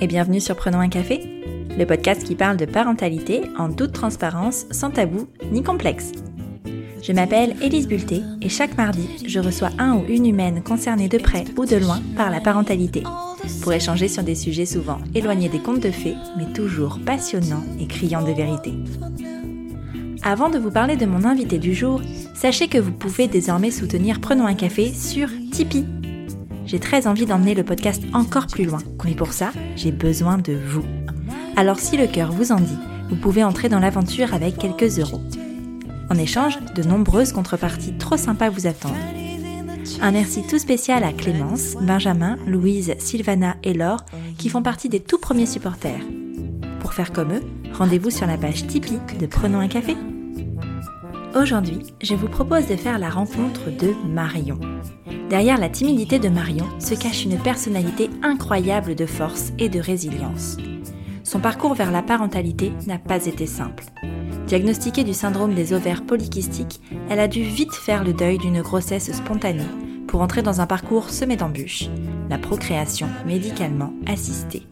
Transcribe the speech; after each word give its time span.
et 0.00 0.06
bienvenue 0.06 0.40
sur 0.40 0.56
Prenons 0.56 0.80
un 0.80 0.88
café, 0.88 1.20
le 1.78 1.84
podcast 1.84 2.22
qui 2.22 2.34
parle 2.34 2.56
de 2.56 2.64
parentalité 2.64 3.42
en 3.58 3.72
toute 3.72 3.92
transparence, 3.92 4.66
sans 4.70 4.90
tabou 4.90 5.26
ni 5.50 5.62
complexe. 5.62 6.12
Je 7.02 7.12
m'appelle 7.12 7.54
Élise 7.62 7.86
Bulté 7.86 8.22
et 8.42 8.48
chaque 8.48 8.76
mardi, 8.76 9.08
je 9.26 9.38
reçois 9.38 9.70
un 9.78 9.94
ou 9.94 10.04
une 10.08 10.26
humaine 10.26 10.62
concernée 10.62 11.08
de 11.08 11.18
près 11.18 11.44
ou 11.56 11.64
de 11.64 11.76
loin 11.76 12.00
par 12.16 12.30
la 12.30 12.40
parentalité 12.40 13.04
pour 13.62 13.72
échanger 13.72 14.08
sur 14.08 14.22
des 14.22 14.34
sujets 14.34 14.66
souvent 14.66 14.98
éloignés 15.14 15.48
des 15.48 15.60
contes 15.60 15.82
de 15.82 15.90
fées, 15.90 16.16
mais 16.36 16.52
toujours 16.52 16.98
passionnants 17.04 17.64
et 17.78 17.86
criants 17.86 18.24
de 18.24 18.32
vérité. 18.32 18.74
Avant 20.24 20.50
de 20.50 20.58
vous 20.58 20.72
parler 20.72 20.96
de 20.96 21.06
mon 21.06 21.24
invité 21.24 21.58
du 21.58 21.72
jour, 21.72 22.02
sachez 22.34 22.66
que 22.66 22.78
vous 22.78 22.92
pouvez 22.92 23.28
désormais 23.28 23.70
soutenir 23.70 24.20
Prenons 24.20 24.46
un 24.46 24.54
café 24.54 24.92
sur 24.92 25.28
Tipeee 25.52 25.86
j'ai 26.66 26.78
très 26.78 27.06
envie 27.06 27.26
d'emmener 27.26 27.54
le 27.54 27.64
podcast 27.64 28.02
encore 28.12 28.46
plus 28.46 28.64
loin. 28.64 28.80
Mais 29.04 29.14
pour 29.14 29.32
ça, 29.32 29.52
j'ai 29.76 29.92
besoin 29.92 30.38
de 30.38 30.52
vous. 30.52 30.84
Alors 31.56 31.78
si 31.78 31.96
le 31.96 32.06
cœur 32.06 32.32
vous 32.32 32.52
en 32.52 32.60
dit, 32.60 32.78
vous 33.08 33.16
pouvez 33.16 33.44
entrer 33.44 33.68
dans 33.68 33.78
l'aventure 33.78 34.34
avec 34.34 34.58
quelques 34.58 34.98
euros. 34.98 35.22
En 36.10 36.16
échange, 36.16 36.58
de 36.74 36.82
nombreuses 36.82 37.32
contreparties 37.32 37.96
trop 37.98 38.16
sympas 38.16 38.50
vous 38.50 38.66
attendent. 38.66 38.92
Un 40.00 40.10
merci 40.10 40.42
tout 40.48 40.58
spécial 40.58 41.04
à 41.04 41.12
Clémence, 41.12 41.76
Benjamin, 41.80 42.36
Louise, 42.46 42.94
Sylvana 42.98 43.56
et 43.62 43.72
Laure 43.72 44.04
qui 44.36 44.48
font 44.48 44.62
partie 44.62 44.88
des 44.88 45.00
tout 45.00 45.18
premiers 45.18 45.46
supporters. 45.46 46.02
Pour 46.80 46.92
faire 46.92 47.12
comme 47.12 47.32
eux, 47.32 47.42
rendez-vous 47.72 48.10
sur 48.10 48.26
la 48.26 48.36
page 48.36 48.66
Tipeee 48.66 49.00
de 49.18 49.26
Prenons 49.26 49.60
un 49.60 49.68
café. 49.68 49.96
Aujourd'hui, 51.36 51.80
je 52.02 52.14
vous 52.14 52.28
propose 52.28 52.66
de 52.66 52.76
faire 52.76 52.98
la 52.98 53.10
rencontre 53.10 53.68
de 53.68 53.92
Marion. 54.08 54.58
Derrière 55.28 55.58
la 55.58 55.68
timidité 55.68 56.18
de 56.18 56.30
Marion 56.30 56.64
se 56.80 56.94
cache 56.94 57.24
une 57.24 57.36
personnalité 57.36 58.08
incroyable 58.22 58.94
de 58.94 59.04
force 59.04 59.52
et 59.58 59.68
de 59.68 59.78
résilience. 59.78 60.56
Son 61.24 61.38
parcours 61.38 61.74
vers 61.74 61.90
la 61.92 62.00
parentalité 62.00 62.72
n'a 62.86 62.98
pas 62.98 63.26
été 63.26 63.44
simple. 63.44 63.84
Diagnostiquée 64.46 65.04
du 65.04 65.12
syndrome 65.12 65.52
des 65.52 65.74
ovaires 65.74 66.06
polykystiques, 66.06 66.80
elle 67.10 67.20
a 67.20 67.28
dû 67.28 67.42
vite 67.42 67.74
faire 67.74 68.02
le 68.02 68.14
deuil 68.14 68.38
d'une 68.38 68.62
grossesse 68.62 69.12
spontanée 69.12 69.68
pour 70.06 70.22
entrer 70.22 70.40
dans 70.40 70.62
un 70.62 70.66
parcours 70.66 71.10
semé 71.10 71.36
d'embûches, 71.36 71.90
la 72.30 72.38
procréation 72.38 73.08
médicalement 73.26 73.92
assistée. 74.06 74.66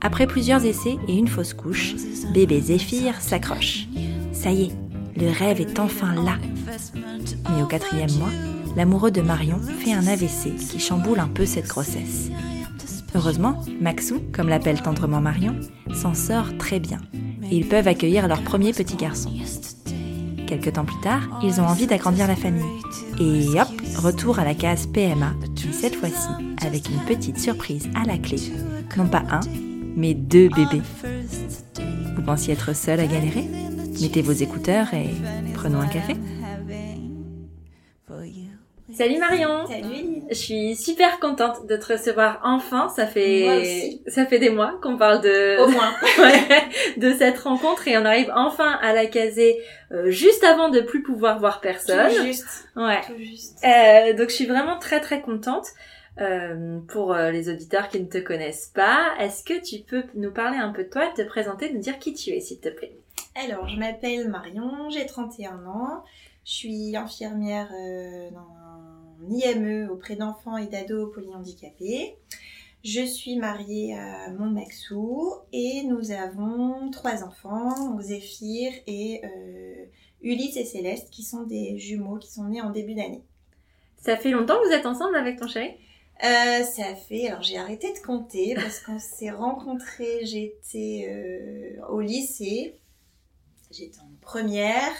Après 0.00 0.26
plusieurs 0.26 0.64
essais 0.64 0.96
et 1.08 1.14
une 1.14 1.28
fausse 1.28 1.52
couche, 1.52 1.94
bébé 2.32 2.58
Zéphyr 2.58 3.20
s'accroche. 3.20 3.86
Ça 4.32 4.50
y 4.50 4.62
est, 4.62 4.87
le 5.16 5.30
rêve 5.30 5.60
est 5.60 5.78
enfin 5.78 6.14
là. 6.14 6.38
Mais 7.50 7.62
au 7.62 7.66
quatrième 7.66 8.12
mois, 8.18 8.30
l'amoureux 8.76 9.10
de 9.10 9.20
Marion 9.20 9.58
fait 9.60 9.92
un 9.92 10.06
AVC 10.06 10.56
qui 10.56 10.78
chamboule 10.78 11.20
un 11.20 11.28
peu 11.28 11.46
cette 11.46 11.68
grossesse. 11.68 12.30
Heureusement, 13.14 13.64
Maxou, 13.80 14.20
comme 14.32 14.48
l'appelle 14.48 14.82
tendrement 14.82 15.20
Marion, 15.20 15.56
s'en 15.94 16.14
sort 16.14 16.56
très 16.58 16.78
bien 16.78 17.00
et 17.50 17.56
ils 17.56 17.66
peuvent 17.66 17.88
accueillir 17.88 18.28
leur 18.28 18.42
premier 18.42 18.72
petit 18.72 18.96
garçon. 18.96 19.32
Quelques 20.46 20.74
temps 20.74 20.84
plus 20.84 21.00
tard, 21.00 21.40
ils 21.42 21.60
ont 21.60 21.66
envie 21.66 21.86
d'agrandir 21.86 22.26
la 22.26 22.36
famille. 22.36 22.64
Et 23.20 23.60
hop, 23.60 23.68
retour 23.96 24.38
à 24.38 24.44
la 24.44 24.54
case 24.54 24.86
PMA, 24.86 25.34
cette 25.72 25.96
fois-ci 25.96 26.28
avec 26.64 26.88
une 26.88 27.00
petite 27.00 27.38
surprise 27.38 27.88
à 27.94 28.06
la 28.06 28.18
clé. 28.18 28.38
Non 28.96 29.06
pas 29.06 29.24
un, 29.30 29.40
mais 29.96 30.14
deux 30.14 30.48
bébés. 30.48 30.82
Vous 32.16 32.22
pensiez 32.22 32.54
être 32.54 32.74
seul 32.74 33.00
à 33.00 33.06
galérer? 33.06 33.46
Mettez 34.00 34.22
vos 34.22 34.32
écouteurs 34.32 34.94
et 34.94 35.08
prenons 35.54 35.80
un 35.80 35.88
café. 35.88 36.14
Salut 38.92 39.18
Marion. 39.18 39.66
Salut 39.66 40.22
Je 40.30 40.34
suis 40.34 40.76
super 40.76 41.20
contente 41.20 41.66
de 41.66 41.76
te 41.76 41.92
recevoir 41.92 42.40
enfin. 42.44 42.88
Ça 42.88 43.06
fait 43.06 44.00
ça 44.06 44.24
fait 44.26 44.38
des 44.38 44.50
mois 44.50 44.78
qu'on 44.82 44.96
parle 44.96 45.20
de 45.20 45.60
au 45.62 45.68
moins 45.68 45.92
de 46.96 47.12
cette 47.12 47.38
rencontre 47.38 47.86
et 47.88 47.98
on 47.98 48.04
arrive 48.04 48.30
enfin 48.34 48.78
à 48.82 48.92
la 48.92 49.06
caser 49.06 49.58
euh, 49.92 50.10
juste 50.10 50.44
avant 50.44 50.68
de 50.68 50.80
plus 50.80 51.02
pouvoir 51.02 51.38
voir 51.38 51.60
personne. 51.60 52.08
Tout 52.08 52.24
juste. 52.24 52.68
Ouais. 52.76 53.00
Tout 53.06 53.18
juste. 53.18 53.58
Euh, 53.64 54.14
donc 54.14 54.30
je 54.30 54.34
suis 54.34 54.46
vraiment 54.46 54.78
très 54.78 55.00
très 55.00 55.20
contente. 55.20 55.66
Euh, 56.20 56.80
pour 56.88 57.14
euh, 57.14 57.30
les 57.30 57.48
auditeurs 57.48 57.88
qui 57.88 58.00
ne 58.00 58.06
te 58.06 58.18
connaissent 58.18 58.72
pas, 58.74 59.14
est-ce 59.20 59.44
que 59.44 59.62
tu 59.64 59.84
peux 59.84 60.02
nous 60.16 60.32
parler 60.32 60.58
un 60.58 60.72
peu 60.72 60.82
de 60.82 60.88
toi, 60.88 61.06
te 61.16 61.22
présenter, 61.22 61.72
nous 61.72 61.78
dire 61.78 62.00
qui 62.00 62.12
tu 62.12 62.30
es, 62.30 62.40
s'il 62.40 62.58
te 62.58 62.70
plaît? 62.70 62.96
Alors, 63.40 63.68
je 63.68 63.76
m'appelle 63.76 64.28
Marion, 64.28 64.90
j'ai 64.90 65.06
31 65.06 65.64
ans, 65.66 66.02
je 66.44 66.50
suis 66.50 66.96
infirmière 66.96 67.70
euh, 67.72 68.30
dans 68.32 68.40
un 68.40 69.30
IME 69.30 69.88
auprès 69.90 70.16
d'enfants 70.16 70.56
et 70.56 70.66
d'ados 70.66 71.14
polyhandicapés. 71.14 72.16
Je 72.82 73.02
suis 73.02 73.36
mariée 73.36 73.96
à 73.96 74.30
mon 74.32 74.46
Maxou 74.50 75.34
et 75.52 75.84
nous 75.84 76.10
avons 76.10 76.90
trois 76.90 77.22
enfants, 77.22 77.90
donc 77.90 78.00
Zéphyr 78.00 78.72
et 78.88 79.20
euh, 79.22 79.84
Ulysse 80.20 80.56
et 80.56 80.64
Céleste, 80.64 81.08
qui 81.10 81.22
sont 81.22 81.44
des 81.44 81.78
jumeaux 81.78 82.18
qui 82.18 82.32
sont 82.32 82.44
nés 82.48 82.60
en 82.60 82.70
début 82.70 82.94
d'année. 82.94 83.22
Ça 83.98 84.16
fait 84.16 84.30
longtemps 84.30 84.58
que 84.60 84.66
vous 84.66 84.74
êtes 84.74 84.86
ensemble 84.86 85.14
avec 85.14 85.38
ton 85.38 85.46
chéri? 85.46 85.70
Euh, 86.24 86.64
ça 86.64 86.96
fait, 86.96 87.28
alors 87.28 87.42
j'ai 87.42 87.56
arrêté 87.56 87.92
de 87.92 88.04
compter 88.04 88.56
parce 88.56 88.80
qu'on 88.80 88.98
s'est 88.98 89.30
rencontrés, 89.30 90.26
j'étais 90.26 91.06
euh, 91.08 91.86
au 91.86 92.00
lycée, 92.00 92.74
j'étais 93.70 93.98
en 94.00 94.10
première, 94.20 94.92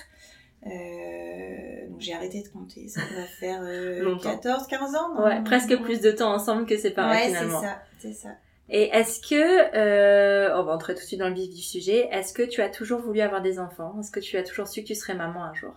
euh, 0.66 1.88
donc 1.88 2.00
j'ai 2.00 2.12
arrêté 2.14 2.42
de 2.42 2.48
compter, 2.48 2.88
ça 2.88 3.00
va 3.16 3.24
faire 3.24 3.60
euh, 3.62 4.00
Longtemps. 4.02 4.30
14, 4.36 4.66
15 4.66 4.94
ans 4.94 5.14
non? 5.14 5.24
Ouais, 5.24 5.42
presque 5.44 5.76
plus 5.82 6.00
de 6.00 6.10
temps 6.10 6.32
ensemble 6.32 6.66
que 6.66 6.76
séparés 6.76 7.16
Ouais, 7.16 7.22
c'est 7.24 7.28
finalement. 7.36 7.62
ça, 7.62 7.82
c'est 7.98 8.12
ça. 8.12 8.30
Et 8.70 8.90
est-ce 8.90 9.20
que, 9.20 9.74
euh, 9.76 10.54
on 10.58 10.64
va 10.64 10.74
entrer 10.74 10.94
tout 10.94 11.00
de 11.00 11.06
suite 11.06 11.20
dans 11.20 11.28
le 11.28 11.34
vif 11.34 11.48
du 11.54 11.62
sujet, 11.62 12.08
est-ce 12.12 12.34
que 12.34 12.42
tu 12.42 12.60
as 12.60 12.68
toujours 12.68 13.00
voulu 13.00 13.20
avoir 13.20 13.40
des 13.40 13.58
enfants? 13.58 13.96
Est-ce 13.98 14.10
que 14.10 14.20
tu 14.20 14.36
as 14.36 14.42
toujours 14.42 14.68
su 14.68 14.82
que 14.82 14.88
tu 14.88 14.94
serais 14.94 15.14
maman 15.14 15.42
un 15.42 15.54
jour? 15.54 15.72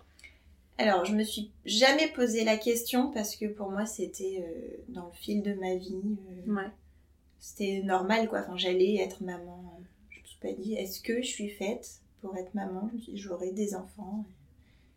Alors, 0.77 1.05
je 1.05 1.13
me 1.13 1.23
suis 1.23 1.51
jamais 1.63 2.07
posé 2.07 2.43
la 2.43 2.57
question 2.57 3.11
parce 3.11 3.35
que 3.37 3.45
pour 3.45 3.69
moi, 3.69 3.85
c'était 3.85 4.43
euh, 4.43 4.77
dans 4.89 5.05
le 5.05 5.11
fil 5.13 5.41
de 5.41 5.53
ma 5.53 5.75
vie. 5.75 6.01
Ouais. 6.47 6.69
C'était 7.39 7.81
normal, 7.83 8.27
quoi. 8.27 8.39
Enfin, 8.39 8.57
j'allais 8.57 8.95
être 8.97 9.23
maman. 9.23 9.79
Je 10.09 10.19
me 10.19 10.25
suis 10.25 10.39
pas 10.41 10.51
dit, 10.51 10.73
est-ce 10.75 10.99
que 10.99 11.21
je 11.21 11.27
suis 11.27 11.49
faite? 11.49 12.00
Pour 12.21 12.35
être 12.37 12.53
maman 12.53 12.87
Je 12.91 12.97
me 12.97 13.01
suis 13.01 13.13
dit, 13.13 13.17
j'aurai 13.19 13.51
des 13.51 13.75
enfants. 13.75 14.23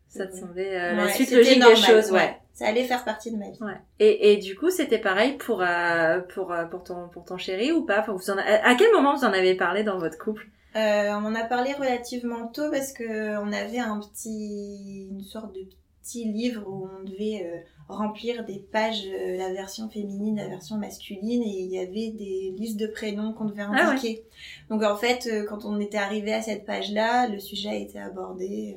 Ça 0.08 0.26
te 0.26 0.36
semblait 0.36 0.78
euh, 0.78 0.94
la 0.94 1.04
Ouais, 1.06 1.12
suite 1.12 1.28
c'était 1.28 1.40
logique 1.40 1.58
normal, 1.58 1.76
des 1.76 1.82
choses, 1.82 2.12
ouais. 2.12 2.38
Ça 2.52 2.68
allait 2.68 2.84
faire 2.84 3.04
partie 3.04 3.32
de 3.32 3.36
ma 3.36 3.50
vie. 3.50 3.58
Ouais. 3.60 3.80
Et, 3.98 4.32
et 4.32 4.36
du 4.36 4.54
coup, 4.54 4.70
c'était 4.70 4.98
pareil 5.00 5.36
pour, 5.38 5.60
euh, 5.60 6.20
pour, 6.20 6.52
euh, 6.52 6.66
pour, 6.66 6.84
ton, 6.84 7.08
pour 7.08 7.24
ton 7.24 7.36
chéri 7.36 7.72
ou 7.72 7.84
pas? 7.84 7.98
Enfin, 8.00 8.12
vous 8.12 8.30
en 8.30 8.38
a- 8.38 8.42
À 8.42 8.74
quel 8.76 8.92
moment 8.92 9.16
vous 9.16 9.24
en 9.24 9.32
avez 9.32 9.56
parlé 9.56 9.82
dans 9.82 9.98
votre 9.98 10.16
couple? 10.18 10.46
Euh, 10.76 11.10
on 11.10 11.24
en 11.24 11.34
a 11.34 11.42
parlé 11.44 11.72
relativement 11.72 12.46
tôt 12.48 12.70
parce 12.70 12.92
que 12.92 13.36
on 13.38 13.52
avait 13.52 13.78
un 13.80 13.98
petit, 14.00 15.08
une 15.10 15.22
sorte 15.22 15.52
de 15.52 15.60
petit 16.04 16.24
livre 16.26 16.62
où 16.68 16.86
on 17.00 17.02
devait 17.04 17.42
euh, 17.44 17.58
remplir 17.88 18.44
des 18.44 18.58
pages, 18.58 19.06
euh, 19.06 19.36
la 19.38 19.52
version 19.52 19.88
féminine, 19.88 20.36
la 20.36 20.48
version 20.48 20.76
masculine, 20.76 21.42
et 21.42 21.46
il 21.60 21.70
y 21.72 21.78
avait 21.78 22.10
des 22.10 22.54
listes 22.58 22.78
de 22.78 22.86
prénoms 22.86 23.32
qu'on 23.32 23.46
devait 23.46 23.62
Ah 23.62 23.90
indiquer. 23.90 24.22
Donc 24.68 24.82
en 24.82 24.96
fait, 24.96 25.26
euh, 25.32 25.44
quand 25.48 25.64
on 25.64 25.80
était 25.80 25.96
arrivé 25.96 26.34
à 26.34 26.42
cette 26.42 26.66
page-là, 26.66 27.28
le 27.28 27.38
sujet 27.38 27.70
a 27.70 27.74
été 27.76 27.98
abordé. 27.98 28.76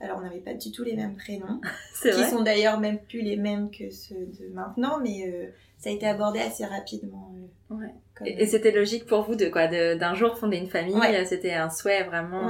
alors 0.00 0.18
on 0.18 0.22
n'avait 0.22 0.40
pas 0.40 0.54
du 0.54 0.70
tout 0.70 0.84
les 0.84 0.94
mêmes 0.96 1.16
prénoms, 1.16 1.60
qui 2.02 2.10
vrai 2.10 2.28
sont 2.30 2.42
d'ailleurs 2.42 2.78
même 2.78 2.98
plus 2.98 3.22
les 3.22 3.36
mêmes 3.36 3.70
que 3.70 3.90
ceux 3.90 4.26
de 4.38 4.52
maintenant, 4.52 5.00
mais 5.02 5.50
ça 5.78 5.88
a 5.88 5.92
été 5.94 6.06
abordé 6.06 6.40
assez 6.40 6.64
rapidement. 6.66 7.32
Ouais. 7.70 7.94
comme- 8.14 8.26
Et, 8.26 8.42
et 8.42 8.46
c'était 8.46 8.72
logique 8.72 9.06
pour 9.06 9.22
vous 9.22 9.34
de 9.34 9.48
quoi 9.48 9.66
d'un 9.66 10.14
jour 10.14 10.36
fonder 10.36 10.58
une 10.58 10.68
famille 10.68 10.94
Ouais. 10.94 11.24
C'était 11.24 11.54
un 11.54 11.70
souhait 11.70 12.04
vraiment. 12.04 12.46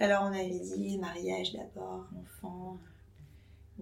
Alors 0.00 0.22
on 0.24 0.32
avait 0.32 0.48
dit 0.48 0.98
mariage 0.98 1.52
d'abord, 1.52 2.06
enfant. 2.20 2.78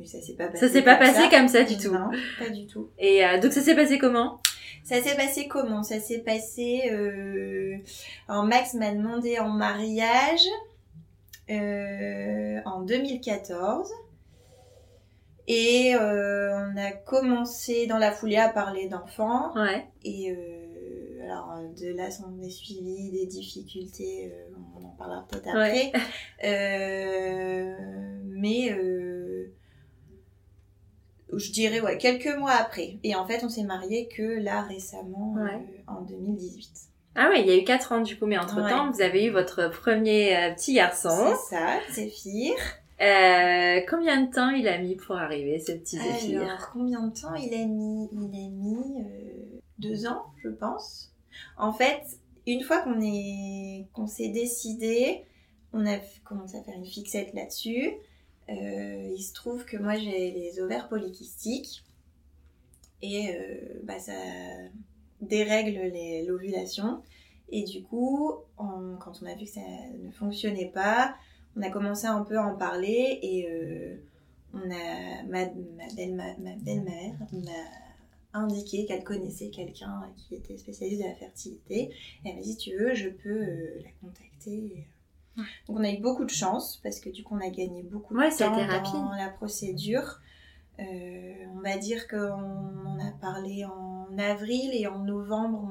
Mais 0.01 0.07
ça 0.07 0.21
s'est 0.23 0.33
pas 0.33 0.49
passé. 0.49 0.67
Ça 0.67 0.73
s'est 0.73 0.83
pas 0.83 0.97
comme 0.97 1.07
passé 1.09 1.29
comme 1.31 1.49
ça 1.49 1.63
du 1.63 1.77
tout. 1.77 1.93
Non, 1.93 2.11
pas 2.39 2.49
du 2.49 2.67
tout. 2.67 2.89
Et 2.99 3.23
euh, 3.25 3.39
donc 3.39 3.53
ça 3.53 3.61
s'est 3.61 3.77
passé 3.77 3.99
comment? 3.99 4.41
Ça 4.83 5.03
s'est 5.03 5.15
passé 5.15 5.47
comment? 5.47 5.83
Ça 5.83 6.01
s'est 6.01 6.21
passé. 6.21 6.91
Euh... 6.91 7.77
Alors 8.27 8.45
Max 8.45 8.73
m'a 8.75 8.93
demandé 8.93 9.39
en 9.39 9.51
mariage 9.51 10.47
euh, 11.51 12.61
en 12.65 12.81
2014. 12.81 13.91
Et 15.47 15.95
euh, 15.95 16.51
on 16.55 16.77
a 16.79 16.93
commencé 16.93 17.87
dans 17.87 17.99
la 17.99 18.11
foulée 18.11 18.39
à 18.39 18.49
parler 18.49 18.89
d'enfants. 18.89 19.53
Ouais. 19.55 19.87
Et 20.03 20.35
alors 21.25 21.61
de 21.79 21.95
là 21.95 22.11
s'en 22.11 22.41
est 22.41 22.49
suivi 22.49 23.11
des 23.11 23.27
difficultés, 23.27 24.33
on 24.81 24.87
en 24.87 24.97
parlera 24.97 25.27
peut-être 25.29 25.49
après. 25.49 25.93
Mais 28.25 28.71
je 31.37 31.53
dirais 31.53 31.81
ouais 31.81 31.99
quelques 31.99 32.35
mois 32.39 32.53
après. 32.53 32.99
Et 33.05 33.15
en 33.15 33.27
fait 33.27 33.43
on 33.45 33.49
s'est 33.49 33.63
mariés 33.65 34.09
que 34.09 34.23
là 34.23 34.63
récemment 34.63 35.35
euh, 35.39 35.45
Ouais. 35.45 35.67
en 35.87 36.03
2018. 36.03 36.69
Ah 37.17 37.29
ouais, 37.29 37.41
il 37.41 37.47
y 37.47 37.51
a 37.51 37.57
eu 37.57 37.65
4 37.65 37.93
ans 37.93 38.01
du 38.03 38.17
coup, 38.19 38.27
mais 38.27 38.39
entre-temps, 38.39 38.87
Ouais. 38.87 38.93
vous 38.93 39.01
avez 39.03 39.25
eu 39.27 39.31
votre 39.31 39.69
premier 39.71 40.37
euh, 40.37 40.55
petit 40.55 40.75
garçon. 40.75 41.35
C'est 41.49 41.57
ça, 41.57 41.81
Zéphyr. 41.91 42.53
Euh, 43.01 43.81
combien 43.89 44.23
de 44.23 44.31
temps 44.33 44.51
il 44.51 44.69
a 44.69 44.79
mis 44.79 44.95
pour 44.95 45.17
arriver, 45.17 45.59
ce 45.59 45.73
petit 45.73 45.97
Zéphyr? 45.99 46.43
Alors 46.43 46.71
combien 46.73 47.07
de 47.07 47.19
temps 47.19 47.35
il 47.35 47.53
a 47.55 47.65
mis? 47.67 48.09
Il 48.13 48.35
a 48.35 48.49
mis 48.49 49.01
euh, 49.01 49.59
deux 49.79 50.07
ans 50.07 50.27
je 50.45 50.49
pense. 50.51 51.13
En 51.57 51.73
fait, 51.73 52.03
une 52.47 52.63
fois 52.63 52.81
qu'on 52.83 53.01
est 53.03 53.87
qu'on 53.93 54.07
s'est 54.07 54.29
décidé, 54.29 55.25
on 55.73 55.87
a 55.87 55.97
commencé 56.25 56.59
à 56.59 56.63
faire 56.63 56.75
une 56.77 56.87
fixette 56.87 57.33
là-dessus. 57.35 57.91
Euh, 58.51 59.15
il 59.15 59.23
se 59.23 59.33
trouve 59.33 59.65
que 59.65 59.77
moi 59.77 59.97
j'ai 59.97 60.31
les 60.33 60.61
ovaires 60.61 60.89
polykystiques 60.89 61.85
et 63.03 63.35
euh, 63.35 63.81
bah, 63.85 63.99
ça 63.99 64.13
dérègle 65.21 65.93
l'ovulation. 66.27 67.03
Et 67.51 67.65
du 67.65 67.83
coup, 67.83 68.35
quand 68.57 69.23
on 69.23 69.27
a 69.27 69.35
vu 69.35 69.45
que 69.45 69.51
ça 69.51 69.61
ne 70.03 70.11
fonctionnait 70.11 70.71
pas, 70.73 71.15
on 71.57 71.63
a 71.63 71.71
commencé 71.71 72.07
un 72.07 72.23
peu 72.23 72.39
à 72.39 72.47
en 72.47 72.57
parler 72.57 73.19
et 73.23 73.49
euh, 73.49 73.97
on 74.55 74.71
a 74.71 75.23
ma, 75.25 75.47
belle-mère 75.97 76.37
m'a 77.33 77.51
indiqué 78.33 78.87
qu'elle 78.87 79.03
connaissait 79.03 79.51
quelqu'un 79.51 80.13
qui 80.17 80.37
était 80.37 80.57
spécialiste 80.57 81.03
de 81.03 81.09
la 81.09 81.15
fertilité. 81.15 81.91
Et 82.25 82.29
elle 82.29 82.37
m'a 82.37 82.43
dit, 82.43 82.57
tu 82.57 82.77
veux, 82.77 82.95
je 82.95 83.09
peux 83.09 83.41
la 83.83 83.91
contacter. 84.01 84.87
Donc 85.69 85.79
on 85.79 85.85
a 85.85 85.91
eu 85.91 85.99
beaucoup 85.99 86.25
de 86.25 86.31
chance 86.31 86.81
parce 86.83 87.01
que 87.01 87.11
du 87.11 87.23
coup 87.23 87.37
on 87.37 87.47
a 87.47 87.51
gagné 87.51 87.83
beaucoup 87.83 88.15
de 88.15 88.39
temps 88.39 89.09
dans 89.09 89.17
la 89.17 89.29
procédure. 89.29 90.21
Euh, 90.79 91.33
on 91.55 91.61
va 91.61 91.77
dire 91.77 92.09
qu'on 92.09 92.17
en 92.17 92.99
a 92.99 93.11
parlé 93.21 93.65
en 93.67 94.07
avril 94.19 94.71
et 94.73 94.87
en 94.87 95.01
novembre 95.01 95.69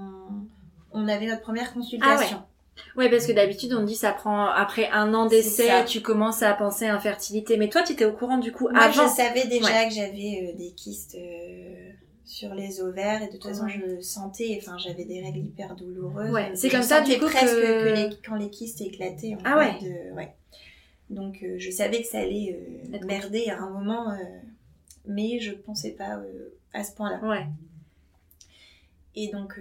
on, 0.91 1.07
avait 1.07 1.25
notre 1.25 1.41
première 1.41 1.73
consultation. 1.73 2.43
Ah 2.77 2.97
ouais. 2.97 3.09
parce 3.09 3.25
que 3.25 3.31
d'habitude 3.31 3.73
on 3.73 3.83
dit 3.83 3.95
ça 3.95 4.11
prend 4.11 4.45
après 4.45 4.89
un 4.91 5.13
an 5.15 5.25
d'essai, 5.25 5.83
tu 5.85 6.01
commences 6.01 6.43
à 6.43 6.53
penser 6.53 6.85
à 6.85 6.93
infertilité. 6.93 7.57
Mais 7.57 7.69
toi 7.69 7.81
tu 7.81 7.93
étais 7.93 8.05
au 8.05 8.13
courant 8.13 8.37
du 8.37 8.51
coup 8.51 8.69
Moi, 8.69 8.79
avant. 8.81 9.07
je 9.07 9.13
savais 9.13 9.47
déjà 9.47 9.85
que 9.85 9.93
j'avais 9.93 10.53
euh, 10.53 10.57
des 10.57 10.71
kystes. 10.75 11.15
Euh, 11.15 11.91
sur 12.29 12.53
les 12.53 12.79
ovaires. 12.79 13.23
Et 13.23 13.27
de 13.27 13.31
toute 13.31 13.43
façon 13.43 13.67
je 13.67 13.99
sentais 14.01 14.57
enfin 14.61 14.77
j'avais 14.77 15.03
des 15.03 15.19
règles 15.19 15.39
hyper 15.39 15.75
douloureuses. 15.75 16.31
Ouais 16.31 16.51
c'est 16.53 16.69
comme 16.69 16.83
ça 16.83 17.01
du 17.01 17.17
coup 17.17 17.25
presque 17.25 17.47
que... 17.47 18.25
quand 18.25 18.35
les 18.35 18.49
kystes 18.49 18.81
éclataient 18.81 19.33
en 19.33 19.39
ah 19.43 19.57
ouais. 19.57 19.73
De... 19.81 20.13
ouais. 20.13 20.35
Donc 21.09 21.41
euh, 21.41 21.55
je 21.57 21.71
savais 21.71 22.01
que 22.01 22.07
ça 22.07 22.19
allait 22.19 22.55
euh, 22.93 23.05
merder 23.05 23.49
à 23.49 23.57
un 23.57 23.69
moment 23.71 24.11
euh, 24.11 24.15
mais 25.05 25.39
je 25.39 25.53
pensais 25.53 25.91
pas 25.91 26.21
à 26.73 26.83
ce 26.83 26.93
point 26.93 27.09
là 27.09 27.27
ouais. 27.27 27.45
Et 29.15 29.29
donc, 29.31 29.59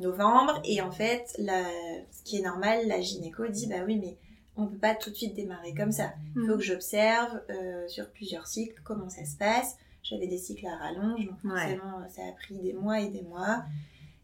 novembre 0.00 0.60
et 0.64 0.82
en 0.82 0.90
fait 0.90 1.34
la... 1.38 1.62
ce 2.10 2.22
qui 2.24 2.38
est 2.38 2.42
normal 2.42 2.88
la 2.88 3.00
gynéco 3.00 3.46
dit 3.46 3.68
bah 3.68 3.84
oui 3.86 3.96
mais 3.96 4.18
on 4.56 4.66
peut 4.66 4.76
pas 4.76 4.94
tout 4.94 5.08
de 5.08 5.14
suite 5.14 5.34
démarrer 5.34 5.72
comme 5.72 5.92
ça. 5.92 6.12
Il 6.34 6.42
faut 6.42 6.56
mm. 6.56 6.58
que 6.58 6.64
j'observe 6.64 7.40
sur 7.86 8.10
plusieurs 8.10 8.48
cycles 8.48 8.74
comment 8.84 9.08
ça 9.08 9.24
se 9.24 9.36
passe 9.36 9.76
j'avais 10.02 10.26
des 10.26 10.38
cycles 10.38 10.66
à 10.66 10.76
rallonge, 10.76 11.26
donc 11.26 11.40
forcément, 11.40 12.08
ça 12.08 12.22
a 12.22 12.32
pris 12.32 12.58
des 12.58 12.72
mois 12.72 13.00
et 13.00 13.10
des 13.10 13.22
mois. 13.22 13.64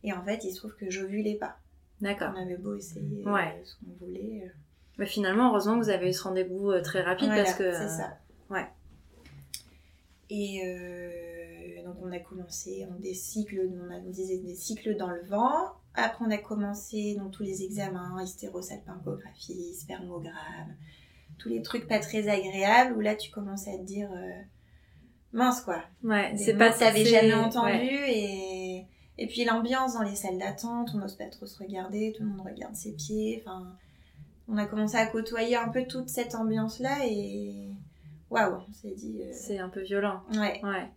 Et 0.03 0.13
en 0.13 0.23
fait, 0.25 0.45
il 0.45 0.53
se 0.53 0.59
trouve 0.59 0.75
que 0.77 0.91
j'ovulais 0.91 1.35
pas. 1.35 1.59
D'accord. 2.01 2.33
On 2.37 2.43
avait 2.43 2.57
beau 2.57 2.77
essayer 2.77 3.25
euh, 3.27 3.65
ce 3.65 3.75
qu'on 3.77 4.05
voulait. 4.05 4.43
Euh. 4.45 4.51
Mais 4.99 5.07
finalement, 5.07 5.51
heureusement 5.51 5.79
que 5.79 5.85
vous 5.85 5.91
avez 5.91 6.09
eu 6.09 6.13
ce 6.13 6.23
rendez-vous 6.23 6.71
euh, 6.71 6.83
très 6.83 7.03
rapide 7.03 7.29
parce 7.29 7.55
que. 7.55 7.73
C'est 7.73 7.89
ça. 7.89 8.19
Ouais. 8.51 8.67
Et 10.31 11.83
donc, 11.85 11.97
on 12.03 12.13
a 12.13 12.19
commencé 12.19 12.87
on 12.91 13.01
des 13.01 13.15
cycles, 13.15 13.71
on 13.89 13.91
a 13.91 13.99
disait 14.01 14.39
des 14.39 14.55
cycles 14.55 14.97
dans 14.97 15.11
le 15.11 15.23
vent. 15.25 15.73
Après, 15.95 16.25
on 16.25 16.31
a 16.31 16.39
commencé 16.39 17.17
donc, 17.17 17.33
tous 17.33 17.43
les 17.43 17.63
examens, 17.63 18.23
hystérosalpingographie, 18.23 19.75
spermogramme, 19.75 20.77
tous 21.39 21.49
les 21.49 21.63
trucs 21.63 21.89
pas 21.89 21.99
très 21.99 22.29
agréables 22.29 22.95
où 22.97 23.01
là, 23.01 23.17
tu 23.17 23.31
commences 23.31 23.67
à 23.69 23.79
te 23.79 23.83
dire 23.85 24.11
mince 25.33 25.61
quoi. 25.61 25.83
Ouais, 26.03 26.35
c'est 26.37 26.57
pas 26.57 26.73
ça. 26.73 26.87
T'avais 26.87 27.05
jamais 27.05 27.35
entendu 27.35 27.89
et 28.07 28.87
et 29.19 29.27
puis 29.27 29.45
l'ambiance 29.45 29.95
dans 29.95 30.03
les 30.03 30.15
salles 30.15 30.39
d'attente, 30.39 30.91
on 30.95 30.99
n'ose 30.99 31.17
pas 31.17 31.27
trop 31.27 31.47
se 31.47 31.59
regarder, 31.59 32.15
tout 32.17 32.23
le 32.23 32.31
monde 32.31 32.47
regarde 32.47 32.75
ses 32.75 32.93
pieds. 32.93 33.43
Enfin, 33.45 33.67
on 34.47 34.57
a 34.57 34.67
commencé 34.67 34.97
à 34.97 35.07
côtoyer 35.07 35.57
un 35.57 35.69
peu 35.69 35.85
toute 35.87 36.09
cette 36.09 36.37
ambiance 36.37 36.79
là 36.79 36.99
et 37.05 37.69
waouh, 38.31 38.63
on 38.69 38.73
s'est 38.73 38.95
dit. 38.95 39.23
Euh, 39.23 39.31
c'est 39.33 39.59
un 39.59 39.69
peu 39.69 39.83
violent. 39.83 40.23
Ouais. 40.35 40.61
Ouais. 40.63 40.89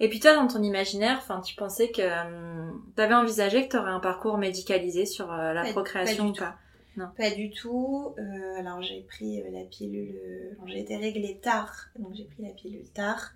Et 0.00 0.08
puis 0.08 0.18
toi, 0.18 0.34
dans 0.34 0.48
ton 0.48 0.60
imaginaire, 0.60 1.18
enfin, 1.18 1.40
tu 1.40 1.54
pensais 1.54 1.92
que 1.92 2.02
hum, 2.02 2.82
tu 2.96 3.00
avais 3.00 3.14
envisagé 3.14 3.66
que 3.66 3.70
tu 3.70 3.76
aurais 3.76 3.92
un 3.92 4.00
parcours 4.00 4.38
médicalisé 4.38 5.06
sur 5.06 5.32
euh, 5.32 5.52
la 5.52 5.64
procréation 5.70 6.30
ou 6.30 6.32
pas? 6.32 6.56
Non. 6.96 7.06
Pas 7.16 7.30
du 7.30 7.50
tout. 7.50 8.12
Euh, 8.18 8.58
alors 8.58 8.82
j'ai 8.82 9.02
pris 9.02 9.40
la 9.52 9.64
pilule. 9.64 10.18
j'ai 10.66 10.80
été 10.80 10.96
réglée 10.96 11.38
tard, 11.40 11.72
donc 11.96 12.14
j'ai 12.14 12.24
pris 12.24 12.42
la 12.42 12.50
pilule 12.50 12.90
tard 12.90 13.34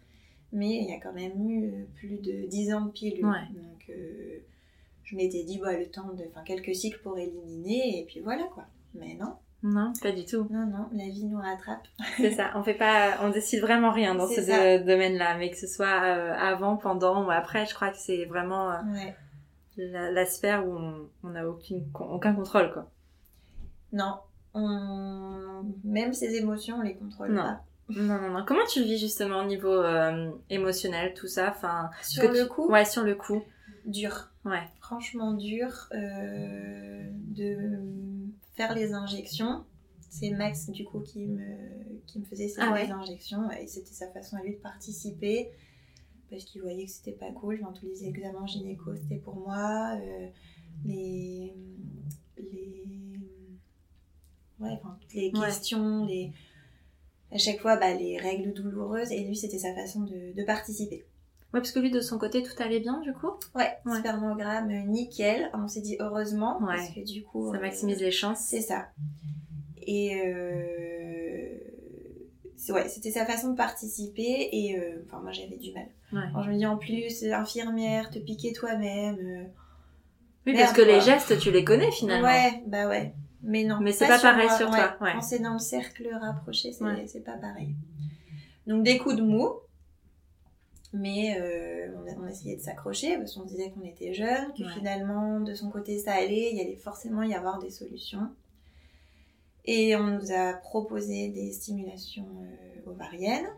mais 0.53 0.77
il 0.77 0.89
y 0.89 0.93
a 0.93 1.01
quand 1.01 1.13
même 1.13 1.49
eu 1.49 1.69
euh, 1.69 1.85
plus 1.95 2.19
de 2.19 2.47
10 2.47 2.75
ans 2.75 2.87
de 2.87 2.91
pilule. 2.91 3.23
Donc 3.23 3.91
euh, 3.91 4.39
je 5.05 5.17
m'étais 5.17 5.45
dit, 5.45 5.59
bah, 5.59 5.77
le 5.77 5.87
temps 5.87 6.13
de. 6.13 6.25
Enfin, 6.31 6.43
quelques 6.45 6.75
cycles 6.75 7.01
pour 7.03 7.19
éliminer, 7.19 8.01
et 8.01 8.05
puis 8.05 8.21
voilà 8.21 8.45
quoi. 8.45 8.65
Mais 8.95 9.15
non. 9.15 9.35
Non, 9.63 9.93
pas 10.01 10.13
du 10.13 10.25
tout. 10.25 10.47
Non, 10.51 10.67
non, 10.67 10.89
la 10.93 11.09
vie 11.09 11.25
nous 11.25 11.39
rattrape. 11.39 11.89
C'est 12.19 12.33
ça, 12.33 12.53
on 12.55 12.63
fait 12.63 12.75
pas, 12.75 13.17
on 13.23 13.31
décide 13.31 13.63
vraiment 13.63 13.91
rien 13.91 14.15
dans 14.15 14.29
ce 14.29 14.85
domaine-là, 14.85 15.39
mais 15.39 15.51
que 15.51 15.57
ce 15.57 15.67
soit 15.67 16.05
euh, 16.05 16.35
avant, 16.35 16.77
pendant 16.77 17.27
ou 17.27 17.31
après, 17.31 17.67
je 17.67 17.75
crois 17.75 17.91
que 17.91 17.97
c'est 17.97 18.27
vraiment 18.27 18.73
la, 19.77 20.27
sphère 20.27 20.67
où 20.69 20.79
on 21.25 21.29
n'a 21.29 21.49
aucun 21.49 22.35
contrôle, 22.35 22.73
quoi. 22.73 22.91
Non, 23.93 24.19
même 25.85 26.13
ses 26.13 26.37
émotions, 26.37 26.77
on 26.77 26.83
les 26.83 26.95
contrôle 26.95 27.35
pas. 27.35 27.63
Non, 27.89 28.21
non, 28.21 28.31
non. 28.31 28.45
Comment 28.47 28.67
tu 28.73 28.81
le 28.81 28.87
vis 28.87 28.99
justement 28.99 29.41
au 29.43 29.47
niveau 29.47 29.73
euh, 29.73 30.31
émotionnel, 30.51 31.15
tout 31.15 31.29
ça? 31.29 31.51
Enfin, 31.51 31.91
Sur 32.03 32.31
le 32.31 32.47
coup? 32.47 32.69
Ouais, 32.69 32.85
sur 32.85 33.05
le 33.05 33.15
coup. 33.15 33.43
Dur. 33.85 34.31
Ouais. 34.45 34.63
Franchement 34.81 35.33
dur 35.33 35.89
euh, 35.93 37.09
de 37.13 37.57
faire 38.55 38.75
les 38.75 38.93
injections. 38.93 39.65
C'est 40.09 40.31
Max 40.31 40.71
du 40.71 40.85
coup 40.85 41.01
qui 41.01 41.27
me, 41.27 41.45
qui 42.07 42.21
me 42.21 42.25
faisait 42.25 42.49
ces 42.49 42.61
ah 42.61 42.73
injections 42.73 43.51
et 43.51 43.67
c'était 43.67 43.93
sa 43.93 44.09
façon 44.13 44.37
à 44.37 44.43
lui 44.43 44.55
de 44.55 44.61
participer 44.61 45.51
parce 46.31 46.45
qu'il 46.45 46.63
voyait 46.63 46.87
que 46.87 46.91
c'était 46.91 47.13
pas 47.13 47.31
cool. 47.33 47.61
Dans 47.61 47.73
tous 47.73 47.87
les 47.87 48.05
examens 48.05 48.47
gynéco, 48.47 48.95
c'était 48.97 49.17
pour 49.21 49.37
moi. 49.37 49.97
Euh, 50.01 50.29
les, 50.85 51.55
les, 52.39 53.21
ouais, 54.61 54.71
enfin, 54.73 54.99
les 55.15 55.33
questions, 55.33 56.05
les 56.07 56.33
à 57.37 57.39
chaque 57.39 57.61
fois 57.61 57.77
bah, 57.77 57.93
les 57.93 58.17
règles 58.19 58.53
douloureuses 58.55 59.13
et 59.13 59.23
lui 59.23 59.37
c'était 59.37 59.59
sa 59.59 59.75
façon 59.75 60.01
de, 60.01 60.45
participer. 60.45 61.05
Ouais, 61.53 61.61
parce 61.61 61.71
que 61.71 61.79
lui 61.79 61.91
de 61.91 62.01
son 62.01 62.19
côté 62.19 62.43
tout 62.43 62.55
allait 62.59 62.81
bien 62.81 63.01
du 63.01 63.13
coup? 63.13 63.31
Ouais, 63.55 63.77
spermogramme 63.99 64.73
nickel. 64.89 65.51
On 65.55 65.69
s'est 65.69 65.83
dit 65.83 65.97
heureusement 66.01 66.59
parce 66.59 66.89
que 66.91 67.05
du 67.05 67.23
coup. 67.23 67.53
Ça 67.53 67.61
maximise 67.61 68.01
les 68.01 68.11
chances. 68.11 68.41
C'est 68.41 68.63
ça. 68.63 68.89
Et 69.87 70.21
euh... 70.27 71.59
ouais, 72.71 72.89
c'était 72.89 73.11
sa 73.11 73.27
façon 73.27 73.53
de 73.53 73.57
participer 73.57 74.49
et 74.53 74.79
euh, 74.79 75.05
enfin 75.07 75.21
moi 75.23 75.33
j'avais 75.33 75.59
du 75.59 75.73
mal. 75.73 75.87
Alors, 76.13 76.43
je 76.43 76.51
me 76.51 76.57
dis 76.57 76.67
en 76.67 76.79
plus 76.79 77.25
infirmière, 77.25 78.11
te 78.11 78.19
piquer 78.19 78.53
toi-même. 78.53 79.19
Euh, 79.19 79.45
oui, 80.47 80.55
parce 80.55 80.73
que 80.73 80.83
les 80.83 81.01
gestes 81.01 81.39
tu 81.39 81.51
les 81.51 81.65
connais 81.65 81.91
finalement. 81.91 82.29
Ouais, 82.29 82.63
bah 82.67 82.89
ouais. 82.89 83.13
Mais 83.43 83.65
non. 83.65 83.79
Mais 83.81 83.93
c'est 83.93 84.09
pas, 84.09 84.19
pareil 84.19 84.49
sur 84.57 84.71
toi. 84.71 84.97
Quand 84.99 85.21
c'est 85.23 85.39
dans 85.39 85.55
le 85.55 85.59
cercle 85.59 86.09
rapproché, 86.21 86.73
c'est 86.73 87.25
pas 87.25 87.37
pareil. 87.37 87.75
Donc 88.67 88.83
des 88.83 88.99
coups 88.99 89.17
de 89.17 89.23
mou. 89.23 89.51
Mais 90.93 91.37
euh, 91.39 91.93
on, 92.17 92.25
a, 92.25 92.31
essayé 92.31 92.57
de 92.57 92.63
s'accrocher 92.63 93.19
parce 93.19 93.35
qu'on 93.35 93.45
disait 93.45 93.71
qu'on 93.71 93.83
était 93.83 94.15
jeunes, 94.15 94.53
que 94.57 94.67
finalement 94.69 95.41
de 95.41 95.53
son 95.53 95.69
côté 95.69 95.99
ça 95.99 96.15
allait, 96.15 96.51
il 96.53 96.57
y 96.57 96.61
allait 96.61 96.77
forcément 96.77 97.23
y 97.23 97.35
avoir 97.35 97.59
des 97.59 97.71
solutions. 97.71 98.31
Et 99.67 99.95
on 99.97 100.05
nous 100.05 100.33
a 100.33 100.55
proposé 100.55 101.29
des 101.29 101.53
stimulations 101.53 102.29
euh, 102.41 102.91
ovariennes. 102.91 103.49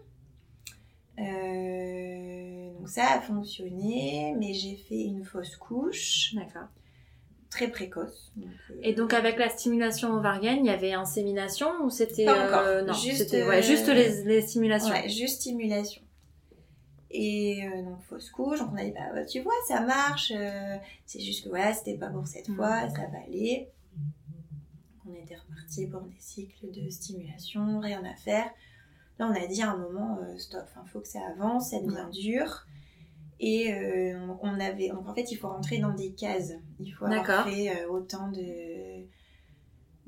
Euh, 1.18 2.72
donc 2.78 2.88
ça 2.88 3.12
a 3.12 3.20
fonctionné, 3.20 4.34
mais 4.38 4.54
j'ai 4.54 4.76
fait 4.76 5.02
une 5.02 5.24
fausse 5.24 5.56
couche. 5.56 6.34
D'accord 6.34 6.68
très 7.50 7.68
précoce. 7.68 8.32
Euh, 8.38 8.42
et 8.82 8.94
donc 8.94 9.12
avec 9.14 9.38
la 9.38 9.48
stimulation 9.48 10.12
ovarienne, 10.12 10.58
il 10.60 10.66
y 10.66 10.70
avait 10.70 10.92
insémination 10.92 11.68
ou 11.82 11.90
c'était 11.90 12.28
euh, 12.28 12.82
non, 12.82 12.92
juste 12.92 13.32
ouais, 13.32 13.62
juste 13.62 13.88
les, 13.88 14.24
les, 14.24 14.42
stimulations. 14.42 14.90
Ouais, 14.90 15.08
juste 15.08 15.40
stimulation. 15.40 16.02
Et 17.10 17.66
euh, 17.66 17.82
donc 17.82 18.02
fausse 18.02 18.30
couche, 18.30 18.58
donc 18.58 18.70
on 18.72 18.76
a 18.76 18.84
dit 18.84 18.92
bah 18.92 19.24
tu 19.24 19.40
vois 19.40 19.54
ça 19.66 19.80
marche, 19.80 20.32
c'est 21.06 21.20
juste 21.20 21.44
que 21.44 21.48
voilà 21.48 21.72
c'était 21.72 21.96
pas 21.96 22.08
pour 22.08 22.26
cette 22.26 22.48
fois, 22.48 22.86
mm. 22.86 22.90
ça 22.90 23.02
va 23.12 23.18
aller. 23.26 23.68
On 25.08 25.14
était 25.14 25.36
reparti 25.36 25.86
pour 25.86 26.02
des 26.02 26.18
cycles 26.18 26.70
de 26.70 26.90
stimulation, 26.90 27.80
rien 27.80 28.04
à 28.04 28.14
faire. 28.14 28.50
Là 29.18 29.30
on 29.30 29.34
a 29.34 29.46
dit 29.46 29.62
à 29.62 29.70
un 29.70 29.78
moment 29.78 30.18
stop, 30.36 30.66
il 30.84 30.90
faut 30.90 31.00
que 31.00 31.08
ça 31.08 31.20
avance, 31.34 31.70
ça 31.70 31.80
devient 31.80 32.10
dur. 32.12 32.66
Et 33.40 33.72
euh, 33.72 34.18
on 34.42 34.58
avait, 34.58 34.88
donc 34.88 35.08
en 35.08 35.14
fait, 35.14 35.30
il 35.30 35.36
faut 35.36 35.48
rentrer 35.48 35.78
dans 35.78 35.94
des 35.94 36.12
cases. 36.12 36.52
Il 36.80 36.90
faut 36.90 37.04
avoir 37.04 37.48
fait 37.48 37.70
euh, 37.70 37.88
autant 37.88 38.30
de, 38.32 39.04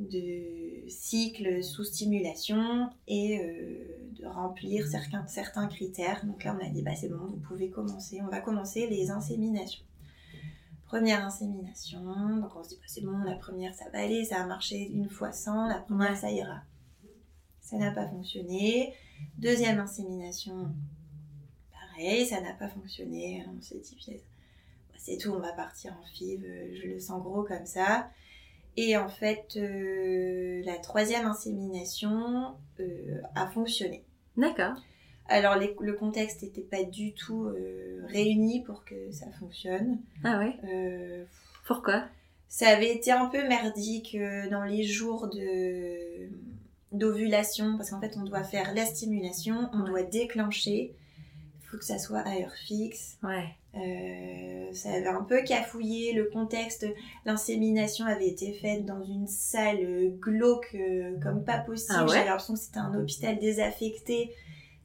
de 0.01 0.89
cycles 0.89 1.63
sous 1.63 1.85
stimulation 1.85 2.91
et 3.07 3.41
euh, 3.41 4.11
de 4.19 4.27
remplir 4.27 4.87
certains, 4.87 5.25
certains 5.29 5.69
critères. 5.69 6.25
Donc 6.27 6.43
là, 6.43 6.57
on 6.61 6.67
a 6.67 6.69
dit, 6.71 6.83
bah, 6.83 6.97
c'est 6.97 7.09
bon, 7.09 7.19
vous 7.19 7.41
pouvez 7.49 7.71
commencer. 7.71 8.21
On 8.21 8.29
va 8.29 8.41
commencer 8.41 8.89
les 8.89 9.11
inséminations. 9.11 9.85
Première 10.87 11.25
insémination, 11.25 12.01
donc 12.41 12.51
on 12.57 12.65
se 12.65 12.71
dit 12.71 12.75
bah, 12.75 12.87
c'est 12.89 13.05
bon, 13.05 13.19
la 13.19 13.37
première 13.37 13.73
ça 13.77 13.85
va 13.93 14.01
aller, 14.01 14.25
ça 14.25 14.43
a 14.43 14.47
marché 14.47 14.91
une 14.93 15.09
fois 15.09 15.31
sans, 15.31 15.69
la 15.69 15.79
première 15.79 16.17
ça 16.17 16.33
ira. 16.33 16.63
Ça 17.61 17.77
n'a 17.77 17.93
pas 17.93 18.09
fonctionné. 18.09 18.93
Deuxième 19.39 19.79
insémination, 19.79 20.75
pareil, 22.03 22.27
ça 22.27 22.41
n'a 22.41 22.53
pas 22.55 22.69
fonctionné. 22.69 23.45
On 23.57 23.61
s'est 23.61 23.79
dit 23.79 23.97
bah, 24.09 24.97
c'est 24.99 25.17
tout, 25.19 25.31
on 25.31 25.39
va 25.41 25.53
partir 25.53 25.93
en 26.01 26.07
FIV, 26.07 26.45
euh, 26.45 26.75
je 26.81 26.89
le 26.89 26.99
sens 27.01 27.23
gros 27.23 27.43
comme 27.45 27.67
ça. 27.67 28.11
Et 28.77 28.97
en 28.97 29.09
fait, 29.09 29.55
euh, 29.57 30.63
la 30.65 30.79
troisième 30.79 31.27
insémination 31.27 32.55
euh, 32.79 33.21
a 33.35 33.47
fonctionné. 33.49 34.05
D'accord. 34.37 34.75
Alors 35.27 35.57
les- 35.57 35.77
le 35.81 35.93
contexte 35.95 36.43
n'était 36.43 36.61
pas 36.63 36.83
du 36.85 37.13
tout 37.13 37.45
euh, 37.45 38.03
réuni 38.09 38.63
pour 38.63 38.85
que 38.85 39.11
ça 39.13 39.27
fonctionne. 39.39 39.99
Ah 40.25 40.39
ouais? 40.39 41.27
Pourquoi? 41.67 42.05
ça 42.53 42.67
avait 42.69 42.93
été 42.93 43.13
un 43.13 43.27
peu 43.27 43.47
merdique 43.47 44.17
dans 44.51 44.65
les 44.65 44.83
jours 44.83 45.29
de 45.29 46.29
d'ovulation 46.91 47.77
parce 47.77 47.91
qu'en 47.91 48.01
fait 48.01 48.17
on 48.17 48.25
doit 48.25 48.43
faire 48.43 48.75
la 48.75 48.85
stimulation, 48.87 49.71
on 49.73 49.83
Ouais. 49.83 49.89
doit 49.91 50.03
déclencher. 50.03 50.93
Faut 51.71 51.79
que 51.79 51.85
ça 51.85 51.99
soit 51.99 52.21
à 52.21 52.41
heure 52.41 52.55
fixe. 52.55 53.17
Ouais. 53.23 53.55
Euh, 53.77 54.73
ça 54.73 54.91
avait 54.93 55.07
un 55.07 55.23
peu 55.23 55.43
cafouillé 55.43 56.13
le 56.13 56.25
contexte. 56.25 56.87
L'insémination 57.25 58.07
avait 58.07 58.29
été 58.29 58.53
faite 58.53 58.85
dans 58.85 59.05
une 59.05 59.29
salle 59.29 59.79
euh, 59.81 60.11
glauque 60.19 60.75
euh, 60.75 61.19
comme 61.23 61.45
pas 61.45 61.59
possible. 61.59 61.95
Ah 61.97 62.05
ouais 62.05 62.15
J'avais 62.15 62.27
l'impression 62.27 62.55
que 62.55 62.61
c'était 62.61 62.79
un 62.79 62.95
hôpital 62.99 63.39
désaffecté. 63.39 64.35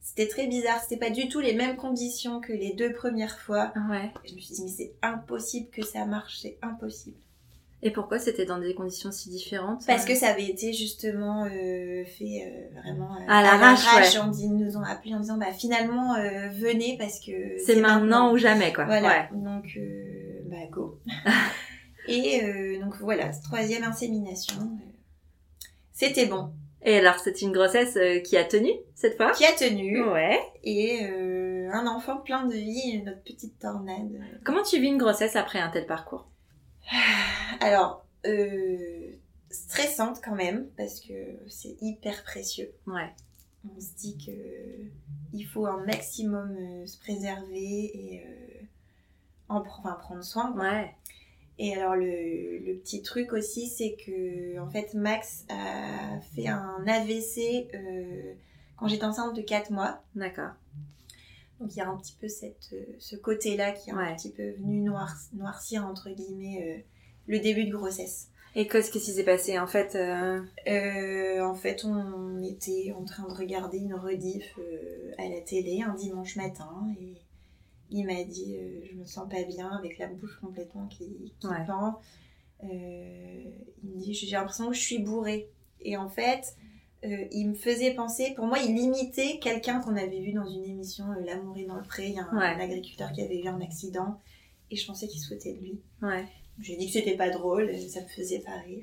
C'était 0.00 0.28
très 0.28 0.46
bizarre. 0.46 0.80
C'était 0.80 1.04
pas 1.04 1.10
du 1.10 1.28
tout 1.28 1.40
les 1.40 1.54
mêmes 1.54 1.76
conditions 1.76 2.40
que 2.40 2.52
les 2.52 2.74
deux 2.74 2.92
premières 2.92 3.40
fois. 3.40 3.72
Ouais. 3.90 4.12
Je 4.24 4.34
me 4.34 4.38
suis 4.38 4.54
dit 4.54 4.62
mais 4.62 4.70
c'est 4.70 4.94
impossible 5.02 5.68
que 5.70 5.84
ça 5.84 6.04
marche. 6.04 6.38
C'est 6.40 6.58
impossible. 6.62 7.16
Et 7.82 7.90
pourquoi 7.90 8.18
c'était 8.18 8.46
dans 8.46 8.58
des 8.58 8.74
conditions 8.74 9.12
si 9.12 9.28
différentes 9.28 9.86
Parce 9.86 10.04
euh 10.04 10.08
que 10.08 10.14
ça 10.14 10.28
avait 10.28 10.46
été 10.46 10.72
justement 10.72 11.44
euh, 11.44 12.04
fait 12.04 12.42
euh, 12.74 12.80
vraiment 12.80 13.14
euh, 13.16 13.24
À 13.28 13.42
l'arrache, 13.42 13.84
ouais. 13.94 14.18
On 14.24 14.28
dit- 14.28 14.48
nous 14.48 14.76
ont 14.76 14.82
appelés 14.82 15.14
en 15.14 15.20
disant 15.20 15.36
bah 15.36 15.52
finalement 15.52 16.14
euh, 16.14 16.48
venez 16.48 16.96
parce 16.98 17.20
que 17.20 17.32
c'est 17.64 17.76
maintenant 17.76 18.32
ou 18.32 18.38
jamais 18.38 18.72
quoi. 18.72 18.86
Voilà. 18.86 19.28
Donc 19.32 19.66
euh, 19.76 20.40
bah 20.46 20.56
go. 20.70 20.98
Et 22.08 22.42
euh, 22.44 22.80
donc 22.80 22.96
voilà, 23.00 23.28
troisième 23.44 23.84
insémination. 23.84 24.70
C'était 25.92 26.26
bon. 26.26 26.50
Et 26.82 26.98
alors 26.98 27.18
c'est 27.18 27.42
une 27.42 27.52
grossesse 27.52 27.98
qui 28.24 28.36
a 28.36 28.44
tenu 28.44 28.70
cette 28.94 29.16
fois? 29.16 29.32
Qui 29.32 29.44
a 29.44 29.52
tenu 29.52 30.02
Ouais. 30.04 30.38
et 30.64 31.00
euh, 31.04 31.68
un 31.72 31.86
enfant 31.86 32.18
plein 32.18 32.46
de 32.46 32.52
vie, 32.54 33.02
notre 33.04 33.22
petite 33.22 33.58
tornade. 33.58 34.20
Comment 34.44 34.62
tu 34.62 34.78
vis 34.80 34.86
une 34.88 34.98
grossesse 34.98 35.36
après 35.36 35.58
un 35.58 35.68
tel 35.68 35.86
parcours? 35.86 36.26
Alors 37.60 38.06
euh, 38.26 39.12
stressante 39.50 40.20
quand 40.24 40.34
même 40.34 40.68
parce 40.76 41.00
que 41.00 41.12
c'est 41.48 41.76
hyper 41.80 42.22
précieux. 42.24 42.72
Ouais. 42.86 43.10
on 43.76 43.80
se 43.80 43.94
dit 43.96 44.16
que 44.18 44.30
il 45.32 45.44
faut 45.44 45.66
un 45.66 45.84
maximum 45.84 46.56
euh, 46.56 46.86
se 46.86 46.98
préserver 46.98 47.90
et 47.94 48.22
euh, 48.26 48.64
en 49.48 49.60
pr- 49.60 49.78
enfin, 49.80 49.92
prendre 50.00 50.22
soin. 50.24 50.52
quoi. 50.52 50.62
Ouais. 50.62 50.94
Et 51.58 51.74
alors 51.74 51.96
le, 51.96 52.58
le 52.58 52.74
petit 52.78 53.02
truc 53.02 53.32
aussi, 53.32 53.66
c'est 53.68 53.96
que 54.04 54.58
en 54.60 54.68
fait 54.68 54.92
Max 54.94 55.44
a 55.48 56.20
fait 56.34 56.48
un 56.48 56.84
AVC 56.86 57.68
quand 58.76 58.88
j'étais 58.88 59.04
enceinte 59.04 59.34
de 59.34 59.40
4 59.42 59.70
mois. 59.70 60.02
D'accord. 60.14 60.50
Donc 61.60 61.74
il 61.74 61.78
y 61.78 61.80
a 61.80 61.88
un 61.88 61.96
petit 61.96 62.14
peu 62.20 62.28
cette, 62.28 62.68
euh, 62.72 62.84
ce 62.98 63.16
côté-là 63.16 63.72
qui 63.72 63.90
est 63.90 63.92
un 63.94 64.14
petit 64.14 64.30
peu 64.30 64.50
venu 64.52 64.80
noir- 64.82 65.16
noircir 65.32 65.86
entre 65.86 66.10
guillemets 66.10 66.62
euh, 66.62 66.82
le 67.28 67.38
début 67.40 67.64
de 67.64 67.72
grossesse. 67.74 68.28
Et 68.54 68.66
qu'est-ce 68.68 68.90
qui 68.90 69.00
s'est 69.00 69.24
passé 69.24 69.58
en 69.58 69.66
fait 69.66 69.94
euh, 69.94 70.40
Euh, 70.66 71.42
en 71.44 71.54
fait, 71.54 71.84
on 71.84 72.42
était 72.42 72.92
en 72.96 73.04
train 73.04 73.28
de 73.28 73.32
regarder 73.34 73.78
une 73.78 73.94
rediff 73.94 74.58
à 75.18 75.28
la 75.28 75.40
télé 75.42 75.82
un 75.82 75.94
dimanche 75.94 76.36
matin 76.36 76.70
et 77.00 77.14
il 77.90 78.04
m'a 78.06 78.24
dit 78.24 78.56
je 78.90 78.94
me 78.96 79.04
sens 79.04 79.28
pas 79.28 79.42
bien 79.44 79.68
avec 79.78 79.98
la 79.98 80.06
bouche 80.08 80.38
complètement 80.40 80.86
qui, 80.88 81.32
qui 81.38 81.46
Ouais. 81.46 81.64
pend. 81.66 82.00
Il 82.62 83.90
me 83.90 83.98
dit 83.98 84.14
j'ai 84.14 84.30
l'impression 84.36 84.68
que 84.68 84.74
je 84.74 84.80
suis 84.80 84.98
bourrée. 84.98 85.48
Et 85.80 85.96
en 85.96 86.08
fait, 86.08 86.56
euh, 87.04 87.24
il 87.30 87.48
me 87.50 87.54
faisait 87.54 87.92
penser, 87.94 88.32
pour 88.34 88.46
moi, 88.46 88.58
il 88.58 88.76
imitait 88.78 89.38
quelqu'un 89.38 89.80
qu'on 89.80 89.96
avait 89.96 90.20
vu 90.20 90.32
dans 90.32 90.46
une 90.46 90.64
émission 90.64 91.04
euh, 91.12 91.24
L'amour 91.24 91.56
est 91.58 91.64
dans 91.64 91.76
le 91.76 91.82
pré. 91.82 92.08
Il 92.08 92.14
y 92.14 92.18
a 92.18 92.24
un, 92.30 92.36
Ouais. 92.38 92.46
un 92.46 92.58
agriculteur 92.60 93.12
qui 93.12 93.22
avait 93.22 93.40
eu 93.42 93.48
un 93.48 93.60
accident 93.60 94.18
et 94.70 94.76
je 94.76 94.86
pensais 94.86 95.06
qu'il 95.06 95.20
se 95.20 95.32
foutait 95.34 95.52
de 95.54 95.60
lui. 95.60 95.80
Ouais. 96.02 96.24
J'ai 96.60 96.76
dit 96.76 96.86
que 96.86 96.92
c'était 96.92 97.16
pas 97.16 97.30
drôle, 97.30 97.70
ça 97.88 98.00
me 98.00 98.06
faisait 98.08 98.38
pas 98.40 98.56
rire. 98.66 98.82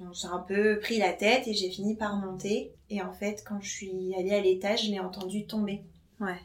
Et 0.00 0.04
on 0.06 0.12
s'est 0.12 0.26
un 0.26 0.38
peu 0.40 0.78
pris 0.80 0.98
la 0.98 1.12
tête 1.12 1.46
et 1.48 1.54
j'ai 1.54 1.70
fini 1.70 1.94
par 1.94 2.16
monter. 2.16 2.72
Et 2.90 3.00
en 3.02 3.12
fait, 3.12 3.42
quand 3.46 3.60
je 3.60 3.70
suis 3.70 4.14
allée 4.18 4.34
à 4.34 4.40
l'étage, 4.40 4.86
je 4.86 4.90
l'ai 4.90 5.00
entendu 5.00 5.46
tomber. 5.46 5.82
Ouais. 6.20 6.38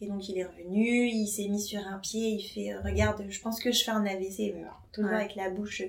Et 0.00 0.06
donc 0.06 0.28
il 0.28 0.38
est 0.38 0.44
revenu, 0.46 1.08
il 1.08 1.26
s'est 1.26 1.48
mis 1.48 1.60
sur 1.60 1.80
un 1.86 1.98
pied, 1.98 2.28
il 2.30 2.42
fait 2.42 2.72
euh, 2.72 2.80
Regarde, 2.82 3.24
je 3.28 3.40
pense 3.40 3.60
que 3.62 3.70
je 3.70 3.84
fais 3.84 3.90
un 3.90 4.06
AVC, 4.06 4.52
mais 4.54 4.62
alors, 4.62 4.80
toujours 4.92 5.10
Ouais. 5.10 5.16
avec 5.16 5.34
la 5.36 5.50
bouche. 5.50 5.82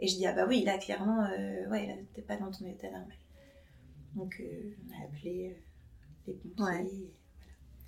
Et 0.00 0.08
je 0.08 0.16
dis 0.16 0.26
Ah 0.26 0.32
bah 0.32 0.46
oui, 0.48 0.62
là 0.64 0.78
clairement, 0.78 1.24
euh, 1.24 1.68
ouais, 1.68 1.86
là 1.86 1.94
t'es 2.14 2.22
pas 2.22 2.36
dans 2.36 2.50
ton 2.50 2.66
état 2.66 2.90
normal. 2.90 3.16
Donc 4.14 4.36
euh, 4.40 4.74
on 4.88 4.92
a 5.02 5.04
appelé 5.06 5.50
euh, 5.50 5.60
les 6.26 6.34
pompiers, 6.34 6.64
Ouais. 6.64 6.84
et 6.84 7.10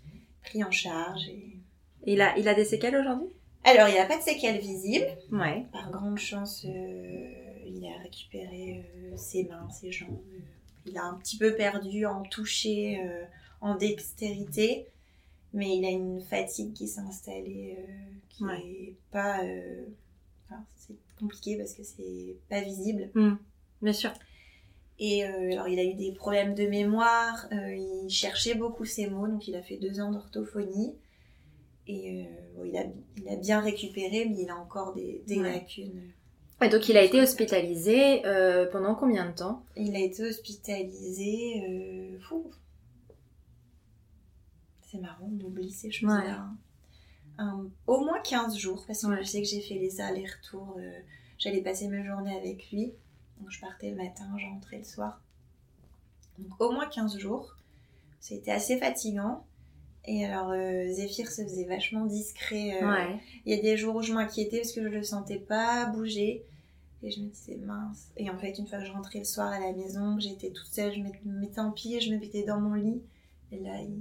voilà. 0.04 0.20
pris 0.42 0.64
en 0.64 0.70
charge. 0.70 1.28
Et... 1.28 1.58
Il 2.06 2.20
a, 2.20 2.36
il 2.38 2.48
a 2.48 2.54
des 2.54 2.64
séquelles 2.64 2.96
aujourd'hui? 2.96 3.28
Alors 3.64 3.88
il 3.88 3.92
n'y 3.92 3.98
a 3.98 4.06
pas 4.06 4.16
de 4.16 4.22
séquelles 4.22 4.60
visibles. 4.60 5.06
Ouais. 5.32 5.66
Par 5.72 5.90
grande 5.90 6.18
chance, 6.18 6.64
euh, 6.64 7.32
il 7.66 7.84
a 7.84 7.98
récupéré 8.02 8.84
ses 9.16 9.44
mains, 9.44 9.68
ses 9.70 9.92
jambes. 9.92 10.20
il 10.86 10.96
a 10.96 11.04
un 11.04 11.14
petit 11.18 11.36
peu 11.36 11.54
perdu 11.54 12.06
en 12.06 12.22
toucher, 12.22 13.02
en 13.60 13.74
dextérité, 13.74 14.86
mais 15.52 15.76
il 15.76 15.84
a 15.84 15.90
une 15.90 16.20
fatigue 16.22 16.72
qui 16.72 16.88
s'est 16.88 17.00
installée, 17.00 17.76
euh, 17.78 17.92
qui 18.30 18.44
Ouais. 18.44 18.60
est 18.66 18.94
pas. 19.10 19.44
euh, 19.44 19.84
c'est 20.76 20.94
compliqué 21.18 21.56
parce 21.56 21.74
que 21.74 21.82
c'est 21.82 22.36
pas 22.48 22.60
visible. 22.62 23.10
Bien 23.82 23.92
sûr. 23.92 24.12
Et 25.00 25.24
euh, 25.24 25.52
alors, 25.52 25.68
il 25.68 25.78
a 25.78 25.84
eu 25.84 25.94
des 25.94 26.10
problèmes 26.12 26.54
de 26.54 26.66
mémoire, 26.66 27.46
euh, 27.52 27.74
il 28.04 28.10
cherchait 28.10 28.54
beaucoup 28.54 28.84
ses 28.84 29.08
mots, 29.08 29.28
donc 29.28 29.46
il 29.46 29.54
a 29.54 29.62
fait 29.62 29.76
deux 29.76 30.00
ans 30.00 30.10
d'orthophonie. 30.10 30.96
Et 31.86 32.22
euh, 32.22 32.24
bon, 32.56 32.64
il, 32.64 32.76
a, 32.76 32.84
il 33.16 33.28
a 33.28 33.36
bien 33.36 33.60
récupéré, 33.60 34.26
mais 34.28 34.42
il 34.42 34.50
a 34.50 34.56
encore 34.56 34.94
des, 34.94 35.22
des 35.26 35.38
Ouais. 35.40 35.52
lacunes. 35.52 36.02
Et 36.60 36.68
donc 36.68 36.88
il 36.88 36.96
a 36.96 37.04
été 37.04 37.20
hospitalisé 37.20 38.22
pendant 38.72 38.96
combien 38.96 39.30
de 39.30 39.34
temps? 39.36 39.64
Il 39.76 39.94
a 39.94 40.00
été 40.00 40.24
hospitalisé. 40.24 41.62
C'est 44.90 44.98
marrant, 44.98 45.30
on 45.40 45.44
oublie 45.44 45.70
ces 45.70 45.92
choses-là. 45.92 46.16
Ouais. 46.24 46.56
Un- 47.38 47.68
au 47.86 48.00
moins 48.04 48.20
15 48.20 48.56
jours, 48.56 48.84
parce 48.86 49.02
que 49.02 49.06
Ouais. 49.06 49.18
je 49.18 49.28
sais 49.28 49.40
que 49.42 49.48
j'ai 49.48 49.60
fait 49.60 49.74
les 49.78 50.00
allers-retours. 50.00 50.76
euh, 50.78 51.00
J'allais 51.38 51.62
passer 51.62 51.86
mes 51.88 52.04
journées 52.04 52.36
avec 52.36 52.70
lui. 52.72 52.92
Donc 53.40 53.50
je 53.50 53.60
partais 53.60 53.90
le 53.90 53.96
matin, 53.96 54.28
je 54.36 54.44
rentrais 54.46 54.78
le 54.78 54.84
soir. 54.84 55.20
Donc 56.38 56.60
au 56.60 56.72
moins 56.72 56.86
15 56.88 57.16
jours. 57.18 57.54
C'était 58.20 58.50
assez 58.50 58.76
fatigant. 58.78 59.44
Et 60.04 60.24
alors 60.24 60.50
euh, 60.50 60.88
Zéphyr 60.92 61.30
se 61.30 61.42
faisait 61.42 61.64
vachement 61.66 62.06
discret. 62.06 62.82
euh, 62.82 62.88
Ouais. 62.90 63.20
il 63.46 63.54
y 63.54 63.58
a 63.58 63.62
des 63.62 63.76
jours 63.76 63.94
où 63.96 64.02
je 64.02 64.12
m'inquiétais 64.12 64.58
parce 64.58 64.72
que 64.72 64.82
je 64.82 64.88
le 64.88 65.02
sentais 65.04 65.38
pas 65.38 65.86
bouger. 65.86 66.44
Et 67.04 67.12
je 67.12 67.20
me 67.20 67.28
disais 67.28 67.56
mince. 67.58 68.08
Et 68.16 68.28
en 68.28 68.36
fait, 68.36 68.58
une 68.58 68.66
fois 68.66 68.78
que 68.80 68.84
je 68.84 68.90
rentrais 68.92 69.20
le 69.20 69.24
soir 69.24 69.52
à 69.52 69.60
la 69.60 69.72
maison, 69.72 70.16
que 70.16 70.22
j'étais 70.22 70.50
toute 70.50 70.66
seule, 70.66 70.92
je 70.92 71.00
me 71.00 71.38
mettais 71.40 71.60
en 71.60 71.70
pied, 71.70 72.00
je 72.00 72.12
me 72.12 72.18
mettais 72.18 72.42
dans 72.42 72.58
mon 72.60 72.74
lit. 72.74 73.00
Et 73.52 73.60
là, 73.60 73.80
il... 73.80 73.96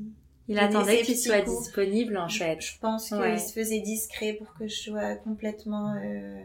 Il 0.47 0.57
attendait 0.59 1.01
qu'il 1.01 1.17
soit 1.17 1.41
coups. 1.41 1.59
disponible 1.63 2.17
en 2.17 2.27
je, 2.27 2.37
fait. 2.39 2.61
je 2.61 2.79
pense 2.79 3.09
qu'il 3.09 3.17
Ouais. 3.17 3.37
se 3.37 3.51
faisait 3.53 3.81
discret 3.81 4.33
pour 4.33 4.53
que 4.53 4.67
je 4.67 4.75
sois 4.75 5.15
complètement 5.15 5.93
euh, 6.03 6.41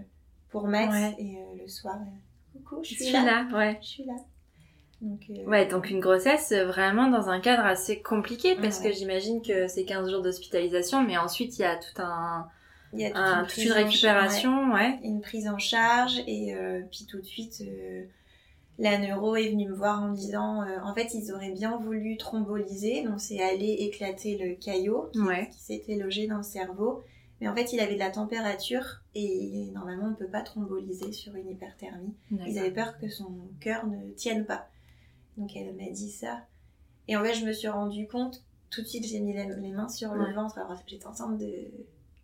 pour 0.50 0.66
Max. 0.68 0.92
Ouais. 0.92 1.14
Et 1.18 1.36
euh, 1.36 1.62
le 1.62 1.68
soir, 1.68 1.96
euh, 2.00 2.58
coucou, 2.58 2.82
je 2.82 2.88
Je 2.90 2.94
suis, 2.96 3.04
suis 3.04 3.12
là. 3.12 3.24
là, 3.24 3.56
ouais. 3.56 3.78
Je 3.80 3.86
suis 3.86 4.04
là. 4.04 4.14
Donc, 5.00 5.20
euh, 5.30 5.44
Ouais, 5.48 5.66
donc 5.66 5.90
une 5.90 6.00
grossesse 6.00 6.52
euh, 6.52 6.64
vraiment 6.66 7.08
dans 7.08 7.28
un 7.28 7.40
cadre 7.40 7.64
assez 7.64 8.00
compliqué 8.00 8.54
parce 8.56 8.80
Ouais. 8.80 8.90
que 8.90 8.96
j'imagine 8.96 9.42
que 9.42 9.66
c'est 9.68 9.84
15 9.84 10.10
jours 10.10 10.22
d'hospitalisation, 10.22 11.02
mais 11.02 11.16
ensuite 11.18 11.58
il 11.58 11.62
y 11.62 11.64
a 11.64 11.76
tout 11.76 12.00
un, 12.02 12.46
il 12.92 13.00
y 13.00 13.04
a 13.06 13.08
toute 13.08 13.16
un- 13.18 13.34
une 13.40 13.46
toute 13.46 13.48
prise 13.50 13.64
une 13.66 13.72
en 13.72 13.74
charge, 13.74 13.82
ouais. 13.82 13.84
récupération, 13.84 14.72
ouais. 14.74 14.98
une 15.02 15.20
prise 15.20 15.48
en 15.48 15.58
charge 15.58 16.20
et 16.28 16.54
euh, 16.54 16.82
puis 16.90 17.06
tout 17.08 17.18
de 17.18 17.24
suite 17.24 17.62
euh, 17.62 18.04
la 18.78 18.98
neuro 18.98 19.36
est 19.36 19.50
venue 19.50 19.68
me 19.68 19.74
voir 19.74 20.02
en 20.02 20.08
me 20.08 20.16
disant 20.16 20.62
euh, 20.62 20.78
en 20.82 20.94
fait 20.94 21.12
ils 21.14 21.32
auraient 21.32 21.50
bien 21.52 21.76
voulu 21.76 22.16
thromboliser 22.16 23.02
donc 23.04 23.20
c'est 23.20 23.40
aller 23.42 23.70
éclater 23.80 24.38
le 24.38 24.54
caillot 24.56 25.10
qui, 25.12 25.20
Ouais. 25.20 25.48
qui 25.52 25.60
s'était 25.60 25.96
logé 25.96 26.26
dans 26.26 26.38
le 26.38 26.42
cerveau 26.42 27.02
mais 27.40 27.48
en 27.48 27.54
fait 27.54 27.72
il 27.72 27.80
avait 27.80 27.94
de 27.94 27.98
la 27.98 28.10
température 28.10 29.02
et 29.14 29.68
normalement 29.74 30.04
on 30.06 30.10
ne 30.10 30.14
peut 30.16 30.26
pas 30.26 30.40
thromboliser 30.42 31.12
sur 31.12 31.34
une 31.36 31.48
hyperthermie 31.50 32.14
ils 32.46 32.58
avaient 32.58 32.70
peur 32.70 32.98
que 32.98 33.08
son 33.08 33.30
cœur 33.60 33.86
ne 33.86 34.10
tienne 34.12 34.46
pas 34.46 34.66
donc 35.36 35.54
elle 35.54 35.74
m'a 35.74 35.90
dit 35.90 36.10
ça 36.10 36.40
et 37.08 37.16
en 37.16 37.22
fait 37.22 37.34
je 37.34 37.44
me 37.44 37.52
suis 37.52 37.68
rendu 37.68 38.08
compte 38.08 38.42
tout 38.70 38.80
de 38.80 38.86
suite 38.86 39.04
j'ai 39.06 39.20
mis 39.20 39.34
les 39.34 39.72
mains 39.72 39.88
sur 39.90 40.14
le 40.14 40.24
Ouais. 40.24 40.32
ventre 40.32 40.58
alors 40.58 40.76
j'étais 40.86 41.06
enceinte 41.06 41.36
de 41.38 41.52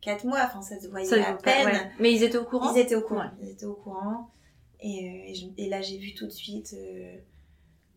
4 0.01 0.25
mois, 0.25 0.39
enfin 0.45 0.63
ça 0.63 0.81
se 0.81 0.87
voyait 0.87 1.05
Ça, 1.07 1.17
à 1.17 1.33
pas- 1.35 1.43
peine. 1.43 1.67
ouais. 1.67 1.91
Mais 1.99 2.13
ils 2.15 2.23
étaient 2.23 2.39
au 2.39 2.45
courant 2.45 2.73
Ils 2.73 2.79
étaient 2.79 2.95
au 2.95 3.03
courant. 3.03 3.29
Ils 3.43 3.49
étaient 3.51 3.67
au 3.67 3.75
courant. 3.75 4.31
Et, 4.81 5.09
euh, 5.09 5.31
et 5.31 5.35
je- 5.35 5.47
et 5.57 5.69
là, 5.69 5.81
j'ai 5.81 5.99
vu 5.99 6.15
tout 6.15 6.27
de 6.27 6.33
suite 6.33 6.75
euh, 6.79 7.17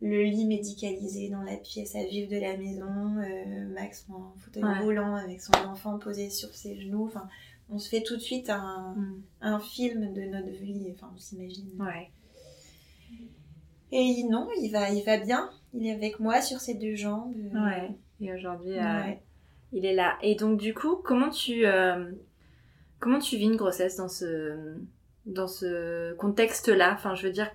le 0.01 0.23
lit 0.23 0.45
médicalisé 0.45 1.29
dans 1.29 1.43
la 1.43 1.57
pièce 1.57 1.95
à 1.95 2.03
vivre 2.05 2.31
de 2.31 2.37
la 2.39 2.57
maison, 2.57 3.17
euh, 3.19 3.67
Max 3.73 4.05
en 4.09 4.33
fauteuil 4.39 4.63
Ouais. 4.63 4.79
roulant 4.79 5.15
avec 5.15 5.41
son 5.41 5.53
enfant 5.67 5.99
posé 5.99 6.29
sur 6.31 6.49
ses 6.55 6.79
genoux. 6.81 7.05
Enfin, 7.05 7.27
on 7.69 7.77
se 7.77 7.87
fait 7.87 8.01
tout 8.01 8.15
de 8.15 8.21
suite 8.21 8.49
un, 8.49 8.95
Mm. 8.97 9.21
un 9.41 9.59
film 9.59 10.11
de 10.13 10.21
notre 10.23 10.49
vie. 10.49 10.87
Enfin, 10.93 11.11
on 11.15 11.19
s'imagine. 11.19 11.69
Ouais. 11.79 12.09
Et 13.91 14.23
non, 14.29 14.47
il 14.59 14.69
va, 14.71 14.89
il 14.89 15.03
va 15.03 15.17
bien. 15.17 15.49
Il 15.73 15.85
est 15.85 15.91
avec 15.91 16.19
moi 16.19 16.41
sur 16.41 16.59
ses 16.59 16.73
deux 16.75 16.95
jambes. 16.95 17.35
Ouais. 17.53 17.91
Et 18.21 18.33
aujourd'hui, 18.33 18.77
euh, 18.77 19.11
il 19.73 19.85
est 19.85 19.93
là. 19.93 20.17
Et 20.21 20.35
donc, 20.35 20.59
du 20.59 20.73
coup, 20.73 20.95
comment 20.97 21.29
tu, 21.29 21.65
euh, 21.65 22.11
comment 22.99 23.19
tu 23.19 23.37
vis 23.37 23.45
une 23.45 23.55
grossesse 23.55 23.97
dans 23.97 24.07
ce, 24.09 24.75
dans 25.25 25.47
ce 25.47 26.13
contexte-là 26.15 26.93
Enfin, 26.93 27.15
je 27.15 27.27
veux 27.27 27.33
dire, 27.33 27.49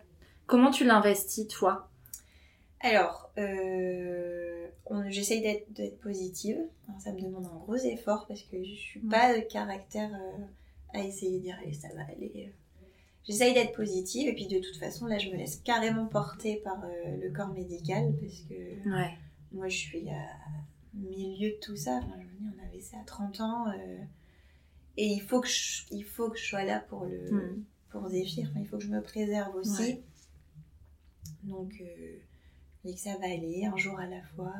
comment 0.47 0.71
tu 0.71 0.85
l'investis, 0.85 1.49
toi? 1.49 1.89
Alors, 2.81 3.31
euh, 3.39 4.67
j'essaye 5.09 5.41
d'être, 5.43 5.99
positive. 6.01 6.59
Alors, 6.89 7.01
ça 7.01 7.13
me 7.13 7.21
demande 7.21 7.47
un 7.47 7.57
gros 7.59 7.77
effort 7.77 8.27
parce 8.29 8.43
que 8.43 8.63
je 8.63 8.75
suis 8.75 9.01
Mm. 9.01 9.09
pas 9.11 9.35
de 9.37 9.41
caractère 9.41 10.11
euh, 10.15 10.45
à 10.95 11.01
essayer 11.03 11.39
de 11.39 11.43
dire 11.43 11.57
allez, 11.63 11.73
ça 11.73 11.89
va 11.95 12.03
aller. 12.03 12.53
J'essaye 13.27 13.55
d'être 13.55 13.73
positive 13.75 14.29
et 14.29 14.35
puis 14.35 14.47
de 14.47 14.61
toute 14.61 14.77
façon, 14.77 15.07
là, 15.07 15.19
je 15.19 15.31
me 15.31 15.37
laisse 15.37 15.57
carrément 15.57 16.07
porter 16.07 16.57
par 16.63 16.79
euh, 16.85 17.17
le 17.21 17.31
corps 17.33 17.49
médical 17.53 18.13
parce 18.21 18.41
que 18.43 18.55
Ouais. 18.89 19.15
moi, 19.53 19.69
je 19.69 19.77
suis 19.77 20.09
à 20.11 20.23
milieu 20.95 21.51
de 21.51 21.57
tout 21.61 21.77
ça. 21.77 21.97
Enfin, 21.97 22.15
je 22.21 22.25
me 22.25 22.39
dis, 22.51 22.57
on 22.57 22.65
avait 22.69 22.81
ça 22.81 22.99
à 22.99 23.05
30 23.05 23.41
ans. 23.41 23.67
euh, 23.71 23.99
et 24.97 25.07
il 25.07 25.21
faut, 25.21 25.41
que 25.41 25.49
je, 25.49 25.83
il 25.91 26.05
faut 26.05 26.31
que 26.31 26.39
je 26.39 26.45
sois 26.47 26.65
là 26.65 26.81
pour, 26.89 27.05
le, 27.05 27.31
Mm. 27.31 27.65
pour 27.91 28.09
Zéphyr. 28.09 28.49
Enfin, 28.51 28.61
il 28.61 28.67
faut 28.67 28.79
que 28.79 28.85
je 28.85 28.89
me 28.91 29.03
préserve 29.03 29.55
aussi. 29.57 29.83
Ouais. 29.83 30.03
Donc, 31.45 31.73
euh, 31.81 32.17
je 32.85 32.91
dis 32.91 32.95
que 32.95 33.01
ça 33.01 33.17
va 33.19 33.27
aller, 33.27 33.65
un 33.73 33.77
jour 33.77 33.99
à 33.99 34.07
la 34.07 34.23
fois. 34.35 34.55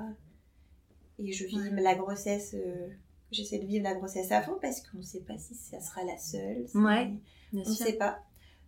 Et 1.19 1.33
je 1.33 1.45
vis 1.47 1.57
Ouais. 1.59 1.81
la 1.83 1.95
grossesse. 1.95 2.55
euh, 2.55 2.89
J'essaie 3.33 3.59
de 3.59 3.67
vivre 3.67 3.83
la 3.83 3.95
grossesse 3.95 4.31
à 4.31 4.41
fond 4.41 4.57
parce 4.63 4.81
qu'on 4.83 4.99
ne 4.99 5.03
sait 5.03 5.21
pas 5.23 5.37
si 5.37 5.53
ça 5.55 5.81
sera 5.81 6.05
la 6.05 6.17
seule. 6.17 6.69
si- 6.69 6.77
Ouais, 6.77 7.11
Bien 7.53 7.63
On 7.67 7.69
ne 7.71 7.75
sait 7.75 7.95
pas. 7.95 8.21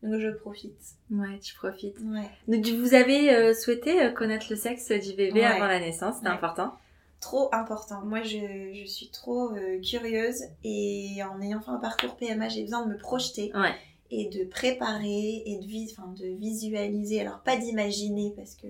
Donc, 0.02 0.18
je 0.20 0.28
profite. 0.30 0.80
Ouais, 1.12 1.38
tu 1.40 1.54
profites. 1.54 1.98
Ouais. 2.00 2.28
Donc, 2.48 2.66
vous 2.66 2.94
avez 2.94 3.30
euh, 3.34 3.54
souhaité 3.54 4.02
euh, 4.02 4.10
connaître 4.12 4.46
le 4.50 4.56
sexe 4.56 4.90
du 4.90 5.14
bébé 5.14 5.40
Ouais. 5.40 5.44
avant 5.44 5.66
la 5.68 5.78
naissance, 5.78 6.20
Ouais. 6.22 6.28
important. 6.28 6.72
Trop 7.20 7.48
important. 7.52 8.02
Moi, 8.04 8.22
je, 8.22 8.38
je 8.72 8.84
suis 8.86 9.10
trop 9.10 9.50
euh, 9.52 9.80
curieuse 9.80 10.42
et 10.62 11.16
en 11.24 11.40
ayant 11.42 11.60
fait 11.60 11.70
un 11.70 11.78
parcours 11.78 12.16
PMA, 12.16 12.48
j'ai 12.48 12.62
besoin 12.62 12.86
de 12.86 12.92
me 12.92 12.96
projeter 12.96 13.50
Ouais. 13.56 13.74
et 14.10 14.26
de 14.28 14.44
préparer 14.44 15.42
et 15.44 15.58
de, 15.60 15.66
vis- 15.66 15.92
enfin, 15.98 16.12
de 16.16 16.26
visualiser. 16.26 17.20
Alors, 17.20 17.40
pas 17.40 17.56
d'imaginer 17.56 18.32
parce 18.36 18.54
que 18.54 18.68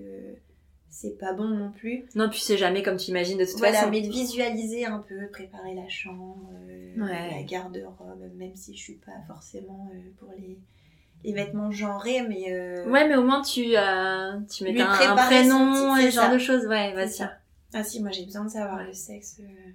c'est 0.89 1.19
pas 1.19 1.33
bon 1.33 1.43
non 1.47 1.71
plus. 1.71 2.05
Non, 2.15 2.27
puis 2.27 2.39
c'est 2.39 2.57
jamais 2.57 2.81
comme 2.81 2.97
tu 2.97 3.11
imagines 3.11 3.37
de 3.37 3.45
toute 3.45 3.59
Voilà, 3.59 3.77
façon. 3.77 3.91
mais 3.91 4.01
de 4.01 4.09
visualiser 4.09 4.85
un 4.87 4.97
peu, 5.07 5.27
préparer 5.31 5.75
la 5.75 5.87
chambre, 5.87 6.49
euh, 6.67 6.95
Ouais. 7.03 7.29
la 7.35 7.43
garde-robe, 7.43 8.23
même 8.35 8.55
si 8.55 8.75
je 8.75 8.79
suis 8.81 8.95
pas 8.95 9.11
forcément 9.27 9.91
euh, 9.93 9.97
pour 10.17 10.31
les, 10.35 10.57
les 11.23 11.33
vêtements 11.33 11.69
genrés, 11.69 12.23
mais 12.27 12.51
euh, 12.51 12.89
Ouais, 12.89 13.07
mais 13.07 13.15
au 13.15 13.23
moins 13.23 13.43
tu, 13.43 13.77
euh, 13.77 14.39
tu 14.51 14.63
mets 14.63 14.81
un, 14.81 14.89
un 14.89 15.15
prénom 15.15 15.95
et 15.97 16.09
ce 16.09 16.15
genre 16.15 16.31
de 16.33 16.39
choses. 16.39 16.65
Ouais, 16.65 17.07
ça. 17.07 17.33
Ah 17.73 17.83
si, 17.83 18.01
moi 18.01 18.11
j'ai 18.11 18.25
besoin 18.25 18.45
de 18.45 18.49
savoir 18.49 18.83
le 18.83 18.93
sexe. 18.93 19.37
euh, 19.41 19.71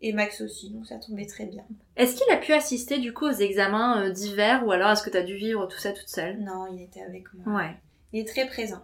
Et 0.00 0.12
Max 0.12 0.40
aussi, 0.40 0.70
donc 0.70 0.86
ça 0.86 0.96
tombait 0.98 1.26
très 1.26 1.46
bien. 1.46 1.64
Est-ce 1.96 2.14
qu'il 2.16 2.32
a 2.32 2.36
pu 2.38 2.52
assister 2.52 2.98
du 2.98 3.12
coup 3.12 3.26
aux 3.26 3.32
examens 3.32 4.02
euh, 4.04 4.10
d'hiver 4.10 4.64
ou 4.66 4.72
alors 4.72 4.90
est-ce 4.92 5.02
que 5.02 5.10
tu 5.10 5.16
as 5.16 5.22
dû 5.22 5.34
vivre 5.36 5.66
tout 5.66 5.78
ça 5.78 5.92
toute 5.92 6.08
seule? 6.08 6.38
Non, 6.40 6.66
il 6.72 6.82
était 6.82 7.02
avec 7.02 7.24
moi. 7.34 7.56
Ouais. 7.56 7.76
Il 8.12 8.20
est 8.20 8.28
très 8.28 8.46
présent. 8.46 8.82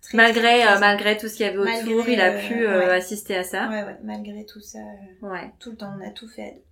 Très, 0.00 0.16
Malgré, 0.16 0.40
très 0.62 0.76
euh, 0.76 0.78
malgré 0.78 1.16
tout 1.18 1.28
ce 1.28 1.34
qu'il 1.36 1.44
y 1.44 1.48
avait 1.48 1.58
autour, 1.58 2.08
il 2.08 2.20
a 2.20 2.32
euh, 2.32 2.48
pu 2.48 2.66
euh, 2.66 2.78
ouais. 2.86 2.94
assister 2.94 3.36
à 3.36 3.44
ça? 3.44 3.68
Ouais, 3.68 3.82
ouais, 3.84 3.96
malgré 4.02 4.46
tout 4.46 4.60
ça, 4.60 4.78
Ouais. 5.20 5.50
tout 5.58 5.72
le 5.72 5.76
temps, 5.76 5.92
on 6.00 6.06
a 6.06 6.10
tout 6.10 6.28
fait. 6.28 6.62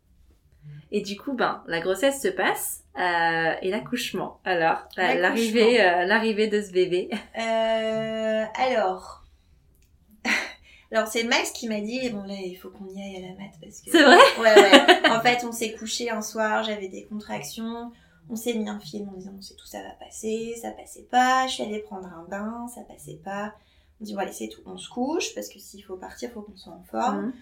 Et 0.92 1.03
du 1.03 1.16
coup, 1.18 1.35
ben, 1.35 1.62
la 1.66 1.81
grossesse 1.81 2.22
se 2.22 2.29
passe 2.29 2.85
euh, 2.98 3.53
et 3.62 3.70
l'accouchement. 3.70 4.40
Alors, 4.44 4.87
l'arrivée, 4.96 5.76
l'arrivée 6.07 6.48
de 6.48 6.62
ce 6.62 6.72
bébé. 6.72 7.11
Euh, 7.38 8.44
alors. 8.55 9.17
Alors 10.90 11.07
c'est 11.07 11.24
Max 11.24 11.51
qui 11.51 11.68
m'a 11.68 11.81
dit 11.81 12.09
bon 12.11 12.22
là 12.22 12.35
il 12.35 12.57
faut 12.57 12.70
qu'on 12.70 12.88
y 12.88 13.03
aille 13.03 13.16
à 13.22 13.29
la 13.29 13.35
mat 13.35 13.53
parce 13.61 13.81
que 13.81 13.90
C'est 13.90 14.03
vrai 14.03 14.16
ouais 14.40 14.55
ouais. 14.55 15.11
En 15.11 15.20
fait 15.20 15.44
on 15.44 15.53
s'est 15.53 15.74
couché 15.74 16.11
un 16.11 16.22
soir 16.22 16.62
j'avais 16.64 16.88
des 16.88 17.05
contractions. 17.05 17.92
On 18.31 18.37
s'est 18.37 18.55
mis 18.55 18.68
un 18.68 18.81
film 18.81 19.09
en 19.09 19.12
disant 19.12 19.35
on 19.37 19.42
sait 19.42 19.55
tout 19.55 19.66
ça 19.66 19.83
va 19.83 19.90
passer 20.03 20.55
ça 20.61 20.70
passait 20.70 21.07
pas. 21.11 21.46
Je 21.46 21.55
suis 21.55 21.62
allée 21.62 21.81
prendre 21.81 22.07
un 22.07 22.24
bain 22.29 22.66
ça 22.74 22.81
passait 22.83 23.20
pas. 23.22 23.55
On 24.01 24.05
dit 24.05 24.14
bon 24.14 24.20
allez 24.20 24.33
c'est 24.33 24.48
tout. 24.48 24.62
On 24.64 24.79
se 24.79 24.88
couche 24.88 25.35
parce 25.35 25.48
que 25.48 25.59
s'il 25.59 25.85
faut 25.85 25.96
partir 25.96 26.31
faut 26.31 26.40
qu'on 26.40 26.57
soit 26.57 26.72
en 26.72 26.85
forme. 26.85 27.27
Mhm. 27.27 27.33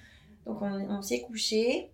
donc 0.46 0.62
on, 0.62 0.96
on 0.98 1.02
s'est 1.02 1.22
couché. 1.22 1.92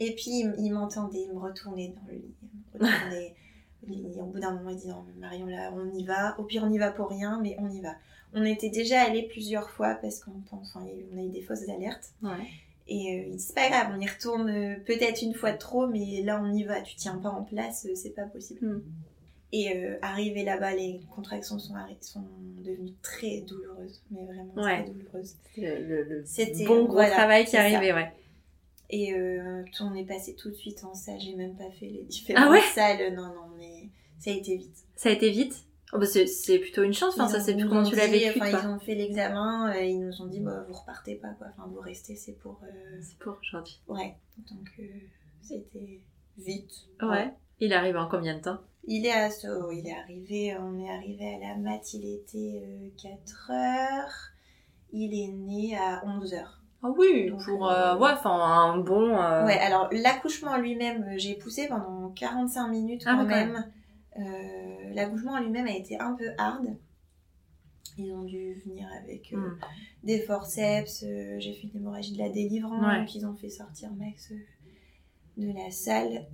Et 0.00 0.14
puis 0.14 0.40
il, 0.40 0.54
il 0.58 0.72
m'entendait 0.72 1.28
me 1.32 1.38
retourner 1.38 1.88
dans 1.88 2.06
le 2.08 2.14
lit 2.14 2.34
me 2.72 2.84
retourner 2.84 3.34
Et 3.88 4.20
au 4.20 4.26
bout 4.26 4.40
d'un 4.40 4.52
moment 4.52 4.70
il 4.70 4.76
dit 4.76 4.88
non 4.88 5.04
mais 5.06 5.14
Marion 5.20 5.46
là 5.46 5.72
on 5.72 5.88
y 5.92 6.04
va. 6.04 6.34
Au 6.40 6.42
pire 6.44 6.64
on 6.64 6.70
y 6.70 6.78
va 6.78 6.90
pour 6.90 7.08
rien 7.10 7.38
mais 7.40 7.54
on 7.60 7.70
y 7.70 7.80
va 7.80 7.94
on 8.34 8.44
était 8.44 8.70
déjà 8.70 9.02
allé 9.02 9.22
plusieurs 9.24 9.70
fois 9.70 9.94
parce 10.00 10.20
qu'on 10.22 10.32
enfin, 10.52 10.86
on 11.14 11.18
a 11.18 11.22
eu 11.24 11.28
des 11.30 11.42
fausses 11.42 11.68
alertes 11.68 12.10
Ouais. 12.22 12.30
et 12.88 13.26
euh, 13.32 13.34
c'est 13.38 13.54
pas 13.54 13.68
grave 13.68 13.92
on 13.96 14.00
y 14.00 14.06
retourne 14.08 14.48
euh, 14.48 14.76
peut-être 14.86 15.22
une 15.22 15.34
fois 15.34 15.52
de 15.52 15.58
trop 15.58 15.86
mais 15.86 16.22
là 16.22 16.40
on 16.42 16.52
y 16.52 16.64
va 16.64 16.80
tu 16.82 16.94
tiens 16.96 17.16
pas 17.18 17.30
en 17.30 17.42
place 17.42 17.86
euh, 17.88 17.94
c'est 17.94 18.14
pas 18.14 18.24
possible 18.26 18.66
Mm. 18.66 18.82
et 19.52 19.76
euh, 19.76 19.98
arrivé 20.02 20.44
là-bas 20.44 20.74
les 20.76 21.00
contractions 21.14 21.58
sont, 21.58 21.74
sont 22.00 22.24
devenues 22.64 22.94
très 23.02 23.40
douloureuses 23.40 24.00
mais 24.10 24.24
vraiment 24.24 24.54
Ouais. 24.54 24.82
très 24.84 24.90
douloureuses 24.92 25.34
Le, 25.56 26.02
le- 26.04 26.22
C'était- 26.24 26.64
bon 26.66 26.84
gros 26.84 26.94
voilà, 26.94 27.10
travail 27.10 27.44
qui 27.44 27.52
ça. 27.52 27.60
arrivait, 27.62 27.92
ouais. 27.92 28.12
Et 28.92 29.14
on 29.80 29.94
est 29.94 30.04
passé 30.04 30.34
tout 30.34 30.50
de 30.50 30.54
suite 30.56 30.82
en 30.82 30.94
salle. 30.94 31.20
J'ai 31.20 31.36
même 31.36 31.54
pas 31.54 31.70
fait 31.78 31.86
les 31.86 32.02
différentes 32.02 32.42
Ah 32.44 32.50
ouais? 32.50 32.60
salles. 32.74 33.14
Non, 33.14 33.22
non, 33.26 33.46
mais 33.56 33.88
ça 34.18 34.30
a 34.30 34.34
été 34.34 34.56
vite. 34.56 34.84
Ça 34.96 35.10
a 35.10 35.12
été 35.12 35.30
vite? 35.30 35.54
Oh, 35.92 35.98
bah, 35.98 36.06
c'est, 36.06 36.58
plutôt 36.58 36.82
une 36.82 36.92
chance, 36.92 37.14
enfin, 37.14 37.28
ça 37.28 37.40
c'est 37.40 37.56
comment 37.56 37.82
tu 37.82 37.96
l'as 37.96 38.06
vécu. 38.06 38.40
Enfin, 38.40 38.48
ils 38.62 38.66
ont 38.68 38.78
fait 38.78 38.94
l'examen. 38.94 39.72
euh, 39.74 39.82
ils 39.82 39.98
nous 39.98 40.22
ont 40.22 40.26
dit, 40.26 40.40
bah, 40.40 40.64
vous 40.68 40.74
repartez 40.74 41.16
pas, 41.16 41.30
quoi. 41.38 41.48
Enfin, 41.50 41.68
vous 41.68 41.80
restez, 41.80 42.14
c'est 42.14 42.32
pour. 42.34 42.60
euh, 42.64 42.98
C'est 43.02 43.18
pour 43.18 43.38
aujourd'hui. 43.42 43.80
Ouais. 43.88 44.14
Donc, 44.50 44.68
euh, 44.78 44.82
c'était 45.42 46.00
vite. 46.38 46.72
Ouais. 47.02 47.32
Il 47.58 47.72
arrive 47.72 47.96
en 47.96 48.08
combien 48.08 48.36
de 48.36 48.42
temps? 48.42 48.58
Il 48.86 49.04
est, 49.04 49.12
à, 49.12 49.28
oh, 49.58 49.70
il 49.72 49.86
est 49.86 49.94
arrivé, 49.94 50.56
on 50.58 50.78
est 50.78 50.90
arrivé 50.90 51.34
à 51.34 51.48
la 51.48 51.56
mat, 51.56 51.92
il 51.92 52.06
était 52.14 52.92
4 53.02 53.50
heures. 53.50 54.14
Il 54.92 55.12
est 55.14 55.28
né 55.32 55.76
à 55.76 56.02
11 56.06 56.34
heures. 56.34 56.60
Ah 56.82 56.88
oui, 56.96 57.30
Donc, 57.30 57.44
pour 57.44 57.70
euh, 57.70 57.94
euh, 57.94 57.98
ouais, 57.98 58.10
enfin 58.12 58.30
un 58.30 58.78
bon. 58.78 59.16
euh, 59.20 59.44
Ouais, 59.44 59.58
alors 59.58 59.88
l'accouchement 59.92 60.52
en 60.52 60.56
lui-même, 60.56 61.02
euh, 61.02 61.18
j'ai 61.18 61.34
poussé 61.34 61.68
pendant 61.68 62.08
45 62.16 62.68
minutes 62.68 63.02
Ah 63.04 63.12
quand 63.16 63.24
ouais, 63.26 63.28
quand 63.28 63.36
même. 63.36 63.64
Euh, 64.18 64.92
l'accouchement 64.94 65.32
en 65.32 65.40
lui-même 65.40 65.66
a 65.66 65.74
été 65.76 65.98
un 65.98 66.14
peu 66.14 66.30
hard. 66.38 66.76
Ils 67.98 68.12
ont 68.12 68.22
dû 68.24 68.54
venir 68.66 68.88
avec 69.02 69.32
euh, 69.32 69.36
Mm. 69.36 69.58
des 70.04 70.20
forceps. 70.20 71.02
euh, 71.04 71.36
j'ai 71.38 71.52
fait 71.54 71.68
une 71.68 71.80
hémorragie 71.80 72.12
de 72.12 72.18
la 72.18 72.28
délivrance. 72.28 72.80
Ouais. 72.84 73.00
Donc 73.00 73.14
ils 73.14 73.26
ont 73.26 73.34
fait 73.34 73.50
sortir 73.50 73.90
Max 73.92 74.32
de 75.36 75.52
la 75.52 75.70
salle. 75.70 76.26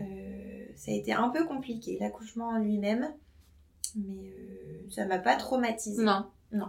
Ça 0.77 0.91
a 0.91 0.95
été 0.95 1.13
un 1.13 1.29
peu 1.31 1.45
compliqué, 1.45 1.97
l'accouchement 2.01 2.49
en 2.49 2.59
lui-même. 2.59 3.13
Mais 3.97 4.29
euh, 4.31 4.87
ça 4.91 5.07
m'a 5.07 5.19
pas 5.19 5.37
traumatisé. 5.37 6.03
Non. 6.03 6.27
Non. 6.53 6.69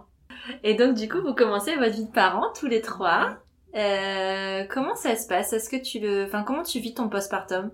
Et 0.63 0.75
donc 0.75 0.95
du 0.95 1.07
coup, 1.09 1.21
vous 1.21 1.33
commencez 1.33 1.75
votre 1.75 1.95
vie 1.95 2.05
de 2.05 2.11
parents 2.11 2.51
tous 2.57 2.67
les 2.67 2.81
trois. 2.81 3.37
Euh, 3.75 4.65
comment 4.69 4.95
ça 4.95 5.15
se 5.15 5.27
passe? 5.27 5.51
Est-ce 5.53 5.69
que 5.69 5.75
tu 5.81 5.99
le, 5.99 6.25
enfin 6.25 6.43
comment 6.43 6.63
tu 6.63 6.79
vis 6.79 6.93
ton 6.93 7.09
postpartum? 7.09 7.71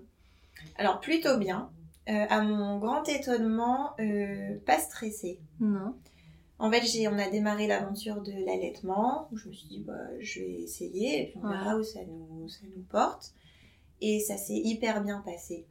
Alors 0.76 1.00
plutôt 1.00 1.36
bien. 1.38 1.70
Euh, 2.08 2.26
à 2.28 2.42
mon 2.42 2.78
grand 2.78 3.08
étonnement, 3.08 3.92
euh, 3.98 4.58
pas 4.66 4.78
stressée. 4.78 5.40
Non. 5.60 5.94
En 6.58 6.70
fait, 6.70 6.82
on 7.08 7.18
a 7.18 7.28
démarré 7.30 7.66
l'aventure 7.66 8.20
de 8.22 8.32
l'allaitement, 8.46 9.28
je 9.34 9.48
me 9.48 9.52
suis 9.54 9.66
dit, 9.68 9.80
bah, 9.80 9.94
je 10.20 10.40
vais 10.40 10.52
essayer, 10.62 11.22
et 11.22 11.26
puis 11.26 11.40
on 11.42 11.46
Ouais. 11.48 11.56
verra 11.56 11.76
où 11.76 11.82
ça 11.82 12.00
nous, 12.04 12.48
ça 12.48 12.60
nous 12.76 12.82
porte. 12.84 13.34
Et 14.00 14.20
ça 14.20 14.36
s'est 14.36 14.52
hyper 14.56 15.02
bien 15.02 15.20
passé. 15.20 15.66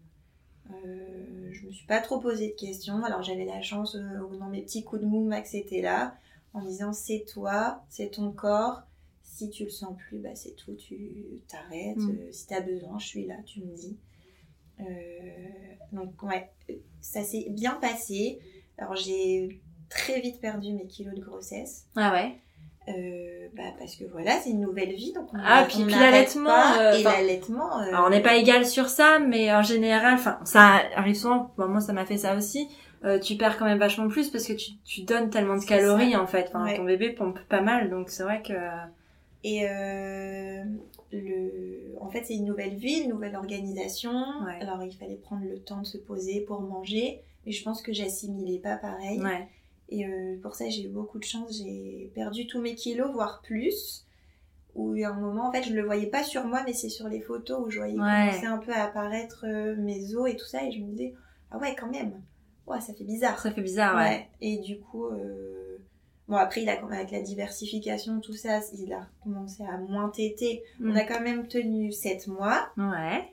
Euh, 0.71 1.49
je 1.51 1.65
me 1.67 1.71
suis 1.71 1.85
pas 1.85 1.99
trop 1.99 2.19
posé 2.19 2.47
de 2.49 2.53
questions. 2.55 3.03
Alors 3.03 3.21
j'avais 3.21 3.45
la 3.45 3.61
chance, 3.61 3.95
euh, 3.95 4.37
dans 4.39 4.47
mes 4.49 4.61
petits 4.63 4.83
coups 4.83 5.01
de 5.01 5.07
mou, 5.07 5.23
Max 5.25 5.53
était 5.53 5.81
là, 5.81 6.15
en 6.53 6.61
me 6.61 6.67
disant, 6.67 6.93
c'est 6.93 7.25
toi, 7.31 7.83
c'est 7.89 8.09
ton 8.11 8.31
corps. 8.31 8.81
Si 9.23 9.49
tu 9.49 9.63
le 9.65 9.69
sens 9.69 9.95
plus, 9.97 10.19
bah, 10.19 10.35
c'est 10.35 10.55
tout, 10.55 10.73
tu 10.75 11.41
t'arrêtes. 11.47 11.97
Mm. 11.97 12.31
Si 12.31 12.47
tu 12.47 12.53
as 12.53 12.61
besoin, 12.61 12.97
je 12.99 13.07
suis 13.07 13.25
là, 13.25 13.35
tu 13.45 13.61
me 13.61 13.75
dis. 13.75 13.97
Euh, 14.79 14.83
donc 15.91 16.21
ouais, 16.23 16.49
ça 17.01 17.23
s'est 17.23 17.47
bien 17.49 17.73
passé. 17.81 18.39
Alors 18.77 18.95
j'ai 18.95 19.61
très 19.89 20.19
vite 20.19 20.41
perdu 20.41 20.73
mes 20.73 20.87
kilos 20.87 21.13
de 21.15 21.21
grossesse. 21.21 21.85
Ah 21.95 22.11
ouais 22.11 22.35
Euh, 22.89 23.47
bah 23.55 23.63
parce 23.79 23.95
que 23.95 24.03
voilà, 24.11 24.31
c'est 24.41 24.49
une 24.49 24.59
nouvelle 24.61 24.93
vie, 24.93 25.13
donc 25.13 25.27
on 25.33 25.37
Ah, 25.41 25.65
puis- 25.69 25.83
puis 25.85 25.93
l'allaitement, 25.93 26.73
euh, 26.79 26.93
et 26.93 27.03
l'allaitement. 27.03 27.79
euh, 27.79 27.87
Alors 27.89 28.05
on 28.07 28.09
n'est 28.09 28.21
pas 28.21 28.35
égal 28.35 28.65
sur 28.65 28.89
ça, 28.89 29.19
mais 29.19 29.53
en 29.53 29.61
général, 29.61 30.15
enfin 30.15 30.39
ça 30.43 30.81
arrive 30.95 31.15
souvent. 31.15 31.53
Bon, 31.57 31.67
moi 31.69 31.79
ça 31.79 31.93
m'a 31.93 32.05
fait 32.05 32.17
ça 32.17 32.35
aussi. 32.35 32.67
Euh, 33.05 33.19
tu 33.19 33.35
perds 33.35 33.57
quand 33.57 33.65
même 33.65 33.79
vachement 33.79 34.07
plus 34.07 34.29
parce 34.29 34.45
que 34.47 34.53
tu, 34.53 34.71
tu 34.85 35.01
donnes 35.03 35.29
tellement 35.29 35.57
de 35.57 35.63
calories 35.65 36.15
en 36.15 36.25
fait. 36.27 36.47
Enfin, 36.49 36.63
Ouais. 36.65 36.75
ton 36.77 36.83
bébé 36.85 37.11
pompe 37.11 37.39
pas 37.49 37.61
mal, 37.61 37.89
donc 37.89 38.09
c'est 38.09 38.23
vrai 38.23 38.41
que. 38.41 38.53
Et 39.45 39.67
euh, 39.69 40.63
le... 41.17 41.95
en 42.01 42.09
fait, 42.09 42.23
c'est 42.25 42.35
une 42.35 42.45
nouvelle 42.45 42.75
vie, 42.75 43.01
une 43.01 43.09
nouvelle 43.09 43.35
organisation. 43.35 44.11
Ouais. 44.45 44.61
Alors, 44.61 44.83
il 44.83 44.93
fallait 44.93 45.15
prendre 45.15 45.45
le 45.45 45.59
temps 45.59 45.81
de 45.81 45.85
se 45.85 45.97
poser 45.97 46.41
pour 46.41 46.61
manger. 46.61 47.21
Mais 47.45 47.51
je 47.51 47.63
pense 47.63 47.81
que 47.81 47.91
j'assimilais 47.91 48.59
pas 48.59 48.77
pareil. 48.77 49.21
Ouais. 49.21 49.47
Et 49.89 50.05
euh, 50.05 50.37
pour 50.41 50.55
ça, 50.55 50.69
j'ai 50.69 50.85
eu 50.85 50.89
beaucoup 50.89 51.19
de 51.19 51.23
chance. 51.25 51.57
J'ai 51.57 52.11
perdu 52.15 52.47
tous 52.47 52.61
mes 52.61 52.73
kilos, 52.75 53.11
voire 53.11 53.41
plus. 53.43 54.05
Où 54.75 54.95
il 54.95 55.01
y 55.01 55.03
a 55.03 55.11
un 55.11 55.19
moment, 55.19 55.49
en 55.49 55.51
fait, 55.51 55.63
je 55.63 55.73
le 55.73 55.83
voyais 55.83 56.07
pas 56.07 56.23
sur 56.23 56.45
moi, 56.45 56.63
mais 56.65 56.73
c'est 56.73 56.89
sur 56.89 57.07
les 57.07 57.21
photos 57.21 57.59
où 57.63 57.69
je 57.69 57.77
voyais 57.77 57.93
Ouais. 57.93 57.99
commencer 58.29 58.45
un 58.45 58.57
peu 58.57 58.71
à 58.71 58.85
apparaître 58.85 59.45
euh, 59.47 59.75
mes 59.75 60.15
os 60.15 60.27
et 60.29 60.35
tout 60.35 60.45
ça. 60.45 60.63
Et 60.65 60.71
je 60.71 60.79
me 60.79 60.87
disais, 60.91 61.13
ah 61.51 61.57
ouais, 61.59 61.75
quand 61.77 61.91
même. 61.91 62.19
Ouais, 62.65 62.79
ça 62.81 62.93
fait 62.93 63.03
bizarre. 63.03 63.39
Ça 63.39 63.51
fait 63.51 63.61
bizarre, 63.61 63.95
ouais. 63.97 64.01
Ouais. 64.01 64.27
Et 64.41 64.57
du 64.59 64.79
coup, 64.79 65.05
euh, 65.07 65.62
bon 66.33 66.39
après, 66.39 66.63
il 66.63 66.69
a, 66.69 66.73
avec 66.91 67.11
la 67.11 67.21
diversification, 67.21 68.19
tout 68.19 68.33
ça, 68.33 68.59
il 68.77 68.91
a 68.91 69.05
commencé 69.23 69.63
à 69.63 69.77
moins 69.77 70.09
téter. 70.09 70.63
On 70.81 70.91
Mm. 70.93 70.97
a 70.97 71.03
quand 71.03 71.21
même 71.21 71.47
tenu 71.47 71.91
7 71.91 72.27
mois, 72.27 72.69
Ouais. 72.77 73.23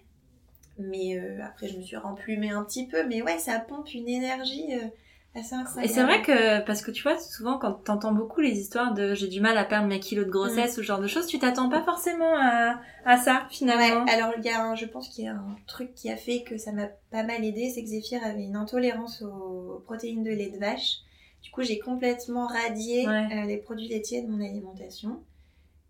mais 0.79 1.19
euh, 1.19 1.43
après, 1.45 1.69
je 1.69 1.77
me 1.77 1.83
suis 1.83 1.97
remplumée 1.97 2.51
un 2.51 2.63
petit 2.65 2.87
peu. 2.87 3.07
Mais 3.07 3.23
ouais, 3.23 3.39
ça 3.39 3.59
pompe 3.59 3.93
une 3.95 4.09
énergie 4.09 4.67
euh, 4.75 4.87
assez 5.35 5.55
Et 5.55 5.59
incroyable. 5.59 5.95
c'est 5.95 6.03
vrai 6.03 6.23
que, 6.23 6.61
parce 6.67 6.83
que 6.83 6.91
tu 6.91 7.03
vois, 7.03 7.19
souvent 7.19 7.57
quand 7.59 7.73
t'entends 7.85 8.13
beaucoup 8.13 8.41
les 8.41 8.59
histoires 8.59 8.93
de 8.95 9.15
j'ai 9.15 9.29
du 9.29 9.41
mal 9.41 9.57
à 9.59 9.65
perdre 9.65 9.87
mes 9.87 10.01
kilos 10.01 10.27
de 10.27 10.31
grossesse 10.31 10.73
ou 10.73 10.77
ce 10.77 10.83
genre 10.83 10.99
de 11.01 11.07
choses, 11.07 11.27
tu 11.27 11.39
t'attends 11.39 11.69
pas 11.69 11.83
forcément 11.83 12.35
à, 12.37 12.81
à 13.05 13.17
ça 13.17 13.47
finalement. 13.51 14.05
Ouais, 14.05 14.13
alors 14.13 14.33
il 14.39 14.45
y 14.45 14.49
a 14.51 14.63
un- 14.63 14.75
je 14.75 14.87
pense 14.87 15.09
qu'il 15.09 15.25
y 15.25 15.29
a 15.29 15.33
un 15.35 15.57
truc 15.67 15.95
qui 15.95 16.11
a 16.11 16.17
fait 16.17 16.43
que 16.43 16.59
ça 16.59 16.73
m'a 16.73 16.89
pas 17.13 17.23
mal 17.23 17.45
aidé, 17.45 17.71
c'est 17.71 17.83
que 17.83 17.89
Zéphyr 17.89 18.21
avait 18.25 18.43
une 18.43 18.57
intolérance 18.57 19.23
aux 19.23 19.83
protéines 19.87 20.25
de 20.25 20.31
lait 20.31 20.51
de 20.51 20.59
vache. 20.59 20.97
Du 21.43 21.51
coup, 21.51 21.63
j'ai 21.63 21.79
complètement 21.79 22.47
radié 22.47 23.07
Ouais. 23.09 23.29
euh, 23.33 23.47
les 23.47 23.57
produits 23.57 23.89
laitiers 23.89 24.23
de 24.23 24.29
mon 24.29 24.41
alimentation. 24.45 25.23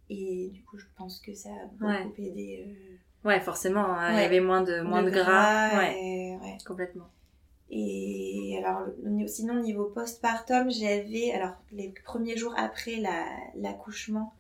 Et 0.09 0.49
du 0.53 0.63
coup, 0.65 0.79
je 0.79 0.87
pense 0.97 1.21
que 1.21 1.35
ça 1.35 1.51
a 1.51 1.67
beaucoup 1.67 2.13
aidé. 2.23 2.65
euh, 2.67 2.97
Ouais, 3.29 3.41
forcément, 3.41 3.85
hein, 3.85 4.11
il 4.11 4.15
y 4.15 4.19
Ouais. 4.19 4.25
avait 4.25 4.41
moins 4.41 4.63
de, 4.63 4.81
moins 4.81 5.03
de, 5.03 5.11
gras. 5.11 5.77
Ouais, 5.79 5.95
et- 6.03 6.37
ouais. 6.37 6.57
complètement. 6.67 7.09
Et 7.71 8.57
alors, 8.59 8.87
sinon, 9.29 9.63
niveau 9.63 9.85
postpartum, 9.85 10.71
j'avais, 10.71 11.31
alors, 11.33 11.55
les 11.73 11.91
premiers 12.05 12.37
jours 12.37 12.55
après 12.57 12.97
la- 12.97 13.27
l'accouchement, 13.57 14.35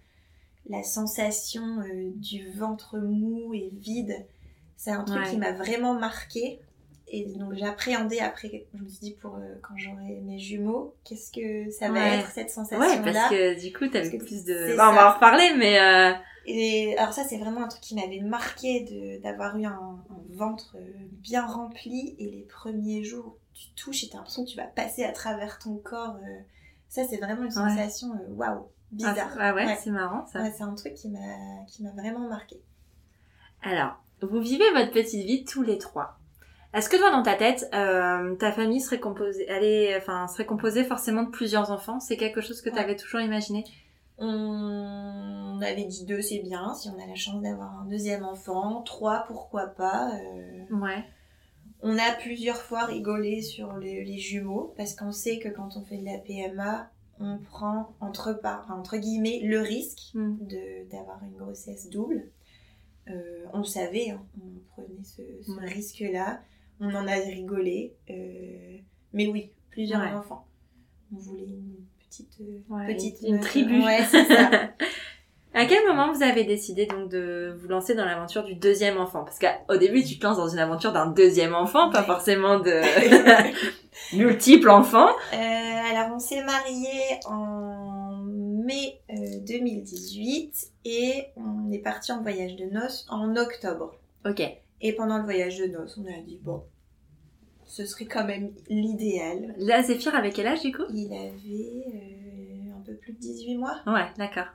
la 0.69 0.83
sensation 0.83 1.81
euh, 1.81 2.11
du 2.17 2.51
ventre 2.53 2.99
mou 2.99 3.55
et 3.55 3.71
vide, 3.75 4.27
c'est 4.77 4.91
un 4.91 5.05
truc 5.05 5.21
Ouais. 5.23 5.31
qui 5.31 5.37
m'a 5.37 5.53
vraiment 5.53 5.95
marqué. 5.95 6.61
Et 7.13 7.25
donc, 7.37 7.55
j'appréhendais 7.55 8.21
après, 8.21 8.67
je 8.73 8.83
me 8.83 8.89
suis 8.89 9.01
dit, 9.01 9.15
pour 9.21 9.35
euh, 9.35 9.41
quand 9.63 9.75
j'aurai 9.77 10.21
mes 10.23 10.39
jumeaux, 10.39 10.95
qu'est-ce 11.05 11.33
que 11.33 11.69
ça 11.73 11.89
va 11.89 11.95
Ouais. 11.95 12.19
être 12.21 12.29
cette 12.31 12.47
Ouais, 12.47 12.53
sensation-là 12.53 13.03
parce 13.03 13.31
que 13.31 13.61
du 13.61 13.73
coup, 13.77 13.89
t'avais 13.89 14.17
plus 14.17 14.45
de... 14.45 14.67
c'est 14.69 14.77
Bah, 14.77 14.91
on 14.91 14.95
va 14.95 15.11
en 15.11 15.15
reparler, 15.15 15.51
mais... 15.59 15.81
Euh... 15.81 16.13
Et 16.47 16.97
alors 16.99 17.13
ça, 17.13 17.25
c'est 17.25 17.37
vraiment 17.39 17.65
un 17.65 17.69
truc 17.69 17.83
qui 17.83 17.95
m'avait 17.97 18.21
marqué 18.21 18.81
de- 18.85 19.21
d'avoir 19.23 19.57
eu 19.59 19.65
un, 19.67 19.73
un 20.11 20.23
ventre 20.37 20.77
euh, 20.79 20.91
bien 21.19 21.45
rempli. 21.47 22.15
Et 22.19 22.31
les 22.31 22.43
premiers 22.49 23.03
jours, 23.05 23.37
tu 23.55 23.71
touches 23.75 24.05
et 24.05 24.09
t'as 24.09 24.19
l'impression 24.19 24.45
que 24.45 24.51
tu 24.51 24.57
vas 24.57 24.65
passer 24.67 25.05
à 25.05 25.13
travers 25.13 25.59
ton 25.59 25.77
corps. 25.79 26.17
euh. 26.17 26.39
Ça, 26.89 27.03
c'est 27.09 27.19
vraiment 27.19 27.43
une 27.45 27.51
sensation 27.51 28.09
euh, 28.15 28.33
waouh, 28.35 28.67
bizarre. 28.93 29.37
Ah, 29.39 29.53
ouais, 29.55 29.67
Ouais. 29.67 29.79
c'est 29.83 29.91
marrant 29.91 30.27
ça. 30.33 30.43
Ouais, 30.43 30.53
c'est 30.57 30.63
un 30.63 30.75
truc 30.75 30.95
qui 30.95 31.09
m'a 31.09 31.19
qui 31.69 31.83
m'a 31.83 31.91
vraiment 31.91 32.27
marqué. 32.29 32.57
Alors, 33.63 34.03
vous 34.23 34.41
vivez 34.41 34.71
votre 34.73 34.93
petite 34.93 35.27
vie 35.27 35.45
tous 35.45 35.63
les 35.63 35.77
trois. 35.79 36.17
Est-ce 36.73 36.89
que 36.89 36.97
toi, 36.97 37.11
dans 37.11 37.23
ta 37.23 37.35
tête, 37.35 37.69
euh, 37.75 38.37
ta 38.37 38.53
famille 38.53 38.81
serait 38.81 39.01
composée, 39.01 39.45
elle 39.49 39.65
est, 39.65 39.97
enfin, 39.97 40.29
serait 40.29 40.47
composée 40.47 40.85
forcément 40.85 41.25
de 41.25 41.31
plusieurs 41.31 41.71
enfants? 41.73 41.99
C'est 42.01 42.17
quelque 42.17 42.41
chose 42.41 42.63
que 42.63 42.69
tu 42.71 42.77
Ouais. 42.77 42.81
avais 42.83 42.97
toujours 42.97 43.21
imaginé? 43.21 43.65
On 44.19 45.61
avait 45.63 45.85
dit 45.85 46.05
deux, 46.05 46.21
c'est 46.23 46.39
bien. 46.41 46.75
Si 46.75 46.89
on 46.89 47.03
a 47.03 47.07
la 47.07 47.15
chance 47.15 47.43
d'avoir 47.43 47.81
un 47.81 47.87
deuxième 47.87 48.25
enfant, 48.25 48.83
trois, 48.83 49.25
pourquoi 49.27 49.67
pas. 49.67 50.13
euh. 50.15 50.77
Ouais. 50.77 51.05
On 51.83 51.97
a 51.97 52.13
plusieurs 52.21 52.59
fois 52.61 52.85
rigolé 52.85 53.41
sur 53.43 53.77
les, 53.79 54.05
les 54.05 54.19
jumeaux 54.19 54.75
parce 54.77 54.95
qu'on 54.95 55.13
sait 55.13 55.39
que 55.39 55.49
quand 55.49 55.77
on 55.77 55.83
fait 55.85 55.97
de 55.97 56.05
la 56.05 56.19
PMA, 56.19 56.91
on 57.19 57.39
prend 57.39 57.95
entre, 58.01 58.35
par- 58.35 58.67
entre 58.71 58.97
guillemets 58.99 59.41
le 59.43 59.61
risque 59.61 60.11
Mm. 60.15 60.37
de- 60.47 60.91
d'avoir 60.91 61.21
une 61.25 61.37
grossesse 61.37 61.89
double. 61.89 62.31
Euh, 63.09 63.45
on 63.55 63.65
savait, 63.65 64.11
hein, 64.11 64.23
on 64.41 64.61
prenait 64.75 65.03
ce, 65.03 65.23
ce 65.43 65.53
Ouais. 65.53 65.67
risque-là. 65.67 66.41
On 66.81 66.95
en 66.95 67.07
a 67.07 67.13
rigolé. 67.15 67.95
euh, 68.11 68.79
mais 69.13 69.27
oui, 69.27 69.51
plusieurs 69.71 70.01
Ouais. 70.01 70.13
enfants. 70.13 70.47
On 71.15 71.19
voulait 71.19 71.45
une 71.45 71.85
petite, 72.09 72.33
euh, 72.41 72.61
Ouais, 72.75 72.95
petite 72.95 73.17
une 73.27 73.41
tribu. 73.41 73.83
Ouais, 73.85 74.05
c'est 74.11 74.25
ça. 74.25 74.51
À 75.53 75.67
quel 75.67 75.85
moment 75.85 76.13
vous 76.13 76.23
avez 76.23 76.45
décidé 76.45 76.87
donc 76.87 77.09
de 77.11 77.57
vous 77.61 77.67
lancer 77.67 77.97
dans 77.97 78.05
l'aventure 78.05 78.45
du 78.45 78.55
deuxième 78.55 78.99
enfant? 78.99 79.25
Parce 79.25 79.41
qu'au 79.41 79.77
début, 79.79 80.05
tu 80.05 80.17
te 80.17 80.25
lances 80.25 80.37
dans 80.37 80.49
une 80.49 80.61
aventure 80.61 80.93
d'un 80.93 81.09
deuxième 81.09 81.57
enfant, 81.57 81.91
pas 81.91 82.05
forcément 82.05 82.61
de 82.61 82.81
multiples 84.17 84.71
enfants. 84.71 85.09
Euh, 85.33 85.37
alors, 85.37 86.15
on 86.15 86.21
s'est 86.21 86.45
mariés 86.45 87.19
en 87.27 88.23
mai 88.23 89.01
euh, 89.11 89.15
2018 89.45 90.69
et 90.85 91.25
on 91.35 91.73
est 91.73 91.79
parti 91.81 92.13
en 92.13 92.23
voyage 92.23 92.55
de 92.55 92.67
noces 92.67 93.05
en 93.11 93.35
octobre. 93.37 93.93
Ok. 94.25 94.43
Et 94.81 94.95
pendant 94.95 95.19
le 95.19 95.25
voyage 95.25 95.59
de 95.59 95.67
noces, 95.67 95.99
on 95.99 96.07
a 96.07 96.21
dit 96.23 96.39
bon, 96.43 96.63
ce 97.67 97.85
serait 97.85 98.07
quand 98.07 98.25
même 98.25 98.53
l'idéal. 98.69 99.55
Là, 99.59 99.83
Zéphyr, 99.83 100.15
avec 100.15 100.35
quel 100.35 100.47
âge 100.47 100.63
du 100.63 100.73
coup? 100.73 100.83
Il 100.93 101.13
avait 101.13 101.85
euh, 101.95 102.77
un 102.77 102.81
peu 102.81 102.95
plus 102.97 103.13
de 103.13 103.19
18 103.19 103.57
mois. 103.59 103.81
Ouais, 103.87 104.09
d'accord. 104.17 104.47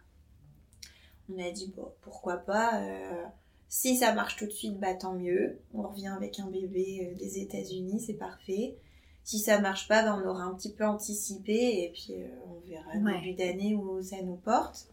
On 1.29 1.39
a 1.43 1.51
dit 1.51 1.73
bon, 1.75 1.91
pourquoi 2.01 2.37
pas. 2.37 2.81
euh, 2.83 3.23
si 3.67 3.97
ça 3.97 4.13
marche 4.13 4.35
tout 4.37 4.45
de 4.45 4.51
suite, 4.51 4.79
bah 4.79 4.93
tant 4.93 5.13
mieux. 5.15 5.59
On 5.73 5.81
revient 5.81 6.07
avec 6.15 6.39
un 6.39 6.47
bébé 6.49 7.09
euh, 7.11 7.17
des 7.17 7.39
États-Unis, 7.39 7.99
c'est 7.99 8.13
parfait. 8.13 8.77
Si 9.23 9.39
ça 9.39 9.59
marche 9.59 9.87
pas, 9.87 10.03
bah, 10.03 10.19
on 10.23 10.27
aura 10.29 10.43
un 10.43 10.53
petit 10.53 10.71
peu 10.73 10.85
anticipé 10.85 11.53
et 11.53 11.91
puis 11.93 12.13
on 12.47 12.59
verra 12.69 12.91
Ouais. 13.03 13.19
début 13.21 13.33
d'année 13.33 13.73
où 13.75 13.99
ça 14.03 14.21
nous 14.21 14.35
porte. 14.35 14.87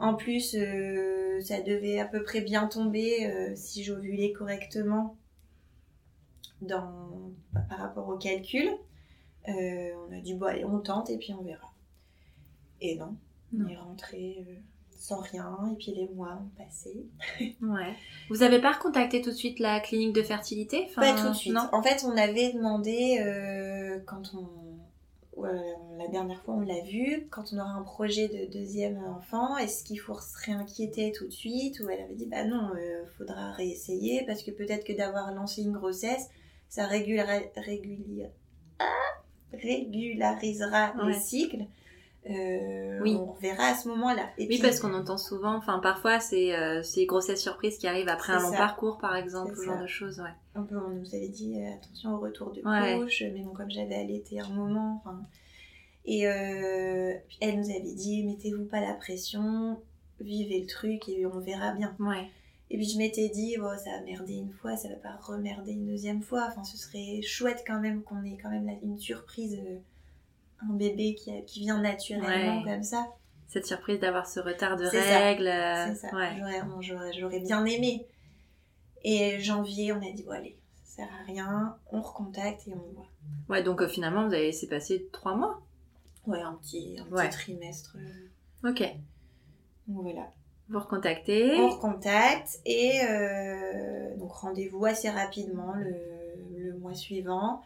En 0.00 0.14
plus, 0.14 0.54
euh, 0.58 1.40
ça 1.42 1.60
devait 1.60 1.98
à 1.98 2.06
peu 2.06 2.22
près 2.22 2.40
bien 2.40 2.66
tomber 2.66 3.26
euh, 3.26 3.52
si 3.54 3.84
j'ovulais 3.84 4.32
correctement 4.32 5.16
dans, 6.62 7.32
par 7.68 7.78
rapport 7.78 8.08
au 8.08 8.16
calcul. 8.16 8.68
Euh, 9.48 9.90
on 10.08 10.16
a 10.16 10.20
dit 10.20 10.34
bon 10.34 10.46
allez, 10.46 10.64
on 10.64 10.78
tente 10.80 11.10
et 11.10 11.18
puis 11.18 11.32
on 11.34 11.42
verra. 11.42 11.72
Et 12.80 12.96
non, 12.96 13.16
Non. 13.52 13.66
on 13.66 13.68
est 13.68 13.76
rentré 13.76 14.44
sans 14.96 15.20
rien 15.20 15.56
et 15.72 15.76
puis 15.76 15.92
les 15.94 16.08
mois 16.14 16.40
ont 16.42 16.62
passé. 16.62 17.06
Ouais. 17.62 17.94
Vous 18.30 18.42
avez 18.42 18.60
pas 18.60 18.72
recontacté 18.72 19.20
tout 19.20 19.30
de 19.30 19.34
suite 19.34 19.58
la 19.58 19.80
clinique 19.80 20.14
de 20.14 20.22
fertilité? 20.22 20.86
Enfin, 20.88 21.02
Pas 21.14 21.22
tout 21.22 21.28
de 21.28 21.34
suite. 21.34 21.52
Non? 21.52 21.68
En 21.72 21.82
fait, 21.82 22.04
on 22.04 22.16
avait 22.16 22.52
demandé 22.52 23.18
quand 24.06 24.32
on 24.34 24.69
ouais, 25.36 25.50
la 25.98 26.08
dernière 26.08 26.42
fois 26.42 26.54
on 26.54 26.60
l'a 26.60 26.80
vu, 26.82 27.26
quand 27.30 27.52
on 27.52 27.58
aura 27.58 27.70
un 27.72 27.82
projet 27.82 28.28
de 28.28 28.50
deuxième 28.52 28.98
enfant, 29.04 29.56
est-ce 29.58 29.84
qu'il 29.84 29.98
faut 30.00 30.18
se 30.18 30.36
réinquiéter 30.46 31.12
tout 31.12 31.26
de 31.26 31.32
suite 31.32 31.80
Ou 31.80 31.88
elle 31.90 32.00
avait 32.00 32.14
dit 32.14 32.26
bah 32.26 32.44
non, 32.44 32.70
euh, 32.76 33.04
faudra 33.18 33.52
réessayer 33.52 34.24
parce 34.26 34.42
que 34.42 34.50
peut-être 34.50 34.84
que 34.84 34.92
d'avoir 34.92 35.32
lancé 35.32 35.62
une 35.62 35.72
grossesse, 35.72 36.28
ça 36.68 36.86
régulera, 36.86 37.38
régulier- 37.56 38.30
ah, 38.78 38.84
régularisera 39.52 40.94
Ouais. 40.96 41.12
les 41.12 41.18
cycles. 41.20 41.64
Euh, 42.28 43.00
Oui. 43.02 43.16
On 43.16 43.32
verra 43.40 43.68
à 43.68 43.74
ce 43.74 43.88
moment-là. 43.88 44.28
Oui, 44.38 44.46
puis- 44.46 44.58
parce 44.58 44.78
qu'on 44.78 44.92
entend 44.92 45.16
souvent, 45.16 45.54
enfin 45.56 45.78
parfois 45.78 46.20
c'est 46.20 46.54
euh, 46.54 46.82
c'est 46.82 47.06
grossesse 47.06 47.40
surprise 47.40 47.78
qui 47.78 47.86
arrive 47.86 48.08
après 48.08 48.34
un 48.34 48.40
long 48.42 48.50
ça. 48.52 48.58
parcours 48.58 48.98
par 48.98 49.16
exemple, 49.16 49.54
ce 49.56 49.62
genre 49.64 49.76
ça. 49.76 49.82
de 49.82 49.86
choses, 49.86 50.20
ouais. 50.20 50.28
un 50.54 50.62
peu, 50.62 50.76
on 50.76 50.90
nous 50.90 51.14
avait 51.14 51.28
dit 51.28 51.54
euh, 51.58 51.72
attention 51.74 52.14
au 52.14 52.18
retour 52.18 52.52
de 52.52 52.60
Ouais. 52.62 52.98
couche, 52.98 53.22
mais 53.32 53.40
bon, 53.40 53.52
comme 53.54 53.70
j'avais 53.70 53.94
allaité 53.94 54.38
un 54.40 54.48
moment, 54.50 55.00
enfin. 55.02 55.18
Et 56.04 56.26
euh, 56.28 57.14
elle 57.40 57.58
nous 57.58 57.70
avait 57.70 57.94
dit 57.94 58.22
mettez-vous 58.24 58.64
pas 58.66 58.80
la 58.80 58.92
pression, 58.94 59.80
vivez 60.20 60.60
le 60.60 60.66
truc 60.66 61.08
et 61.08 61.24
on 61.24 61.38
verra 61.40 61.72
bien. 61.72 61.96
Ouais. 62.00 62.28
Et 62.72 62.76
puis 62.76 62.86
je 62.88 62.98
m'étais 62.98 63.28
dit, 63.30 63.56
bon, 63.58 63.70
ça 63.82 63.90
a 63.98 64.00
merdé 64.02 64.34
une 64.34 64.52
fois, 64.52 64.76
ça 64.76 64.88
va 64.88 64.94
pas 64.96 65.16
remerder 65.22 65.72
une 65.72 65.86
deuxième 65.86 66.22
fois. 66.22 66.46
Enfin, 66.50 66.62
ce 66.64 66.76
serait 66.76 67.20
chouette 67.22 67.64
quand 67.66 67.80
même 67.80 68.02
qu'on 68.02 68.22
ait 68.24 68.38
quand 68.40 68.50
même 68.50 68.70
une 68.82 68.98
surprise, 68.98 69.58
un 70.68 70.72
bébé 70.74 71.14
qui, 71.14 71.30
qui 71.44 71.60
vient 71.60 71.80
naturellement 71.80 72.62
Ouais. 72.62 72.72
comme 72.72 72.82
ça. 72.82 73.06
Cette 73.48 73.66
surprise 73.66 73.98
d'avoir 73.98 74.26
ce 74.28 74.40
retard 74.40 74.76
de 74.76 74.84
règles. 74.86 75.48
euh, 75.48 75.86
C'est 75.94 76.08
ça. 76.08 76.14
Ouais. 76.14 76.36
J'aurais, 77.12 77.40
bien 77.40 77.64
aimé. 77.64 78.06
Et 79.02 79.40
janvier, 79.40 79.92
on 79.92 79.96
a 79.96 80.12
dit, 80.12 80.22
bon, 80.24 80.32
allez, 80.32 80.56
ça 80.84 80.96
sert 81.04 81.08
à 81.20 81.24
rien, 81.24 81.76
on 81.90 82.00
recontacte 82.00 82.68
et 82.68 82.74
on 82.74 82.92
voit. 82.94 83.06
Ouais, 83.48 83.62
donc 83.62 83.80
euh, 83.82 83.88
finalement 83.88 84.26
vous 84.26 84.34
avez 84.34 84.46
laissé 84.46 84.68
passer 84.68 85.08
trois 85.12 85.34
mois? 85.34 85.60
Ouais, 86.26 86.40
un 86.40 86.52
petit, 86.54 86.96
un 87.00 87.04
petit 87.04 87.12
Ouais. 87.14 87.28
trimestre. 87.30 87.96
Ok. 88.64 88.80
Donc 89.88 90.02
voilà. 90.02 90.30
Vous 90.68 90.78
recontactez. 90.78 91.56
On 91.58 91.70
recontacte 91.70 92.60
et 92.66 93.00
euh, 93.08 94.16
donc 94.18 94.30
rendez-vous 94.32 94.84
assez 94.84 95.10
rapidement 95.10 95.72
le, 95.74 95.96
le 96.56 96.78
mois 96.78 96.94
suivant. 96.94 97.62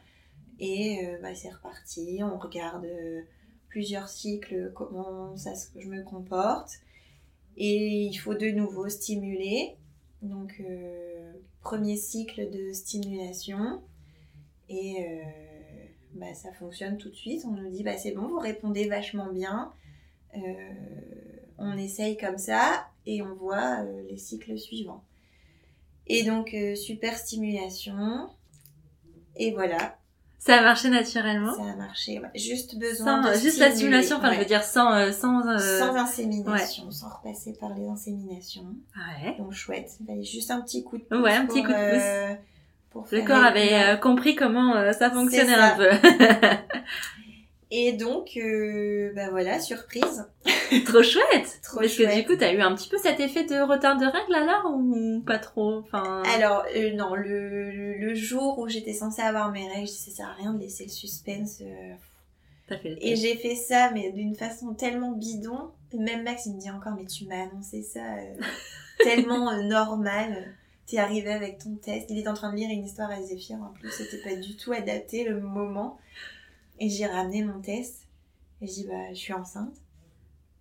Et 0.58 1.04
euh, 1.06 1.18
bah, 1.20 1.34
c'est 1.34 1.50
reparti. 1.50 2.20
On 2.22 2.38
regarde 2.38 2.84
euh, 2.84 3.22
plusieurs 3.68 4.08
cycles, 4.08 4.72
comment 4.74 5.36
ça, 5.36 5.52
je 5.76 5.88
me 5.88 6.02
comporte. 6.02 6.72
Et 7.56 8.04
il 8.04 8.14
faut 8.14 8.34
de 8.34 8.50
nouveau 8.50 8.88
stimuler. 8.88 9.76
Donc, 10.22 10.60
euh, 10.60 11.32
premier 11.60 11.96
cycle 11.96 12.50
de 12.50 12.72
stimulation. 12.72 13.82
Et 14.68 15.06
bah, 16.14 16.32
ça 16.34 16.52
fonctionne 16.52 16.96
tout 16.96 17.10
de 17.10 17.14
suite. 17.14 17.44
On 17.44 17.50
nous 17.50 17.70
dit 17.70 17.82
bah, 17.82 17.98
c'est 17.98 18.12
bon, 18.12 18.28
vous 18.28 18.38
répondez 18.38 18.88
vachement 18.88 19.30
bien. 19.30 19.72
On 21.58 21.76
essaye 21.76 22.16
comme 22.16 22.38
ça 22.38 22.88
et 23.06 23.22
on 23.22 23.34
voit 23.34 23.84
les 24.08 24.16
cycles 24.16 24.58
suivants. 24.58 25.04
Et 26.06 26.24
donc, 26.24 26.56
super 26.76 27.16
stimulation. 27.16 28.28
Et 29.36 29.52
voilà, 29.52 29.98
Ça 30.46 30.58
a 30.58 30.60
marché 30.62 30.90
naturellement. 30.90 31.54
ça 31.54 31.62
a 31.72 31.76
marché. 31.76 32.18
Ouais, 32.20 32.28
Juste 32.38 32.78
besoin 32.78 33.22
Sans, 33.22 33.28
de 33.30 33.34
euh, 33.34 33.40
juste 33.40 33.58
la 33.58 33.70
stimuler, 33.70 34.02
stimulation, 34.02 34.16
enfin 34.18 34.32
je 34.34 34.38
veux 34.40 34.44
dire 34.44 34.62
sans... 34.62 34.92
euh, 34.92 35.10
sans, 35.10 35.46
euh, 35.48 35.78
Sans 35.78 35.96
insémination, 35.96 36.90
sans 36.90 37.08
repasser 37.08 37.54
par 37.58 37.70
les 37.74 37.88
inséminations. 37.88 38.66
Ouais. 39.22 39.36
Donc 39.38 39.52
chouette, 39.52 39.90
il 40.00 40.06
fallait 40.06 40.22
juste 40.24 40.50
un 40.50 40.60
petit 40.60 40.84
coup 40.84 40.98
de 40.98 41.04
pouce. 41.04 41.18
Ouais, 41.18 41.32
un 41.34 41.46
petit 41.46 41.62
coup 41.62 41.68
de 41.72 41.72
pouce. 41.72 42.02
euh, 42.04 42.34
pour 42.90 43.06
Le 43.10 43.22
corps 43.22 43.42
avait 43.42 43.72
euh, 43.74 43.96
compris 43.96 44.34
comment 44.36 44.76
euh, 44.76 44.92
ça 44.92 45.10
fonctionnait 45.10 45.54
ça. 45.54 45.74
un 45.74 45.76
peu. 45.76 45.88
Et 47.70 47.92
donc, 47.92 48.36
euh, 48.36 49.12
bah 49.14 49.30
voilà, 49.30 49.58
surprise. 49.60 50.26
trop 50.86 51.02
chouette 51.02 51.60
Trop 51.62 51.80
Parce 51.80 51.94
que 51.96 52.04
chouette. 52.04 52.16
du 52.16 52.24
coup, 52.26 52.36
t'as 52.36 52.52
eu 52.52 52.60
un 52.60 52.74
petit 52.74 52.88
peu 52.88 52.98
cet 52.98 53.20
effet 53.20 53.44
de 53.44 53.60
retard 53.60 53.96
de 53.96 54.04
règles 54.06 54.34
alors 54.34 54.70
ou 54.74 55.20
pas 55.26 55.38
trop 55.38 55.78
enfin... 55.78 56.22
Alors, 56.36 56.64
euh, 56.76 56.92
non, 56.94 57.14
le, 57.14 57.70
le- 57.70 57.94
le 57.98 58.14
jour 58.14 58.58
où 58.58 58.68
j'étais 58.68 58.92
censée 58.92 59.22
avoir 59.22 59.50
mes 59.50 59.66
règles, 59.68 59.86
je 59.86 59.92
dis, 59.92 59.98
ça 59.98 60.10
sert 60.10 60.28
à 60.28 60.34
rien 60.34 60.52
de 60.54 60.60
laisser 60.60 60.84
le 60.84 60.90
suspense. 60.90 61.60
euh, 61.62 61.94
fait 62.68 62.90
le 62.90 63.04
Et 63.04 63.16
j'ai 63.16 63.36
fait 63.36 63.54
ça, 63.56 63.90
mais 63.92 64.10
d'une 64.12 64.34
façon 64.34 64.74
tellement 64.74 65.12
bidon. 65.12 65.70
Même 65.92 66.22
Max, 66.24 66.46
il 66.46 66.54
me 66.54 66.60
dit 66.60 66.70
encore, 66.70 66.94
mais 66.98 67.06
tu 67.06 67.24
m'as 67.26 67.44
annoncé 67.44 67.82
ça 67.82 68.00
euh, 68.00 68.34
tellement 69.04 69.52
normal. 69.62 70.54
T'es 70.86 70.98
arrivé 70.98 71.32
avec 71.32 71.58
ton 71.58 71.76
test. 71.76 72.06
Il 72.10 72.18
est 72.18 72.28
en 72.28 72.34
train 72.34 72.52
de 72.52 72.56
lire 72.56 72.68
une 72.70 72.84
histoire 72.84 73.10
à 73.10 73.20
Zéphyr. 73.22 73.56
En 73.56 73.72
plus, 73.72 73.90
c'était 73.90 74.18
pas 74.22 74.36
du 74.36 74.54
tout 74.56 74.72
adapté 74.72 75.24
le 75.24 75.40
moment. 75.40 75.98
Et 76.80 76.88
j'ai 76.88 77.06
ramené 77.06 77.42
mon 77.44 77.60
test. 77.60 78.06
Et 78.60 78.66
je 78.66 78.72
dis, 78.72 78.86
bah, 78.86 79.10
je 79.10 79.18
suis 79.18 79.32
enceinte. 79.32 79.74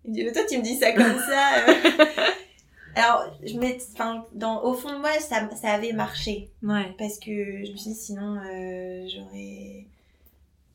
Il 0.04 0.10
me 0.10 0.14
dit, 0.16 0.24
mais 0.24 0.32
toi, 0.32 0.42
tu 0.48 0.58
me 0.58 0.62
dis 0.62 0.76
ça 0.76 0.92
comme 0.92 1.18
ça. 1.18 1.68
euh. 1.68 2.04
Alors, 2.96 3.24
je 3.44 3.56
enfin, 3.92 4.24
dans, 4.34 4.62
au 4.62 4.72
fond 4.74 4.92
de 4.92 4.98
moi, 4.98 5.10
ça, 5.18 5.48
ça 5.56 5.72
avait 5.72 5.92
marché 5.92 6.50
Ouais. 6.62 6.94
parce 6.96 7.18
que 7.18 7.64
je 7.64 7.72
me 7.72 7.76
suis 7.76 7.90
dit 7.90 7.96
sinon 7.96 8.36
euh, 8.36 9.08
j'aurais 9.08 9.86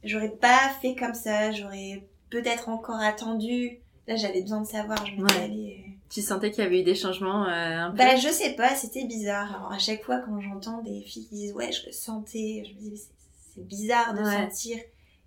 j'aurais 0.03 0.29
pas 0.29 0.69
fait 0.81 0.95
comme 0.95 1.13
ça 1.13 1.51
j'aurais 1.53 2.03
peut-être 2.29 2.67
encore 2.69 2.99
attendu 2.99 3.79
là 4.07 4.15
j'avais 4.17 4.41
besoin 4.41 4.61
de 4.61 4.67
savoir 4.67 5.05
je 5.05 5.13
me 5.13 5.23
Ouais. 5.23 5.49
euh, 5.49 5.89
Tu 6.09 6.21
sentais 6.21 6.51
qu'il 6.51 6.61
y 6.63 6.67
avait 6.67 6.81
eu 6.81 6.83
des 6.83 6.95
changements 6.95 7.45
euh, 7.45 7.77
un 7.85 7.91
peu? 7.91 7.97
Bah 7.97 8.15
je 8.17 8.27
sais 8.27 8.53
pas 8.53 8.75
c'était 8.75 9.05
bizarre 9.05 9.55
alors 9.55 9.71
à 9.71 9.79
chaque 9.79 10.03
fois 10.03 10.19
quand 10.19 10.41
j'entends 10.41 10.81
des 10.81 11.01
filles 11.01 11.25
qui 11.27 11.35
disent 11.35 11.53
ouais 11.53 11.71
je 11.71 11.85
le 11.85 11.91
sentais 11.93 12.63
je 12.67 12.73
me 12.75 12.79
dis 12.91 13.01
c'est 13.55 13.65
bizarre 13.65 14.13
de 14.13 14.19
Ouais. 14.23 14.49
sentir 14.49 14.77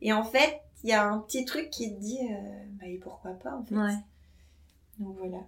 et 0.02 0.12
en 0.12 0.24
fait 0.24 0.60
il 0.84 0.90
y 0.90 0.92
a 0.92 1.04
un 1.06 1.18
petit 1.20 1.44
truc 1.44 1.70
qui 1.70 1.94
te 1.94 2.00
dit 2.00 2.18
euh, 2.20 2.34
bah 2.80 2.86
et 2.86 2.98
pourquoi 2.98 3.30
pas 3.32 3.54
en 3.54 3.64
fait 3.64 3.74
Ouais. 3.74 3.94
donc 4.98 5.16
voilà 5.18 5.38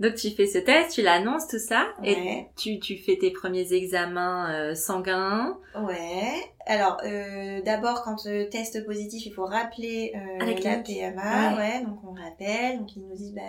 Donc 0.00 0.14
tu 0.14 0.30
fais 0.30 0.46
ce 0.46 0.58
test, 0.58 0.92
tu 0.92 1.02
l'annonces 1.02 1.48
tout 1.48 1.58
ça 1.58 1.86
et 2.04 2.46
tu, 2.56 2.78
tu 2.78 2.96
fais 2.98 3.16
tes 3.16 3.30
premiers 3.30 3.72
examens 3.72 4.50
euh, 4.52 4.74
sanguins. 4.74 5.58
Ouais. 5.74 6.32
Alors, 6.66 6.98
euh, 7.04 7.62
d'abord, 7.62 8.02
quand 8.02 8.16
test 8.50 8.84
positif, 8.84 9.24
il 9.24 9.32
faut 9.32 9.46
rappeler 9.46 10.12
euh, 10.14 10.44
la 10.44 10.54
la. 10.54 10.82
PMA. 10.82 11.52
Ouais. 11.52 11.56
Ouais. 11.58 11.84
donc 11.84 11.98
on 12.04 12.12
rappelle. 12.12 12.78
Donc 12.80 12.94
ils 12.96 13.02
nous 13.02 13.14
disent, 13.16 13.32
bah, 13.34 13.42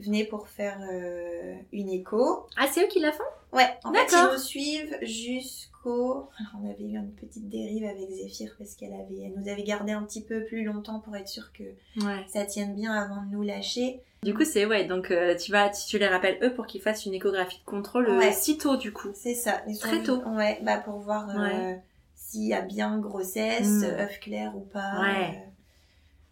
venez 0.00 0.24
pour 0.24 0.48
faire 0.48 0.78
euh, 0.92 1.54
une 1.72 1.88
écho. 1.90 2.46
Ah, 2.56 2.66
c'est 2.70 2.84
eux 2.84 2.88
qui 2.88 3.00
la 3.00 3.12
font? 3.12 3.22
Ouais. 3.52 3.66
En 3.84 3.92
fait, 3.92 4.06
ils 4.12 4.32
nous 4.32 4.38
suivent 4.38 4.98
jusqu'au. 5.02 6.28
Alors, 6.38 6.62
on 6.62 6.70
avait 6.70 6.84
eu 6.84 6.96
une 6.96 7.12
petite 7.12 7.48
dérive 7.48 7.84
avec 7.84 8.10
Zéphyr 8.10 8.54
parce 8.58 8.74
qu'elle 8.74 8.92
avait, 8.92 9.20
elle 9.24 9.34
nous 9.36 9.48
avait 9.48 9.62
gardé 9.62 9.92
un 9.92 10.02
petit 10.02 10.22
peu 10.22 10.44
plus 10.44 10.64
longtemps 10.64 11.00
pour 11.00 11.16
être 11.16 11.28
sûr 11.28 11.50
que 11.52 11.62
Ouais. 12.04 12.24
ça 12.28 12.44
tienne 12.44 12.74
bien 12.74 12.92
avant 12.92 13.22
de 13.24 13.30
nous 13.30 13.42
lâcher. 13.42 14.00
Du 14.22 14.34
coup, 14.34 14.44
c'est 14.44 14.66
ouais, 14.66 14.84
donc 14.84 15.10
euh, 15.12 15.36
tu 15.36 15.52
vas, 15.52 15.68
tu, 15.70 15.86
tu 15.86 15.98
les 15.98 16.08
rappelles 16.08 16.38
eux 16.42 16.52
pour 16.52 16.66
qu'ils 16.66 16.82
fassent 16.82 17.06
une 17.06 17.14
échographie 17.14 17.60
de 17.60 17.64
contrôle 17.64 18.08
euh, 18.08 18.18
Ouais. 18.18 18.32
si 18.32 18.58
tôt 18.58 18.76
du 18.76 18.92
coup. 18.92 19.08
C'est 19.14 19.34
ça. 19.34 19.62
Ils 19.68 19.78
Très 19.78 20.02
tôt. 20.02 20.20
Ouais, 20.26 20.58
bah 20.62 20.78
pour 20.78 20.98
voir 20.98 21.30
euh, 21.30 21.40
Ouais. 21.40 21.80
s'il 22.16 22.46
y 22.48 22.52
a 22.52 22.60
bien 22.60 22.98
grossesse, 22.98 23.68
Mm. 23.68 23.84
œuf 24.00 24.18
clair 24.20 24.56
ou 24.56 24.60
pas. 24.60 25.00
Ouais. 25.02 25.42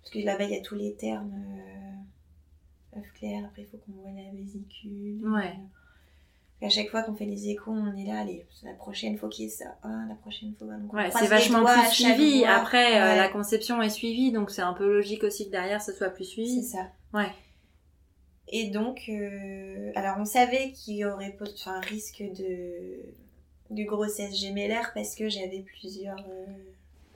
parce 0.02 0.10
que 0.14 0.18
là-bas, 0.18 0.44
il 0.44 0.50
y 0.50 0.56
a 0.56 0.60
tous 0.60 0.74
les 0.74 0.94
termes. 0.94 1.32
Œuf 2.98 3.12
clair, 3.14 3.44
après 3.44 3.62
il 3.62 3.66
faut 3.66 3.78
qu'on 3.78 3.92
voit 4.00 4.10
la 4.10 4.30
vésicule. 4.36 5.26
Ouais. 5.28 5.54
À 6.62 6.70
chaque 6.70 6.88
fois 6.88 7.02
qu'on 7.02 7.14
fait 7.14 7.26
les 7.26 7.48
échos, 7.50 7.70
on 7.72 7.94
est 7.96 8.06
là, 8.06 8.20
allez, 8.20 8.46
la 8.62 8.72
prochaine 8.72 9.18
fois 9.18 9.28
qu'il 9.28 9.44
y 9.44 9.48
ait 9.48 9.50
ça. 9.50 9.76
Ah, 9.82 10.06
la 10.08 10.14
prochaine 10.14 10.54
fois. 10.58 10.68
donc 10.68 10.92
on 10.92 10.96
Ouais, 10.96 11.10
c'est 11.10 11.20
les 11.22 11.26
vachement 11.28 11.60
doigts 11.60 11.74
plus 11.82 11.90
suivi. 11.92 12.44
Après, 12.46 12.98
euh, 13.00 13.16
la 13.16 13.28
conception 13.28 13.82
est 13.82 13.90
suivie, 13.90 14.32
donc 14.32 14.50
c'est 14.50 14.62
un 14.62 14.72
peu 14.72 14.86
logique 14.90 15.22
aussi 15.24 15.46
que 15.46 15.50
derrière, 15.50 15.82
ce 15.82 15.92
soit 15.92 16.08
plus 16.08 16.24
C'est 16.24 16.30
suivi. 16.30 16.62
ça. 16.62 16.88
Ouais. 17.12 17.28
Et 18.48 18.70
donc, 18.70 19.02
euh, 19.10 19.90
alors 19.96 20.16
on 20.18 20.24
savait 20.24 20.70
qu'il 20.72 20.94
y 20.96 21.04
aurait 21.04 21.36
un 21.66 21.80
risque 21.80 22.22
de, 22.22 23.00
de 23.70 23.82
grossesse 23.84 24.34
gémellaire 24.38 24.92
parce 24.94 25.14
que 25.14 25.28
j'avais 25.28 25.60
plusieurs 25.60 26.20
euh, 26.20 26.46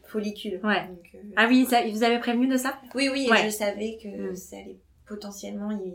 follicules. 0.05 0.61
Ouais. 0.65 0.87
Donc, 0.89 1.17
Ah 1.37 1.47
oui, 1.49 1.65
ça, 1.71 1.87
vous 1.87 2.03
avaient 2.03 2.19
prévenu 2.19 2.47
de 2.49 2.57
ça? 2.57 2.79
Oui, 2.95 3.09
oui, 3.13 3.27
et 3.27 3.31
Ouais. 3.31 3.45
je 3.45 3.51
savais 3.51 3.97
que 4.03 4.33
Mm. 4.33 4.37
ça 4.37 4.57
allait 4.57 4.77
potentiellement 5.11 5.73
y 5.73 5.93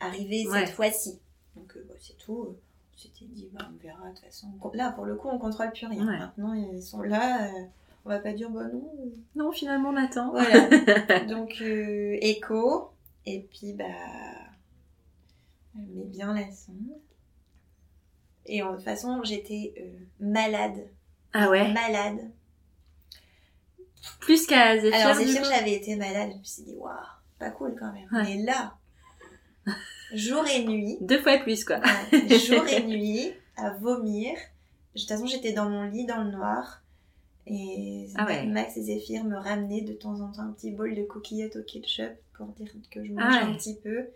arriver 0.00 0.48
Ouais. 0.48 0.66
cette 0.66 0.74
fois-ci. 0.74 1.18
Donc 1.54 1.76
euh, 1.76 1.84
bah, 1.88 1.94
c'est 2.00 2.16
tout. 2.18 2.48
On 2.94 2.98
s'était 2.98 3.26
dit, 3.26 3.48
bah, 3.52 3.68
on 3.72 3.76
verra 3.82 4.08
de 4.08 4.14
toute 4.14 4.24
façon. 4.24 4.48
Là, 4.72 4.90
pour 4.92 5.04
le 5.04 5.14
coup, 5.16 5.28
on 5.28 5.38
contrôle 5.38 5.70
plus 5.72 5.86
rien. 5.86 6.06
Ouais. 6.06 6.18
Maintenant, 6.18 6.54
ils 6.54 6.82
sont 6.82 7.02
là. 7.02 7.46
euh, 7.48 7.64
on 8.04 8.08
va 8.08 8.18
pas 8.20 8.32
dire, 8.32 8.48
bah 8.50 8.64
non. 8.72 8.90
euh, 9.00 9.10
Non, 9.34 9.52
finalement, 9.52 9.90
on 9.90 9.96
attend. 9.96 10.30
Voilà. 10.30 11.20
Donc, 11.28 11.58
euh, 11.60 12.16
écho. 12.22 12.90
Et 13.26 13.40
puis, 13.40 13.72
bah, 13.74 13.84
elle 15.76 15.86
met 15.88 16.04
bien 16.04 16.32
la 16.34 16.50
sonde. 16.52 16.76
Et 18.46 18.62
en- 18.62 18.70
de 18.70 18.76
toute 18.76 18.84
façon, 18.84 19.22
j'étais 19.24 19.74
euh, 19.78 19.98
malade. 20.20 20.86
Ah 21.34 21.50
ouais? 21.50 21.70
Malade. 21.72 22.30
Plus 24.20 24.46
qu'à 24.46 24.78
Zéphyr, 24.78 24.94
Alors, 25.06 25.16
coup? 25.18 25.24
j'avais 25.50 25.74
été 25.74 25.96
malade. 25.96 26.30
Je 26.32 26.38
me 26.38 26.44
suis 26.44 26.62
dit, 26.62 26.74
waouh, 26.76 26.94
pas 27.38 27.50
cool 27.50 27.76
quand 27.78 27.92
même. 27.92 28.08
Ouais. 28.12 28.22
Mais 28.36 28.42
là, 28.44 28.74
jour 30.14 30.44
et 30.46 30.64
nuit, 30.64 30.98
Deux 31.00 31.20
fois 31.20 31.38
plus, 31.38 31.64
quoi. 31.64 31.80
jour 32.12 32.66
et 32.68 32.82
nuit, 32.86 33.32
à 33.56 33.70
vomir. 33.70 34.34
De 34.94 35.00
toute 35.00 35.08
façon, 35.08 35.26
j'étais 35.26 35.52
dans 35.52 35.68
mon 35.68 35.84
lit, 35.84 36.06
dans 36.06 36.22
le 36.24 36.30
noir. 36.30 36.82
Et 37.46 38.08
Ah 38.16 38.26
ouais. 38.26 38.44
Max 38.46 38.76
et 38.76 38.82
Zéphyr 38.82 39.22
me 39.24 39.36
ramenaient 39.36 39.82
de 39.82 39.92
temps 39.92 40.20
en 40.20 40.32
temps 40.32 40.42
un 40.42 40.52
petit 40.52 40.72
bol 40.72 40.94
de 40.94 41.04
coquillettes 41.04 41.56
au 41.56 41.62
ketchup 41.62 42.12
pour 42.36 42.46
dire 42.48 42.68
que 42.90 43.04
je 43.04 43.12
mange 43.12 43.22
Ah 43.24 43.44
ouais. 43.44 43.52
un 43.52 43.54
petit 43.56 43.76
peu. 43.76 44.08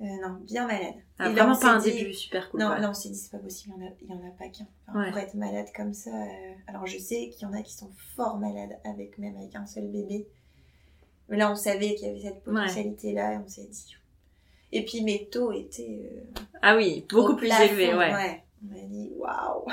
Euh, 0.00 0.04
non, 0.22 0.38
bien 0.42 0.66
malade. 0.66 0.94
Ah, 1.18 1.28
Et 1.28 1.32
vraiment 1.32 1.56
pas 1.56 1.72
un 1.74 1.78
dit- 1.80 1.92
début 1.92 2.14
super 2.14 2.50
cool. 2.50 2.60
Non, 2.60 2.68
là, 2.70 2.88
on 2.90 2.94
s'est 2.94 3.08
dit, 3.10 3.16
c'est 3.16 3.30
pas 3.32 3.38
possible, 3.38 3.74
il 4.00 4.08
y 4.08 4.12
en 4.12 4.16
a, 4.20 4.26
en 4.26 4.30
pas 4.30 4.48
qu'un. 4.48 4.66
Enfin, 4.88 5.00
Ouais. 5.00 5.10
Pour 5.10 5.18
être 5.18 5.34
malade 5.34 5.66
comme 5.74 5.92
ça. 5.92 6.10
euh, 6.10 6.52
Alors, 6.68 6.86
je 6.86 6.98
sais 6.98 7.30
qu'il 7.30 7.42
y 7.42 7.50
en 7.50 7.52
a 7.52 7.62
qui 7.62 7.74
sont 7.74 7.90
fort 8.16 8.38
malades 8.38 8.78
avec 8.84 9.18
même 9.18 9.36
avec 9.36 9.54
un 9.56 9.66
seul 9.66 9.88
bébé. 9.88 10.26
Mais 11.28 11.36
là, 11.36 11.50
on 11.50 11.56
savait 11.56 11.94
qu'il 11.94 12.08
y 12.08 12.10
avait 12.10 12.20
cette 12.20 12.42
potentialité-là 12.42 13.34
et 13.34 13.36
on 13.38 13.48
s'est 13.48 13.66
dit. 13.70 13.96
Et 14.72 14.84
puis, 14.84 15.02
mes 15.02 15.26
taux 15.26 15.52
étaient. 15.52 16.10
euh, 16.12 16.40
Ah 16.62 16.76
oui, 16.76 17.04
beaucoup 17.08 17.32
au 17.32 17.36
plus 17.36 17.48
plafond, 17.48 17.64
élevé, 17.64 17.94
ouais. 17.94 18.42
On 18.62 18.74
m'a 18.74 18.80
dit, 18.86 19.10
waouh! 19.16 19.66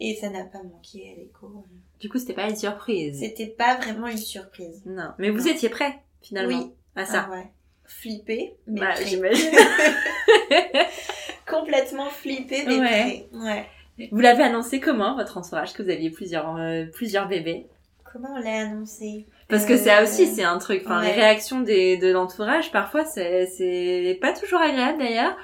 Et 0.00 0.14
ça 0.16 0.30
n'a 0.30 0.44
pas 0.44 0.62
manqué 0.62 1.12
à 1.12 1.20
l'écho. 1.20 1.64
Du 2.00 2.08
coup, 2.08 2.18
c'était 2.18 2.32
pas 2.34 2.48
une 2.48 2.56
surprise. 2.56 3.20
C'était 3.20 3.46
pas 3.46 3.76
vraiment 3.76 4.08
une 4.08 4.16
surprise. 4.18 4.82
Non, 4.86 5.10
mais 5.18 5.30
vous 5.30 5.38
Non. 5.46 5.46
étiez 5.46 5.68
prêt, 5.68 6.00
finalement, 6.20 6.58
Oui. 6.58 6.72
à 6.96 7.04
ça. 7.04 7.26
Ah 7.28 7.32
ouais. 7.32 7.50
Flippé, 7.84 8.56
mais 8.66 8.80
Bah, 8.80 8.94
j'imagine. 9.04 9.50
Complètement 11.48 12.08
flippé, 12.10 12.64
mais 12.66 12.78
Ouais. 12.80 12.86
prêt. 12.88 13.66
Ouais. 13.98 14.08
Vous 14.10 14.20
l'avez 14.20 14.42
annoncé 14.42 14.80
comment, 14.80 15.14
votre 15.16 15.36
entourage, 15.38 15.72
que 15.74 15.82
vous 15.82 15.90
aviez 15.90 16.10
plusieurs, 16.10 16.56
euh, 16.56 16.86
plusieurs 16.86 17.28
bébés? 17.28 17.66
Comment 18.10 18.34
on 18.34 18.38
l'a 18.40 18.62
annoncé? 18.68 19.26
Parce 19.52 19.66
que 19.66 19.76
ça 19.76 20.02
aussi, 20.02 20.26
c'est 20.26 20.42
un 20.44 20.58
truc. 20.58 20.82
Enfin, 20.84 21.00
ouais. 21.00 21.06
les 21.06 21.12
réactions 21.12 21.60
des, 21.60 21.96
de 21.98 22.10
l'entourage, 22.10 22.72
parfois, 22.72 23.04
c'est, 23.04 23.46
c'est 23.46 24.18
pas 24.20 24.32
toujours 24.32 24.60
agréable 24.60 24.98
d'ailleurs. 24.98 25.36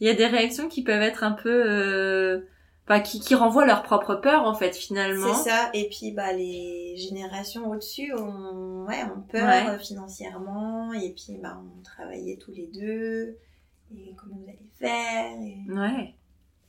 Il 0.00 0.06
y 0.06 0.10
a 0.10 0.14
des 0.14 0.26
réactions 0.26 0.68
qui 0.68 0.82
peuvent 0.82 1.00
être 1.02 1.22
un 1.22 1.30
peu, 1.32 1.62
euh, 1.64 2.40
enfin 2.88 3.00
qui, 3.00 3.20
qui 3.20 3.34
renvoient 3.36 3.64
leur 3.66 3.84
propre 3.84 4.16
peur 4.16 4.42
en 4.44 4.54
fait 4.54 4.74
finalement. 4.74 5.32
C'est 5.32 5.48
ça. 5.50 5.70
Et 5.74 5.88
puis 5.88 6.10
bah 6.10 6.32
les 6.32 6.96
générations 6.96 7.70
au-dessus 7.70 8.12
ont, 8.14 8.84
ouais, 8.88 9.04
ont 9.04 9.20
peur 9.30 9.44
Ouais. 9.46 9.68
euh, 9.70 9.78
financièrement. 9.78 10.92
Et 10.92 11.10
puis 11.10 11.38
bah 11.40 11.56
on 11.62 11.82
travaillait 11.84 12.36
tous 12.36 12.50
les 12.50 12.66
deux. 12.74 13.36
Et 13.94 14.12
comment 14.16 14.36
vous 14.42 14.48
allez 14.48 14.58
faire 14.76 15.38
et... 15.40 15.70
Ouais. 15.72 16.14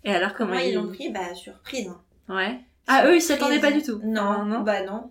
Et 0.04 0.14
alors 0.14 0.34
comment 0.36 0.54
Moi, 0.54 0.62
ils 0.64 0.76
l'ont 0.76 0.90
pris 0.90 1.10
bah 1.10 1.34
surprise. 1.34 1.88
hein. 1.88 2.02
Ouais. 2.30 2.60
Ah 2.86 3.08
eux 3.08 3.16
ils 3.16 3.22
s'y 3.22 3.34
attendaient 3.34 3.60
pas 3.62 3.72
du 3.72 3.82
tout. 3.82 4.00
Non, 4.04 4.46
non. 4.46 4.60
bah 4.60 4.84
non. 4.84 5.10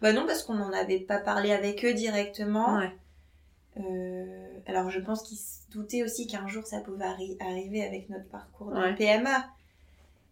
Bah 0.00 0.12
non 0.12 0.26
parce 0.26 0.42
qu'on 0.42 0.54
n'en 0.54 0.72
avait 0.72 1.00
pas 1.00 1.18
parlé 1.18 1.52
avec 1.52 1.84
eux 1.84 1.94
directement. 1.94 2.76
Ouais. 2.78 2.90
Euh, 3.78 4.48
alors 4.66 4.90
je 4.90 5.00
pense 5.00 5.22
qu'ils 5.22 5.38
se 5.38 5.70
doutaient 5.70 6.02
aussi 6.02 6.26
qu'un 6.26 6.46
jour 6.48 6.66
ça 6.66 6.80
pouvait 6.80 7.04
arri- 7.04 7.36
arriver 7.40 7.84
avec 7.84 8.08
notre 8.10 8.26
parcours 8.28 8.70
de 8.72 8.76
Ouais. 8.80 8.94
PMA. 8.94 9.46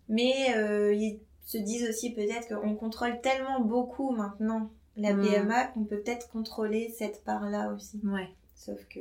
Mais 0.09 0.55
euh, 0.57 0.93
ils 0.95 1.19
se 1.45 1.59
disent 1.59 1.89
aussi 1.89 2.13
peut-être 2.13 2.49
qu'on 2.49 2.75
contrôle 2.75 3.21
tellement 3.21 3.61
beaucoup 3.61 4.11
maintenant 4.11 4.71
la 4.97 5.13
Mm. 5.13 5.23
PMA 5.29 5.65
qu'on 5.67 5.85
peut 5.85 5.99
peut-être 6.01 6.29
contrôler 6.31 6.93
cette 6.97 7.23
part-là 7.25 7.73
aussi. 7.75 8.01
Ouais. 8.05 8.29
Sauf 8.55 8.79
que, 8.89 9.01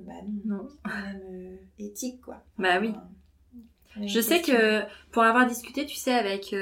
bah 0.00 0.12
non, 0.46 0.66
c'est 0.70 0.90
quand 0.90 1.02
même 1.02 1.22
euh, 1.30 1.56
éthique 1.78 2.20
quoi. 2.22 2.42
Bah 2.58 2.78
oui. 2.80 2.94
Enfin, 3.96 4.06
Je 4.06 4.20
sais 4.20 4.40
que 4.40 4.80
pour 5.12 5.22
avoir 5.22 5.46
discuté, 5.46 5.86
tu 5.86 5.94
sais, 5.96 6.14
avec 6.14 6.52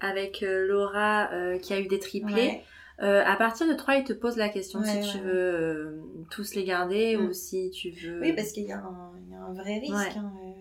avec 0.00 0.40
Laura 0.42 1.28
qui 1.62 1.72
a 1.72 1.80
eu 1.80 1.86
des 1.88 1.98
triplés, 2.00 2.34
Ouais. 2.34 2.64
Euh, 3.02 3.22
à 3.24 3.36
partir 3.36 3.66
de 3.68 3.74
3, 3.74 3.96
ils 3.96 4.04
te 4.04 4.12
posent 4.12 4.36
la 4.36 4.48
question 4.48 4.80
Ouais, 4.80 5.02
si 5.02 5.10
tu 5.10 5.16
ouais, 5.18 5.22
veux 5.24 5.54
euh, 5.54 6.02
tous 6.30 6.54
les 6.54 6.64
garder 6.64 7.16
Mm. 7.16 7.26
ou 7.26 7.32
si 7.32 7.70
tu 7.70 7.90
veux. 7.90 8.20
Oui, 8.20 8.32
parce 8.32 8.52
qu'il 8.52 8.64
y, 8.64 8.72
a 8.72 8.78
un 8.78 9.12
il 9.26 9.30
y 9.32 9.34
a 9.34 9.40
un 9.40 9.52
vrai 9.52 9.78
risque. 9.78 9.94
Ouais. 9.94 10.16
hein, 10.18 10.32
euh, 10.44 10.52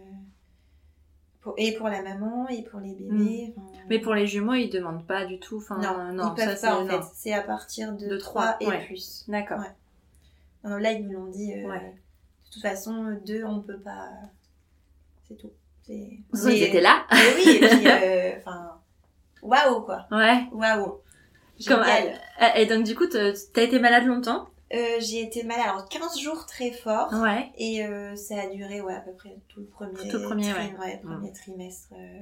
pour- 1.42 1.54
et 1.58 1.74
pour 1.74 1.88
la 1.90 2.02
maman, 2.02 2.48
et 2.50 2.64
pour 2.64 2.80
les 2.80 2.94
bébés. 2.94 3.54
enfin, 3.56 3.62
Mm. 3.68 3.80
Mais 3.90 4.00
pour 4.00 4.14
les 4.16 4.26
jumeaux, 4.28 4.54
ils 4.56 4.70
demandent 4.70 5.06
pas 5.06 5.26
du 5.26 5.40
tout. 5.40 5.58
Enfin, 5.58 5.78
non, 5.78 6.12
non, 6.14 6.34
ils 6.36 6.44
peuvent 6.44 6.58
ça, 6.58 6.70
pas 6.70 6.80
en 6.82 6.88
fait. 6.88 7.02
C'est 7.14 7.34
à 7.34 7.42
partir 7.42 7.94
de, 7.94 8.08
De 8.08 8.18
3 8.18 8.54
trois, 8.54 8.58
et 8.62 8.68
ouais. 8.68 8.86
plus. 8.86 9.26
D'accord. 9.28 9.60
Ouais. 9.60 9.72
Non, 10.64 10.72
non, 10.72 10.78
là, 10.78 10.92
ils 10.94 11.06
nous 11.08 11.14
l'ont 11.20 11.28
dit. 11.32 11.54
euh. 11.54 11.68
De 11.68 12.52
toute 12.52 12.62
façon, 12.64 13.20
deux, 13.26 13.44
on 13.44 13.62
peut 13.62 13.80
pas. 13.80 14.10
C'est 15.28 15.36
tout. 15.36 15.52
C'est- 15.84 16.18
Ils 16.34 16.64
étaient 16.64 16.82
là. 16.82 17.06
Oui, 17.12 17.58
et 17.58 17.60
puis, 17.60 17.88
euh, 17.88 18.32
waouh 19.44 19.82
quoi. 19.82 20.08
Ouais. 20.12 20.46
Waouh. 20.52 21.00
Comme- 21.68 21.84
Et 22.56 22.66
donc 22.66 22.84
du 22.84 22.96
coup, 22.96 23.06
t'as 23.08 23.62
été 23.62 23.80
malade 23.80 24.06
longtemps 24.06 24.48
Euh, 24.74 24.78
j'ai 25.00 25.22
été 25.22 25.44
malade, 25.44 25.66
alors 25.70 25.88
15 25.88 26.20
jours 26.20 26.46
très 26.48 26.72
fort. 26.72 27.14
Ouais. 27.14 27.52
Et 27.58 27.86
euh, 27.86 28.16
ça 28.16 28.36
a 28.42 28.48
duré 28.48 28.82
ouais, 28.82 28.96
à 28.96 29.00
peu 29.02 29.14
près 29.14 29.36
tout 29.48 29.60
le 29.62 29.68
premier, 29.68 30.08
Tout 30.10 30.18
le 30.18 30.24
premier, 30.24 30.50
trim- 30.52 30.80
ouais. 30.80 31.00
premier 31.04 31.32
trimestre. 31.32 31.90
euh. 31.94 32.20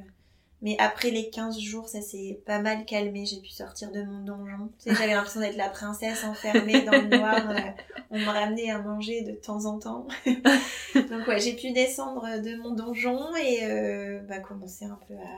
Mais 0.62 0.78
après 0.80 1.10
les 1.10 1.30
15 1.30 1.60
jours, 1.60 1.89
ça 1.89 2.02
s'est 2.02 2.39
pas 2.46 2.60
mal 2.60 2.86
calmé. 2.86 3.26
J'ai 3.26 3.41
pu 3.41 3.50
sortir 3.50 3.91
de 3.91 4.02
mon 4.04 4.24
donjon. 4.24 4.69
Tu 4.82 4.89
sais, 4.89 4.96
j'avais 4.96 5.13
l'impression 5.13 5.41
d'être 5.41 5.58
la 5.58 5.67
princesse 5.67 6.24
enfermée 6.24 6.84
dans 6.84 6.91
le 6.93 7.17
noir. 7.17 7.50
euh, 7.50 7.56
on 8.12 8.17
me 8.19 8.26
ramenait 8.30 8.69
à 8.72 8.80
manger 8.80 9.24
de 9.24 9.34
temps 9.34 9.65
en 9.65 9.78
temps. 9.80 10.08
Donc 10.96 11.28
ouais, 11.28 11.39
j'ai 11.39 11.54
pu 11.54 11.72
descendre 11.72 12.39
de 12.41 12.56
mon 12.62 12.72
donjon 12.72 13.36
et 13.36 13.65
euh, 13.65 14.19
bah, 14.30 14.39
commencer 14.39 14.86
un 14.86 14.98
peu 15.08 15.15
à, 15.15 15.38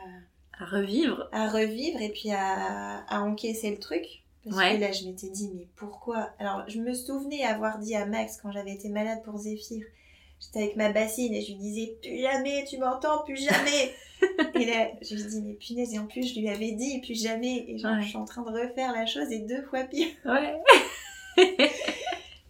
À 0.59 0.65
revivre. 0.65 1.27
à 1.31 1.49
revivre 1.49 2.01
et 2.01 2.09
puis 2.09 2.31
à, 2.31 2.99
à 3.07 3.21
encaisser 3.21 3.71
le 3.71 3.77
truc. 3.79 4.05
Parce 4.45 4.57
Ouais. 4.57 4.75
que 4.75 4.81
là, 4.81 4.91
je 4.91 5.05
m'étais 5.05 5.29
dit, 5.29 5.49
mais 5.55 5.67
pourquoi? 5.75 6.29
Alors, 6.39 6.63
je 6.67 6.79
me 6.79 6.93
souvenais 6.93 7.43
avoir 7.43 7.79
dit 7.79 7.95
à 7.95 8.05
Max 8.05 8.37
quand 8.41 8.51
j'avais 8.51 8.73
été 8.73 8.89
malade 8.89 9.21
pour 9.23 9.37
Zéphyr, 9.37 9.83
j'étais 10.39 10.59
avec 10.63 10.75
ma 10.75 10.91
bassine 10.91 11.33
et 11.33 11.41
je 11.41 11.47
lui 11.53 11.57
disais, 11.57 11.97
plus 12.01 12.19
jamais, 12.19 12.63
tu 12.69 12.77
m'entends, 12.77 13.23
plus 13.23 13.37
jamais 13.43 13.93
Et 14.55 14.65
là, 14.65 14.89
je 15.01 15.15
lui 15.15 15.23
dis, 15.23 15.41
mais 15.41 15.53
punaise, 15.55 15.93
et 15.93 15.99
en 15.99 16.05
plus, 16.07 16.33
je 16.33 16.39
lui 16.39 16.47
avais 16.47 16.71
dit, 16.71 17.01
plus 17.01 17.21
jamais 17.21 17.65
Et 17.67 17.77
genre, 17.79 17.93
Ouais. 17.95 18.01
je 18.03 18.07
suis 18.09 18.17
en 18.17 18.25
train 18.25 18.43
de 18.43 18.49
refaire 18.51 18.93
la 18.93 19.05
chose 19.05 19.31
et 19.31 19.39
deux 19.39 19.63
fois 19.63 19.83
pire. 19.83 20.07
Ouais. 20.25 20.55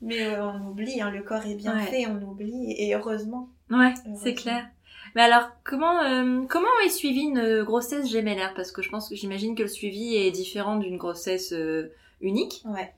Mais 0.01 0.21
euh, 0.21 0.45
on 0.51 0.67
oublie, 0.67 1.01
hein, 1.01 1.09
le 1.09 1.23
corps 1.23 1.45
est 1.47 1.55
bien 1.55 1.75
Ouais. 1.75 1.85
fait, 1.87 2.05
on 2.07 2.21
oublie, 2.21 2.73
et 2.77 2.93
heureusement. 2.93 3.49
Ouais, 3.71 3.93
c'est 4.21 4.35
clair. 4.35 4.67
Mais 5.15 5.21
alors, 5.21 5.49
comment 5.63 6.01
euh, 6.03 6.45
comment 6.47 6.67
est 6.85 6.89
suivie 6.89 7.21
une 7.21 7.63
grossesse 7.63 8.09
gémellaire? 8.09 8.53
Parce 8.55 8.71
que 8.71 8.81
je 8.81 8.89
pense 8.89 9.09
que 9.09 9.15
j'imagine 9.15 9.55
que 9.55 9.61
le 9.63 9.67
suivi 9.69 10.15
est 10.15 10.31
différent 10.31 10.75
d'une 10.75 10.97
grossesse 10.97 11.53
euh, 11.53 11.91
unique. 12.21 12.63
Ouais. 12.65 12.93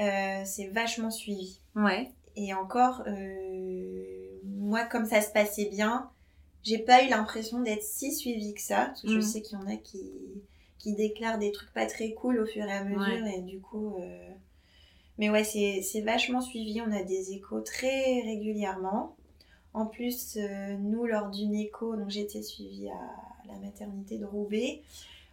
Euh, 0.00 0.42
c'est 0.46 0.68
vachement 0.68 1.10
suivi. 1.10 1.58
Ouais. 1.74 2.10
Et 2.36 2.54
encore, 2.54 3.02
euh, 3.08 4.38
moi, 4.44 4.84
comme 4.84 5.04
ça 5.06 5.20
se 5.20 5.32
passait 5.32 5.66
bien, 5.66 6.08
j'ai 6.62 6.78
pas 6.78 7.02
eu 7.04 7.08
l'impression 7.08 7.60
d'être 7.60 7.82
si 7.82 8.12
suivie 8.14 8.54
que 8.54 8.60
ça. 8.62 8.86
Parce 8.86 9.02
que 9.02 9.08
je 9.08 9.18
Mm. 9.18 9.22
sais 9.22 9.42
qu'il 9.42 9.58
y 9.58 9.62
en 9.62 9.66
a 9.66 9.76
qui, 9.76 10.08
qui 10.78 10.94
déclarent 10.94 11.38
des 11.38 11.50
trucs 11.50 11.72
pas 11.72 11.86
très 11.86 12.12
cool 12.12 12.38
au 12.38 12.46
fur 12.46 12.64
et 12.64 12.72
à 12.72 12.84
mesure. 12.84 13.26
Et 13.26 13.40
du 13.40 13.60
coup. 13.60 13.96
euh, 14.00 14.28
Mais 15.18 15.28
ouais, 15.30 15.42
c'est 15.44 15.82
c'est 15.82 16.00
vachement 16.02 16.40
suivi. 16.40 16.80
On 16.80 16.92
a 16.92 17.02
des 17.02 17.32
échos 17.32 17.60
très 17.60 18.20
régulièrement. 18.22 19.16
En 19.72 19.86
plus, 19.86 20.36
euh, 20.36 20.76
nous, 20.78 21.06
lors 21.06 21.30
d'une 21.30 21.54
écho, 21.54 21.94
donc 21.94 22.10
j'ai 22.10 22.22
été 22.22 22.42
suivie 22.42 22.88
à 22.88 23.52
la 23.52 23.58
maternité 23.58 24.18
de 24.18 24.24
Roubaix. 24.24 24.82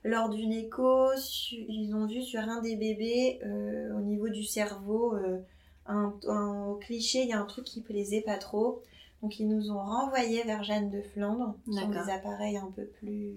Lors 0.03 0.29
d'une 0.29 0.53
écho, 0.53 1.09
ils 1.51 1.93
ont 1.95 2.05
vu 2.05 2.21
sur 2.21 2.41
un 2.41 2.61
des 2.61 2.75
bébés, 2.75 3.39
euh, 3.43 3.97
au 3.97 4.01
niveau 4.01 4.29
du 4.29 4.43
cerveau, 4.43 5.15
euh, 5.15 5.39
un, 5.87 6.77
cliché, 6.81 7.23
il 7.23 7.29
y 7.29 7.33
a 7.33 7.39
un 7.39 7.45
truc 7.45 7.65
qui 7.65 7.81
plaisait 7.81 8.21
pas 8.21 8.37
trop. 8.37 8.83
Donc 9.23 9.39
ils 9.39 9.47
nous 9.47 9.71
ont 9.71 9.79
renvoyés 9.79 10.43
vers 10.43 10.63
Jeanne 10.63 10.91
de 10.91 11.01
Flandre, 11.01 11.55
qui 11.65 11.87
des 11.87 12.11
appareils 12.11 12.57
un 12.57 12.71
peu 12.75 12.85
plus 12.85 13.33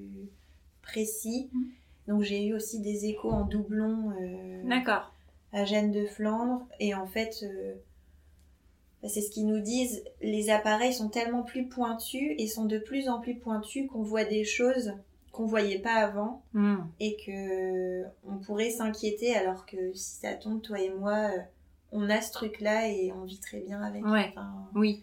précis. 0.82 1.48
Mhm. 1.52 1.68
Donc 2.08 2.22
j'ai 2.22 2.44
eu 2.46 2.54
aussi 2.54 2.80
des 2.80 3.06
échos 3.06 3.30
en 3.30 3.46
doublon 3.46 4.12
D'accord. 4.64 5.14
à 5.52 5.64
Jeanne 5.64 5.90
de 5.90 6.04
Flandre. 6.04 6.66
Et 6.78 6.94
en 6.94 7.06
fait, 7.06 7.46
c'est 9.08 9.20
ce 9.22 9.30
qu'ils 9.30 9.46
nous 9.46 9.60
disent, 9.60 10.02
les 10.20 10.50
appareils 10.50 10.92
sont 10.92 11.08
tellement 11.08 11.42
plus 11.42 11.66
pointus 11.66 12.32
et 12.38 12.46
sont 12.46 12.66
de 12.66 12.78
plus 12.78 13.08
en 13.08 13.20
plus 13.20 13.34
pointus 13.36 13.88
qu'on 13.90 14.02
voit 14.02 14.24
des 14.24 14.44
choses 14.44 14.92
qu'on 15.32 15.46
voyait 15.46 15.78
pas 15.78 15.94
avant 15.94 16.42
Hmm. 16.52 16.78
et 16.98 17.16
que 17.24 18.02
on 18.28 18.38
pourrait 18.44 18.70
s'inquiéter 18.70 19.34
alors 19.36 19.64
que 19.64 19.92
si 19.94 20.16
ça 20.20 20.34
tombe, 20.34 20.60
toi 20.60 20.80
et 20.80 20.90
moi, 20.90 21.30
euh, 21.32 21.38
on 21.92 22.10
a 22.10 22.20
ce 22.20 22.32
truc-là 22.32 22.88
et 22.88 23.12
on 23.12 23.22
vit 23.24 23.38
très 23.38 23.60
bien 23.60 23.80
avec. 23.80 24.04
Ouais. 24.04 24.26
Enfin, 24.30 24.48
Oui. 24.74 25.02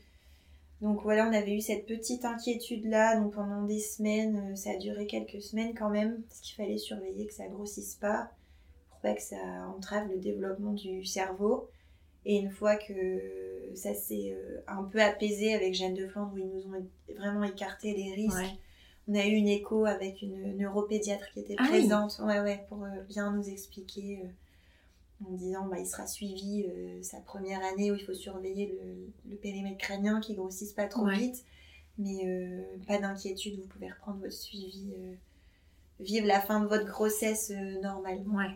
donc 0.82 1.02
voilà, 1.02 1.28
on 1.28 1.34
avait 1.34 1.56
eu 1.56 1.62
cette 1.62 1.86
petite 1.86 2.24
inquiétude-là, 2.26 3.20
donc 3.20 3.34
pendant 3.34 3.64
des 3.64 3.80
semaines, 3.80 4.52
euh, 4.52 4.56
ça 4.56 4.72
a 4.72 4.78
duré 4.78 5.08
quelques 5.08 5.42
semaines 5.42 5.74
quand 5.74 5.90
même, 5.90 6.22
parce 6.28 6.42
qu'il 6.42 6.56
fallait 6.56 6.78
surveiller 6.78 7.26
que 7.26 7.34
ça 7.34 7.48
grossisse 7.48 7.96
pas, 7.96 8.30
pour 8.90 9.00
pas 9.00 9.14
que 9.14 9.22
ça 9.22 9.38
entrave 9.76 10.08
le 10.10 10.18
développement 10.18 10.74
du 10.74 11.04
cerveau. 11.06 11.68
Et 12.30 12.36
une 12.36 12.52
fois 12.52 12.76
que 12.76 12.92
ça 13.74 13.94
s'est 13.94 14.34
euh, 14.36 14.60
un 14.68 14.84
peu 14.84 15.02
apaisé 15.02 15.54
avec 15.54 15.74
Jeanne 15.74 15.94
de 15.94 16.08
Flandre, 16.08 16.34
où 16.34 16.38
ils 16.40 16.46
nous 16.46 16.66
ont 16.68 16.86
vraiment 17.16 17.44
écarté 17.46 17.94
les 17.96 18.12
risques, 18.14 18.36
Ouais. 18.38 18.60
on 19.08 19.16
a 19.16 19.26
eu 19.26 19.32
une 19.32 19.48
écho 19.48 19.86
avec 19.86 20.22
une 20.22 20.58
neuropédiatre 20.58 21.32
qui 21.32 21.40
était 21.40 21.56
Ah 21.58 21.64
oui. 21.72 21.80
présente, 21.80 22.20
ouais, 22.20 22.42
ouais, 22.42 22.66
pour 22.68 22.84
euh, 22.84 22.90
bien 23.08 23.32
nous 23.32 23.48
expliquer, 23.48 24.20
euh, 24.26 25.26
en 25.26 25.32
disant 25.36 25.68
bah, 25.68 25.80
il 25.80 25.86
sera 25.88 26.06
suivi 26.06 26.66
euh, 26.68 27.02
sa 27.02 27.22
première 27.22 27.64
année 27.64 27.92
où 27.92 27.96
il 27.96 28.04
faut 28.04 28.14
surveiller 28.14 28.78
le, 28.78 29.32
le 29.32 29.38
périmètre 29.38 29.78
crânien 29.78 30.20
qui 30.20 30.34
grossisse 30.36 30.74
pas 30.74 30.88
trop 30.88 31.06
Ouais. 31.06 31.18
vite, 31.18 31.46
mais 31.98 32.28
euh, 32.28 32.62
pas 32.88 32.98
d'inquiétude, 32.98 33.56
vous 33.62 33.68
pouvez 33.68 33.90
reprendre 33.90 34.20
votre 34.20 34.34
suivi, 34.34 34.92
euh, 35.00 35.14
vivre 36.02 36.28
la 36.28 36.42
fin 36.42 36.60
de 36.60 36.68
votre 36.68 36.86
grossesse 36.86 37.52
normalement. 37.82 38.36
Ouais. 38.36 38.52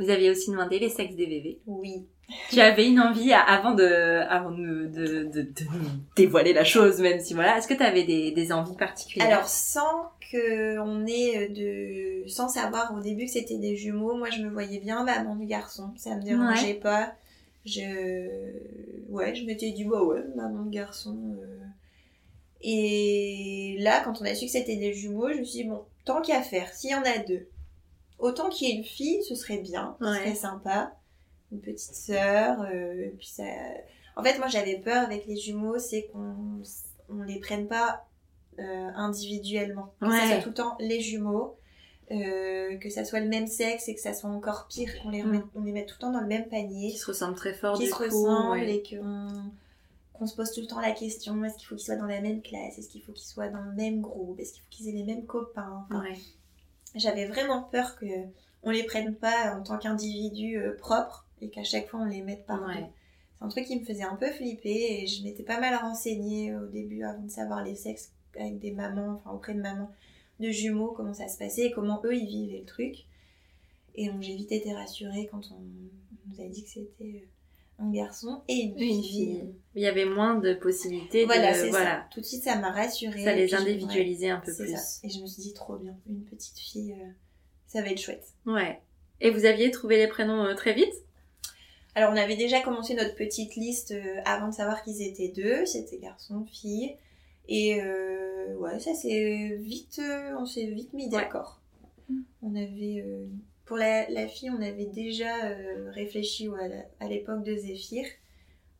Vous 0.00 0.10
aviez 0.10 0.30
aussi 0.30 0.50
demandé 0.50 0.80
les 0.80 0.88
sexes 0.88 1.14
des 1.14 1.26
bébés? 1.28 1.60
Oui. 1.66 2.06
Tu 2.50 2.60
avais 2.60 2.86
une 2.88 3.00
envie 3.00 3.32
avant 3.32 3.74
de 3.74 3.84
avant 4.28 4.50
de, 4.52 4.86
de, 4.86 5.24
de- 5.24 5.42
de 5.42 5.64
nous 5.72 5.88
dévoiler 6.16 6.52
la 6.52 6.64
chose, 6.64 7.00
même 7.00 7.20
si 7.20 7.34
voilà. 7.34 7.58
Est-ce 7.58 7.68
que 7.68 7.74
tu 7.74 7.82
avais 7.82 8.04
des, 8.04 8.30
des 8.30 8.52
envies 8.52 8.76
particulières? 8.76 9.26
Alors 9.28 9.48
sans 9.48 10.10
que 10.30 10.78
on 10.78 11.06
ait 11.06 11.48
de, 11.48 12.26
sans 12.28 12.48
savoir 12.48 12.94
au 12.94 13.00
début 13.00 13.26
que 13.26 13.30
c'était 13.32 13.58
des 13.58 13.76
jumeaux, 13.76 14.16
moi 14.16 14.30
je 14.30 14.40
me 14.42 14.48
voyais 14.50 14.78
bien 14.80 15.04
maman 15.04 15.36
du 15.36 15.46
garçon, 15.46 15.90
ça 15.96 16.14
me 16.16 16.22
dérangeait 16.22 16.74
pas. 16.74 17.12
Je, 17.64 17.80
ouais, 19.10 19.34
je 19.34 19.44
m'étais 19.44 19.70
dit 19.72 19.84
bah 19.84 20.02
ouais, 20.02 20.22
maman 20.36 20.64
de 20.64 20.70
garçon. 20.70 21.16
euh. 21.40 21.58
Et 22.62 23.76
là, 23.80 24.00
quand 24.04 24.20
on 24.20 24.24
a 24.24 24.34
su 24.34 24.46
que 24.46 24.52
c'était 24.52 24.76
des 24.76 24.94
jumeaux, 24.94 25.28
je 25.32 25.38
me 25.38 25.44
suis 25.44 25.62
dit 25.62 25.68
bon, 25.68 25.82
tant 26.04 26.22
qu'à 26.22 26.42
faire, 26.42 26.72
s'il 26.72 26.90
y 26.90 26.94
en 26.94 27.02
a 27.02 27.18
deux, 27.18 27.46
autant 28.18 28.48
qu'il 28.48 28.68
y 28.68 28.72
ait 28.72 28.76
une 28.76 28.84
fille, 28.84 29.22
ce 29.24 29.34
serait 29.34 29.58
bien, 29.58 29.96
ce 30.00 30.04
Ouais. 30.06 30.18
serait 30.18 30.34
sympa, 30.34 30.92
une 31.52 31.60
petite 31.60 31.94
sœur. 31.94 32.62
euh, 32.62 33.10
puis 33.18 33.28
ça, 33.28 33.44
en 34.16 34.22
fait, 34.24 34.38
moi 34.38 34.48
j'avais 34.48 34.78
peur 34.78 35.04
avec 35.04 35.26
les 35.26 35.36
jumeaux, 35.36 35.78
c'est 35.78 36.06
qu'on 36.12 36.34
on 37.08 37.22
les 37.22 37.38
prenne 37.40 37.66
pas 37.68 38.04
euh, 38.58 38.88
individuellement. 38.96 39.92
Que 40.00 40.06
ça 40.10 40.12
Ouais. 40.12 40.26
soit 40.32 40.42
tout 40.42 40.48
le 40.50 40.54
temps 40.54 40.76
les 40.80 41.00
jumeaux, 41.00 41.56
euh, 42.10 42.76
que 42.78 42.90
ça 42.90 43.04
soit 43.04 43.20
le 43.20 43.28
même 43.28 43.46
sexe 43.46 43.88
et 43.88 43.94
que 43.94 44.00
ça 44.00 44.12
soit 44.14 44.28
encore 44.30 44.66
pire 44.68 44.90
qu'on 45.02 45.10
les, 45.10 45.22
Mm. 45.22 45.26
remette- 45.26 45.44
on 45.54 45.62
les 45.62 45.72
mette 45.72 45.86
tout 45.88 45.94
le 45.98 46.00
temps 46.00 46.12
dans 46.12 46.20
le 46.20 46.26
même 46.26 46.48
panier, 46.48 46.90
qui 46.90 46.98
se 46.98 47.06
ressemblent 47.06 47.34
très 47.36 47.54
fort 47.54 47.76
qui 47.78 47.84
du 47.84 47.90
se 47.90 47.94
coup. 47.94 48.02
ressemblent 48.04 48.50
ouais. 48.60 48.74
et 48.76 48.82
qu'on 48.82 49.28
qu'on 50.12 50.26
se 50.26 50.36
pose 50.36 50.52
tout 50.52 50.60
le 50.60 50.66
temps 50.68 50.78
la 50.80 50.92
question 50.92 51.42
est-ce 51.44 51.56
qu'il 51.56 51.66
faut 51.66 51.74
qu'ils 51.74 51.84
soient 51.86 51.96
dans 51.96 52.06
la 52.06 52.20
même 52.20 52.42
classe 52.42 52.78
Est-ce 52.78 52.88
qu'il 52.90 53.02
faut 53.02 53.12
qu'ils 53.12 53.26
soient 53.26 53.48
dans 53.48 53.62
le 53.62 53.72
même 53.72 54.00
groupe 54.02 54.38
Est-ce 54.38 54.52
qu'il 54.52 54.62
faut 54.62 54.68
qu'ils 54.70 54.88
aient 54.90 54.92
les 54.92 55.02
mêmes 55.04 55.24
copains 55.26 55.84
Enfin, 55.90 56.02
Ouais. 56.02 56.16
J'avais 56.94 57.24
vraiment 57.26 57.62
peur 57.62 57.96
que 57.98 58.06
on 58.62 58.70
les 58.70 58.84
prenne 58.84 59.14
pas 59.16 59.56
en 59.56 59.62
tant 59.62 59.78
qu'individus 59.78 60.58
euh, 60.58 60.76
propres 60.76 61.21
et 61.42 61.50
qu'à 61.50 61.62
chaque 61.64 61.88
fois 61.88 62.00
on 62.00 62.04
les 62.06 62.22
mette 62.22 62.46
par 62.46 62.66
Ouais. 62.66 62.74
C'est 63.38 63.44
un 63.44 63.48
truc 63.48 63.64
qui 63.66 63.78
me 63.78 63.84
faisait 63.84 64.04
un 64.04 64.14
peu 64.16 64.30
flipper 64.30 65.02
et 65.02 65.06
je 65.06 65.22
m'étais 65.24 65.42
pas 65.42 65.58
mal 65.60 65.74
renseignée 65.74 66.54
au 66.54 66.66
début 66.66 67.02
avant 67.02 67.22
de 67.22 67.30
savoir 67.30 67.64
les 67.64 67.74
sexes 67.74 68.12
avec 68.38 68.58
des 68.60 68.70
mamans, 68.70 69.16
enfin 69.24 69.32
auprès 69.36 69.52
de 69.54 69.60
mamans 69.60 69.90
de 70.40 70.50
jumeaux, 70.50 70.92
comment 70.92 71.12
ça 71.12 71.28
se 71.28 71.38
passait 71.38 71.66
et 71.66 71.70
comment 71.72 72.00
eux 72.04 72.14
ils 72.14 72.26
vivaient 72.26 72.60
le 72.60 72.64
truc. 72.64 72.94
Et 73.94 74.08
donc 74.08 74.22
j'ai 74.22 74.36
vite 74.36 74.52
été 74.52 74.72
rassurée 74.72 75.28
quand 75.30 75.42
on 75.52 75.56
on 76.24 76.30
nous 76.36 76.40
a 76.40 76.48
dit 76.48 76.62
que 76.62 76.70
c'était 76.70 77.24
euh, 77.24 77.26
un 77.84 77.90
garçon 77.90 78.42
et 78.46 78.54
une 78.54 78.78
fille. 78.78 79.02
fille. 79.02 79.44
Il 79.74 79.82
y 79.82 79.86
avait 79.86 80.04
moins 80.04 80.36
de 80.36 80.54
possibilités 80.54 81.24
Voilà, 81.24 81.52
de... 81.64 81.68
Voilà. 81.68 81.84
ça. 82.02 82.06
Tout 82.12 82.20
de 82.20 82.24
suite 82.24 82.44
ça 82.44 82.56
m'a 82.60 82.70
rassurée. 82.70 83.24
Ça 83.24 83.34
les 83.34 83.46
puis 83.46 83.50
je- 83.50 83.56
ouais, 83.56 83.62
individualisait 83.62 84.30
un 84.30 84.38
peu 84.38 84.54
plus. 84.54 84.72
ça. 84.72 85.00
Et 85.04 85.10
je 85.10 85.20
me 85.20 85.26
suis 85.26 85.42
dit 85.42 85.52
trop 85.52 85.76
bien, 85.76 85.96
une 86.08 86.22
petite 86.22 86.58
fille, 86.60 86.92
euh, 86.92 87.10
ça 87.66 87.82
va 87.82 87.88
être 87.88 88.00
chouette. 88.00 88.24
Ouais. 88.46 88.80
Et 89.20 89.30
vous 89.30 89.44
aviez 89.44 89.70
trouvé 89.72 89.96
les 89.98 90.06
prénoms 90.06 90.44
euh, 90.44 90.54
très 90.54 90.74
vite? 90.74 90.94
Alors 91.94 92.12
on 92.12 92.16
avait 92.16 92.36
déjà 92.36 92.60
commencé 92.60 92.94
notre 92.94 93.14
petite 93.14 93.54
liste 93.56 93.90
euh, 93.92 94.20
avant 94.24 94.48
de 94.48 94.54
savoir 94.54 94.82
qu'ils 94.82 95.02
étaient 95.02 95.28
deux, 95.28 95.66
c'était 95.66 95.98
garçon, 95.98 96.44
fille. 96.46 96.96
Et 97.48 97.82
euh, 97.82 98.54
ouais, 98.56 98.78
ça 98.80 98.94
c'est 98.94 99.56
vite, 99.60 100.00
euh, 100.02 100.34
on 100.38 100.46
s'est 100.46 100.66
vite 100.66 100.92
mis 100.94 101.04
Ouais. 101.04 101.10
d'accord. 101.10 101.60
On 102.42 102.54
avait, 102.54 103.02
euh, 103.06 103.26
pour 103.64 103.76
la, 103.76 104.08
la 104.10 104.26
fille, 104.26 104.50
on 104.50 104.60
avait 104.62 104.86
déjà 104.86 105.46
euh, 105.46 105.90
réfléchi 105.90 106.48
ouais, 106.48 106.86
à 107.00 107.08
l'époque 107.08 107.42
de 107.42 107.54
Zéphyr. 107.56 108.04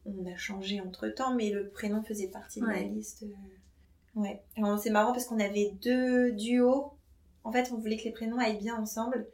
On 0.05 0.27
a 0.33 0.37
changé 0.37 0.81
entre 0.81 1.09
temps, 1.09 1.35
mais 1.35 1.51
le 1.51 1.69
prénom 1.69 2.03
faisait 2.03 2.29
partie 2.29 2.61
de 2.61 2.67
la 2.67 2.81
liste. 2.83 3.25
Ouais. 4.17 4.43
C'est 4.83 4.91
marrant 4.91 5.13
parce 5.13 5.27
qu'on 5.27 5.39
avait 5.41 5.73
deux 5.81 6.33
duos. 6.33 6.93
En 7.45 7.53
fait, 7.53 7.71
on 7.73 7.79
voulait 7.79 7.97
que 7.97 8.05
les 8.05 8.11
prénoms 8.11 8.39
aillent 8.39 8.59
bien 8.59 8.77
ensemble. 8.77 9.27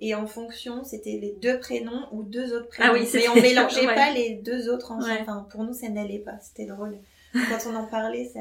Et 0.00 0.14
en 0.14 0.26
fonction, 0.26 0.84
c'était 0.84 1.18
les 1.20 1.34
deux 1.42 1.58
prénoms 1.58 2.06
ou 2.12 2.22
deux 2.22 2.54
autres 2.54 2.68
prénoms. 2.68 2.92
Ah 2.92 2.98
oui, 2.98 3.08
mais 3.12 3.28
on 3.28 3.34
mélangeait 3.34 3.86
ouais. 3.86 3.94
pas 3.94 4.12
les 4.12 4.34
deux 4.34 4.68
autres 4.68 4.92
ensemble. 4.92 5.12
Ouais. 5.12 5.18
Enfin, 5.22 5.46
pour 5.50 5.64
nous, 5.64 5.74
ça 5.74 5.88
n'allait 5.88 6.20
pas. 6.20 6.38
C'était 6.40 6.66
drôle. 6.66 6.96
Quand 7.32 7.70
on 7.70 7.74
en 7.74 7.86
parlait, 7.86 8.30
ça, 8.32 8.40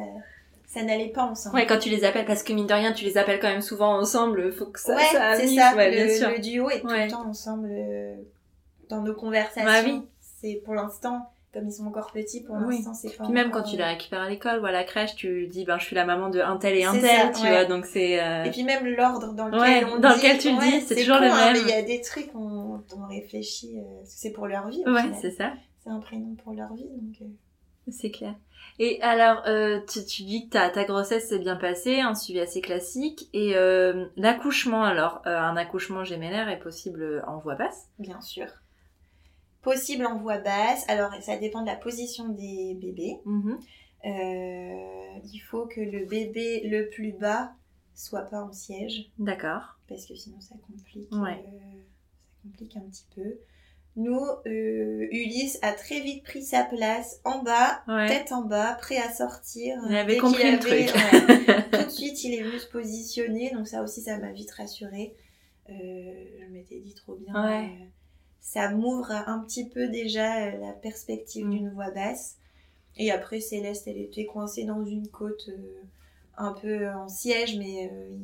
ça 0.68 0.84
n'allait 0.84 1.10
pas 1.10 1.24
ensemble. 1.24 1.56
Ouais, 1.56 1.66
quand 1.66 1.80
tu 1.80 1.90
les 1.90 2.04
appelles, 2.04 2.26
parce 2.26 2.44
que 2.44 2.54
mine 2.54 2.68
de 2.68 2.74
rien, 2.74 2.94
tu 2.94 3.06
les 3.06 3.18
appelles 3.18 3.40
quand 3.40 3.50
même 3.50 3.62
souvent 3.62 3.98
ensemble, 3.98 4.52
faut 4.54 4.68
que 4.68 4.80
ça, 4.80 4.96
ouais, 4.96 5.04
ça 5.12 5.36
c'est 5.36 5.48
ça. 5.56 5.76
ouais, 5.76 5.90
le, 5.92 6.06
bien 6.06 6.16
sûr. 6.16 6.30
le 6.30 6.40
duo 6.40 6.70
est 6.70 6.82
tout 6.82 6.88
le 6.88 7.10
temps 7.10 7.28
ensemble 7.28 7.70
euh, 7.72 8.16
dans 8.90 9.02
nos 9.02 9.14
conversations. 9.14 9.66
Bah 9.66 9.82
oui. 9.84 10.02
C'est 10.42 10.62
pour 10.64 10.76
l'instant, 10.76 11.30
comme 11.58 11.68
ils 11.68 11.72
sont 11.74 11.88
encore 11.88 12.12
petits, 12.12 12.44
pour 12.44 12.56
Oui. 12.58 12.76
l'instant, 12.78 12.94
c'est 12.94 13.16
pas. 13.18 13.24
Puis 13.24 13.34
même 13.34 13.50
quand 13.50 13.64
tu 13.64 13.76
euh, 13.76 13.80
les 13.80 13.84
récupères 13.86 14.22
à 14.22 14.30
l'école 14.30 14.60
ou 14.62 14.66
à 14.66 14.72
la 14.72 14.84
crèche, 14.84 15.16
tu 15.16 15.48
dis, 15.48 15.66
ben, 15.66 15.80
je 15.80 15.86
suis 15.86 15.96
la 15.96 16.06
maman 16.06 16.30
de 16.30 16.40
un 16.40 16.58
tel 16.58 16.76
et 16.76 16.84
un 16.86 16.94
tel, 16.94 17.02
ça, 17.02 17.32
tu 17.40 17.42
ouais. 17.44 17.50
vois, 17.50 17.66
donc 17.66 17.86
c'est... 17.86 18.22
euh, 18.24 18.44
Et 18.44 18.52
puis 18.52 18.64
même 18.64 18.86
l'ordre 18.86 19.34
dans 19.34 19.48
lequel 19.48 19.60
Ouais, 19.60 19.92
on 19.92 20.00
dans 20.00 20.10
dit, 20.10 20.16
lequel 20.18 20.38
tu 20.38 20.50
le 20.52 20.60
dis, 20.62 20.82
c'est 20.82 20.96
toujours 20.96 21.18
con, 21.18 21.24
le 21.24 21.32
hein, 21.32 21.54
même. 21.54 21.54
mais 21.54 21.62
il 21.62 21.76
y 21.76 21.80
a 21.80 21.82
des 21.82 22.02
trucs 22.02 22.30
on, 22.36 22.84
on 22.96 23.08
réfléchit, 23.08 23.80
euh, 23.80 24.02
c'est 24.06 24.32
pour 24.32 24.46
leur 24.48 24.68
vie. 24.70 24.84
au 24.86 24.92
Ouais, 24.94 25.02
c'est 25.20 25.32
ça. 25.32 25.54
c'est 25.84 25.90
un 25.90 26.00
prénom 26.00 26.36
pour 26.44 26.54
leur 26.54 26.74
vie, 26.76 26.86
donc. 26.90 27.16
euh, 27.22 27.26
C'est 27.90 28.12
clair. 28.12 28.36
Et 28.80 29.02
alors, 29.02 29.44
euh, 29.48 29.80
tu, 29.92 30.06
tu 30.06 30.24
dis 30.24 30.46
que 30.48 30.54
ta, 30.54 30.70
ta 30.70 30.84
grossesse 30.84 31.30
s'est 31.30 31.40
bien 31.40 31.56
passée, 31.56 32.02
un 32.02 32.14
suivi 32.14 32.40
assez 32.40 32.62
classique. 32.62 33.28
Et 33.34 33.56
euh, 33.56 34.06
l'accouchement, 34.18 34.84
alors, 34.84 35.22
euh, 35.26 35.36
un 35.40 35.56
accouchement 35.58 36.04
gémellaire 36.04 36.50
est 36.50 36.60
possible 36.60 37.24
en 37.28 37.38
voie 37.40 37.56
basse? 37.56 37.88
Bien 37.98 38.22
sûr. 38.22 38.46
Possible 39.76 40.06
en 40.06 40.18
voix 40.18 40.38
basse. 40.38 40.86
Alors, 40.88 41.12
ça 41.22 41.36
dépend 41.38 41.62
de 41.62 41.68
la 41.68 41.76
position 41.76 42.30
des 42.30 42.76
bébés. 42.80 43.18
Mhm. 43.26 43.60
Euh, 44.06 45.20
il 45.34 45.40
faut 45.40 45.66
que 45.66 45.82
le 45.82 46.06
bébé 46.06 46.62
le 46.68 46.88
plus 46.90 47.12
bas 47.12 47.52
soit 47.96 48.22
pas 48.22 48.42
en 48.44 48.54
siège, 48.54 49.10
D'accord. 49.20 49.78
parce 49.90 50.06
que 50.06 50.16
sinon 50.16 50.40
ça 50.40 50.56
complique, 50.68 51.12
Ouais. 51.12 51.44
euh, 51.48 51.82
ça 52.32 52.44
complique 52.44 52.78
un 52.78 52.82
petit 52.82 53.06
peu. 53.16 53.40
Nous, 53.96 54.22
euh, 54.46 55.08
Ulysse 55.12 55.58
a 55.64 55.74
très 55.74 56.00
vite 56.02 56.24
pris 56.24 56.44
sa 56.44 56.64
place 56.64 57.20
en 57.26 57.42
bas, 57.42 57.82
Ouais. 57.88 58.08
tête 58.08 58.32
en 58.32 58.44
bas, 58.44 58.76
prêt 58.76 58.98
à 58.98 59.12
sortir. 59.12 59.82
Il 59.90 59.96
avait 59.96 60.14
Dès 60.14 60.20
compris 60.20 60.44
qu'il 60.44 60.52
le 60.52 60.58
avait- 60.60 60.86
truc. 60.86 60.96
ouais. 60.96 61.70
tout 61.82 61.86
de 61.86 61.90
suite, 61.92 62.24
il 62.24 62.36
est 62.36 62.44
venu 62.44 62.60
se 62.60 62.68
positionner, 62.68 63.50
donc 63.52 63.68
ça 63.68 63.82
aussi, 63.84 64.02
ça 64.02 64.18
m'a 64.20 64.32
vite 64.32 64.52
rassurée. 64.52 65.16
Je 65.68 66.46
m'étais 66.52 66.80
dit 66.80 66.94
trop 66.94 67.16
bien. 67.16 67.34
Ça 68.50 68.70
m'ouvre 68.70 69.12
un 69.12 69.40
petit 69.40 69.68
peu 69.68 69.90
déjà 69.90 70.46
euh, 70.46 70.58
la 70.60 70.72
perspective 70.72 71.46
Mm. 71.46 71.52
d'une 71.52 71.70
voix 71.72 71.92
basse. 71.92 72.38
Et 72.96 73.12
après, 73.12 73.42
Céleste, 73.42 73.88
elle 73.88 73.98
était 73.98 74.26
coincée 74.26 74.64
dans 74.64 74.86
une 74.86 75.10
côte 75.10 75.50
euh, 75.50 75.82
un 76.38 76.54
peu 76.54 76.88
en 76.88 77.10
siège, 77.10 77.58
mais 77.58 77.92
euh, 77.92 78.16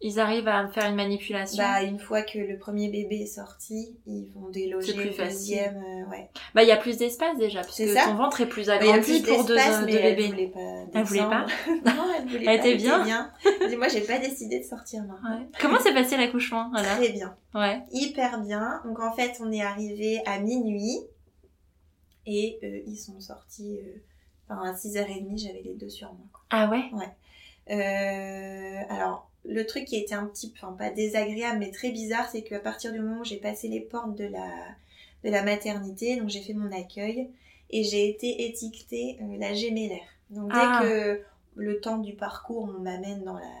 Ils 0.00 0.20
arrivent 0.20 0.46
à 0.46 0.68
faire 0.68 0.88
une 0.88 0.94
manipulation. 0.94 1.60
bah, 1.60 1.82
une 1.82 1.98
fois 1.98 2.22
que 2.22 2.38
le 2.38 2.56
premier 2.56 2.88
bébé 2.88 3.22
est 3.22 3.26
sorti, 3.26 3.96
ils 4.06 4.30
vont 4.32 4.48
déloger 4.48 4.94
plus 4.94 5.06
le 5.06 5.10
facile. 5.10 5.56
deuxième. 5.56 5.76
euh, 5.76 6.10
ouais. 6.10 6.30
Bah, 6.54 6.62
il 6.62 6.68
y 6.68 6.72
a 6.72 6.76
plus 6.76 6.96
d'espace 6.98 7.36
déjà, 7.36 7.62
parce 7.62 7.76
que 7.76 7.92
ça. 7.94 8.04
ton 8.04 8.14
ventre 8.14 8.40
est 8.40 8.46
plus 8.46 8.66
Bah, 8.68 8.74
agrandi 8.74 9.20
plus 9.20 9.22
pour 9.22 9.44
deux, 9.44 9.56
deux 9.56 9.86
mais 9.86 9.92
elle 9.94 10.16
bébés. 10.16 10.28
voulait 10.28 10.46
pas 10.46 10.60
Elle 10.94 11.04
voulait 11.04 11.20
pas. 11.20 11.46
Non, 11.84 12.04
elle 12.16 12.28
voulait 12.28 12.44
Elle 12.46 12.60
pas. 12.60 12.66
était 12.68 12.74
bien 12.76 13.02
bien. 13.02 13.32
Moi, 13.76 13.88
j'ai 13.88 14.02
pas 14.02 14.18
décidé 14.20 14.60
de 14.60 14.64
sortir. 14.64 15.02
Ouais. 15.02 15.48
Comment 15.60 15.80
s'est 15.80 15.92
passé 15.94 16.16
l'accouchement 16.16 16.70
alors 16.74 16.96
Très 16.96 17.08
bien. 17.10 17.36
Ouais. 17.54 17.80
Hyper 17.90 18.40
bien. 18.40 18.80
Donc, 18.84 19.00
en 19.00 19.12
fait, 19.16 19.32
on 19.40 19.50
est 19.50 19.62
arrivé 19.62 20.20
à 20.26 20.38
minuit 20.38 20.98
et 22.26 22.58
euh, 22.62 22.80
ils 22.86 22.96
sont 22.96 23.18
sortis. 23.20 23.78
euh, 23.82 23.98
Enfin, 24.50 24.62
à 24.62 24.72
6h30, 24.72 25.36
j'avais 25.44 25.60
les 25.62 25.74
deux 25.74 25.90
sur 25.90 26.08
moi. 26.12 26.24
quoi. 26.32 26.42
Ah 26.50 26.70
ouais 26.70 26.84
Euh, 27.70 28.80
alors, 28.88 29.28
le 29.48 29.66
truc 29.66 29.86
qui 29.86 29.96
était 29.96 30.14
un 30.14 30.26
petit 30.26 30.50
peu, 30.50 30.58
enfin 30.62 30.76
pas 30.76 30.90
désagréable, 30.90 31.58
mais 31.58 31.70
très 31.70 31.90
bizarre, 31.90 32.28
c'est 32.30 32.42
qu'à 32.42 32.60
partir 32.60 32.92
du 32.92 33.00
moment 33.00 33.20
où 33.22 33.24
j'ai 33.24 33.38
passé 33.38 33.66
les 33.68 33.80
portes 33.80 34.14
de 34.14 34.26
la, 34.26 34.48
de 35.24 35.30
la 35.30 35.42
maternité, 35.42 36.16
donc 36.16 36.28
j'ai 36.28 36.42
fait 36.42 36.52
mon 36.52 36.70
accueil, 36.70 37.28
et 37.70 37.82
j'ai 37.82 38.08
été 38.08 38.46
étiquetée 38.46 39.18
euh, 39.22 39.38
la 39.38 39.54
gémellaire. 39.54 40.06
Donc 40.30 40.52
dès 40.52 40.58
Ah. 40.60 40.80
que 40.82 41.22
le 41.56 41.80
temps 41.80 41.98
du 41.98 42.14
parcours, 42.14 42.64
on 42.64 42.80
m'amène 42.80 43.24
dans 43.24 43.34
la, 43.34 43.54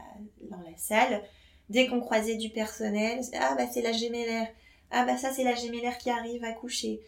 dans 0.50 0.60
la 0.60 0.76
salle, 0.76 1.22
dès 1.70 1.86
qu'on 1.88 2.00
croisait 2.00 2.36
du 2.36 2.50
personnel, 2.50 3.20
ah 3.40 3.54
bah 3.56 3.66
c'est 3.72 3.82
la 3.82 3.92
gémellaire, 3.92 4.48
ah 4.90 5.04
bah 5.04 5.16
ça 5.16 5.32
c'est 5.32 5.44
la 5.44 5.54
gémellaire 5.54 5.98
qui 5.98 6.10
arrive 6.10 6.44
à 6.44 6.52
coucher. 6.52 7.00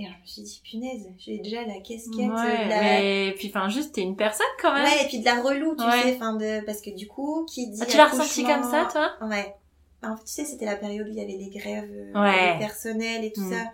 Et 0.00 0.06
alors 0.06 0.16
je 0.18 0.22
me 0.22 0.26
suis 0.26 0.42
dit, 0.42 0.62
punaise, 0.64 1.06
j'ai 1.18 1.38
déjà 1.38 1.62
la 1.66 1.74
casquette, 1.80 2.08
Ouais, 2.16 2.64
de 2.64 2.68
la, 2.70 2.80
mais 2.80 3.34
puis 3.36 3.48
enfin 3.48 3.68
juste 3.68 3.94
t'es 3.94 4.00
une 4.00 4.16
personne 4.16 4.46
quand 4.62 4.72
même. 4.72 4.84
Ouais, 4.84 5.04
et 5.04 5.08
puis 5.08 5.18
de 5.20 5.24
la 5.26 5.42
relou, 5.42 5.76
tu 5.76 5.84
Ouais. 5.84 6.02
sais, 6.02 6.14
enfin 6.16 6.34
de... 6.36 6.64
parce 6.64 6.80
que 6.80 6.88
du 6.90 7.06
coup, 7.06 7.44
qui 7.52 7.68
dit 7.68 7.80
Ah, 7.82 7.86
tu 7.86 7.96
l'as 7.98 8.06
ressenti 8.06 8.42
comme 8.44 8.62
ça 8.62 8.88
toi? 8.90 9.12
Ouais. 9.28 9.54
En 10.02 10.16
fait, 10.16 10.24
tu 10.24 10.32
sais, 10.32 10.44
c'était 10.46 10.64
la 10.64 10.76
période 10.76 11.06
où 11.06 11.10
il 11.10 11.16
y 11.16 11.20
avait 11.20 11.36
les 11.36 11.50
grèves 11.50 11.90
euh, 11.92 12.14
Ouais. 12.22 12.52
des 12.54 12.58
personnels 12.60 13.24
et 13.24 13.32
tout 13.32 13.42
Mm. 13.42 13.52
ça. 13.52 13.72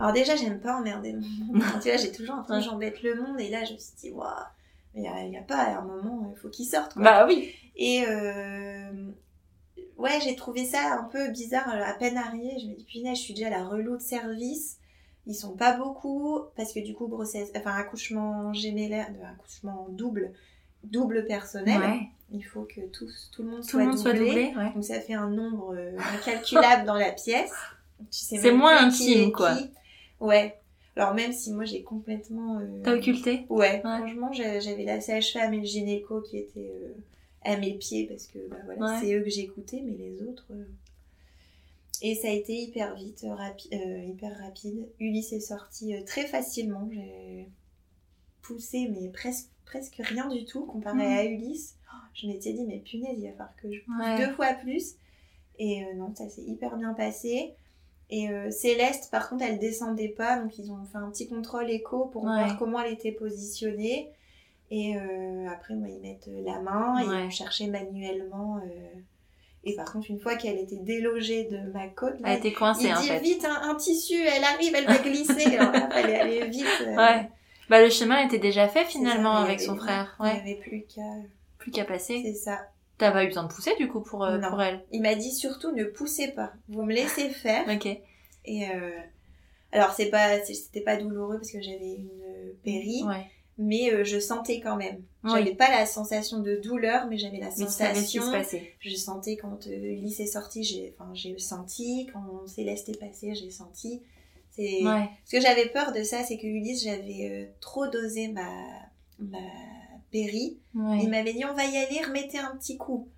Alors 0.00 0.12
déjà, 0.12 0.34
j'aime 0.34 0.60
pas 0.60 0.76
emmerder 0.76 1.12
le 1.12 1.20
monde. 1.20 1.54
Enfin, 1.62 1.78
tu 1.78 1.88
vois, 1.88 1.96
j'ai 1.98 2.10
toujours 2.10 2.44
que 2.44 2.58
j'embête 2.60 3.00
le 3.04 3.14
monde. 3.14 3.40
Et 3.40 3.48
là, 3.50 3.64
je 3.64 3.74
me 3.74 3.78
suis 3.78 3.94
dit, 3.96 4.10
waouh, 4.10 4.28
mais 4.94 5.02
il 5.02 5.32
y 5.32 5.36
a, 5.36 5.40
a 5.40 5.42
pas, 5.44 5.56
à 5.58 5.78
un 5.78 5.82
moment, 5.82 6.32
il 6.34 6.40
faut 6.40 6.48
qu'il 6.48 6.66
sorte. 6.66 6.94
Quoi. 6.94 7.02
Bah 7.04 7.26
oui. 7.28 7.52
Et 7.76 8.02
euh, 8.08 9.10
ouais, 9.96 10.18
j'ai 10.24 10.34
trouvé 10.34 10.64
ça 10.64 10.94
un 10.98 11.04
peu 11.04 11.28
bizarre 11.30 11.68
euh, 11.72 11.84
à 11.84 11.92
peine 11.94 12.16
arrivé. 12.16 12.50
Je 12.60 12.66
me 12.66 12.74
dis, 12.74 12.84
punaise, 12.84 13.16
je 13.18 13.22
suis 13.22 13.34
déjà 13.34 13.50
la 13.50 13.64
relou 13.64 13.96
de 13.96 14.02
service. 14.02 14.78
Ils 15.26 15.34
sont 15.34 15.52
pas 15.56 15.76
beaucoup 15.76 16.40
parce 16.56 16.72
que 16.72 16.80
du 16.80 16.94
coup, 16.94 17.06
grossesse, 17.08 17.50
enfin, 17.56 17.72
accouchement 17.72 18.52
gémellaire, 18.52 19.08
euh, 19.22 19.32
accouchement 19.32 19.86
double, 19.90 20.32
double 20.82 21.24
personnel. 21.26 21.78
Ouais. 21.80 22.00
Il 22.32 22.42
faut 22.42 22.62
que 22.62 22.80
tout, 22.92 23.06
tout 23.32 23.42
le 23.42 23.50
monde 23.50 23.62
Tout 23.62 23.68
soit 23.68 23.80
le 23.80 23.86
monde 23.88 23.98
soit 23.98 24.12
doublé. 24.12 24.52
ouais. 24.56 24.72
Donc 24.74 24.84
ça 24.84 25.00
fait 25.00 25.14
un 25.14 25.30
nombre 25.30 25.74
euh, 25.74 25.96
incalculable 26.14 26.84
dans 26.86 26.94
la 26.96 27.12
pièce. 27.12 27.52
Tu 28.10 28.18
sais 28.18 28.36
C'est 28.38 28.52
moins 28.52 28.84
intime, 28.86 29.32
quoi. 29.32 29.54
qui. 29.54 29.70
Ouais. 30.20 30.58
Alors 30.96 31.14
même 31.14 31.32
si 31.32 31.52
moi 31.52 31.64
j'ai 31.64 31.82
complètement... 31.82 32.58
euh, 32.60 32.82
T'as 32.84 32.94
occulté? 32.96 33.46
Ouais, 33.48 33.80
franchement, 33.80 34.30
j'avais 34.32 34.84
la 34.84 35.00
sage-femme 35.00 35.52
et 35.54 35.58
le 35.58 35.64
gynéco 35.64 36.20
qui 36.20 36.38
étaient 36.38 36.70
euh, 36.72 36.92
à 37.42 37.56
mes 37.56 37.74
pieds 37.74 38.06
parce 38.06 38.26
que 38.26 38.38
bah, 38.48 38.56
voilà, 38.64 39.00
c'est 39.00 39.12
eux 39.14 39.22
que 39.22 39.30
j'écoutais, 39.30 39.82
mais 39.84 39.92
les 39.98 40.22
autres. 40.22 40.46
euh, 40.50 40.64
Et 42.02 42.14
ça 42.16 42.28
a 42.28 42.32
été 42.32 42.54
hyper 42.54 42.94
vite, 42.96 43.24
euh, 43.24 43.34
rapi- 43.34 43.68
euh, 43.72 44.04
hyper 44.04 44.36
rapide. 44.38 44.86
Ulysse 45.00 45.32
est 45.32 45.40
sorti 45.40 45.94
euh, 45.94 46.02
très 46.04 46.26
facilement. 46.26 46.88
J'ai 46.92 47.48
poussé, 48.42 48.88
mais 48.92 49.08
presque, 49.08 49.48
presque 49.64 49.96
rien 49.98 50.28
du 50.28 50.44
tout 50.44 50.66
comparé 50.66 50.98
Mhm. 51.06 51.16
à 51.18 51.24
Ulysse. 51.24 51.76
Je 52.14 52.26
m'étais 52.26 52.52
dit, 52.52 52.64
mais 52.64 52.78
punaise, 52.78 53.16
il 53.18 53.24
va 53.24 53.30
falloir 53.32 53.56
que 53.56 53.72
je 53.72 53.80
pousse 53.80 53.94
Ouais. 53.98 54.26
deux 54.26 54.32
fois 54.34 54.52
plus. 54.54 54.94
Et 55.58 55.84
euh, 55.84 55.94
non, 55.94 56.14
ça 56.14 56.28
s'est 56.28 56.42
hyper 56.42 56.76
bien 56.76 56.94
passé. 56.94 57.54
Et 58.10 58.28
euh, 58.28 58.50
Céleste, 58.50 59.10
par 59.10 59.28
contre, 59.28 59.44
elle 59.44 59.58
descendait 59.58 60.08
pas, 60.10 60.38
donc 60.38 60.58
ils 60.58 60.70
ont 60.70 60.84
fait 60.84 60.98
un 60.98 61.10
petit 61.10 61.26
contrôle 61.28 61.70
écho 61.70 62.06
pour 62.06 62.24
Ouais. 62.24 62.30
voir 62.34 62.58
comment 62.58 62.80
elle 62.80 62.92
était 62.92 63.12
positionnée. 63.12 64.10
Et 64.70 64.96
euh, 64.96 65.48
après, 65.48 65.74
moi, 65.74 65.88
ils 65.88 66.00
mettent 66.00 66.28
la 66.44 66.60
main 66.60 67.00
et 67.00 67.04
ils 67.04 67.08
vont 67.24 67.30
chercher 67.30 67.66
manuellement. 67.68 68.60
Et 69.66 69.74
par 69.76 69.90
contre, 69.92 70.10
une 70.10 70.18
fois 70.20 70.36
qu'elle 70.36 70.58
était 70.58 70.76
délogée 70.76 71.44
de 71.44 71.72
ma 71.72 71.88
côte, 71.88 72.20
là, 72.20 72.28
Elle 72.32 72.38
était 72.38 72.52
coincée 72.52 72.86
il 72.88 72.94
en 72.94 73.00
dit 73.00 73.08
fait. 73.08 73.20
vite 73.20 73.44
un, 73.44 73.70
un 73.70 73.74
tissu, 73.76 74.14
elle 74.22 74.44
arrive, 74.44 74.74
elle 74.74 74.86
va 74.86 74.98
glisser. 74.98 75.56
Alors 75.56 75.72
là, 75.72 75.88
fallait 75.90 76.20
aller 76.20 76.46
vite. 76.48 76.66
euh. 76.82 76.96
Ouais. 76.96 77.28
Bah 77.70 77.80
le 77.82 77.88
chemin 77.88 78.18
était 78.26 78.38
déjà 78.38 78.68
fait 78.68 78.84
finalement 78.84 79.36
ça, 79.36 79.42
avec 79.42 79.60
son 79.60 79.76
frère. 79.76 80.16
Il 80.20 80.24
n'y 80.26 80.30
Ouais. 80.32 80.38
avait 80.38 80.54
plus 80.56 80.84
qu'à... 80.94 81.00
Plus 81.58 81.70
qu'à 81.70 81.84
passer. 81.86 82.20
C'est 82.22 82.34
ça. 82.34 82.58
T'as 82.98 83.10
pas 83.10 83.24
eu 83.24 83.28
besoin 83.28 83.44
de 83.44 83.48
pousser 83.52 83.74
du 83.78 83.88
coup 83.88 84.00
pour, 84.02 84.22
euh, 84.24 84.36
Non. 84.36 84.50
pour 84.50 84.60
elle? 84.62 84.84
Il 84.92 85.00
m'a 85.00 85.14
dit 85.14 85.32
surtout 85.32 85.72
ne 85.72 85.84
poussez 85.84 86.28
pas. 86.28 86.52
Vous 86.68 86.82
me 86.84 86.92
laissez 86.92 87.30
faire. 87.30 87.64
Ok. 87.68 87.86
Et 87.86 88.68
euh, 88.68 88.90
alors 89.72 89.92
c'est 89.92 90.10
pas 90.10 90.38
c'était 90.44 90.82
pas 90.82 90.96
douloureux 90.96 91.36
parce 91.38 91.50
que 91.50 91.60
j'avais 91.62 91.94
une 91.94 92.10
euh, 92.28 92.52
péri, 92.62 93.02
Ouais. 93.06 93.26
Mais 93.58 93.92
euh, 93.92 94.04
je 94.04 94.18
sentais 94.18 94.60
quand 94.60 94.76
même. 94.76 95.02
Oui. 95.24 95.30
J'avais 95.34 95.54
pas 95.54 95.70
la 95.70 95.86
sensation 95.86 96.40
de 96.40 96.56
douleur, 96.56 97.06
mais 97.08 97.16
j'avais 97.18 97.38
la 97.38 97.48
Mais 97.56 97.66
tu 97.66 97.70
savais 97.70 97.94
ce 97.94 98.00
qui 98.06 98.18
se 98.18 98.20
sensation. 98.20 98.32
passait. 98.32 98.72
Je 98.80 98.94
sentais 98.96 99.36
quand 99.36 99.66
euh, 99.66 99.70
Ulysse 99.92 100.20
est 100.20 100.26
sorti, 100.26 100.62
j'ai 100.64 100.94
enfin 100.98 101.10
j'ai 101.14 101.38
senti 101.38 102.08
quand 102.12 102.46
Céleste 102.46 102.88
est 102.88 102.98
passé, 102.98 103.34
j'ai 103.34 103.50
senti. 103.50 104.02
C'est 104.50 104.84
Ouais. 104.84 105.08
ce 105.24 105.32
que 105.36 105.40
j'avais 105.42 105.68
peur 105.70 105.92
de 105.92 106.02
ça, 106.02 106.22
c'est 106.22 106.36
que 106.38 106.46
Ulysse 106.46 106.84
j'avais 106.84 107.28
euh, 107.30 107.46
trop 107.60 107.86
dosé 107.88 108.28
ma 108.28 108.48
ma 109.18 109.38
péri. 110.10 110.58
Ouais. 110.74 111.00
Il 111.02 111.10
m'avait 111.10 111.32
dit 111.32 111.44
on 111.44 111.54
va 111.54 111.64
y 111.64 111.76
aller, 111.76 112.00
remettez 112.04 112.38
un 112.38 112.56
petit 112.56 112.76
coup. 112.76 113.08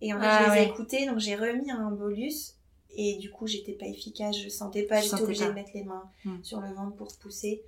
Et 0.00 0.12
en 0.12 0.20
fait, 0.20 0.26
Ah 0.28 0.44
je 0.46 0.50
les 0.50 0.56
ai 0.56 0.60
ouais. 0.66 0.68
écoutés, 0.72 1.06
donc 1.06 1.18
j'ai 1.18 1.36
remis 1.36 1.70
un 1.70 1.90
bolus. 1.90 2.52
Et 2.98 3.16
du 3.18 3.30
coup, 3.30 3.46
j'étais 3.46 3.72
pas 3.72 3.86
efficace, 3.86 4.38
je 4.38 4.48
sentais 4.48 4.84
pas, 4.84 5.00
j'étais 5.02 5.20
obligée 5.20 5.44
pas. 5.44 5.50
de 5.50 5.54
mettre 5.54 5.70
les 5.74 5.84
mains 5.84 6.04
Hmm. 6.24 6.42
sur 6.42 6.60
le 6.60 6.72
ventre 6.72 6.96
pour 6.96 7.08
pousser. 7.18 7.62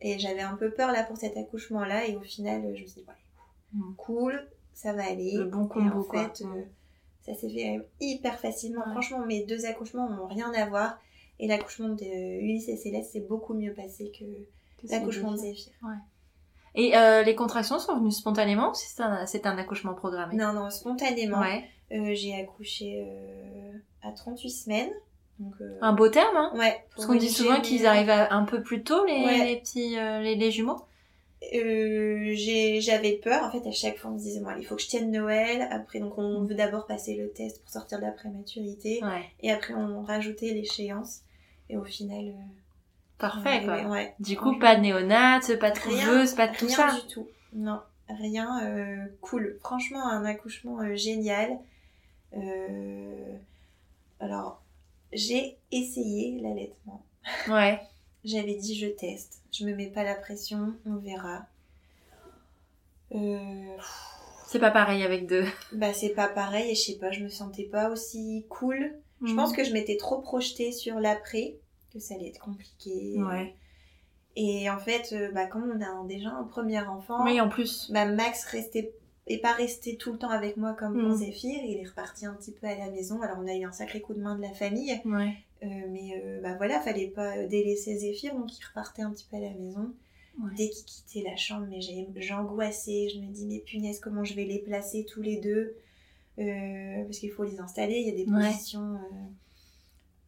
Et 0.00 0.18
j'avais 0.18 0.40
un 0.42 0.54
peu 0.56 0.70
peur 0.70 0.92
là 0.92 1.02
pour 1.04 1.16
cet 1.16 1.36
accouchement-là. 1.36 2.06
Et 2.06 2.16
au 2.16 2.20
final, 2.20 2.62
je 2.76 2.82
me 2.82 2.86
suis 2.86 3.00
dit, 3.02 3.06
ouais, 3.08 3.14
Hmm. 3.74 3.94
cool, 3.96 4.48
ça 4.72 4.92
va 4.94 5.04
aller. 5.04 5.32
Le 5.36 5.44
bon 5.44 5.66
et 5.66 5.68
combo 5.68 6.00
en 6.00 6.02
quoi. 6.04 6.30
fait, 6.34 6.44
Mm. 6.44 6.52
euh, 6.56 6.62
ça 7.26 7.34
s'est 7.34 7.50
fait 7.50 7.80
hyper 8.00 8.38
facilement. 8.40 8.80
Ouais. 8.86 8.92
Franchement, 8.92 9.26
mes 9.26 9.44
deux 9.44 9.66
accouchements 9.66 10.08
n'ont 10.08 10.26
rien 10.26 10.50
à 10.54 10.66
voir. 10.66 10.98
Et 11.40 11.46
l'accouchement 11.46 11.90
de 11.90 12.04
Ulysse 12.40 12.68
et 12.68 12.76
Céleste 12.76 13.12
s'est 13.12 13.20
beaucoup 13.28 13.54
mieux 13.54 13.74
passé 13.74 14.10
que 14.18 14.24
l'accouchement 14.90 15.32
de. 15.32 15.36
Zéphyr. 15.36 15.72
Et 16.74 16.96
euh, 16.96 17.22
les 17.22 17.34
contractions 17.34 17.78
sont 17.78 17.96
venues 17.98 18.10
spontanément 18.12 18.70
ou 18.70 18.74
c'est 18.74 19.02
un, 19.02 19.26
c'est 19.26 19.46
un 19.46 19.58
accouchement 19.58 19.94
programmé? 19.94 20.34
Non, 20.36 20.52
non, 20.52 20.70
spontanément. 20.70 21.40
Ouais. 21.40 21.64
Euh, 21.92 22.14
j'ai 22.14 22.34
accouché 22.40 23.04
euh, 23.06 23.72
à 24.02 24.12
38 24.12 24.50
semaines. 24.50 24.90
Donc, 25.38 25.54
euh, 25.60 25.78
Un 25.82 25.92
beau 25.92 26.08
terme, 26.08 26.36
hein 26.36 26.52
ouais, 26.56 26.84
Parce 26.94 27.06
qu'on 27.06 27.14
dit 27.14 27.30
souvent 27.30 27.60
qu'ils 27.60 27.86
arrivent 27.86 28.10
à- 28.10 28.32
un 28.34 28.44
peu 28.44 28.60
plus 28.62 28.82
tôt, 28.82 29.04
les, 29.06 29.24
Ouais. 29.24 29.44
les 29.46 29.56
petits 29.56 29.96
euh, 29.98 30.20
les, 30.20 30.34
les 30.34 30.50
jumeaux. 30.50 30.80
Euh, 31.54 32.32
J'avais 32.80 33.12
peur. 33.22 33.44
En 33.44 33.50
fait, 33.52 33.66
à 33.68 33.72
chaque 33.72 33.98
fois, 33.98 34.10
on 34.10 34.14
me 34.14 34.18
disait, 34.18 34.40
bon, 34.40 34.50
il 34.58 34.66
faut 34.66 34.74
que 34.74 34.82
je 34.82 34.88
tienne 34.88 35.12
Noël. 35.12 35.68
Après, 35.70 36.00
donc, 36.00 36.18
on 36.18 36.42
veut 36.42 36.54
d'abord 36.56 36.86
passer 36.86 37.14
le 37.14 37.30
test 37.30 37.60
pour 37.62 37.70
sortir 37.70 37.98
de 37.98 38.04
la 38.04 38.10
prématurité. 38.10 39.00
Ouais. 39.04 39.24
Et 39.40 39.52
après, 39.52 39.74
on 39.74 40.02
rajoutait 40.02 40.52
l'échéance. 40.52 41.20
Et 41.70 41.76
au 41.76 41.84
final. 41.84 42.28
euh, 42.28 42.32
Parfait, 43.18 43.62
quoi. 43.64 43.82
ouais. 43.88 44.14
Du 44.20 44.36
coup, 44.36 44.58
pas 44.58 44.74
de 44.76 44.80
néonate, 44.80 45.56
pas 45.58 45.70
de 45.70 45.78
couveuse, 45.78 46.34
pas 46.34 46.48
de 46.48 46.56
tout 46.56 46.66
rien 46.66 46.76
ça. 46.76 46.94
du 47.00 47.06
tout. 47.12 47.26
Non, 47.52 47.80
rien. 48.08 48.60
euh, 48.64 48.96
cool. 49.20 49.56
Franchement, 49.60 50.04
un 50.08 50.24
accouchement 50.24 50.78
génial. 50.96 51.58
Euh, 52.36 53.34
alors, 54.20 54.60
j'ai 55.12 55.56
essayé 55.72 56.40
l'allaitement. 56.40 57.04
Ouais. 57.48 57.80
J'avais 58.24 58.56
dit 58.56 58.76
je 58.76 58.86
teste, 58.88 59.40
je 59.52 59.64
me 59.64 59.74
mets 59.74 59.86
pas 59.90 60.02
la 60.02 60.14
pression, 60.16 60.74
on 60.86 60.96
verra. 60.96 61.46
Euh, 63.14 63.76
C'est 64.46 64.58
pas 64.58 64.70
pareil 64.70 65.02
avec 65.02 65.26
deux. 65.26 65.44
bah 65.72 65.92
c'est 65.94 66.10
pas 66.10 66.28
pareil 66.28 66.70
et 66.70 66.74
je 66.74 66.80
sais 66.80 66.98
pas, 66.98 67.10
je 67.10 67.22
me 67.24 67.28
sentais 67.28 67.64
pas 67.64 67.88
aussi 67.90 68.44
cool. 68.48 68.92
Je 69.24 69.34
pense 69.34 69.52
que 69.52 69.64
je 69.64 69.72
m'étais 69.72 69.96
trop 69.96 70.18
projetée 70.20 70.70
sur 70.72 71.00
l'après, 71.00 71.56
que 71.92 71.98
ça 71.98 72.14
allait 72.14 72.28
être 72.28 72.38
compliqué. 72.40 73.14
Ouais. 73.16 73.54
Et 74.36 74.70
en 74.70 74.78
fait, 74.78 75.12
euh, 75.12 75.32
bah 75.32 75.46
quand 75.46 75.60
on 75.60 75.80
a 75.80 76.06
déjà 76.06 76.30
un 76.30 76.44
premier 76.44 76.78
enfant, 76.80 77.24
Oui, 77.24 77.40
en 77.40 77.48
plus. 77.48 77.90
bah 77.90 78.04
Max 78.04 78.44
restait 78.44 78.92
est 79.28 79.38
pas 79.38 79.52
resté 79.52 79.96
tout 79.96 80.12
le 80.12 80.18
temps 80.18 80.30
avec 80.30 80.56
moi 80.56 80.74
comme 80.74 81.10
Mm. 81.10 81.16
Zéphyr, 81.16 81.60
il 81.64 81.78
est 81.78 81.88
reparti 81.88 82.26
un 82.26 82.34
petit 82.34 82.52
peu 82.52 82.66
à 82.66 82.74
la 82.76 82.90
maison. 82.90 83.20
Alors 83.22 83.38
on 83.40 83.46
a 83.46 83.54
eu 83.54 83.64
un 83.64 83.72
sacré 83.72 84.00
coup 84.00 84.14
de 84.14 84.20
main 84.20 84.36
de 84.36 84.42
la 84.42 84.52
famille, 84.52 85.00
Ouais. 85.04 85.34
Euh, 85.64 85.66
mais 85.90 86.20
euh, 86.24 86.40
bah 86.40 86.54
voilà, 86.56 86.80
fallait 86.80 87.08
pas 87.08 87.46
délaisser 87.46 87.96
Zéphyr, 87.98 88.34
donc 88.34 88.56
il 88.58 88.64
repartait 88.64 89.02
un 89.02 89.10
petit 89.10 89.26
peu 89.30 89.36
à 89.36 89.40
la 89.40 89.50
maison. 89.50 89.92
Ouais. 90.40 90.50
Dès 90.56 90.68
qu'il 90.68 90.84
quittait 90.84 91.28
la 91.28 91.34
chambre, 91.36 91.66
mais 91.68 91.80
j'angoissais, 92.20 93.08
je 93.08 93.18
me 93.18 93.26
dis 93.26 93.44
mais 93.46 93.58
punaise 93.58 93.98
comment 93.98 94.22
je 94.22 94.34
vais 94.34 94.44
les 94.44 94.60
placer 94.60 95.04
tous 95.04 95.22
les 95.22 95.36
deux, 95.38 95.74
Euh, 96.38 97.02
parce 97.04 97.18
qu'il 97.18 97.32
faut 97.32 97.42
les 97.42 97.58
installer, 97.58 97.96
il 97.98 98.06
y 98.06 98.10
a 98.10 98.24
des 98.24 98.30
Ouais. 98.30 98.46
positions 98.48 98.96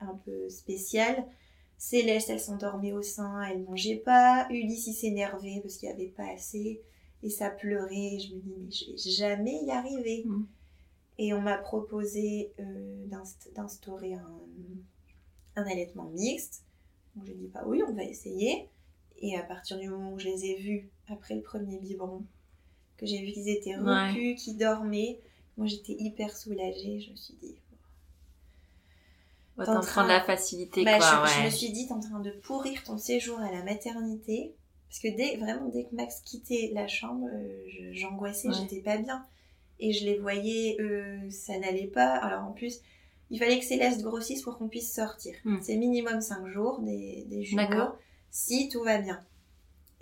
un 0.01 0.15
peu 0.25 0.49
spéciales. 0.49 1.25
Céleste, 1.79 2.29
elle 2.31 2.41
s'endormait 2.41 2.93
au 2.93 3.03
sein, 3.03 3.41
elle 3.43 3.63
mangeait 3.63 4.03
pas. 4.05 4.47
Ulysse, 4.51 4.89
il 4.89 4.95
s'énervait 4.95 5.61
parce 5.63 5.77
qu'il 5.77 5.89
n'y 5.89 5.95
avait 5.95 6.09
pas 6.11 6.27
assez. 6.35 6.81
Et 7.23 7.31
ça 7.31 7.51
pleurait. 7.51 8.19
Je 8.19 8.35
me 8.35 8.41
dis, 8.41 8.55
mais 8.59 8.71
je 8.71 8.91
vais 8.93 9.11
jamais 9.11 9.63
y 9.65 9.71
arriver. 9.71 10.25
Mm. 10.27 10.47
Et 11.19 11.35
on 11.35 11.41
m'a 11.43 11.59
proposé 11.59 12.53
euh, 12.61 13.07
d'inst- 13.07 13.51
d'instaurer 13.55 14.15
un, 14.15 14.41
un 15.57 15.63
allaitement 15.65 16.05
mixte. 16.11 16.63
Donc 17.15 17.27
j'ai 17.27 17.35
dit, 17.35 17.49
bah 17.49 17.63
oui, 17.67 17.83
on 17.87 17.93
va 17.93 18.05
essayer. 18.05 18.69
Et 19.19 19.37
à 19.37 19.43
partir 19.43 19.79
du 19.79 19.89
moment 19.89 20.13
où 20.15 20.19
je 20.19 20.29
les 20.29 20.47
ai 20.47 20.57
vus 20.57 20.89
après 21.09 21.35
le 21.35 21.43
premier 21.43 21.79
biberon, 21.79 22.25
que 22.97 23.05
j'ai 23.05 23.19
vu 23.25 23.33
qu'ils 23.33 23.49
étaient 23.51 23.77
Ouais. 23.77 24.09
repus, 24.09 24.35
qu'ils 24.37 24.57
dormaient, 24.57 25.21
moi 25.59 25.67
j'étais 25.67 25.93
hyper 25.99 26.35
soulagée. 26.35 27.01
Je 27.01 27.11
me 27.11 27.17
suis 27.17 27.35
dit, 27.35 27.55
Ouais, 29.59 29.67
T'es 29.67 29.73
en 29.73 29.81
train- 29.81 30.05
de 30.05 30.09
la 30.09 30.23
facilité, 30.23 30.85
bah, 30.85 30.97
quoi. 30.97 31.25
je, 31.27 31.33
je 31.35 31.39
ouais. 31.41 31.45
me 31.47 31.51
suis 31.51 31.71
dit, 31.71 31.87
t'es 31.87 31.93
en 31.93 32.01
train 32.01 32.21
de 32.21 32.31
pourrir 32.31 32.83
ton 32.85 32.97
séjour 32.97 33.39
à 33.41 33.51
la 33.53 33.63
maternité. 33.63 34.55
Parce 34.91 34.99
que 35.01 35.17
dès, 35.17 35.37
vraiment, 35.37 35.69
dès 35.69 35.85
que 35.85 35.95
Max 35.95 36.21
quittait 36.25 36.73
la 36.75 36.89
chambre, 36.89 37.29
euh, 37.33 37.91
j'angoissais, 37.93 38.49
Ouais. 38.49 38.55
j'étais 38.55 38.81
pas 38.83 38.99
bien. 38.99 39.25
Et 39.79 39.93
je 39.93 40.05
les 40.05 40.19
voyais, 40.19 40.77
euh, 40.81 41.17
ça 41.31 41.57
n'allait 41.59 41.87
pas. 41.87 42.17
Alors 42.17 42.45
en 42.45 42.53
plus, 42.53 42.81
il 43.31 43.39
fallait 43.39 43.59
que 43.61 43.65
Céleste 43.65 44.03
grossisse 44.03 44.43
pour 44.43 44.59
qu'on 44.59 44.69
puisse 44.69 44.93
sortir. 44.93 45.35
Hmm. 45.45 45.59
C'est 45.63 45.77
minimum 45.77 46.21
5 46.21 46.47
jours 46.49 46.81
des, 46.81 47.25
des 47.29 47.45
jumeaux. 47.45 47.93
Si 48.31 48.69
tout 48.69 48.83
va 48.83 48.99
bien. 48.99 49.21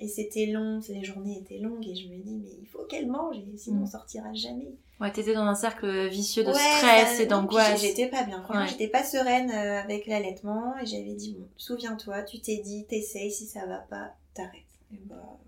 Et 0.00 0.08
c'était 0.08 0.46
long, 0.46 0.80
les 0.88 1.04
journées 1.04 1.38
étaient 1.38 1.58
longues 1.58 1.86
et 1.86 1.94
je 1.94 2.08
me 2.08 2.16
dis, 2.16 2.36
mais 2.36 2.50
il 2.62 2.66
faut 2.68 2.84
qu'elle 2.84 3.08
mange, 3.08 3.36
sinon 3.56 3.80
Hmm. 3.80 3.82
on 3.82 3.86
sortira 3.86 4.32
jamais. 4.32 4.72
Ouais, 5.00 5.12
t'étais 5.12 5.34
dans 5.34 5.42
un 5.42 5.54
cercle 5.54 6.08
vicieux 6.08 6.44
de 6.44 6.48
Ouais, 6.48 6.54
stress 6.54 7.20
et 7.20 7.26
d'angoisse. 7.26 7.80
J'étais 7.80 8.06
pas 8.08 8.22
bien. 8.24 8.42
Franchement, 8.42 8.62
Ouais. 8.62 8.68
j'étais 8.68 8.88
pas 8.88 9.04
sereine 9.04 9.50
euh, 9.50 9.80
avec 9.82 10.06
l'allaitement. 10.06 10.76
Et 10.78 10.86
j'avais 10.86 11.14
dit, 11.14 11.34
bon, 11.38 11.46
souviens-toi, 11.56 12.22
tu 12.22 12.40
t'es 12.40 12.56
dit, 12.58 12.84
t'essayes, 12.88 13.30
si 13.30 13.46
ça 13.46 13.66
va 13.66 13.78
pas, 13.78 14.14
t'arrêtes. 14.34 14.62
Et 14.92 14.98
bah, 15.04 15.38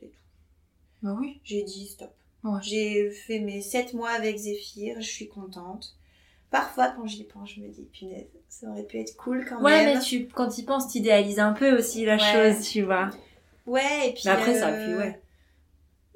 c'est 0.00 0.06
tout. 0.08 0.16
Bah 1.02 1.16
oui. 1.18 1.40
J'ai 1.44 1.62
dit 1.62 1.86
stop. 1.86 2.10
Ouais. 2.44 2.60
J'ai 2.62 3.10
fait 3.10 3.40
mes 3.40 3.60
7 3.60 3.94
mois 3.94 4.10
avec 4.10 4.36
Zéphyr, 4.36 4.96
je 5.00 5.08
suis 5.08 5.28
contente. 5.28 5.94
Parfois, 6.50 6.88
quand 6.96 7.06
j'y 7.06 7.24
pense, 7.24 7.50
je 7.54 7.60
me 7.60 7.68
dis, 7.68 7.82
punaise, 7.92 8.26
ça 8.48 8.68
aurait 8.70 8.84
pu 8.84 8.98
être 8.98 9.16
cool 9.16 9.44
quand 9.46 9.60
Ouais, 9.62 9.84
même. 9.84 9.98
mais 9.98 10.02
tu, 10.02 10.26
quand 10.28 10.48
tu 10.48 10.62
penses, 10.62 10.90
tu 10.90 10.98
idéalises 10.98 11.40
un 11.40 11.52
peu 11.52 11.76
aussi 11.76 12.04
la 12.06 12.16
Ouais. 12.16 12.52
chose, 12.54 12.66
tu 12.70 12.82
vois. 12.82 13.10
Ouais, 13.66 14.08
et 14.08 14.12
puis. 14.14 14.22
Mais 14.24 14.30
après, 14.30 14.54
ça, 14.54 14.70
euh, 14.70 14.84
puis 14.84 14.94
ouais. 14.94 15.20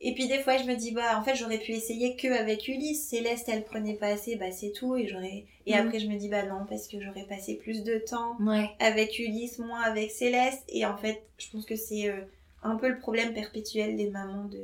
Et 0.05 0.15
puis 0.15 0.27
des 0.27 0.39
fois, 0.41 0.57
je 0.57 0.65
me 0.65 0.75
dis, 0.75 0.91
bah, 0.93 1.19
en 1.19 1.23
fait, 1.23 1.35
j'aurais 1.37 1.59
pu 1.59 1.73
essayer 1.73 2.17
que 2.17 2.27
avec 2.29 2.67
Ulysse. 2.67 3.07
Céleste, 3.09 3.49
elle 3.49 3.63
prenait 3.65 3.95
pas 3.95 4.09
assez, 4.09 4.37
bah, 4.37 4.51
c'est 4.51 4.73
tout. 4.73 4.97
Et 4.97 5.07
j'aurais. 5.07 5.45
Et 5.67 5.75
Mhm. 5.75 5.81
après, 5.87 5.99
je 6.01 6.07
me 6.09 6.17
dis, 6.17 6.29
bah, 6.29 6.45
non, 6.47 6.65
parce 6.69 6.89
que 6.89 6.99
j'aurais 7.01 7.27
passé 7.27 7.57
plus 7.57 7.83
de 7.85 7.99
temps 7.99 8.37
Ouais. 8.41 8.71
avec 8.81 9.19
Ulysse, 9.19 9.59
moins 9.59 9.83
avec 9.83 10.11
Céleste. 10.11 10.65
Et 10.69 10.87
en 10.87 10.97
fait, 10.97 11.23
je 11.39 11.51
pense 11.51 11.67
que 11.67 11.77
c'est 11.77 12.09
euh, 12.09 12.23
un 12.63 12.77
peu 12.77 12.89
le 12.89 12.99
problème 12.99 13.35
perpétuel 13.35 13.97
des 13.97 14.11
mamans 14.11 14.45
de, 14.45 14.61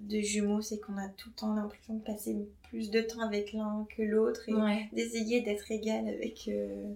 de 0.00 0.20
jumeaux, 0.20 0.62
c'est 0.62 0.78
qu'on 0.80 0.96
a 0.98 1.08
tout 1.08 1.28
le 1.30 1.34
temps 1.34 1.54
l'impression 1.54 1.94
de 1.94 2.02
passer 2.02 2.36
plus 2.68 2.90
de 2.90 3.00
temps 3.00 3.20
avec 3.20 3.52
l'un 3.52 3.86
que 3.96 4.02
l'autre 4.02 4.48
et 4.48 4.54
Ouais. 4.54 4.88
d'essayer 4.92 5.40
d'être 5.42 5.70
égal 5.70 6.08
avec. 6.08 6.48
euh, 6.48 6.92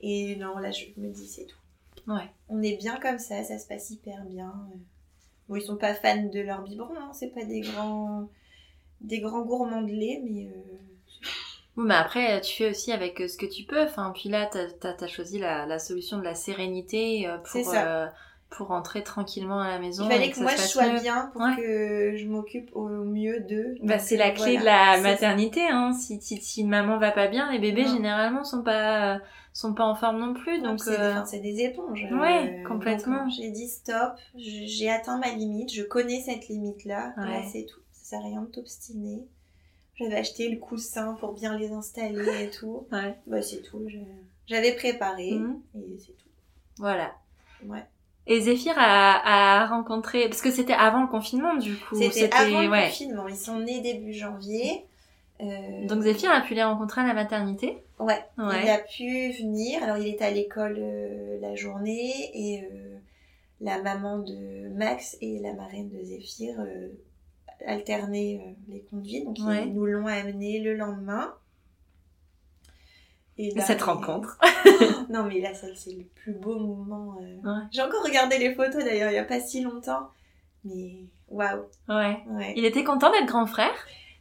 Et 0.00 0.36
non, 0.36 0.58
là, 0.58 0.70
je 0.70 0.86
me 0.96 1.08
dis, 1.12 1.26
c'est 1.28 1.46
tout. 1.46 1.58
Ouais. 2.10 2.28
On 2.48 2.62
est 2.62 2.76
bien 2.76 2.98
comme 3.00 3.18
ça, 3.18 3.44
ça 3.44 3.58
se 3.58 3.66
passe 3.68 3.90
hyper 3.90 4.24
bien. 4.24 4.52
Bon, 5.48 5.56
ils 5.56 5.62
sont 5.62 5.76
pas 5.76 5.94
fans 5.94 6.24
de 6.24 6.40
leur 6.40 6.62
biberon, 6.62 6.94
hein, 6.96 7.10
c'est 7.12 7.28
pas 7.34 7.44
des 7.44 7.60
grands, 7.60 8.28
des 9.00 9.20
grands 9.20 9.42
gourmands 9.42 9.82
de 9.82 9.92
lait, 9.92 10.20
mais 10.24 10.46
euh, 10.46 10.78
Oui, 11.76 11.84
mais 11.86 11.94
après, 11.94 12.40
tu 12.40 12.54
fais 12.56 12.70
aussi 12.70 12.92
avec 12.92 13.20
euh, 13.20 13.28
ce 13.28 13.36
que 13.36 13.46
tu 13.46 13.64
peux. 13.64 13.82
Enfin, 13.82 14.12
puis 14.14 14.28
là, 14.28 14.46
t'as 14.50 14.94
as, 15.00 15.06
choisi 15.06 15.38
la, 15.38 15.66
la 15.66 15.78
solution 15.78 16.18
de 16.18 16.24
la 16.24 16.34
sérénité 16.34 17.26
euh, 17.28 17.38
C'est 17.46 17.62
pour, 17.62 17.72
ça. 17.72 18.04
euh, 18.04 18.06
pour 18.56 18.68
rentrer 18.68 19.02
tranquillement 19.02 19.60
à 19.60 19.68
la 19.68 19.78
maison. 19.78 20.04
il 20.06 20.12
fallait 20.12 20.30
que 20.30 20.40
moi 20.40 20.52
je 20.52 20.60
sois 20.62 20.88
mieux. 20.92 21.00
bien 21.00 21.30
pour 21.32 21.40
Ouais. 21.42 21.56
que 21.56 22.16
je 22.16 22.26
m'occupe 22.26 22.70
au 22.74 22.88
mieux 22.88 23.40
d'eux. 23.40 23.74
Bah, 23.82 23.98
c'est 23.98 24.16
la 24.16 24.28
euh, 24.28 24.32
clé 24.32 24.56
voilà. 24.58 24.96
de 24.98 25.02
la 25.02 25.10
maternité. 25.10 25.62
Hein. 25.68 25.92
Si, 25.92 26.20
si, 26.20 26.40
si 26.40 26.60
une 26.62 26.68
maman 26.68 26.98
va 26.98 27.10
pas 27.10 27.28
bien, 27.28 27.50
les 27.50 27.58
bébés 27.58 27.84
Non. 27.84 27.94
généralement 27.94 28.44
sont 28.44 28.62
pas, 28.62 29.20
sont 29.52 29.74
pas 29.74 29.84
en 29.84 29.94
forme 29.94 30.18
non 30.20 30.34
plus. 30.34 30.60
Donc, 30.62 30.80
c'est 30.80 30.90
des, 30.90 30.96
euh, 30.96 31.12
enfin, 31.12 31.24
c'est 31.26 31.40
des 31.40 31.60
éponges. 31.62 32.06
Ouais, 32.12 32.60
Euh, 32.64 32.68
complètement. 32.68 33.28
J'ai 33.30 33.50
dit 33.50 33.68
stop, 33.68 34.14
j'ai 34.36 34.90
atteint 34.90 35.18
ma 35.18 35.28
limite, 35.34 35.72
je 35.72 35.82
connais 35.82 36.20
cette 36.20 36.48
limite-là, 36.48 37.14
et 37.16 37.20
là 37.20 37.26
Ouais. 37.38 37.48
c'est 37.52 37.64
tout. 37.66 37.80
Ça 37.92 38.16
sert 38.16 38.20
à 38.20 38.28
rien 38.28 38.42
de 38.42 38.46
t'obstiner. 38.46 39.24
J'avais 39.94 40.16
acheté 40.16 40.48
le 40.48 40.58
coussin 40.58 41.14
pour 41.20 41.32
bien 41.32 41.56
les 41.58 41.70
installer 41.72 42.44
et 42.44 42.50
tout. 42.50 42.86
ouais. 42.92 43.16
Bah 43.26 43.42
c'est 43.42 43.62
tout, 43.62 43.82
je- 43.88 43.98
j'avais 44.46 44.72
préparé 44.74 45.32
Mhm. 45.32 45.60
et 45.76 45.98
c'est 45.98 46.12
tout. 46.16 46.28
Voilà. 46.78 47.12
Ouais. 47.66 47.84
Et 48.26 48.40
Zéphyr 48.40 48.74
a, 48.76 49.62
a 49.62 49.66
rencontré, 49.66 50.28
parce 50.28 50.42
que 50.42 50.50
c'était 50.50 50.72
avant 50.74 51.02
le 51.02 51.08
confinement 51.08 51.56
du 51.56 51.76
coup. 51.76 51.96
C'était 51.96 52.32
avant 52.32 52.62
le 52.62 52.68
confinement, 52.68 53.28
ils 53.28 53.36
sont 53.36 53.58
nés 53.58 53.80
début 53.80 54.12
janvier. 54.12 54.84
Euh... 55.40 55.86
Donc 55.86 56.02
Zéphyr 56.02 56.30
a 56.30 56.40
pu 56.40 56.54
les 56.54 56.62
rencontrer 56.62 57.00
à 57.00 57.06
la 57.06 57.14
maternité 57.14 57.82
ouais, 58.02 58.24
il 58.38 58.68
a 58.68 58.78
pu 58.78 59.32
venir. 59.32 59.82
Alors 59.82 59.96
il 59.96 60.08
était 60.08 60.24
à 60.24 60.30
l'école 60.30 60.76
euh, 60.78 61.38
la 61.40 61.54
journée 61.54 62.30
et 62.34 62.62
euh, 62.62 62.98
la 63.60 63.82
maman 63.82 64.18
de 64.18 64.68
Max 64.70 65.16
et 65.20 65.38
la 65.38 65.54
marraine 65.54 65.88
de 65.88 66.02
Zéphyr 66.02 66.54
euh, 66.60 66.88
alternaient 67.66 68.56
les 68.68 68.82
conduits. 68.82 69.24
Donc 69.24 69.38
ils 69.38 69.72
nous 69.72 69.86
l'ont 69.86 70.06
amené 70.06 70.60
le 70.60 70.74
lendemain. 70.74 71.34
Et 73.42 73.60
Cette 73.60 73.82
rencontre. 73.82 74.38
non 75.10 75.24
mais 75.24 75.40
là, 75.40 75.50
c'est 75.54 75.92
le 75.92 76.04
plus 76.04 76.34
beau 76.34 76.58
moment. 76.58 77.18
J'ai 77.70 77.82
encore 77.82 78.04
regardé 78.04 78.38
les 78.38 78.54
photos 78.54 78.84
d'ailleurs 78.84 79.10
il 79.10 79.14
n'y 79.14 79.18
a 79.18 79.24
pas 79.24 79.40
si 79.40 79.62
longtemps. 79.62 80.08
Mais 80.64 81.06
waouh. 81.28 81.64
Ouais. 81.88 82.22
Il 82.56 82.64
était 82.64 82.84
content 82.84 83.10
d'être 83.10 83.26
grand 83.26 83.46
frère? 83.46 83.74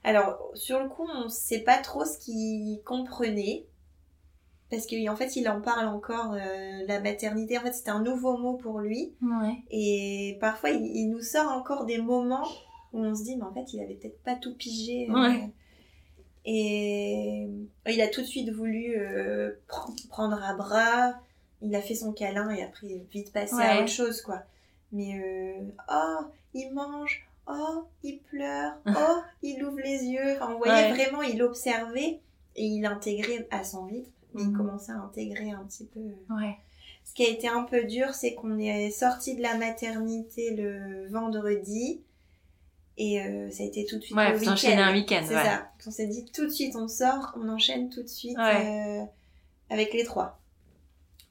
Alors, 0.04 0.50
sur 0.56 0.80
le 0.80 0.90
coup, 0.90 1.08
on 1.14 1.26
ne 1.26 1.30
sait 1.30 1.60
pas 1.60 1.78
trop 1.78 2.06
ce 2.06 2.18
qu'il 2.18 2.82
comprenait. 2.84 3.66
Parce 4.70 4.88
qu'en 4.88 5.16
fait, 5.16 5.36
il 5.36 5.50
en 5.50 5.62
parle 5.62 5.88
encore, 5.88 6.34
euh, 6.34 6.86
la 6.88 7.02
maternité. 7.02 7.58
En 7.58 7.62
fait, 7.62 7.74
c'était 7.74 7.92
un 7.92 8.02
nouveau 8.02 8.38
mot 8.38 8.54
pour 8.54 8.80
lui. 8.80 9.14
Ouais. 9.22 9.58
Et 9.70 10.38
parfois, 10.40 10.70
il, 10.70 11.10
nous 11.10 11.22
sort 11.22 11.52
encore 11.52 11.86
des 11.86 11.98
moments 11.98 12.48
où 12.94 13.04
on 13.04 13.14
se 13.14 13.24
dit, 13.24 13.36
mais 13.36 13.44
en 13.44 13.54
fait, 13.54 13.74
il 13.74 13.82
avait 13.82 13.96
peut-être 13.96 14.24
pas 14.24 14.36
tout 14.36 14.56
pigé. 14.56 15.10
Euh. 15.10 15.34
Et 16.46 17.48
il 17.88 18.02
a 18.02 18.08
tout 18.08 18.22
de 18.22 18.26
suite 18.26 18.50
voulu 18.50 18.96
euh, 18.98 19.52
prendre 20.10 20.42
à 20.42 20.54
bras. 20.56 21.14
Il 21.62 21.76
a 21.76 21.82
fait 21.82 21.96
son 21.96 22.12
câlin 22.12 22.50
et 22.50 22.64
après, 22.64 23.06
vite 23.12 23.32
passé 23.32 23.56
à 23.56 23.80
autre 23.82 23.92
chose, 23.92 24.22
quoi. 24.22 24.44
Mais, 24.92 25.62
oh, 25.90 26.26
il 26.54 26.74
mange 26.74 27.28
oh, 27.48 27.86
il 28.04 28.20
pleure, 28.20 28.74
oh, 28.88 29.22
il 29.42 29.64
ouvre 29.64 29.80
les 29.80 30.06
yeux. 30.06 30.36
Enfin, 30.36 30.54
on 30.54 30.58
voyait 30.58 30.92
vraiment, 30.94 31.22
il 31.22 31.42
observait 31.44 32.20
et 32.56 32.66
il 32.66 32.86
intégrait 32.86 33.48
à 33.52 33.64
son 33.64 33.86
rythme. 33.86 34.12
Il 34.36 34.50
mhm. 34.50 34.58
commençait 34.58 34.92
à 34.92 35.00
intégrer 35.00 35.52
un 35.52 35.64
petit 35.66 35.86
peu. 35.86 36.00
Ouais. 36.34 36.58
Ce 37.04 37.14
qui 37.14 37.26
a 37.26 37.30
été 37.30 37.48
un 37.48 37.64
peu 37.64 37.84
dur, 37.84 38.14
c'est 38.14 38.34
qu'on 38.36 38.58
est 38.58 38.92
sorti 38.92 39.36
de 39.36 39.42
la 39.42 39.58
maternité 39.58 40.56
le 40.56 41.08
vendredi. 41.10 42.02
Et 42.98 43.22
euh, 43.22 43.50
ça 43.50 43.64
a 43.64 43.66
été 43.66 43.86
tout 43.86 43.98
de 43.98 44.04
suite 44.04 44.16
ouais, 44.16 44.34
le 44.34 44.40
week-end. 44.40 44.78
un 44.78 44.94
week-end. 44.94 45.24
C'est 45.26 45.34
ça. 45.34 45.72
On 45.86 45.92
s'est 45.92 46.08
dit 46.08 46.26
tout 46.34 46.46
de 46.46 46.52
suite, 46.52 46.76
on 46.76 46.88
sort, 46.88 47.34
on 47.36 47.50
enchaîne 47.50 47.90
tout 47.90 48.04
de 48.04 48.08
suite 48.08 48.38
euh, 48.38 49.04
avec 49.70 49.94
les 49.94 50.04
trois. 50.04 50.40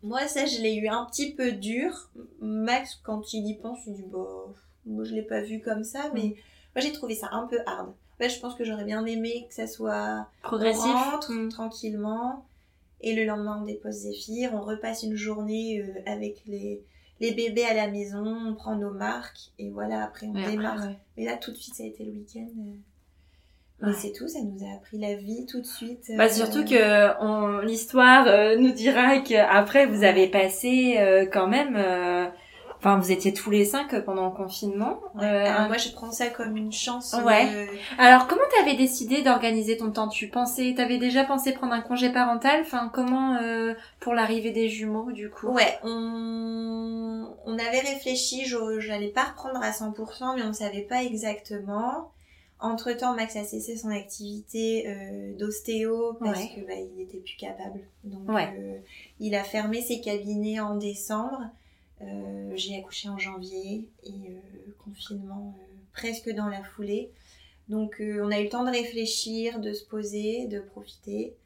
Moi, 0.03 0.27
ça, 0.27 0.47
je 0.47 0.61
l'ai 0.63 0.75
eu 0.75 0.89
un 0.89 1.05
petit 1.05 1.33
peu 1.33 1.53
dur. 1.53 2.11
Max, 2.41 2.99
quand 3.03 3.35
il 3.35 3.47
y 3.47 3.55
pense, 3.55 3.79
il 3.87 3.95
dit, 3.95 4.05
bah, 4.11 4.27
moi, 4.87 5.05
je 5.05 5.15
l'ai 5.15 5.23
pas 5.23 5.43
vu 5.43 5.61
comme 5.61 5.85
ça, 5.85 6.11
mais 6.15 6.23
mm. 6.23 6.35
moi, 6.75 6.81
j'ai 6.81 6.93
trouvé 6.93 7.15
ça 7.15 7.29
un 7.33 7.47
peu 7.47 7.59
hard. 7.67 7.93
Ouais, 8.19 8.29
je 8.29 8.41
pense 8.41 8.55
que 8.55 8.65
j'aurais 8.65 8.85
bien 8.85 9.05
aimé 9.05 9.47
que 9.49 9.55
ça 9.55 9.67
soit 9.67 10.27
progressif, 10.43 10.95
mm. 11.29 11.51
tranquillement. 11.51 12.45
Et 13.03 13.15
le 13.15 13.25
lendemain, 13.25 13.61
on 13.63 13.65
dépose 13.65 13.95
Zéphyr, 13.95 14.55
on 14.55 14.63
repasse 14.63 15.03
une 15.03 15.17
journée 15.17 15.81
euh, 15.81 16.03
avec 16.07 16.43
les, 16.47 16.83
les 17.21 17.33
bébés 17.35 17.64
à 17.64 17.75
la 17.75 17.89
maison, 17.89 18.25
on 18.25 18.55
prend 18.55 18.77
nos 18.77 18.93
marques, 18.93 19.53
et 19.59 19.71
voilà, 19.71 20.05
après 20.05 20.27
on 20.27 20.33
démarre. 20.33 20.89
Mais 21.16 21.25
là, 21.25 21.37
tout 21.37 21.53
de 21.53 21.57
suite, 21.57 21.75
ça 21.75 21.83
a 21.83 21.87
été 21.87 22.05
le 22.05 22.12
week-end. 22.12 22.49
Euh. 23.83 23.93
c'est 23.97 24.12
tout, 24.12 24.29
ça 24.29 24.41
nous 24.43 24.62
a 24.66 24.77
appris 24.77 24.99
la 24.99 25.14
vie 25.14 25.47
tout 25.47 25.61
de 25.61 25.66
suite. 25.66 26.11
Bah, 26.16 26.29
surtout 26.29 26.64
euh. 26.73 27.12
que 27.12 27.64
l'histoire 27.64 28.27
nous 28.59 28.73
dira 28.73 29.18
qu'après, 29.21 29.87
vous 29.87 30.03
avez 30.03 30.29
passé 30.29 31.29
quand 31.33 31.49
même 31.49 31.77
Enfin, 32.81 32.99
vous 32.99 33.12
étiez 33.12 33.35
tous 33.35 33.51
les 33.51 33.66
cinq 33.66 33.95
pendant 34.07 34.24
le 34.24 34.35
confinement. 34.35 35.01
Euh, 35.20 35.66
moi, 35.68 35.76
je 35.76 35.91
prends 35.91 36.11
ça 36.12 36.28
comme 36.28 36.57
une 36.57 36.72
chance. 36.72 37.14
Ouais. 37.24 37.47
Euh, 37.55 37.66
Alors, 37.99 38.26
comment 38.26 38.41
t'avais 38.57 38.74
décidé 38.74 39.20
d'organiser 39.20 39.76
ton 39.76 39.91
temps? 39.91 40.09
Tu 40.09 40.28
pensais, 40.28 40.72
t'avais 40.74 40.97
déjà 40.97 41.24
pensé 41.24 41.53
prendre 41.53 41.74
un 41.74 41.83
congé 41.83 42.09
parental? 42.11 42.62
Enfin, 42.62 42.91
comment 42.93 43.37
euh, 43.37 43.74
pour 44.01 44.14
l'arrivée 44.14 44.51
des 44.51 44.70
jumeaux, 44.70 45.12
du 45.12 45.28
coup? 45.28 45.49
Ouais, 45.49 45.78
on, 45.85 47.26
on 47.45 47.59
avait 47.59 47.81
réfléchi. 47.81 48.47
Je 48.47 48.89
n'allais 48.89 49.09
pas 49.09 49.24
reprendre 49.24 49.61
à 49.62 49.72
100%, 49.72 50.37
mais 50.37 50.43
on 50.43 50.55
savait 50.55 50.81
pas 50.81 51.03
exactement. 51.05 52.11
Entre 52.62 52.93
temps, 52.93 53.14
Max 53.14 53.37
a 53.37 53.45
cessé 53.45 53.76
son 53.76 53.89
activité 53.91 54.85
euh, 54.87 55.37
d'ostéo 55.39 56.14
parce 56.20 56.41
que 56.45 56.61
bah, 56.66 56.74
il 56.74 57.03
était 57.03 57.18
plus 57.18 57.37
capable. 57.37 57.81
Donc, 58.05 58.28
euh, 58.31 58.78
il 59.18 59.35
a 59.35 59.45
fermé 59.45 59.81
ses 59.81 60.01
cabinets 60.01 60.61
en 60.61 60.76
décembre. 60.76 61.41
Euh, 62.03 62.53
j'ai 62.55 62.79
accouché 62.79 63.09
en 63.09 63.19
janvier 63.19 63.89
et 64.05 64.31
euh, 64.31 64.75
confinement 64.79 65.55
euh, 65.59 65.65
presque 65.93 66.31
dans 66.31 66.49
la 66.49 66.63
foulée. 66.63 67.11
Donc 67.69 68.01
on 68.01 68.33
a 68.33 68.41
eu 68.41 68.45
le 68.45 68.49
temps 68.49 68.65
de 68.65 68.71
réfléchir, 68.71 69.61
de 69.61 69.73
se 69.73 69.85
poser, 69.85 70.49
de 70.49 70.59
profiter. 70.59 71.37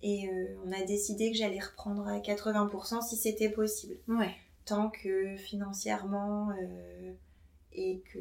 Et 0.00 0.30
on 0.64 0.72
a 0.72 0.82
décidé 0.82 1.30
que 1.30 1.36
j'allais 1.36 1.60
reprendre 1.60 2.08
à 2.08 2.18
80% 2.18 3.06
si 3.06 3.16
c'était 3.16 3.50
possible. 3.50 3.96
Ouais. 4.08 4.34
Tant 4.64 4.88
que 4.88 5.36
financièrement 5.36 6.48
et 7.72 8.02
que 8.12 8.18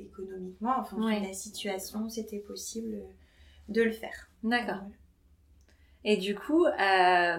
économiquement, 0.00 0.80
en 0.80 0.84
fonction 0.84 1.20
de 1.20 1.26
la 1.28 1.32
situation, 1.32 2.10
c'était 2.10 2.40
possible 2.40 2.98
de 3.68 3.82
le 3.82 3.92
faire. 3.92 4.28
D'accord. 4.42 4.82
Et 6.02 6.16
du 6.16 6.34
coup, 6.34 6.64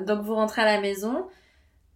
donc 0.05 0.23
vous 0.23 0.33
rentrez 0.33 0.61
à 0.61 0.75
la 0.77 0.79
maison, 0.79 1.27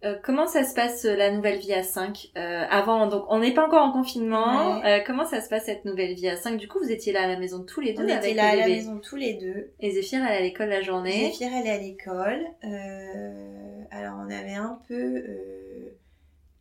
euh, 0.04 0.16
comment 0.20 0.48
ça 0.48 0.64
se 0.64 0.74
passe 0.74 1.04
euh, 1.04 1.14
la 1.14 1.30
nouvelle 1.30 1.58
vie 1.58 1.72
à 1.72 1.84
5 1.84 2.32
euh, 2.36 2.64
Avant, 2.68 3.06
donc 3.06 3.24
on 3.28 3.38
n'est 3.38 3.54
pas 3.54 3.64
encore 3.64 3.84
en 3.84 3.92
confinement. 3.92 4.84
Euh, 4.84 4.98
comment 5.06 5.24
ça 5.24 5.40
se 5.40 5.48
passe 5.48 5.66
cette 5.66 5.84
nouvelle 5.84 6.14
vie 6.14 6.28
à 6.28 6.36
5 6.36 6.56
Du 6.56 6.66
coup, 6.66 6.80
vous 6.80 6.90
étiez 6.90 7.12
là 7.12 7.22
à 7.22 7.28
la 7.28 7.38
maison 7.38 7.62
tous 7.62 7.80
les 7.80 7.92
deux 7.92 8.02
On 8.02 8.08
était 8.08 8.34
là 8.34 8.48
à 8.48 8.56
la 8.56 8.66
maison 8.66 8.98
tous 8.98 9.14
les 9.14 9.34
deux. 9.34 9.70
Et 9.78 9.92
Zéphir, 9.92 10.20
elle 10.24 10.32
est 10.34 10.38
à 10.38 10.40
l'école 10.40 10.70
la 10.70 10.82
journée. 10.82 11.30
Zéphir, 11.30 11.50
elle 11.54 11.66
est 11.66 11.70
à 11.70 11.78
l'école. 11.78 12.46
alors, 13.92 14.14
on 14.26 14.30
avait 14.30 14.54
un 14.54 14.80
peu 14.88 15.24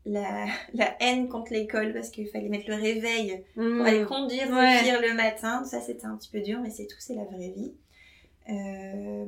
la, 0.06 0.46
la 0.76 0.96
haine 1.00 1.28
contre 1.28 1.52
l'école 1.52 1.94
parce 1.94 2.10
qu'il 2.10 2.28
fallait 2.28 2.50
mettre 2.50 2.70
le 2.70 2.76
réveil 2.76 3.44
pour 3.56 3.64
mmh. 3.64 3.82
aller 3.82 4.04
conduire 4.04 4.48
Zéphir 4.50 5.02
le 5.02 5.16
matin. 5.16 5.64
Ça, 5.66 5.82
c'était 5.82 6.06
un 6.06 6.16
petit 6.16 6.30
peu 6.30 6.42
dur, 6.42 6.60
mais 6.62 6.70
c'est 6.70 6.86
tout, 6.86 6.98
c'est 7.00 7.16
la 7.16 7.24
vraie 7.24 7.54
vie. 7.56 7.74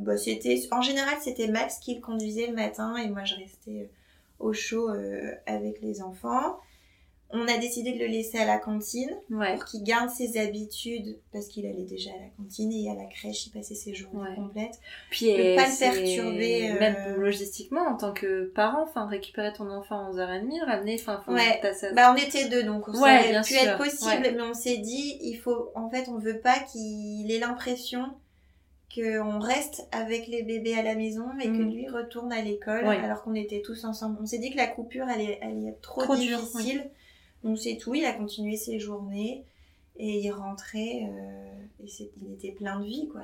bah, 0.02 0.18
c'était, 0.18 0.60
en 0.72 0.82
général, 0.84 1.16
c'était 1.20 1.48
Max 1.48 1.80
qui 1.80 1.96
le 1.96 2.02
conduisait 2.02 2.46
le 2.46 2.54
matin 2.54 2.96
et 2.98 3.10
moi, 3.10 3.24
je 3.24 3.34
restais 3.38 3.90
au 4.40 4.54
chaud 4.54 4.90
euh, 4.90 5.32
avec 5.46 5.82
les 5.82 6.02
enfants. 6.02 6.58
On 7.36 7.48
a 7.48 7.58
décidé 7.58 7.94
de 7.94 7.98
le 7.98 8.06
laisser 8.06 8.38
à 8.38 8.46
la 8.46 8.60
cantine 8.60 9.10
pour 9.28 9.66
qu'il 9.66 9.84
garde 9.84 10.12
ses 10.12 10.38
habitudes 10.38 11.18
parce 11.32 11.48
qu'il 11.48 11.66
allait 11.66 11.86
déjà 11.86 12.12
à 12.12 12.20
la 12.20 12.30
cantine 12.38 12.72
et 12.72 12.92
à 12.92 12.94
la 12.94 13.06
crèche, 13.06 13.48
il 13.48 13.50
passait 13.50 13.74
ses 13.74 13.96
journées 13.96 14.36
complètes. 14.36 14.80
Puis 15.10 15.34
ne 15.34 15.56
pas 15.56 15.68
le 15.68 15.80
perturber. 15.80 16.70
Euh, 16.70 16.80
même 16.80 17.16
logistiquement 17.20 17.82
en 17.88 17.98
tant 17.98 18.14
que 18.14 18.52
parent, 18.54 18.84
enfin 18.84 19.08
récupérer 19.08 19.52
ton 19.52 19.68
enfant 19.72 20.06
à 20.06 20.12
11h30, 20.12 20.44
le 20.60 20.66
ramener, 20.66 20.96
enfin 21.02 21.24
ouais. 21.28 21.60
Bah 21.96 22.14
on 22.14 22.16
était 22.16 22.50
deux 22.50 22.62
donc 22.62 22.86
ça 22.94 23.00
aurait 23.00 23.42
pu 23.42 23.56
être 23.56 23.78
possible, 23.80 24.30
mais 24.36 24.42
on 24.42 24.54
s'est 24.54 24.78
dit 24.78 25.18
il 25.22 25.38
faut 25.38 25.72
en 25.74 25.90
fait 25.90 26.10
on 26.10 26.20
veut 26.20 26.40
pas 26.40 26.60
qu'il 26.60 27.32
ait 27.32 27.40
l'impression 27.40 28.14
qu'on 28.94 29.40
reste 29.40 29.88
avec 29.92 30.28
les 30.28 30.44
bébés 30.44 30.76
à 30.76 30.84
la 30.84 30.96
maison 30.96 31.28
et 31.40 31.46
que 31.46 31.52
mm. 31.52 31.72
lui 31.72 31.88
retourne 31.88 32.32
à 32.32 32.42
l'école 32.42 32.86
alors 32.86 33.24
qu'on 33.24 33.34
était 33.34 33.62
tous 33.62 33.86
ensemble. 33.86 34.18
On 34.22 34.26
s'est 34.26 34.40
dit 34.40 34.52
que 34.52 34.58
la 34.58 34.68
coupure 34.68 35.08
allait, 35.08 35.40
être 35.42 35.82
trop, 35.82 36.16
difficile. 36.16 36.90
Donc 37.44 37.58
c'est 37.58 37.78
tout, 37.78 37.96
il 37.96 38.06
a 38.06 38.14
continué 38.14 38.56
ses 38.56 38.80
journées 38.80 39.44
et 39.98 40.20
il 40.20 40.32
rentrait 40.32 41.04
euh, 41.04 41.84
et 41.84 42.12
il 42.22 42.34
était 42.34 42.52
plein 42.52 42.80
de 42.80 42.86
vie 42.86 43.10
quoi. 43.10 43.22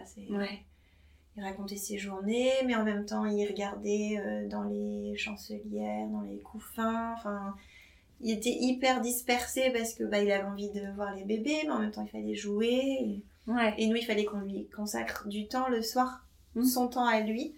Il 1.37 1.43
racontait 1.43 1.77
ses 1.77 1.97
journées 1.97 2.51
mais 2.65 2.75
en 2.75 2.83
même 2.83 3.05
temps 3.05 3.25
il 3.25 3.47
regardait 3.47 4.17
euh, 4.19 4.47
dans 4.47 4.63
les 4.63 5.15
chancelières, 5.15 6.07
dans 6.07 6.21
les 6.21 6.39
couffins, 6.39 7.13
enfin 7.13 7.55
il 8.21 8.31
était 8.31 8.55
hyper 8.59 8.99
dispersé 8.99 9.71
parce 9.71 9.93
que 9.93 10.03
bah, 10.03 10.21
il 10.21 10.29
avait 10.31 10.43
envie 10.43 10.69
de 10.69 10.93
voir 10.95 11.15
les 11.15 11.23
bébés 11.23 11.61
mais 11.63 11.71
en 11.71 11.79
même 11.79 11.91
temps 11.91 12.03
il 12.03 12.09
fallait 12.09 12.35
jouer. 12.35 12.97
Et 13.01 13.23
nous, 13.53 13.95
il 13.95 14.05
fallait 14.05 14.25
qu'on 14.25 14.41
lui 14.41 14.67
consacre 14.67 15.27
du 15.27 15.47
temps 15.47 15.67
le 15.69 15.81
soir, 15.81 16.25
hmm. 16.55 16.63
son 16.63 16.87
temps 16.87 17.05
à 17.05 17.21
lui, 17.21 17.55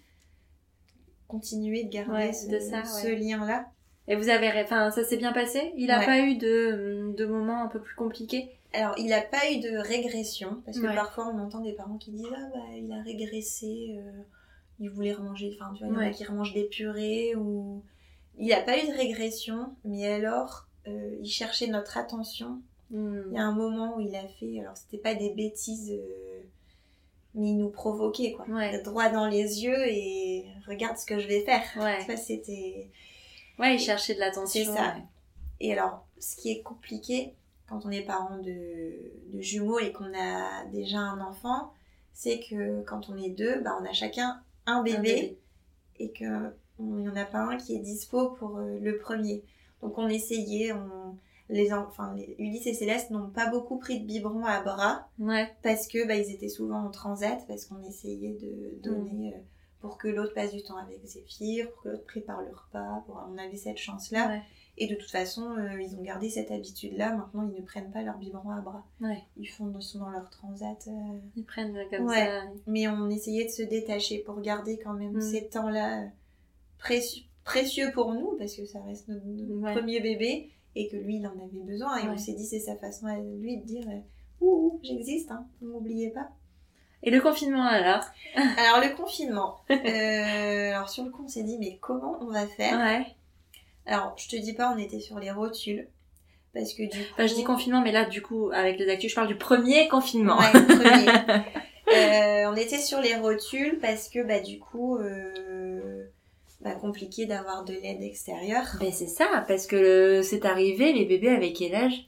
continuer 1.28 1.84
de 1.84 1.90
garder 1.90 2.32
ce, 2.32 3.14
lien-là. 3.14 3.66
Et 4.08 4.16
vous 4.16 4.28
avez, 4.28 4.50
enfin, 4.62 4.90
ça 4.90 5.04
s'est 5.04 5.16
bien 5.16 5.32
passé? 5.32 5.72
Il 5.76 5.86
n'a 5.86 6.04
pas 6.04 6.20
eu 6.20 6.36
de, 6.36 7.14
de 7.16 7.26
moments 7.26 7.62
un 7.62 7.68
peu 7.68 7.80
plus 7.80 7.94
compliqués? 7.94 8.50
Alors, 8.74 8.94
il 8.98 9.08
n'a 9.08 9.20
pas 9.20 9.50
eu 9.50 9.60
de 9.60 9.76
régression, 9.76 10.62
parce 10.64 10.78
que 10.78 10.86
parfois 10.86 11.28
on 11.28 11.38
entend 11.38 11.60
des 11.60 11.72
parents 11.72 11.98
qui 11.98 12.10
disent 12.10 12.26
Ah, 12.34 12.48
bah, 12.54 12.60
il 12.74 12.90
a 12.90 13.02
régressé, 13.02 13.96
euh, 13.98 14.22
il 14.80 14.88
voulait 14.88 15.12
remanger, 15.12 15.56
enfin, 15.60 15.72
tu 15.74 15.84
vois, 15.84 15.92
il 15.92 16.04
y 16.04 16.06
en 16.06 16.10
a 16.10 16.10
qui 16.10 16.24
remangent 16.24 16.54
des 16.54 16.64
purées, 16.64 17.34
ou. 17.36 17.82
Il 18.38 18.48
n'a 18.48 18.62
pas 18.62 18.82
eu 18.82 18.86
de 18.86 18.96
régression, 18.96 19.76
mais 19.84 20.10
alors, 20.10 20.66
euh, 20.88 21.16
il 21.20 21.28
cherchait 21.28 21.66
notre 21.66 21.98
attention 21.98 22.62
il 22.92 23.32
y 23.32 23.38
a 23.38 23.42
un 23.42 23.52
moment 23.52 23.96
où 23.96 24.00
il 24.00 24.14
a 24.14 24.26
fait, 24.28 24.60
alors 24.60 24.76
c'était 24.76 24.98
pas 24.98 25.14
des 25.14 25.30
bêtises, 25.30 25.90
euh, 25.92 26.42
mais 27.34 27.48
il 27.48 27.56
nous 27.58 27.70
provoquait, 27.70 28.32
quoi. 28.32 28.44
Droit 28.84 29.08
dans 29.08 29.26
les 29.26 29.64
yeux 29.64 29.86
et 29.88 30.44
regarde 30.66 30.98
ce 30.98 31.06
que 31.06 31.18
je 31.18 31.26
vais 31.26 31.40
faire. 31.40 31.62
Ouais. 31.76 32.16
c'était. 32.16 32.90
Ouais, 33.58 33.74
il 33.76 33.78
cherchait 33.78 34.14
de 34.14 34.20
l'attention. 34.20 34.64
C'est 34.64 34.72
ça. 34.72 34.96
Et 35.60 35.72
alors, 35.72 36.06
ce 36.18 36.36
qui 36.36 36.50
est 36.50 36.62
compliqué 36.62 37.34
quand 37.68 37.86
on 37.86 37.90
est 37.90 38.02
parent 38.02 38.38
de, 38.38 38.92
de 39.32 39.40
jumeaux 39.40 39.78
et 39.78 39.92
qu'on 39.92 40.12
a 40.14 40.64
déjà 40.66 40.98
un 40.98 41.20
enfant, 41.20 41.72
c'est 42.12 42.40
que 42.40 42.82
quand 42.82 43.08
on 43.08 43.16
est 43.16 43.30
deux, 43.30 43.60
bah, 43.60 43.78
on 43.80 43.84
a 43.88 43.92
chacun 43.94 44.42
un 44.66 44.82
bébé, 44.82 44.96
Un 44.96 45.00
bébé. 45.02 45.38
et 46.00 46.10
que 46.12 46.24
on- 46.78 46.98
il 46.98 47.02
n'y 47.02 47.08
en 47.08 47.16
a 47.16 47.24
pas 47.24 47.38
un 47.38 47.56
qui 47.56 47.74
est 47.74 47.78
dispo 47.80 48.30
pour 48.30 48.58
euh, 48.58 48.78
le 48.80 48.98
premier. 48.98 49.42
Donc 49.80 49.96
on 49.96 50.08
essayait, 50.08 50.72
on, 50.72 51.16
les, 51.52 51.72
en- 51.72 51.86
enfin, 51.86 52.14
les- 52.16 52.34
Ulysse 52.38 52.66
et 52.66 52.74
Céleste 52.74 53.10
n'ont 53.10 53.30
pas 53.30 53.48
beaucoup 53.50 53.78
pris 53.78 54.00
de 54.00 54.06
biberon 54.06 54.44
à 54.44 54.60
bras 54.62 55.08
Ouais. 55.18 55.48
parce 55.62 55.86
que 55.86 56.06
bah, 56.06 56.16
ils 56.16 56.30
étaient 56.32 56.48
souvent 56.48 56.80
en 56.84 56.90
transat, 56.90 57.44
parce 57.46 57.66
qu'on 57.66 57.82
essayait 57.82 58.34
de 58.40 58.82
donner 58.82 59.34
euh, 59.34 59.38
pour 59.80 59.98
que 59.98 60.08
l'autre 60.08 60.34
passe 60.34 60.52
du 60.52 60.62
temps 60.62 60.76
avec 60.76 61.04
Zéphyr, 61.04 61.70
pour 61.72 61.82
que 61.82 61.88
l'autre 61.90 62.06
prépare 62.06 62.40
le 62.42 62.50
repas, 62.54 63.02
pour... 63.06 63.20
on 63.32 63.36
avait 63.38 63.56
cette 63.56 63.78
chance-là. 63.78 64.28
Ouais. 64.28 64.42
Et 64.78 64.86
de 64.86 64.94
toute 64.94 65.10
façon, 65.10 65.42
euh, 65.58 65.80
ils 65.82 65.94
ont 65.96 66.02
gardé 66.02 66.30
cette 66.30 66.50
habitude-là. 66.50 67.14
Maintenant, 67.14 67.46
ils 67.54 67.60
ne 67.60 67.66
prennent 67.66 67.90
pas 67.90 68.00
leur 68.02 68.16
biberon 68.16 68.50
à 68.50 68.60
bras. 68.60 68.84
Ouais. 69.02 69.22
Ils 69.36 69.46
font 69.46 69.70
ils 69.78 69.82
sont 69.82 69.98
dans 69.98 70.08
leur 70.10 70.30
transat. 70.30 70.78
euh, 70.88 71.18
Ils 71.36 71.44
prennent 71.44 71.76
comme 71.90 72.06
Ouais. 72.06 72.24
ça. 72.24 72.42
Mais 72.66 72.88
on 72.88 73.10
essayait 73.10 73.44
de 73.44 73.50
se 73.50 73.62
détacher 73.62 74.20
pour 74.20 74.40
garder 74.40 74.78
quand 74.82 74.94
même 74.94 75.16
Mm. 75.16 75.20
ces 75.20 75.48
temps-là 75.48 76.04
précieux, 76.78 77.24
précieux 77.44 77.90
pour 77.92 78.14
nous, 78.14 78.36
parce 78.38 78.54
que 78.56 78.64
ça 78.64 78.80
reste 78.82 79.08
notre, 79.08 79.26
notre 79.26 79.62
Ouais. 79.62 79.72
premier 79.74 80.00
bébé, 80.00 80.50
et 80.74 80.88
que 80.88 80.96
lui, 80.96 81.16
il 81.16 81.26
en 81.26 81.32
avait 81.32 81.64
besoin. 81.64 81.96
Et 81.98 82.02
Ouais. 82.02 82.08
on 82.14 82.18
s'est 82.18 82.34
dit, 82.34 82.46
c'est 82.46 82.60
sa 82.60 82.76
façon 82.76 83.06
à 83.06 83.16
lui 83.18 83.58
de 83.58 83.64
dire, 83.66 83.84
euh, 83.88 84.00
ouh, 84.40 84.66
ouh, 84.74 84.80
j'existe, 84.82 85.30
hein, 85.30 85.46
ne 85.60 85.68
m'oubliez 85.68 86.10
pas. 86.10 86.28
Et 87.02 87.10
le 87.10 87.20
confinement 87.20 87.64
alors 87.66 88.04
Alors, 88.36 88.80
le 88.80 88.94
confinement. 88.96 89.56
Euh, 89.70 90.70
alors, 90.72 90.88
sur 90.88 91.04
le 91.04 91.10
coup, 91.10 91.24
on 91.24 91.28
s'est 91.28 91.42
dit, 91.42 91.58
mais 91.58 91.78
comment 91.80 92.16
on 92.20 92.26
va 92.30 92.46
faire? 92.46 92.78
Ouais. 92.78 93.06
Alors, 93.86 94.14
je 94.16 94.28
te 94.28 94.36
dis 94.36 94.52
pas, 94.52 94.72
on 94.74 94.78
était 94.78 95.00
sur 95.00 95.18
les 95.18 95.30
rotules. 95.32 95.88
Parce 96.54 96.74
que 96.74 96.82
du 96.82 96.90
coup. 96.90 97.12
Enfin, 97.14 97.26
je 97.26 97.34
dis 97.34 97.44
confinement, 97.44 97.80
mais 97.80 97.92
là, 97.92 98.04
du 98.04 98.20
coup, 98.22 98.50
avec 98.52 98.78
les 98.78 98.88
actus, 98.90 99.10
je 99.10 99.14
parle 99.16 99.26
du 99.28 99.36
premier 99.36 99.88
confinement. 99.88 100.38
Ouais, 100.38 100.52
le 100.52 100.66
premier. 100.66 101.42
Euh, 101.88 102.46
on 102.50 102.54
était 102.54 102.78
sur 102.78 103.00
les 103.00 103.16
rotules 103.16 103.78
parce 103.78 104.08
que, 104.08 104.22
bah, 104.22 104.40
du 104.40 104.58
coup, 104.58 104.96
euh, 104.96 105.34
bah, 106.62 106.74
compliqué 106.74 107.26
d'avoir 107.26 107.64
de 107.64 107.72
l'aide 107.74 108.02
extérieure. 108.02 108.66
Ben 108.80 108.92
c'est 108.92 109.06
ça, 109.06 109.44
parce 109.48 109.66
que 109.66 109.76
le- 109.76 110.22
c'est 110.22 110.44
arrivé, 110.44 110.92
les 110.92 111.04
bébés 111.04 111.30
avec 111.30 111.56
quel 111.56 111.74
âge? 111.74 112.06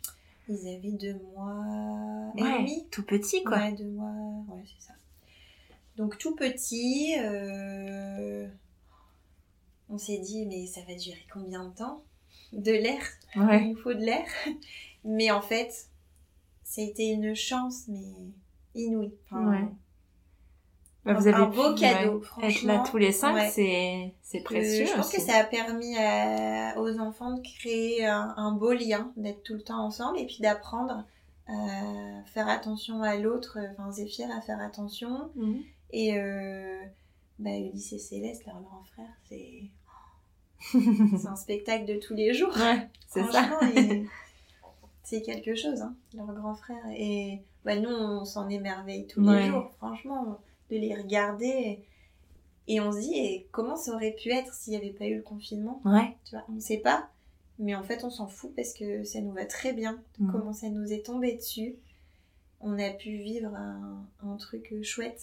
Ils 0.49 0.69
avaient 0.69 0.93
deux 0.93 1.15
mois 1.35 2.33
et 2.37 2.43
demi. 2.43 2.87
tout 2.91 3.03
petit 3.03 3.43
quoi. 3.45 3.57
Ouais, 3.59 3.73
deux 3.73 3.85
mois, 3.85 4.13
ouais, 4.55 4.63
c'est 4.67 4.87
ça. 4.89 4.93
Donc, 5.97 6.19
tout 6.19 6.35
petit, 6.35 7.15
euh, 7.21 8.47
on 9.89 9.99
s'est 9.99 10.19
dit, 10.19 10.45
mais 10.47 10.67
ça 10.67 10.81
va 10.89 10.95
durer 10.95 11.25
combien 11.33 11.65
de 11.69 11.75
temps? 11.75 12.03
De 12.53 12.73
l'air? 12.73 13.01
Il 13.37 13.71
nous 13.71 13.77
faut 13.77 13.95
de 13.95 14.01
l'air. 14.05 14.25
Mais 15.05 15.31
en 15.31 15.43
fait, 15.43 15.89
ça 16.63 16.81
a 16.81 16.85
été 16.85 17.09
une 17.09 17.35
chance, 17.35 17.83
mais 17.89 18.01
inouïe. 18.75 19.13
Enfin, 19.27 19.51
Ouais. 19.51 19.69
Bah, 21.05 21.13
un- 21.13 21.15
vous 21.15 21.27
avez 21.27 21.37
un 21.37 21.47
beau 21.47 21.75
pu, 21.75 21.81
cadeau, 21.81 22.11
ouais, 22.13 22.17
Être 22.19 22.25
franchement. 22.25 22.73
là 22.73 22.85
tous 22.91 22.97
les 22.97 23.13
cinq, 23.13 23.35
Ouais. 23.35 23.51
c'est 23.51 24.15
c'est 24.23 24.39
que 24.39 24.45
précieux. 24.45 24.87
je 24.87 24.95
pense 24.95 25.11
que 25.13 25.21
ça 25.21 25.37
a 25.37 25.45
permis 25.45 25.97
à- 25.99 26.79
aux 26.81 26.99
enfants 26.99 27.33
de 27.35 27.41
créer 27.43 28.07
un, 28.07 28.33
un 28.37 28.53
beau 28.53 28.73
lien, 28.73 29.13
d'être 29.17 29.43
tout 29.43 29.55
le 29.55 29.63
temps 29.63 29.85
ensemble 29.85 30.19
et 30.19 30.27
puis 30.27 30.39
d'apprendre 30.41 31.05
à 31.47 31.53
faire 32.33 32.49
attention 32.49 33.03
à 33.03 33.17
l'autre, 33.17 33.59
enfin 33.73 33.91
Zéphyr 33.93 34.29
à 34.35 34.41
faire 34.41 34.61
attention. 34.61 35.31
Mhm. 35.37 35.61
Et 35.91 36.19
euh, 36.19 36.81
bah, 37.39 37.51
Ulysse 37.57 37.93
et 37.93 37.99
Céleste, 37.99 38.47
leur 38.47 38.61
grand 38.63 38.83
frère, 38.95 39.13
c'est 39.29 39.61
c'est 41.19 41.29
un 41.29 41.37
spectacle 41.37 41.85
de 41.85 41.97
tous 41.99 42.15
les 42.15 42.33
jours. 42.33 42.55
Ouais, 42.57 42.89
c'est 43.09 43.25
ça. 43.31 43.61
C'est 45.07 45.21
quelque 45.21 45.55
chose, 45.55 45.83
hein, 45.83 45.95
leur 46.15 46.33
grand 46.33 46.55
frère. 46.55 46.83
Et 46.97 47.43
bah, 47.65 47.77
nous, 47.77 47.91
on 47.91 48.25
s'en 48.25 48.49
émerveille 48.49 49.07
tous 49.07 49.21
Ouais. 49.23 49.41
les 49.43 49.47
jours, 49.49 49.71
franchement, 49.77 50.39
de 50.75 50.79
les 50.79 50.95
regarder. 50.95 51.81
Et 52.67 52.81
on 52.81 52.93
se 52.93 52.99
dit, 53.01 53.15
et 53.19 53.47
comment 53.53 53.77
ça 53.77 53.93
aurait 53.93 54.13
pu 54.19 54.31
être 54.31 54.53
s'il 54.55 54.73
n'y 54.73 54.79
avait 54.79 54.95
pas 54.97 55.05
eu 55.07 55.17
le 55.17 55.23
confinement? 55.23 55.81
Ouais. 55.85 56.17
tu 56.25 56.35
vois, 56.35 56.45
On 56.49 56.53
ne 56.53 56.61
sait 56.61 56.79
pas, 56.79 57.09
mais 57.59 57.75
en 57.75 57.83
fait, 57.83 58.05
on 58.05 58.11
s'en 58.11 58.27
fout 58.27 58.53
parce 58.57 58.73
que 58.73 59.05
ça 59.05 59.21
nous 59.21 59.33
va 59.33 59.45
très 59.45 59.73
bien. 59.73 59.99
Mhm. 60.19 60.33
Comment 60.33 60.53
ça 60.53 60.69
nous 60.71 60.93
est 60.93 61.05
tombé 61.05 61.35
dessus? 61.35 61.75
On 62.61 62.79
a 62.79 62.91
pu 62.91 63.11
vivre 63.19 63.55
un, 63.55 64.05
un 64.27 64.37
truc 64.37 64.73
chouette. 64.83 65.21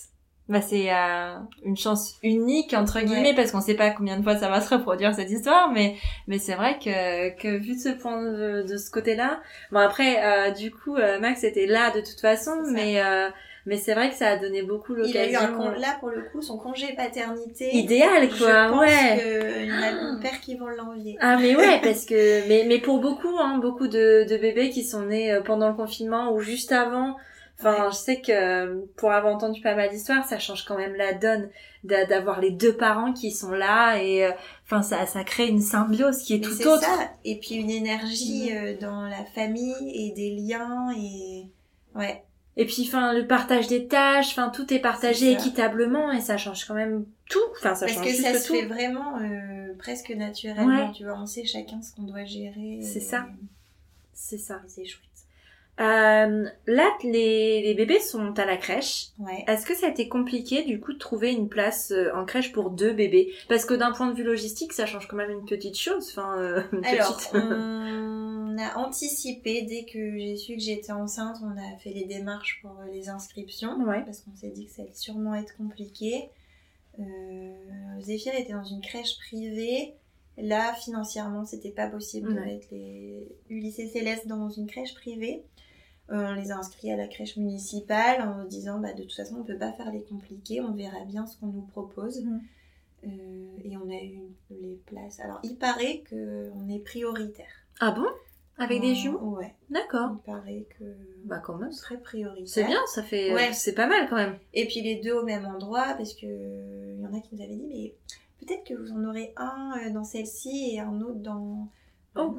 Bah, 0.49 0.61
c'est 0.61 0.93
euh, 0.93 1.37
une 1.63 1.77
chance 1.77 2.17
unique 2.23 2.73
entre 2.73 2.97
Ouais. 2.97 3.05
guillemets 3.05 3.33
parce 3.33 3.51
qu'on 3.51 3.61
sait 3.61 3.75
pas 3.75 3.89
combien 3.91 4.17
de 4.17 4.23
fois 4.23 4.35
ça 4.37 4.49
va 4.49 4.59
se 4.59 4.73
reproduire 4.73 5.15
cette 5.15 5.29
histoire 5.31 5.71
mais 5.71 5.95
mais 6.27 6.39
c'est 6.39 6.55
vrai 6.55 6.77
que 6.77 7.29
que 7.39 7.57
vu 7.57 7.75
de 7.75 7.79
ce 7.79 7.89
point 7.89 8.21
de, 8.21 8.63
de 8.67 8.75
ce 8.77 8.91
côté-là 8.91 9.39
bon 9.71 9.79
après 9.79 10.21
euh, 10.25 10.51
du 10.51 10.71
coup 10.71 10.97
euh, 10.97 11.19
Max 11.19 11.43
était 11.45 11.67
là 11.67 11.91
de 11.91 12.01
toute 12.01 12.19
façon 12.19 12.51
mais 12.73 12.99
euh, 13.01 13.29
mais 13.65 13.77
c'est 13.77 13.93
vrai 13.93 14.09
que 14.09 14.15
ça 14.15 14.27
a 14.29 14.37
donné 14.37 14.63
beaucoup 14.63 14.95
Il 14.97 15.17
a 15.17 15.29
eu 15.29 15.35
un 15.35 15.41
l'occasion 15.47 15.57
con- 15.57 15.79
là, 15.79 15.97
pour 15.99 16.09
le 16.09 16.21
coup, 16.31 16.41
son 16.41 16.57
congé 16.57 16.93
paternité. 16.95 17.75
idéal 17.75 18.29
Je 18.31 18.37
quoi 18.43 18.67
pense 18.69 18.79
ouais 18.81 19.67
y 19.67 19.71
en 19.71 19.81
a 19.83 19.87
un 20.11 20.19
père 20.19 20.39
qui 20.41 20.55
vont 20.55 20.67
l'envier. 20.67 21.17
Ah 21.19 21.37
mais 21.37 21.55
ouais 21.55 21.79
parce 21.83 22.05
que 22.05 22.47
mais 22.47 22.65
mais 22.67 22.79
pour 22.79 22.99
beaucoup 22.99 23.37
hein 23.39 23.59
beaucoup 23.59 23.87
de, 23.87 24.25
de 24.29 24.37
bébés 24.37 24.69
qui 24.69 24.83
sont 24.83 25.03
nés 25.05 25.31
euh, 25.31 25.41
pendant 25.41 25.69
le 25.69 25.75
confinement 25.75 26.31
ou 26.33 26.39
juste 26.39 26.71
avant 26.71 27.15
enfin 27.59 27.83
Ouais. 27.85 27.91
je 27.91 27.95
sais 27.95 28.21
que 28.21 28.85
pour 28.97 29.11
avoir 29.11 29.35
entendu 29.35 29.61
pas 29.61 29.75
mal 29.75 29.89
d'histoires 29.91 30.25
ça 30.25 30.39
change 30.39 30.65
quand 30.65 30.77
même 30.77 30.95
la 30.95 31.13
donne 31.13 31.49
d'a- 31.83 32.05
d'avoir 32.05 32.39
les 32.41 32.49
deux 32.49 32.73
parents 32.75 33.13
qui 33.13 33.29
sont 33.31 33.51
là 33.51 34.01
et 34.01 34.25
euh, 34.25 34.31
enfin 34.65 34.81
ça 34.81 35.05
ça 35.05 35.23
crée 35.23 35.47
une 35.47 35.61
symbiose 35.61 36.23
qui 36.23 36.35
est 36.35 36.37
Mais 36.39 36.43
tout 36.45 36.53
c'est 36.53 36.65
autre 36.67 36.81
ça. 36.81 37.11
Et 37.23 37.37
puis 37.39 37.55
une 37.55 37.69
énergie 37.69 38.49
Mhm. 38.51 38.57
euh, 38.57 38.73
dans 38.81 39.01
la 39.03 39.23
famille 39.35 39.75
et 39.93 40.11
des 40.15 40.31
liens 40.31 40.91
et 40.97 41.45
ouais. 41.95 42.23
Et 42.57 42.65
puis 42.65 42.83
enfin 42.87 43.13
le 43.13 43.25
partage 43.27 43.67
des 43.67 43.87
tâches 43.87 44.29
enfin 44.31 44.49
tout 44.49 44.73
est 44.73 44.79
partagé 44.79 45.31
équitablement 45.31 46.11
et 46.11 46.19
ça 46.21 46.37
change 46.37 46.65
quand 46.65 46.73
même 46.73 47.05
tout 47.29 47.39
enfin 47.57 47.75
ça 47.75 47.85
Parce 47.85 47.93
change 47.97 48.03
que 48.05 48.09
juste 48.11 48.23
ça 48.23 48.37
se 48.39 48.47
tout 48.47 48.53
fait 48.55 48.65
vraiment 48.65 49.17
euh, 49.19 49.73
presque 49.79 50.09
naturellement, 50.11 50.87
Ouais. 50.87 50.91
tu 50.93 51.03
vois. 51.05 51.17
On 51.17 51.25
sait 51.25 51.45
chacun 51.45 51.81
ce 51.81 51.95
qu'on 51.95 52.03
doit 52.03 52.25
gérer. 52.25 52.79
C'est 52.83 52.97
et- 52.97 53.01
ça. 53.01 53.25
c'est 54.13 54.37
ça 54.37 54.61
C'est 54.67 54.85
chouette. 54.85 55.05
Euh, 55.81 56.47
là 56.67 56.91
les 57.03 57.61
les 57.63 57.73
bébés 57.73 57.99
sont 57.99 58.37
à 58.37 58.45
la 58.45 58.55
crèche 58.55 59.07
Ouais. 59.17 59.43
Est-ce 59.47 59.65
que 59.65 59.75
ça 59.75 59.87
a 59.87 59.89
été 59.89 60.07
compliqué 60.07 60.63
du 60.63 60.79
coup 60.79 60.93
de 60.93 60.97
trouver 60.99 61.31
une 61.31 61.49
place 61.49 61.91
euh, 61.91 62.13
en 62.13 62.23
crèche 62.23 62.51
pour 62.51 62.69
deux 62.69 62.93
bébés? 62.93 63.33
Parce 63.49 63.65
que 63.65 63.73
d'un 63.73 63.91
point 63.91 64.07
de 64.07 64.15
vue 64.15 64.23
logistique, 64.23 64.73
ça 64.73 64.85
change 64.85 65.07
quand 65.07 65.17
même 65.17 65.31
une 65.31 65.45
petite 65.45 65.77
chose. 65.77 66.07
Enfin, 66.11 66.37
euh, 66.37 66.61
une 66.71 66.85
Alors, 66.85 67.17
petite. 67.17 67.31
on 67.33 68.57
a 68.57 68.77
anticipé 68.77 69.63
dès 69.63 69.85
que 69.85 70.17
j'ai 70.17 70.37
su 70.37 70.55
que 70.55 70.61
j'étais 70.61 70.91
enceinte, 70.91 71.37
on 71.43 71.57
a 71.57 71.77
fait 71.77 71.91
les 71.91 72.05
démarches 72.05 72.59
pour 72.61 72.75
les 72.91 73.09
inscriptions. 73.09 73.75
Ouais. 73.81 74.03
Parce 74.05 74.21
qu'on 74.21 74.35
s'est 74.35 74.51
dit 74.51 74.67
que 74.67 74.71
ça 74.71 74.83
allait 74.83 74.93
sûrement 74.93 75.35
être 75.35 75.57
compliqué. 75.57 76.29
Zéphyr 78.01 78.35
était 78.35 78.53
dans 78.53 78.63
une 78.63 78.81
crèche 78.81 79.17
privée. 79.17 79.95
Là, 80.37 80.73
financièrement, 80.73 81.45
c'était 81.45 81.71
pas 81.71 81.87
possible 81.87 82.33
de 82.33 82.39
mettre 82.39 82.67
les 82.71 83.27
Ulysse 83.49 83.79
et 83.79 83.87
Céleste 83.87 84.27
dans 84.27 84.49
une 84.49 84.67
crèche 84.67 84.93
privée. 84.93 85.43
Euh, 86.11 86.31
on 86.31 86.33
les 86.33 86.51
a 86.51 86.57
inscrits 86.57 86.91
à 86.91 86.97
la 86.97 87.07
crèche 87.07 87.37
municipale 87.37 88.21
en 88.21 88.43
disant 88.45 88.79
bah, 88.79 88.93
de 88.93 89.03
toute 89.03 89.13
façon, 89.13 89.37
on 89.39 89.43
peut 89.43 89.57
pas 89.57 89.71
faire 89.73 89.91
les 89.91 90.03
compliqués, 90.03 90.59
on 90.61 90.73
verra 90.73 91.05
bien 91.05 91.25
ce 91.25 91.37
qu'on 91.37 91.47
nous 91.47 91.61
propose. 91.61 92.21
Mhm. 92.21 92.41
Euh, 93.03 93.57
et 93.63 93.77
on 93.77 93.89
a 93.89 94.03
eu 94.03 94.21
les 94.51 94.79
places. 94.85 95.19
Alors, 95.21 95.39
il 95.43 95.55
paraît 95.57 96.03
qu'on 96.09 96.69
est 96.69 96.79
prioritaire. 96.79 97.47
Ah 97.79 97.91
bon? 97.91 98.05
Avec 98.57 98.81
des 98.81 98.91
Euh, 98.91 98.95
jumeaux 98.95 99.37
Ouais, 99.37 99.55
D'accord. 99.71 100.11
il 100.13 100.31
paraît 100.31 100.65
que 100.77 100.83
Bah 101.25 101.39
quand 101.43 101.55
même. 101.55 101.71
serait 101.71 101.97
prioritaire. 101.99 102.47
C'est 102.47 102.65
bien, 102.65 102.79
ça 102.93 103.01
fait. 103.01 103.33
Ouais. 103.33 103.53
C'est 103.53 103.73
pas 103.73 103.87
mal 103.87 104.07
quand 104.09 104.17
même. 104.17 104.37
Et 104.53 104.67
puis 104.67 104.81
les 104.81 104.97
deux 104.97 105.13
au 105.13 105.23
même 105.23 105.45
endroit, 105.45 105.95
parce 105.97 106.13
que 106.13 106.25
euh, 106.27 106.95
il 106.97 107.01
y 107.01 107.07
en 107.07 107.13
a 107.17 107.21
qui 107.21 107.33
nous 107.35 107.41
avaient 107.41 107.55
dit, 107.55 107.65
mais 107.67 107.95
peut-être 108.45 108.63
que 108.65 108.73
vous 108.75 108.91
en 108.91 109.03
aurez 109.05 109.33
un 109.37 109.71
euh, 109.85 109.89
dans 109.91 110.03
celle-ci 110.03 110.71
et 110.75 110.79
un 110.79 110.99
autre 111.01 111.19
dans. 111.21 111.69
Oh. 112.15 112.35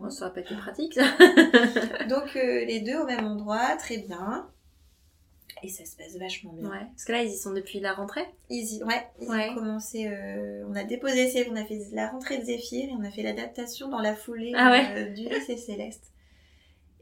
Bon, 0.00 0.10
ça 0.10 0.26
va 0.26 0.30
pas 0.32 0.40
être 0.40 0.56
pratique 0.58 0.94
ça. 0.94 1.04
Donc 2.08 2.36
euh, 2.36 2.64
les 2.64 2.80
deux 2.80 2.98
au 2.98 3.06
même 3.06 3.24
endroit, 3.26 3.76
très 3.76 3.98
bien. 3.98 4.48
Et 5.62 5.68
ça 5.68 5.84
se 5.86 5.96
passe 5.96 6.16
vachement 6.18 6.52
bien. 6.52 6.68
ouais. 6.68 6.86
Parce 6.90 7.04
que 7.06 7.12
là, 7.12 7.22
ils 7.22 7.30
y 7.30 7.36
sont 7.36 7.52
depuis 7.52 7.80
la 7.80 7.94
rentrée. 7.94 8.26
Ils 8.50 8.76
y- 8.76 8.82
ouais, 8.84 9.06
ils 9.20 9.28
Ouais. 9.28 9.48
ont 9.50 9.54
commencé. 9.54 10.08
euh, 10.08 10.62
on 10.68 10.74
a 10.74 10.84
déposé, 10.84 11.46
on 11.50 11.56
a 11.56 11.64
fait 11.64 11.80
la 11.92 12.08
rentrée 12.10 12.36
de 12.38 12.44
Zéphyr 12.44 12.84
et 12.90 12.92
on 12.92 13.02
a 13.02 13.10
fait 13.10 13.22
l'adaptation 13.22 13.88
dans 13.88 14.00
la 14.00 14.14
foulée 14.14 14.52
Ah 14.56 14.70
ouais. 14.70 14.84
euh, 14.94 15.08
du 15.14 15.22
lycée 15.26 15.56
Céleste. 15.56 16.10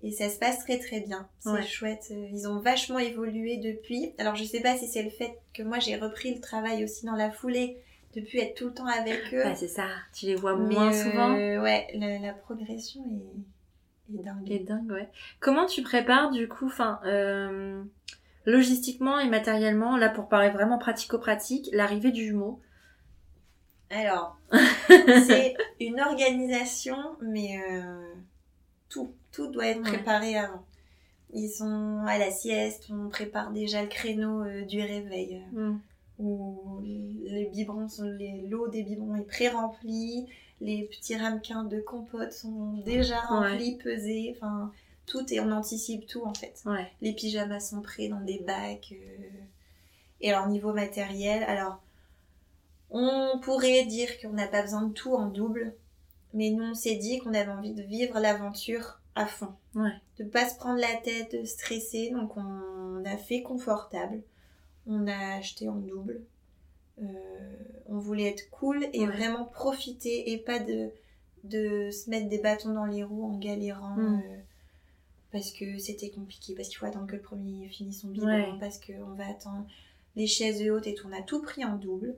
Et 0.04 0.12
ça 0.12 0.28
se 0.28 0.38
passe 0.38 0.60
très 0.60 0.78
très 0.78 1.00
bien. 1.00 1.28
C'est 1.40 1.50
Ouais. 1.50 1.62
chouette. 1.66 2.12
Ils 2.32 2.46
ont 2.46 2.58
vachement 2.60 2.98
évolué 3.00 3.56
depuis. 3.56 4.14
Alors 4.18 4.36
je 4.36 4.44
sais 4.44 4.60
pas 4.60 4.76
si 4.76 4.86
c'est 4.86 5.02
le 5.02 5.10
fait 5.10 5.38
que 5.54 5.62
moi 5.64 5.78
j'ai 5.80 5.96
repris 5.96 6.32
le 6.34 6.40
travail 6.40 6.84
aussi 6.84 7.04
dans 7.06 7.16
la 7.16 7.30
foulée, 7.32 7.78
depuis 8.14 8.38
être 8.40 8.54
tout 8.54 8.66
le 8.66 8.74
temps 8.74 8.86
avec 8.86 9.32
eux. 9.32 9.42
Bah 9.42 9.54
c'est 9.54 9.68
ça. 9.68 9.86
Tu 10.14 10.26
les 10.26 10.34
vois 10.34 10.56
Mais, 10.56 10.74
moins 10.74 10.92
euh, 10.92 11.04
souvent. 11.04 11.34
Ouais, 11.34 11.86
la, 11.94 12.18
la 12.18 12.32
progression 12.32 13.02
est, 13.04 14.14
est 14.14 14.22
dingue. 14.22 14.50
Et 14.50 14.58
dingue, 14.58 14.90
ouais. 14.90 15.08
Comment 15.40 15.66
tu 15.66 15.82
prépares 15.82 16.30
du 16.30 16.48
coup, 16.48 16.66
enfin, 16.66 17.00
euh, 17.04 17.82
logistiquement 18.44 19.18
et 19.18 19.28
matériellement, 19.28 19.96
là 19.96 20.08
pour 20.08 20.28
parler 20.28 20.50
vraiment 20.50 20.78
pratico-pratique, 20.78 21.68
l'arrivée 21.72 22.12
du 22.12 22.24
jumeau? 22.26 22.60
Alors, 23.90 24.38
c'est 24.88 25.54
une 25.80 26.00
organisation, 26.00 26.96
mais 27.20 27.60
euh, 27.70 28.14
tout, 28.88 29.14
tout 29.32 29.48
doit 29.48 29.66
être 29.66 29.82
préparé 29.82 30.36
avant. 30.38 30.64
Ils 31.34 31.50
sont 31.50 32.02
à 32.06 32.18
la 32.18 32.30
sieste, 32.30 32.88
on 32.90 33.08
prépare 33.08 33.52
déjà 33.52 33.82
le 33.82 33.88
créneau 33.88 34.44
euh, 34.44 34.64
du 34.64 34.80
réveil. 34.80 35.42
Mm. 35.52 35.76
Où 36.22 36.80
les 36.82 37.50
biberons 37.52 37.88
sont, 37.88 38.16
l'eau 38.48 38.68
des 38.68 38.82
biberons 38.84 39.16
est 39.16 39.26
pré-remplie, 39.26 40.26
les 40.60 40.84
petits 40.84 41.16
ramequins 41.16 41.64
de 41.64 41.80
compote 41.80 42.32
sont 42.32 42.74
déjà 42.84 43.20
remplis, 43.20 43.76
pesés, 43.76 44.32
enfin 44.36 44.70
tout 45.06 45.32
et 45.32 45.40
on 45.40 45.50
anticipe 45.50 46.06
tout 46.06 46.22
en 46.24 46.34
fait. 46.34 46.62
Les 47.00 47.12
pyjamas 47.12 47.60
sont 47.60 47.82
prêts 47.82 48.08
dans 48.08 48.20
des 48.20 48.38
bacs. 48.38 48.92
Euh. 48.92 49.28
Et 50.20 50.32
alors 50.32 50.48
niveau 50.48 50.72
matériel, 50.72 51.42
alors 51.44 51.82
on 52.90 53.40
pourrait 53.42 53.84
dire 53.86 54.08
qu'on 54.20 54.32
n'a 54.32 54.46
pas 54.46 54.62
besoin 54.62 54.82
de 54.82 54.92
tout 54.92 55.14
en 55.14 55.26
double, 55.26 55.74
mais 56.34 56.50
nous 56.50 56.62
on 56.62 56.74
s'est 56.74 56.96
dit 56.96 57.18
qu'on 57.18 57.34
avait 57.34 57.50
envie 57.50 57.74
de 57.74 57.82
vivre 57.82 58.20
l'aventure 58.20 59.00
à 59.16 59.26
fond. 59.26 59.52
Ouais. 59.74 59.90
De 60.18 60.24
pas 60.24 60.48
se 60.48 60.56
prendre 60.56 60.78
la 60.78 60.94
tête, 61.02 61.32
de 61.32 61.44
stresser, 61.44 62.10
donc 62.10 62.36
on 62.36 63.04
a 63.04 63.16
fait 63.16 63.42
confortable. 63.42 64.22
On 64.86 65.06
a 65.06 65.36
acheté 65.36 65.68
en 65.68 65.76
double. 65.76 66.22
Euh, 67.00 67.04
on 67.86 67.98
voulait 67.98 68.28
être 68.28 68.50
cool 68.50 68.86
et 68.92 69.06
vraiment 69.06 69.44
profiter 69.44 70.32
et 70.32 70.38
pas 70.38 70.58
de, 70.58 70.90
de 71.44 71.90
se 71.90 72.10
mettre 72.10 72.28
des 72.28 72.38
bâtons 72.38 72.74
dans 72.74 72.84
les 72.84 73.02
roues 73.02 73.24
en 73.24 73.38
galérant. 73.38 73.96
Mm. 73.96 74.22
Euh, 74.24 74.36
parce 75.30 75.50
que 75.50 75.78
c'était 75.78 76.10
compliqué, 76.10 76.54
parce 76.54 76.68
qu'il 76.68 76.76
faut 76.76 76.86
attendre 76.86 77.06
que 77.06 77.16
le 77.16 77.22
premier 77.22 77.66
finisse 77.68 78.02
son 78.02 78.08
bilan, 78.08 78.58
parce 78.60 78.78
qu'on 78.78 79.14
va 79.14 79.28
attendre 79.28 79.66
les 80.14 80.26
chaises 80.26 80.68
hautes 80.68 80.86
et 80.86 80.94
tout. 80.94 81.08
On 81.10 81.18
a 81.18 81.22
tout 81.22 81.40
pris 81.40 81.64
en 81.64 81.76
double. 81.76 82.14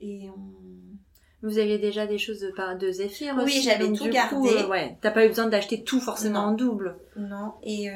Et 0.00 0.28
on... 0.28 1.46
Vous 1.46 1.58
aviez 1.58 1.78
déjà 1.78 2.08
des 2.08 2.18
choses 2.18 2.40
de, 2.40 2.78
de 2.78 2.90
Zéphyr 2.90 3.34
Oui, 3.44 3.60
j'avais 3.62 3.92
tout 3.92 4.08
gardé. 4.08 4.48
Euh, 4.48 4.68
ouais, 4.68 4.96
t'as 5.00 5.12
pas 5.12 5.24
eu 5.24 5.28
besoin 5.28 5.46
d'acheter 5.46 5.84
tout 5.84 6.00
forcément 6.00 6.40
en 6.40 6.52
double. 6.52 6.96
Non, 7.16 7.54
et 7.62 7.88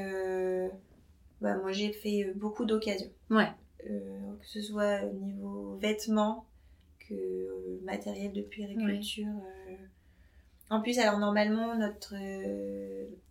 bah, 1.41 1.57
moi 1.57 1.73
j'ai 1.73 1.93
fait 1.93 2.33
beaucoup 2.37 2.65
d'occasions. 2.65 3.11
Ouais. 3.31 3.49
Que 3.87 4.47
ce 4.47 4.61
soit 4.61 5.01
au 5.05 5.13
niveau 5.13 5.77
vêtements, 5.81 6.45
que 7.09 7.81
matériel 7.85 8.33
de 8.33 8.43
puériculture. 8.43 9.27
En 10.69 10.81
plus, 10.81 10.99
alors 10.99 11.19
normalement, 11.19 11.77
notre 11.77 12.15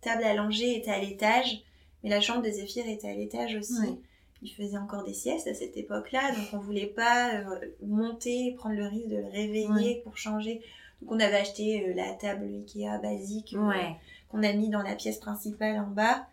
table 0.00 0.22
langer 0.36 0.76
était 0.76 0.90
à 0.90 1.00
l'étage, 1.00 1.62
mais 2.02 2.10
la 2.10 2.20
chambre 2.20 2.42
de 2.42 2.50
Zéphyr 2.50 2.86
était 2.88 3.08
à 3.08 3.14
l'étage 3.14 3.54
aussi 3.56 3.98
il 4.42 4.50
faisait 4.52 4.78
encore 4.78 5.04
des 5.04 5.14
siestes 5.14 5.46
à 5.46 5.54
cette 5.54 5.76
époque-là, 5.76 6.32
donc 6.32 6.46
on 6.52 6.58
voulait 6.58 6.86
pas 6.86 7.34
euh, 7.34 7.58
monter, 7.82 8.54
prendre 8.56 8.76
le 8.76 8.86
risque 8.86 9.08
de 9.08 9.16
le 9.16 9.28
réveiller 9.28 10.02
pour 10.04 10.16
changer. 10.16 10.62
Donc 11.00 11.12
on 11.12 11.20
avait 11.20 11.36
acheté 11.36 11.88
euh, 11.88 11.94
la 11.94 12.12
table 12.12 12.44
Ikea 12.44 12.98
basique 13.02 13.54
euh, 13.54 13.72
qu'on 14.28 14.42
a 14.42 14.52
mis 14.52 14.68
dans 14.68 14.82
la 14.82 14.94
pièce 14.94 15.18
principale 15.18 15.78
en 15.78 15.88
bas 15.88 16.26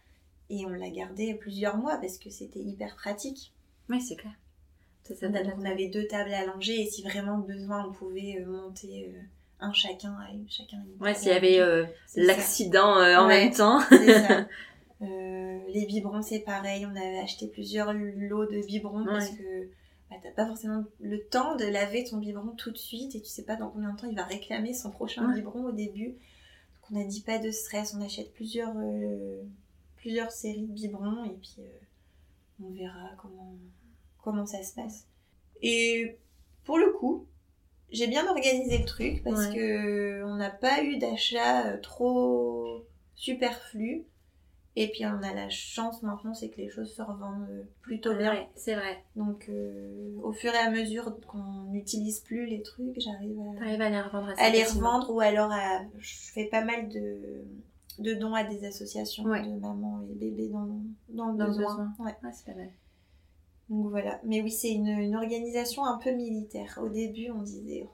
et 0.49 0.65
on 0.65 0.69
l'a 0.69 0.89
gardée 0.89 1.34
plusieurs 1.34 1.78
mois 1.78 1.97
parce 1.97 2.17
que 2.17 2.30
c'était 2.30 2.59
hyper 2.59 2.95
pratique. 2.95 3.51
Oui, 3.90 4.02
c'est 4.02 4.16
clair. 4.16 4.34
Ça, 5.04 5.28
donc 5.28 5.54
on 5.58 5.66
avait 5.66 5.90
deux 5.90 6.08
tables 6.08 6.34
à 6.34 6.46
langer 6.46 6.82
et 6.82 6.86
si 6.86 7.04
vraiment 7.04 7.38
besoin, 7.38 7.86
on 7.86 7.92
pouvait 7.92 8.42
monter 8.48 9.14
un 9.60 9.74
chacun 9.74 10.14
à 10.14 10.28
chacun 10.48 10.78
Ouais, 11.02 11.14
s'il 11.14 11.28
y 11.28 11.32
avait 11.32 11.60
l'accident 12.16 12.96
en 12.96 13.28
même 13.28 13.52
temps. 13.52 13.82
c'est 13.90 14.28
ça. 14.28 14.48
Euh, 15.04 15.60
les 15.74 15.86
biberons, 15.86 16.22
c'est 16.22 16.40
pareil. 16.40 16.86
On 16.86 16.96
avait 16.96 17.20
acheté 17.20 17.48
plusieurs 17.48 17.94
lots 17.94 18.46
de 18.46 18.66
biberons 18.66 19.06
parce 19.06 19.30
que 19.30 19.68
bah, 20.10 20.16
t'as 20.22 20.32
pas 20.32 20.46
forcément 20.48 20.84
le 21.02 21.20
temps 21.26 21.56
de 21.56 21.66
laver 21.66 22.04
ton 22.04 22.18
biberon 22.18 22.52
tout 22.56 22.72
de 22.72 22.78
suite 22.78 23.16
et 23.16 23.22
tu 23.22 23.28
sais 23.28 23.44
pas 23.44 23.56
dans 23.56 23.70
combien 23.70 23.92
de 23.92 24.00
temps 24.00 24.08
il 24.08 24.16
va 24.16 24.24
réclamer 24.24 24.74
son 24.74 24.92
prochain 24.92 25.34
biberon 25.34 25.66
au 25.66 25.72
début. 25.72 26.10
Donc 26.10 26.92
on 26.92 27.02
a 27.02 27.04
dit 27.04 27.22
pas 27.22 27.40
de 27.40 27.52
stress, 27.52 27.96
on 27.98 28.02
achète 28.02 28.34
plusieurs, 28.34 28.74
euh, 28.78 29.42
plusieurs 29.98 30.32
séries 30.32 30.68
de 30.68 30.74
biberons 30.74 31.26
et 31.26 31.36
puis 31.42 31.56
euh, 31.60 31.64
on 32.66 32.72
verra 32.72 33.11
comment, 33.22 33.55
comment 34.24 34.45
ça 34.45 34.64
se 34.64 34.74
passe. 34.74 35.07
Et 35.61 36.18
pour 36.64 36.78
le 36.78 36.91
coup, 36.91 37.28
j'ai 37.91 38.07
bien 38.07 38.28
organisé 38.28 38.80
le 38.80 38.86
truc 38.86 39.24
parce 39.24 39.47
que 39.47 40.24
on 40.24 40.36
n'a 40.36 40.49
pas 40.49 40.84
eu 40.84 40.97
d'achat 40.97 41.78
trop 41.78 42.86
superflu. 43.16 44.05
Et 44.76 44.88
puis 44.88 45.05
on 45.05 45.22
a 45.22 45.34
la 45.36 45.49
chance 45.49 46.01
maintenant, 46.01 46.34
c'est 46.34 46.49
que 46.49 46.57
les 46.57 46.68
choses 46.68 46.91
se 46.95 47.01
revendent 47.03 47.47
euh, 47.51 47.64
plutôt 47.84 48.16
bien. 48.16 48.34
Ouais, 48.34 48.47
c'est 48.55 48.74
vrai. 48.74 49.03
Donc 49.16 49.47
euh, 49.49 50.16
au 50.24 50.32
fur 50.32 50.51
et 50.51 50.57
à 50.57 50.72
mesure 50.72 51.16
qu'on 51.28 51.66
n'utilise 51.70 52.22
plus 52.22 52.47
les 52.47 52.64
trucs, 52.64 52.99
j'arrive 52.99 53.38
à, 53.61 53.66
à 53.66 53.89
les 53.89 54.01
revendre, 54.01 54.34
à 54.36 54.49
les 54.49 54.64
revendre 54.64 55.14
ou 55.14 55.20
alors 55.20 55.51
à, 55.51 55.82
je 55.99 56.16
fais 56.34 56.45
pas 56.45 56.64
mal 56.64 56.89
de, 56.89 57.43
de 58.00 58.14
dons 58.14 58.34
à 58.34 58.44
des 58.44 58.66
associations 58.66 59.24
de 59.24 59.60
mamans 59.60 60.02
et 60.10 60.16
bébés 60.16 60.50
dans, 60.50 60.68
dans 61.10 61.28
le 61.28 61.46
besoin. 61.46 61.94
Ouais. 62.00 62.16
c'est 62.32 62.46
pas 62.46 62.58
mal. 62.58 62.70
Donc 63.70 63.89
voilà. 63.89 64.20
Mais 64.24 64.41
oui, 64.41 64.52
c'est 64.52 64.72
une, 64.72 64.88
une, 64.88 65.16
organisation 65.16 65.86
un 65.86 65.98
peu 65.98 66.12
militaire. 66.12 66.80
Au 66.84 66.89
début, 66.89 67.32
on 67.32 67.41
disait, 67.41 67.88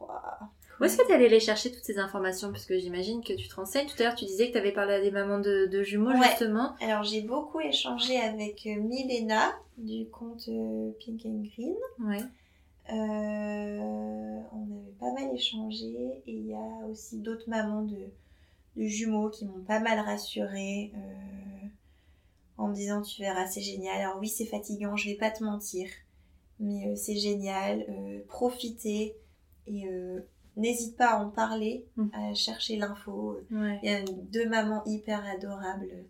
où 0.80 0.86
est-ce 0.86 0.98
que 0.98 1.06
tu 1.06 1.12
allais 1.12 1.28
les 1.28 1.42
chercher 1.42 1.72
toutes 1.72 1.84
ces 1.84 1.98
informations? 2.00 2.52
Parce 2.52 2.66
que 2.66 2.78
j'imagine 2.78 3.22
que 3.22 3.34
tu 3.34 3.48
te 3.50 3.56
renseignes. 3.56 3.88
Tout 3.88 3.96
à 4.00 4.04
l'heure, 4.04 4.16
tu 4.16 4.26
disais 4.26 4.48
que 4.48 4.54
tu 4.54 4.58
avais 4.58 4.72
parlé 4.72 4.94
à 4.94 5.02
des 5.02 5.12
mamans 5.12 5.40
de, 5.40 5.84
jumeaux, 5.84 6.12
justement. 6.24 6.74
Alors, 6.82 7.04
j'ai 7.04 7.22
beaucoup 7.22 7.60
échangé 7.60 8.18
avec 8.18 8.66
euh, 8.66 8.80
Milena 8.80 9.52
du 9.78 10.08
compte 10.08 10.48
euh, 10.48 10.92
Pink 11.00 11.22
and 11.26 11.44
Green. 11.54 11.76
Ouais. 12.00 12.24
Euh, 12.92 14.40
on 14.54 14.64
avait 14.64 14.96
pas 15.00 15.12
mal 15.12 15.36
échangé. 15.36 16.22
Et 16.26 16.34
il 16.34 16.48
y 16.48 16.56
a 16.56 16.88
aussi 16.90 17.18
d'autres 17.20 17.50
mamans 17.50 17.84
de, 17.84 17.98
jumeaux 18.88 19.30
qui 19.30 19.46
m'ont 19.46 19.64
pas 19.64 19.80
mal 19.80 20.00
rassurée. 20.00 20.94
en 22.58 22.68
me 22.68 22.76
disant, 22.76 23.02
tu 23.02 23.22
verras, 23.22 23.48
c'est 23.48 23.62
génial. 23.62 24.02
Alors 24.02 24.20
oui, 24.20 24.28
c'est 24.28 24.46
fatigant, 24.46 24.96
je 24.96 25.10
vais 25.10 25.16
pas 25.16 25.32
te 25.32 25.44
mentir. 25.44 25.88
Mais 26.60 26.96
c'est 26.96 27.16
génial. 27.16 27.86
profitez. 28.28 29.16
Et 29.68 29.86
n'hésite 30.60 30.98
pas 30.98 31.12
à 31.12 31.24
en 31.24 31.30
parler, 31.30 31.86
mm. 31.96 32.08
à 32.14 32.34
chercher 32.34 32.76
l'info. 32.76 33.40
Il 33.52 33.80
y 33.84 33.90
a 33.90 34.04
deux 34.04 34.48
mamans 34.48 34.84
hyper 34.86 35.26
adorables 35.26 36.06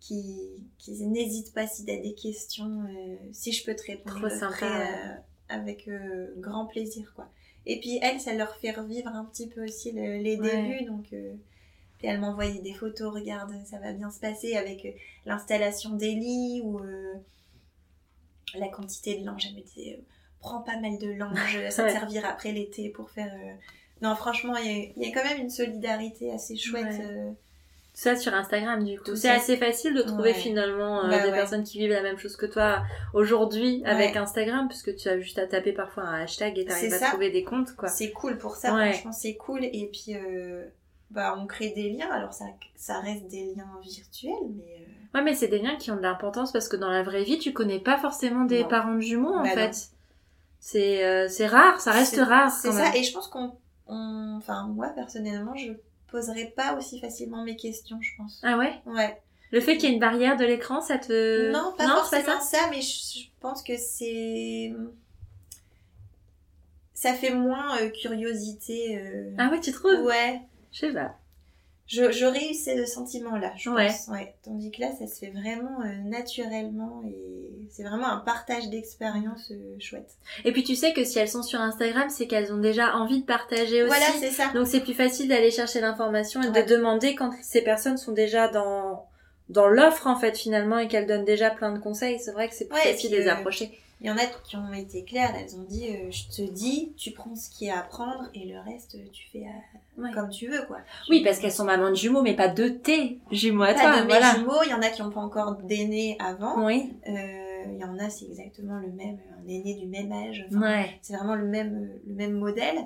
qui, 0.00 0.52
qui 0.78 0.92
n'hésitent 1.06 1.54
pas 1.54 1.66
si 1.66 1.84
tu 1.84 1.90
as 1.90 1.96
des 1.96 2.14
questions, 2.14 2.84
euh, 2.84 3.16
si 3.32 3.52
je 3.52 3.64
peux 3.64 3.74
te 3.74 3.84
répondre. 3.84 4.28
Trop 4.28 4.28
sympa. 4.28 4.66
Euh, 4.66 5.14
avec 5.48 5.88
euh, 5.88 6.34
grand 6.38 6.66
plaisir, 6.66 7.12
quoi. 7.14 7.28
Et 7.66 7.80
puis 7.80 7.98
elles, 8.02 8.20
ça 8.20 8.34
leur 8.34 8.54
fait 8.56 8.72
revivre 8.72 9.08
un 9.08 9.24
petit 9.24 9.48
peu 9.48 9.64
aussi 9.64 9.92
les 9.92 10.36
débuts, 10.36 10.84
donc... 10.84 11.12
Puis 12.06 12.14
elle 12.14 12.20
m'envoyait 12.20 12.60
des 12.60 12.74
photos, 12.74 13.12
regarde, 13.12 13.52
ça 13.64 13.78
va 13.78 13.92
bien 13.92 14.10
se 14.10 14.20
passer 14.20 14.56
avec 14.56 14.96
l'installation 15.24 15.90
des 15.90 16.14
lits 16.14 16.60
ou 16.62 16.80
la 18.54 18.68
quantité 18.68 19.18
de 19.18 19.24
linge. 19.24 19.46
Elle 19.48 19.56
me 19.56 19.62
disait, 19.62 20.00
prends 20.40 20.62
pas 20.62 20.78
mal 20.78 20.98
de 20.98 21.08
linge, 21.08 21.58
ça 21.70 21.84
te 21.84 21.92
servira 21.92 22.28
après 22.28 22.52
l'été 22.52 22.90
pour 22.90 23.10
faire 23.10 23.32
non, 24.02 24.14
franchement, 24.14 24.56
il 24.56 24.92
y, 24.96 25.06
a 25.06 25.14
quand 25.14 25.24
même 25.24 25.40
une 25.40 25.50
solidarité 25.50 26.32
assez 26.32 26.56
chouette. 26.56 27.00
Euh. 27.00 27.30
Ça 27.94 28.14
sur 28.14 28.34
Instagram, 28.34 28.84
du 28.84 29.00
coup. 29.00 29.16
C'est 29.16 29.30
assez 29.30 29.56
facile 29.56 29.94
de 29.94 30.02
trouver 30.02 30.34
finalement 30.34 31.06
euh, 31.06 31.08
bah 31.08 31.24
des 31.24 31.30
personnes 31.30 31.64
qui 31.64 31.78
vivent 31.78 31.92
la 31.92 32.02
même 32.02 32.18
chose 32.18 32.36
que 32.36 32.44
toi 32.44 32.82
aujourd'hui 33.14 33.82
avec 33.86 34.16
Instagram, 34.16 34.68
puisque 34.68 34.94
tu 34.96 35.08
as 35.08 35.18
juste 35.18 35.38
à 35.38 35.46
taper 35.46 35.72
parfois 35.72 36.02
un 36.02 36.22
hashtag 36.22 36.58
et 36.58 36.66
t'arrives 36.66 36.92
à 36.92 37.08
trouver 37.08 37.30
des 37.30 37.42
comptes, 37.42 37.74
quoi. 37.74 37.88
C'est 37.88 38.12
cool 38.12 38.36
pour 38.36 38.56
ça, 38.56 38.68
franchement, 38.68 39.12
c'est 39.12 39.36
cool. 39.36 39.64
Et 39.64 39.88
puis, 39.90 40.14
euh, 40.14 40.66
bah, 41.10 41.36
on 41.38 41.46
crée 41.46 41.70
des 41.70 41.90
liens. 41.90 42.10
Alors, 42.10 42.32
ça, 42.32 42.46
ça 42.74 43.00
reste 43.00 43.26
des 43.28 43.54
liens 43.54 43.78
virtuels, 43.82 44.32
mais. 44.56 44.86
Ouais, 45.14 45.22
mais 45.22 45.34
c'est 45.34 45.48
des 45.48 45.58
liens 45.58 45.76
qui 45.76 45.90
ont 45.90 45.96
de 45.96 46.02
l'importance 46.02 46.52
parce 46.52 46.68
que 46.68 46.76
dans 46.76 46.90
la 46.90 47.02
vraie 47.02 47.24
vie, 47.24 47.38
tu 47.38 47.52
connais 47.52 47.78
pas 47.80 47.96
forcément 47.98 48.44
des 48.44 48.64
parents 48.64 48.94
de 48.94 49.00
jumeaux, 49.00 49.34
en 49.34 49.42
bah 49.42 49.50
fait. 49.50 49.88
C'est 50.60 51.28
c'est 51.28 51.46
rare, 51.46 51.80
ça 51.80 51.92
reste 51.92 52.18
rare. 52.18 52.50
C'est 52.50 52.72
ça, 52.72 52.94
et 52.94 53.02
je 53.02 53.12
pense 53.12 53.28
qu'on 53.28 53.56
enfin 53.88 54.66
moi 54.66 54.88
personnellement, 54.88 55.54
je 55.56 55.72
poserais 56.08 56.52
pas 56.56 56.74
aussi 56.74 57.00
facilement 57.00 57.44
mes 57.44 57.56
questions, 57.56 57.98
je 58.00 58.10
pense. 58.16 58.40
Ah 58.42 58.56
ouais? 58.56 58.80
Ouais. 58.86 59.20
Le 59.52 59.60
fait 59.60 59.76
qu'il 59.76 59.88
y 59.88 59.92
ait 59.92 59.94
une 59.94 60.00
barrière 60.00 60.36
de 60.36 60.44
l'écran, 60.44 60.80
ça 60.80 60.98
te... 60.98 61.52
Non, 61.52 61.72
pas 61.76 61.86
forcément 61.86 62.40
ça? 62.40 62.58
mais 62.70 62.80
je, 62.80 63.28
pense 63.40 63.62
que 63.62 63.76
c'est... 63.76 64.72
Ça 66.94 67.12
fait 67.12 67.30
moins 67.30 67.78
euh, 67.78 67.90
curiosité. 67.90 68.98
Euh. 68.98 69.30
Ah 69.38 69.50
ouais, 69.50 69.60
tu 69.60 69.70
trouves? 69.70 70.00
Ouais. 70.02 70.40
Je 70.76 70.86
sais 70.86 70.92
pas. 70.92 71.14
J'aurais 71.88 72.50
eu 72.50 72.54
ce 72.54 72.84
sentiment-là, 72.84 73.52
je 73.56 73.70
pense. 73.70 74.08
Ouais. 74.08 74.34
Tandis 74.44 74.72
que 74.72 74.80
là, 74.80 74.88
ça 74.98 75.06
se 75.06 75.20
fait 75.20 75.30
vraiment 75.30 75.80
euh, 75.82 76.02
naturellement 76.04 77.02
et 77.06 77.68
c'est 77.70 77.84
vraiment 77.84 78.08
un 78.08 78.18
partage 78.18 78.68
d'expérience 78.68 79.52
euh, 79.52 79.76
chouette. 79.78 80.10
Et 80.44 80.52
puis 80.52 80.64
tu 80.64 80.74
sais 80.74 80.92
que 80.92 81.04
si 81.04 81.18
elles 81.20 81.28
sont 81.28 81.44
sur 81.44 81.60
Instagram, 81.60 82.10
c'est 82.10 82.26
qu'elles 82.26 82.52
ont 82.52 82.58
déjà 82.58 82.96
envie 82.96 83.20
de 83.20 83.24
partager 83.24 83.84
aussi. 83.84 83.96
Voilà, 83.96 84.12
c'est 84.18 84.32
ça. 84.32 84.50
Donc 84.52 84.66
c'est 84.66 84.80
plus 84.80 84.94
facile 84.94 85.28
d'aller 85.28 85.52
chercher 85.52 85.80
l'information 85.80 86.42
et 86.42 86.50
de 86.50 86.68
demander 86.68 87.14
quand 87.14 87.30
ces 87.40 87.62
personnes 87.62 87.96
sont 87.96 88.12
déjà 88.12 88.48
dans 88.48 89.06
dans 89.48 89.68
l'offre 89.68 90.08
en 90.08 90.16
fait 90.16 90.36
finalement 90.36 90.78
et 90.78 90.88
qu'elles 90.88 91.06
donnent 91.06 91.24
déjà 91.24 91.50
plein 91.50 91.72
de 91.72 91.78
conseils. 91.78 92.18
C'est 92.18 92.32
vrai 92.32 92.48
que 92.48 92.54
c'est 92.54 92.66
plus 92.66 92.80
facile 92.80 93.12
de 93.12 93.16
les 93.16 93.28
euh, 93.28 93.32
approcher. 93.32 93.78
Il 94.02 94.06
y 94.06 94.10
en 94.10 94.16
a 94.18 94.26
qui 94.26 94.56
ont 94.56 94.72
été 94.74 95.04
claires, 95.04 95.32
elles 95.34 95.56
ont 95.56 95.62
dit 95.62 95.88
euh, 95.88 96.10
je 96.10 96.24
te 96.28 96.42
dis, 96.50 96.92
tu 96.98 97.12
prends 97.12 97.34
ce 97.34 97.48
qu'il 97.48 97.68
y 97.68 97.70
a 97.70 97.78
à 97.78 97.82
prendre 97.82 98.28
et 98.34 98.44
le 98.44 98.60
reste 98.60 98.98
tu 99.10 99.26
fais 99.30 99.44
euh, 99.44 100.02
Ouais. 100.02 100.10
comme 100.12 100.28
tu 100.28 100.48
veux 100.48 100.66
quoi. 100.66 100.76
Oui, 101.08 101.22
parce 101.24 101.38
qu'elles 101.38 101.50
sont 101.52 101.64
maman 101.64 101.88
de 101.88 101.94
jumeaux, 101.94 102.20
mais 102.20 102.34
pas 102.36 102.48
de 102.48 102.68
tes 102.68 103.20
jumeaux 103.30 103.62
à 103.62 103.72
Pas 103.72 103.80
toi. 103.80 103.96
de 103.96 104.00
mes 104.02 104.08
voilà. 104.08 104.34
jumeaux, 104.34 104.62
il 104.64 104.70
y 104.70 104.74
en 104.74 104.82
a 104.82 104.90
qui 104.90 105.00
n'ont 105.02 105.10
pas 105.10 105.20
encore 105.22 105.54
d'aînés 105.62 106.16
avant. 106.20 106.66
Oui. 106.66 106.92
Euh, 107.08 107.42
Il 107.72 107.78
y 107.80 107.84
en 107.84 107.98
a 107.98 108.10
c'est 108.10 108.26
exactement 108.26 108.78
le 108.78 108.88
même, 108.92 109.18
un 109.42 109.48
aîné 109.48 109.74
du 109.74 109.86
même 109.86 110.12
âge. 110.12 110.44
Enfin, 110.48 110.60
Ouais. 110.60 110.98
C'est 111.00 111.16
vraiment 111.16 111.34
le 111.34 111.46
même, 111.46 111.90
le 112.06 112.14
même 112.14 112.32
modèle. 112.32 112.76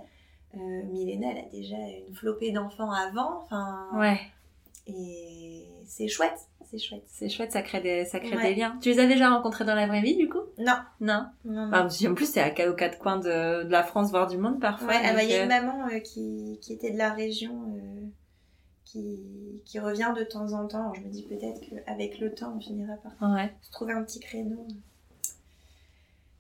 Euh, 0.55 0.59
Milena, 0.91 1.29
elle 1.33 1.39
a 1.39 1.49
déjà 1.51 1.77
une 1.77 2.15
flopée 2.15 2.51
d'enfants 2.53 2.91
avant. 2.93 3.43
Enfin, 3.43 3.89
Ouais. 3.95 4.19
Et 4.87 5.67
c'est 5.87 6.09
chouette, 6.09 6.39
c'est 6.71 6.79
chouette. 6.79 7.05
C'est 7.09 7.29
chouette, 7.29 7.53
ça 7.53 7.63
crée 7.63 7.81
des, 7.81 8.05
ça 8.05 8.21
crée 8.21 8.37
Ouais. 8.37 8.55
des 8.55 8.61
liens. 8.61 8.79
Tu 8.81 8.89
les 8.91 9.01
as 9.01 9.07
déjà 9.07 9.29
rencontrés 9.31 9.65
dans 9.65 9.75
la 9.75 9.87
vraie 9.87 10.01
vie, 10.03 10.17
du 10.17 10.29
coup? 10.29 10.40
Non, 10.61 10.75
Non. 11.01 11.27
non, 11.45 11.53
non. 11.53 11.69
Enfin, 11.69 11.81
parce 11.83 12.03
qu'en 12.03 12.15
plus, 12.15 12.31
c'est 12.31 12.41
à- 12.63 12.71
aux 12.71 12.75
quatre 12.75 12.99
coins 12.99 13.19
de, 13.19 13.65
de 13.65 13.71
la 13.71 13.83
France, 13.83 14.11
voire 14.11 14.27
du 14.27 14.37
monde 14.39 14.61
parfois. 14.61 14.89
Ouais, 14.89 15.15
bah, 15.15 15.23
il 15.23 15.31
y 15.31 15.35
a 15.35 15.43
une 15.43 15.49
maman 15.49 15.87
euh, 15.89 15.99
qui, 16.01 16.59
qui 16.61 16.73
était 16.75 16.91
de 16.91 16.99
la 16.99 17.13
région 17.13 17.75
euh, 17.77 18.07
qui, 18.85 19.63
qui 19.65 19.79
revient 19.79 20.13
de 20.17 20.23
temps 20.25 20.53
en 20.53 20.67
temps. 20.69 20.83
Alors, 20.83 20.95
je 20.97 21.01
me 21.03 21.09
dis 21.09 21.23
peut-être 21.23 21.61
qu'avec 21.61 22.19
le 22.19 22.35
temps, 22.35 22.55
on 22.57 22.61
finira 22.61 22.95
par 22.97 23.33
Ouais. 23.33 23.53
se 23.63 23.71
trouver 23.71 23.93
un 23.95 24.03
petit 24.03 24.21
créneau. 24.21 24.67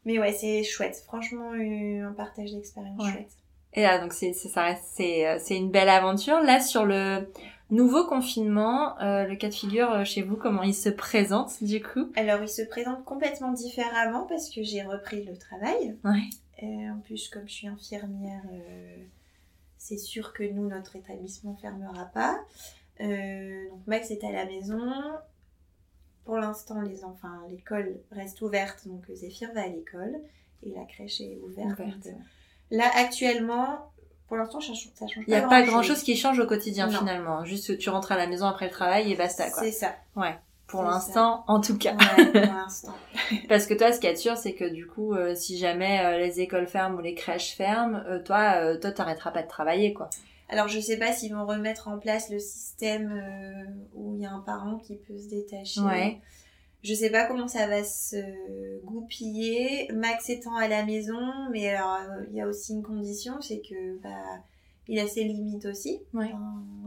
Mais 0.05 0.18
ouais, 0.18 0.33
c'est 0.33 0.62
chouette. 0.64 1.03
Franchement, 1.07 1.53
euh, 1.53 2.09
un 2.09 2.12
partage 2.12 2.53
d'expérience 2.53 3.03
Ouais. 3.03 3.12
chouette. 3.12 3.31
Et 3.75 3.83
là, 3.83 3.99
donc 4.01 4.12
c'est 4.12 4.33
c'est- 4.33 4.49
ça 4.49 4.62
reste 4.64 4.83
c'est 4.95 5.39
c'est 5.39 5.57
une 5.57 5.71
belle 5.71 5.89
aventure. 5.89 6.41
Là, 6.41 6.61
sur 6.61 6.85
le 6.85 7.31
nouveau 7.71 8.07
confinement, 8.07 8.99
euh, 9.01 9.27
le 9.27 9.37
cas 9.37 9.49
de 9.49 9.55
figure 9.55 9.91
euh, 9.91 10.05
chez 10.05 10.23
vous, 10.23 10.37
comment 10.37 10.62
il 10.62 10.75
se 10.75 10.89
présente 10.89 11.62
du 11.62 11.83
coup? 11.83 12.11
Alors, 12.16 12.43
il 12.43 12.49
se 12.49 12.62
présente 12.62 13.05
complètement 13.05 13.53
différemment 13.53 14.27
parce 14.27 14.51
que 14.51 14.62
j'ai 14.62 14.83
repris 14.83 15.25
le 15.25 15.37
travail. 15.37 15.97
Ouais. 16.05 16.29
Euh, 16.62 16.91
en 16.93 17.01
plus, 17.01 17.29
comme 17.29 17.49
je 17.49 17.53
suis 17.53 17.68
infirmière, 17.68 18.43
euh, 18.53 18.97
c'est 19.79 19.99
sûr 19.99 20.33
que 20.33 20.43
nous, 20.43 20.68
notre 20.68 20.97
établissement 20.97 21.57
fermera 21.57 22.07
pas. 22.07 22.39
Donc 22.99 23.87
Max 23.87 24.11
est 24.11 24.23
à 24.25 24.31
la 24.31 24.45
maison. 24.45 24.93
Pour 26.27 26.37
l'instant, 26.37 26.83
les 26.83 27.03
enfants, 27.03 27.47
l'école 27.49 27.99
reste 28.11 28.43
ouverte, 28.43 28.87
donc 28.87 29.07
Zéphyr 29.11 29.51
va 29.55 29.62
à 29.62 29.68
l'école 29.68 30.21
et 30.62 30.71
la 30.71 30.85
crèche 30.85 31.23
est 31.23 31.39
ouverte. 31.43 31.79
Ouverte. 31.81 32.09
Là, 32.71 32.91
actuellement, 32.95 33.91
pour 34.31 34.37
l'instant, 34.39 34.61
ça 34.61 34.68
change, 34.68 34.89
ça 34.95 35.09
change 35.09 35.24
Il 35.26 35.31
n'y 35.31 35.35
a 35.35 35.43
pas 35.43 35.49
pas 35.49 35.62
grand-chose. 35.62 35.72
grand 35.72 35.83
chose 35.83 36.03
qui 36.05 36.16
change 36.16 36.39
au 36.39 36.47
quotidien 36.47 36.87
Non. 36.87 37.01
finalement. 37.01 37.45
Juste 37.45 37.78
tu 37.78 37.91
rentres 37.91 38.12
à 38.12 38.16
la 38.16 38.28
maison 38.28 38.47
après 38.47 38.66
le 38.66 38.70
travail 38.70 39.11
et 39.11 39.16
basta 39.16 39.51
quoi. 39.51 39.61
C'est 39.64 39.72
ça. 39.72 39.97
Pour 40.68 40.83
c'est 40.83 40.87
l'instant, 40.87 41.43
en 41.49 41.61
tout 41.61 41.76
cas. 41.76 41.95
Ouais, 42.16 42.26
pour 42.26 42.41
l'instant. 42.55 42.95
Parce 43.49 43.66
que 43.66 43.74
toi, 43.74 43.91
ce 43.93 43.99
qui 43.99 44.07
est 44.07 44.14
sûr, 44.14 44.37
c'est 44.37 44.55
que 44.55 44.64
du 44.72 44.87
coup, 44.87 45.14
euh, 45.14 45.35
si 45.35 45.59
jamais 45.59 45.99
euh, 46.05 46.18
les 46.18 46.41
écoles 46.41 46.68
ferment 46.68 46.97
ou 46.97 47.01
les 47.01 47.14
crèches 47.16 47.57
ferment, 47.57 48.01
euh, 48.07 48.20
toi, 48.22 48.76
toi, 48.76 48.93
t'arrêteras 48.93 49.33
pas 49.33 49.43
de 49.43 49.49
travailler 49.49 49.93
quoi. 49.93 50.09
Alors, 50.49 50.68
je 50.68 50.78
sais 50.78 50.97
pas 50.97 51.11
s'ils 51.12 51.35
vont 51.35 51.45
remettre 51.45 51.89
en 51.89 51.99
place 51.99 52.31
le 52.31 52.39
système 52.39 53.20
où 53.95 54.14
il 54.14 54.22
y 54.22 54.26
a 54.26 54.31
un 54.33 54.41
parent 54.41 54.78
qui 54.78 54.97
peut 54.97 55.18
se 55.18 55.28
détacher. 55.28 55.81
Ouais. 55.81 56.20
Je 56.83 56.95
sais 56.95 57.11
pas 57.11 57.26
comment 57.26 57.49
ça 57.49 57.66
va 57.66 57.85
se 57.85 58.81
goupiller. 58.85 59.89
Max 59.93 60.31
étant 60.31 60.57
à 60.57 60.66
la 60.68 60.85
maison, 60.85 61.20
mais 61.51 61.68
alors 61.68 61.99
il 62.31 62.37
y 62.37 62.41
a 62.41 62.47
aussi 62.47 62.72
une 62.72 62.83
condition, 62.83 63.41
c'est 63.43 63.61
que 63.61 63.99
bah 64.03 64.09
il 64.89 64.99
a 64.99 65.07
ses 65.07 65.24
limites 65.24 65.66
aussi. 65.66 66.01
Ouais. 66.14 66.33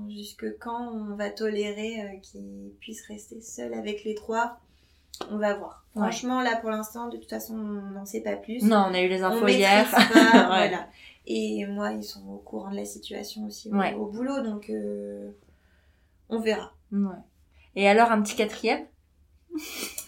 Jusque 0.09 0.57
quand 0.57 0.91
on 0.91 1.15
va 1.15 1.29
tolérer 1.29 2.01
euh, 2.01 2.17
qu'il 2.21 2.71
puisse 2.79 3.05
rester 3.07 3.39
seul 3.41 3.73
avec 3.73 4.03
les 4.03 4.15
trois, 4.15 4.57
on 5.29 5.37
va 5.37 5.53
voir. 5.53 5.85
Ouais. 5.95 6.01
Franchement, 6.01 6.41
là 6.41 6.57
pour 6.57 6.71
l'instant, 6.71 7.07
de 7.09 7.17
toute 7.17 7.29
façon, 7.29 7.53
on 7.55 7.91
n'en 7.91 8.05
sait 8.05 8.21
pas 8.21 8.35
plus. 8.35 8.63
Non, 8.63 8.87
on 8.89 8.93
a 8.93 9.01
eu 9.01 9.07
les 9.07 9.23
on 9.23 9.27
infos 9.27 9.45
maîtrise 9.45 9.57
hier. 9.59 9.89
pas, 9.91 9.99
Ouais. 10.33 10.45
voilà. 10.47 10.87
Et 11.27 11.65
moi, 11.67 11.91
ils 11.93 12.03
sont 12.03 12.27
au 12.27 12.37
courant 12.39 12.71
de 12.71 12.75
la 12.75 12.85
situation 12.85 13.45
aussi 13.45 13.69
au, 13.71 13.77
au 14.01 14.05
boulot, 14.07 14.41
donc 14.41 14.69
euh, 14.69 15.31
on 16.29 16.39
verra. 16.39 16.73
Ouais. 16.91 17.15
Et 17.75 17.87
alors, 17.87 18.11
un 18.11 18.21
petit 18.21 18.35
quatrième? 18.35 18.85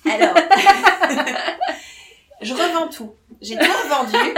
Alors, 0.09 0.35
je 2.41 2.53
revends 2.53 2.87
tout. 2.89 3.13
J'ai 3.41 3.55
tout 3.55 3.61
revendu. 3.63 4.33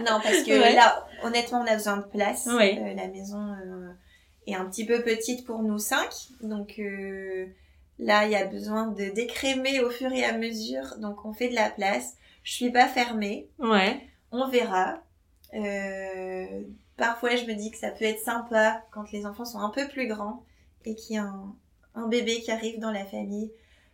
Non, 0.00 0.20
parce 0.22 0.42
que 0.42 0.60
Ouais. 0.60 0.74
là, 0.74 1.06
honnêtement, 1.22 1.60
on 1.60 1.66
a 1.66 1.74
besoin 1.74 1.98
de 1.98 2.04
place. 2.06 2.46
Euh, 2.46 2.94
la 2.94 3.08
maison 3.08 3.38
euh, 3.52 3.92
est 4.46 4.54
un 4.54 4.64
petit 4.66 4.84
peu 4.86 5.02
petite 5.02 5.46
pour 5.46 5.62
nous 5.62 5.78
cinq. 5.78 6.10
Donc 6.42 6.74
euh, 6.78 7.46
là, 7.98 8.24
il 8.26 8.32
y 8.32 8.36
a 8.36 8.44
besoin 8.46 8.88
de 8.88 9.10
décrémer 9.10 9.80
au 9.80 9.90
fur 9.90 10.12
et 10.12 10.24
à 10.24 10.32
mesure. 10.36 10.96
Donc 10.98 11.24
on 11.24 11.32
fait 11.32 11.48
de 11.48 11.54
la 11.54 11.70
place. 11.70 12.14
Je 12.42 12.52
suis 12.54 12.70
pas 12.70 12.86
fermée. 12.88 13.48
Ouais. 13.58 14.00
On 14.32 14.48
verra. 14.48 15.02
Parfois, 16.96 17.34
je 17.36 17.44
me 17.46 17.54
dis 17.54 17.70
que 17.70 17.78
ça 17.78 17.90
peut 17.90 18.04
être 18.04 18.20
sympa 18.20 18.82
quand 18.92 19.10
les 19.12 19.24
enfants 19.26 19.44
sont 19.46 19.58
un 19.60 19.70
peu 19.70 19.88
plus 19.88 20.06
grands 20.06 20.44
et 20.84 20.94
qu'il 20.94 21.16
y 21.16 21.18
a 21.18 21.22
un, 21.24 21.54
un 21.94 22.08
bébé 22.08 22.40
qui 22.40 22.50
arrive 22.50 22.78
dans 22.78 22.90
la 22.90 23.04
famille. 23.06 23.50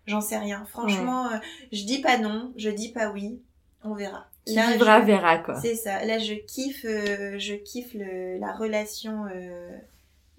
J'en 0.06 0.20
sais 0.20 0.38
rien. 0.38 0.64
Franchement, 0.66 1.26
euh, 1.26 1.36
je 1.72 1.84
dis 1.84 2.00
pas 2.00 2.18
non, 2.18 2.52
je 2.56 2.70
dis 2.70 2.90
pas 2.92 3.10
oui. 3.10 3.40
On 3.84 3.94
verra. 3.94 4.26
Qui 4.44 4.54
Là, 4.54 4.72
vivra, 4.72 5.00
je- 5.00 5.06
verra, 5.06 5.38
quoi. 5.38 5.60
C'est 5.60 5.74
ça. 5.74 6.04
Là, 6.04 6.18
je 6.18 6.34
kiffe, 6.34 6.84
euh, 6.84 7.36
je 7.38 7.54
kiffe 7.54 7.94
le, 7.94 8.38
la 8.38 8.52
relation 8.52 9.24
euh, 9.34 9.76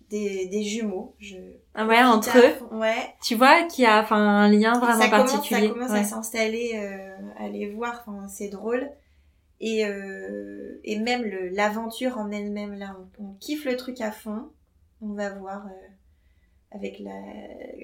des, 0.09 0.45
des 0.47 0.63
jumeaux. 0.63 1.13
Je 1.19 1.35
Ah 1.75 1.85
ouais, 1.85 2.01
entre 2.01 2.37
eux. 2.37 2.75
Ouais. 2.75 3.13
Tu 3.21 3.35
vois 3.35 3.63
qu'il 3.63 3.83
y 3.83 3.87
a 3.87 4.01
enfin 4.01 4.15
un 4.17 4.49
lien 4.49 4.79
vraiment 4.79 5.01
ça 5.01 5.09
commence, 5.09 5.31
particulier. 5.33 5.67
ça 5.67 5.73
commence 5.73 5.91
Ouais. 5.91 5.99
à 5.99 6.03
s'installer, 6.03 6.71
euh, 6.75 7.17
à 7.37 7.49
les 7.49 7.69
voir. 7.69 8.03
Enfin, 8.05 8.27
c'est 8.29 8.47
drôle. 8.49 8.89
Et, 9.59 9.81
et 10.83 10.99
même 10.99 11.23
le- 11.23 11.49
l'aventure 11.49 12.17
en 12.17 12.31
elle-même, 12.31 12.75
là, 12.77 12.95
on, 13.19 13.25
on 13.25 13.33
kiffe 13.39 13.65
le 13.65 13.75
truc 13.75 13.99
à 14.01 14.11
fond. 14.11 14.49
On 15.01 15.13
va 15.13 15.29
voir 15.31 15.65
euh, 15.65 15.87
avec 16.71 16.99
la, 16.99 17.13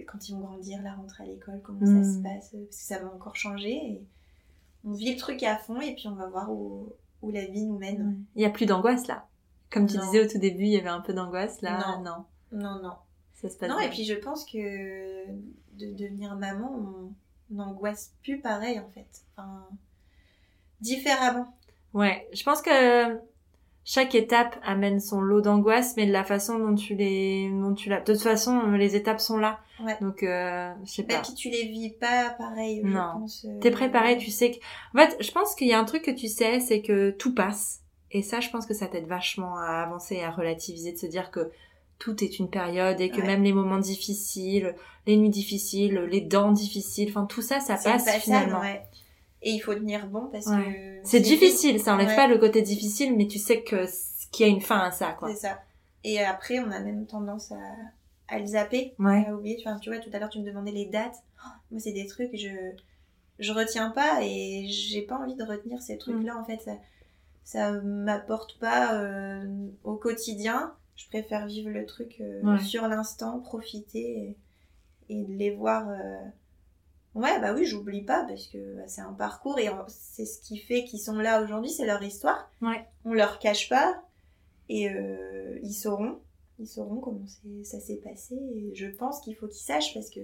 quand 0.08 0.28
ils 0.28 0.34
vont 0.36 0.42
grandir, 0.42 0.82
la 0.84 0.94
rentrée 0.94 1.24
à 1.24 1.28
l'école, 1.28 1.62
comment 1.64 1.80
Mm. 1.82 2.04
ça 2.04 2.14
se 2.14 2.20
passe, 2.22 2.54
euh, 2.54 2.64
parce 2.66 2.78
que 2.78 2.84
ça 2.84 3.00
va 3.00 3.08
encore 3.14 3.36
changer. 3.36 3.72
Et 3.74 4.04
on 4.86 4.92
vit 4.92 5.14
le 5.14 5.18
truc 5.20 5.42
à 5.44 5.56
fond 5.58 5.80
et 5.82 5.96
puis 5.96 6.08
on 6.08 6.16
va 6.16 6.28
voir 6.28 6.52
où, 6.52 6.92
où 7.22 7.32
la 7.32 7.46
vie 7.46 7.66
nous 7.66 7.78
mène. 7.78 8.24
Il 8.36 8.42
y 8.42 8.46
a 8.46 8.50
plus 8.50 8.66
d'angoisse 8.66 9.08
là. 9.08 9.28
Comme 9.72 9.88
tu 9.88 9.98
Non. 9.98 10.04
disais 10.06 10.24
au 10.24 10.28
tout 10.28 10.38
début, 10.38 10.64
il 10.66 10.72
y 10.74 10.78
avait 10.78 10.90
un 10.90 11.02
peu 11.02 11.14
d'angoisse 11.14 11.62
là. 11.62 11.98
Non. 11.98 12.04
non. 12.04 12.26
Non, 12.60 12.82
non. 12.84 12.94
Ça 13.36 13.50
se 13.50 13.58
passe 13.58 13.70
Non, 13.70 13.78
bien. 13.80 13.88
et 13.88 13.90
puis 13.90 14.04
je 14.06 14.14
pense 14.14 14.46
que 14.46 15.26
de 15.28 15.94
devenir 15.94 16.36
maman, 16.36 16.72
on 16.76 17.14
n'angoisse 17.56 18.14
plus 18.22 18.40
pareil 18.40 18.80
en 18.80 18.90
fait. 18.90 19.08
Enfin, 19.36 19.66
différemment. 20.82 21.48
Ouais, 21.94 22.28
je 22.34 22.44
pense 22.44 22.62
que 22.62 23.18
chaque 23.86 24.16
étape 24.16 24.56
amène 24.64 25.00
son 25.00 25.20
lot 25.22 25.42
d'angoisse, 25.42 25.96
mais 25.98 26.06
de 26.06 26.12
la 26.12 26.24
façon 26.24 26.58
dont 26.60 26.76
tu 26.76 26.96
les, 26.96 27.50
dont 27.50 27.74
tu 27.74 27.90
la, 27.90 28.00
de 28.00 28.14
toute 28.14 28.22
façon, 28.22 28.72
les 28.72 28.96
étapes 28.96 29.20
sont 29.20 29.38
là. 29.38 29.60
Ouais. 29.84 29.98
Donc, 30.02 30.24
euh, 30.24 30.72
je 30.86 30.92
sais 30.92 31.02
Et 31.02 31.06
pas. 31.06 31.20
puis 31.22 31.34
tu 31.34 31.50
les 31.50 31.64
vis 31.68 31.90
pas 31.90 32.30
pareil, 32.38 32.82
je 32.84 32.88
Non. 32.90 33.20
pense. 33.20 33.46
euh, 33.46 33.60
T'es 33.60 33.72
préparé, 33.72 34.18
tu 34.18 34.32
sais 34.32 34.52
que, 34.52 34.58
en 34.98 35.02
fait, 35.06 35.18
je 35.20 35.32
pense 35.32 35.56
qu'il 35.56 35.68
y 35.68 35.74
a 35.74 35.80
un 35.80 35.84
truc 35.86 36.04
que 36.04 36.12
tu 36.12 36.28
sais, 36.28 36.60
c'est 36.60 36.82
que 36.82 37.12
tout 37.12 37.34
passe. 37.36 37.82
Et 38.12 38.22
ça, 38.22 38.40
je 38.40 38.50
pense 38.50 38.66
que 38.66 38.74
ça 38.74 38.88
t'aide 38.88 39.08
vachement 39.08 39.58
à 39.58 39.82
avancer 39.84 40.16
et 40.16 40.24
à 40.24 40.30
relativiser, 40.32 40.92
de 40.94 40.98
se 40.98 41.08
dire 41.08 41.32
que 41.32 41.50
tout 42.00 42.24
est 42.24 42.38
une 42.40 42.50
période 42.50 43.02
et 43.02 43.10
que 43.10 43.18
Ouais. 43.22 43.28
même 43.28 43.44
les 43.44 43.54
moments 43.54 43.80
difficiles, 43.80 44.76
les 45.08 45.18
nuits 45.18 45.30
difficiles, 45.30 45.96
les 46.10 46.22
dents 46.22 46.52
difficiles, 46.52 47.10
enfin 47.10 47.26
tout 47.26 47.42
ça, 47.42 47.60
ça 47.60 47.74
une 47.76 47.84
passe 47.84 48.06
passade, 48.06 48.22
finalement. 48.22 48.60
ouais. 48.60 48.82
Et 49.46 49.52
il 49.52 49.60
faut 49.60 49.76
tenir 49.76 50.08
bon 50.08 50.30
parce 50.32 50.48
Ouais. 50.48 51.02
que. 51.04 51.08
C'est 51.08 51.20
difficile, 51.20 51.80
ça 51.80 51.94
enlève 51.94 52.08
Ouais. 52.08 52.16
pas 52.16 52.28
le 52.28 52.38
côté 52.38 52.62
difficile, 52.62 53.16
mais 53.16 53.28
tu 53.28 53.38
sais 53.40 53.62
que 53.62 53.86
qu'il 54.32 54.48
y 54.48 54.50
a 54.50 54.52
une 54.52 54.62
fin 54.62 54.80
à 54.80 54.90
ça, 54.92 55.12
quoi. 55.12 55.30
C'est 55.30 55.42
ça. 55.48 55.60
Et 56.06 56.20
après, 56.24 56.60
on 56.60 56.72
a 56.72 56.80
même 56.80 57.06
tendance 57.06 57.52
à, 57.52 57.60
à 58.30 58.40
le 58.40 58.46
zapper, 58.46 58.96
Ouais. 59.00 59.26
à 59.28 59.36
oublier. 59.36 59.58
Enfin, 59.60 59.78
tu 59.80 59.90
vois, 59.92 60.00
tout 60.00 60.10
à 60.14 60.18
l'heure, 60.20 60.30
tu 60.30 60.40
me 60.40 60.46
demandais 60.46 60.72
les 60.72 60.86
dates. 60.86 61.18
Oh, 61.46 61.50
moi, 61.72 61.80
c'est 61.80 61.92
des 61.92 62.08
trucs, 62.08 62.36
je 62.36 62.50
je 63.40 63.52
retiens 63.52 63.90
pas 63.90 64.20
et 64.22 64.66
j'ai 64.70 65.02
pas 65.02 65.18
envie 65.18 65.36
de 65.36 65.44
retenir 65.44 65.82
ces 65.82 65.96
Mm. 65.96 66.00
trucs-là. 66.00 66.38
En 66.38 66.46
fait, 66.46 66.62
ça, 66.62 66.72
ça 67.44 67.72
m'apporte 67.82 68.58
pas 68.60 68.94
euh, 68.96 69.68
au 69.84 69.96
quotidien. 69.96 70.74
Je 70.96 71.08
préfère 71.10 71.48
vivre 71.48 71.70
le 71.70 71.86
truc 71.86 72.18
euh, 72.22 72.42
Ouais. 72.44 72.60
sur 72.64 72.88
l'instant, 72.88 73.40
profiter 73.40 74.38
et, 75.10 75.14
et 75.20 75.24
de 75.26 75.34
les 75.34 75.52
voir. 75.52 75.90
euh, 75.90 76.16
Ouais, 77.16 77.40
bah 77.40 77.54
oui, 77.54 77.66
j'oublie 77.66 78.02
pas 78.02 78.24
parce 78.28 78.48
que 78.48 78.76
bah, 78.76 78.84
c'est 78.88 79.02
un 79.02 79.14
parcours 79.14 79.60
et 79.60 79.70
c'est 79.88 80.26
ce 80.26 80.42
qui 80.42 80.58
fait 80.58 80.84
qu'ils 80.84 81.00
sont 81.00 81.16
là 81.18 81.42
aujourd'hui, 81.44 81.70
c'est 81.70 81.86
leur 81.86 82.02
histoire. 82.02 82.50
Ouais. 82.62 82.86
On 83.06 83.14
leur 83.14 83.38
cache 83.40 83.70
pas 83.70 84.02
et 84.70 84.90
euh, 84.90 85.60
ils 85.62 85.74
sauront, 85.74 86.20
ils 86.60 86.68
sauront 86.68 86.96
comment 86.98 87.22
ça 87.64 87.80
s'est 87.80 88.02
passé. 88.04 88.36
Et 88.36 88.74
je 88.76 88.88
pense 88.88 89.22
qu'il 89.22 89.36
faut 89.36 89.48
qu'ils 89.48 89.62
sachent 89.64 89.94
parce 89.94 90.10
que 90.10 90.22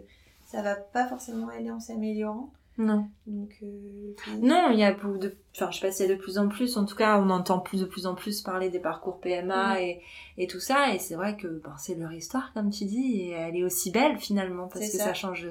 ça 0.47 0.61
va 0.63 0.75
pas 0.75 1.07
forcément 1.07 1.49
aller 1.49 1.69
en 1.69 1.79
s'améliorant. 1.79 2.51
Non. 2.79 3.09
Donc, 3.27 3.55
euh, 3.61 4.13
puis- 4.15 4.37
Non, 4.39 4.69
il 4.71 4.79
y 4.79 4.83
a 4.85 4.93
beaucoup 4.93 5.17
de, 5.17 5.35
enfin, 5.53 5.69
je 5.69 5.79
sais 5.79 5.85
pas 5.87 5.91
s'il 5.91 6.07
y 6.07 6.11
a 6.11 6.15
de 6.15 6.19
plus 6.19 6.37
en 6.37 6.47
plus, 6.47 6.77
en 6.77 6.85
tout 6.85 6.95
cas, 6.95 7.19
on 7.19 7.29
entend 7.29 7.59
plus 7.59 7.81
de 7.81 7.85
plus 7.85 8.05
en 8.07 8.15
plus 8.15 8.41
parler 8.41 8.69
des 8.69 8.79
parcours 8.79 9.19
PMA 9.19 9.81
et, 9.81 10.01
et 10.37 10.47
tout 10.47 10.61
ça, 10.61 10.93
et 10.93 10.97
c'est 10.97 11.15
vrai 11.15 11.35
que, 11.35 11.47
ben, 11.47 11.75
c'est 11.77 11.95
leur 11.95 12.13
histoire, 12.13 12.53
comme 12.53 12.69
tu 12.69 12.85
dis, 12.85 13.19
et 13.23 13.31
elle 13.31 13.57
est 13.57 13.63
aussi 13.63 13.91
belle, 13.91 14.17
finalement, 14.17 14.67
parce 14.69 14.85
que 14.89 14.97
ça. 14.97 15.03
ça. 15.07 15.13
change 15.13 15.45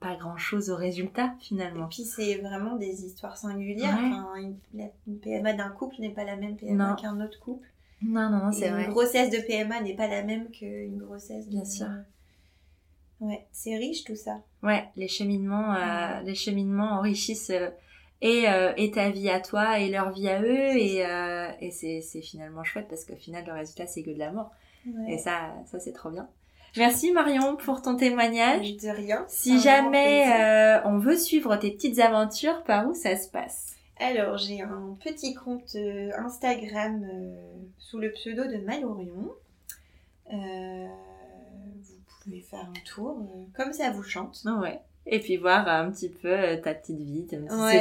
pas 0.00 0.16
grand 0.16 0.36
chose 0.36 0.70
au 0.70 0.76
résultat 0.76 1.34
finalement. 1.40 1.86
Et 1.86 1.88
puis 1.88 2.04
c'est 2.04 2.36
vraiment 2.36 2.76
des 2.76 3.04
histoires 3.04 3.36
singulières. 3.36 3.98
Enfin, 3.98 4.34
une, 4.36 5.18
PMA 5.20 5.54
d'un 5.54 5.70
couple 5.70 5.96
n'est 6.00 6.10
pas 6.10 6.24
la 6.24 6.36
même 6.36 6.56
PMA 6.56 6.96
qu'un 7.00 7.20
autre 7.20 7.40
couple. 7.40 7.66
Non, 8.02 8.28
non, 8.28 8.46
non, 8.46 8.52
c'est 8.52 8.68
vrai. 8.68 8.84
Une 8.84 8.90
grossesse 8.90 9.30
de 9.30 9.38
PMA 9.38 9.80
n'est 9.80 9.94
pas 9.94 10.08
la 10.08 10.22
même 10.22 10.50
qu'une 10.50 10.98
grossesse 10.98 11.46
de... 11.46 11.52
Bien 11.52 11.64
sûr. 11.64 11.86
Ouais, 13.20 13.46
c'est 13.52 13.76
riche 13.76 14.04
tout 14.04 14.16
ça. 14.16 14.42
Ouais, 14.62 14.88
les 14.96 15.08
cheminements, 15.08 15.74
euh, 15.74 16.20
les 16.20 16.34
cheminements 16.34 16.98
enrichissent 16.98 17.50
euh, 17.50 17.70
et, 18.20 18.48
euh, 18.48 18.72
et, 18.76 18.90
ta 18.90 19.10
vie 19.10 19.30
à 19.30 19.40
toi 19.40 19.78
et 19.78 19.88
leur 19.88 20.10
vie 20.10 20.28
à 20.28 20.42
eux 20.42 20.76
et, 20.76 20.98
et 21.60 21.70
c'est 21.70 22.20
finalement 22.22 22.64
chouette 22.64 22.86
parce 22.88 23.04
qu'au 23.04 23.16
final 23.16 23.44
le 23.46 23.52
résultat 23.52 23.86
c'est 23.86 24.02
que 24.02 24.10
de 24.10 24.18
l'amour. 24.18 24.50
Et 25.08 25.18
ça, 25.18 25.54
ça 25.66 25.80
c'est 25.80 25.92
trop 25.92 26.10
bien. 26.10 26.28
Merci 26.76 27.12
Marion 27.12 27.56
pour 27.56 27.82
ton 27.82 27.96
témoignage. 27.96 28.76
De 28.76 28.88
rien. 28.88 29.24
Si 29.28 29.60
jamais 29.60 30.80
on 30.84 30.98
veut 30.98 31.16
suivre 31.16 31.56
tes 31.56 31.70
petites 31.70 31.98
aventures, 31.98 32.62
par 32.64 32.88
où 32.88 32.94
ça 32.94 33.16
se 33.16 33.28
passe? 33.28 33.76
Alors 33.98 34.38
j'ai 34.38 34.60
un 34.60 34.96
petit 35.02 35.34
compte 35.34 35.76
Instagram 36.16 37.06
sous 37.78 37.98
le 37.98 38.10
pseudo 38.12 38.44
de 38.44 38.56
Malorion. 38.58 39.30
Euh, 40.32 40.86
pouvez 42.24 42.40
faire 42.40 42.68
un 42.68 42.80
tour, 42.84 43.18
euh, 43.20 43.44
comme 43.54 43.72
ça 43.72 43.90
vous 43.90 44.02
chante. 44.02 44.42
Ouais 44.44 44.80
et 45.06 45.18
puis 45.18 45.36
voir 45.36 45.68
un 45.68 45.90
petit 45.90 46.08
peu 46.08 46.30
euh, 46.30 46.56
ta 46.56 46.72
petite 46.72 46.98
vie. 46.98 47.26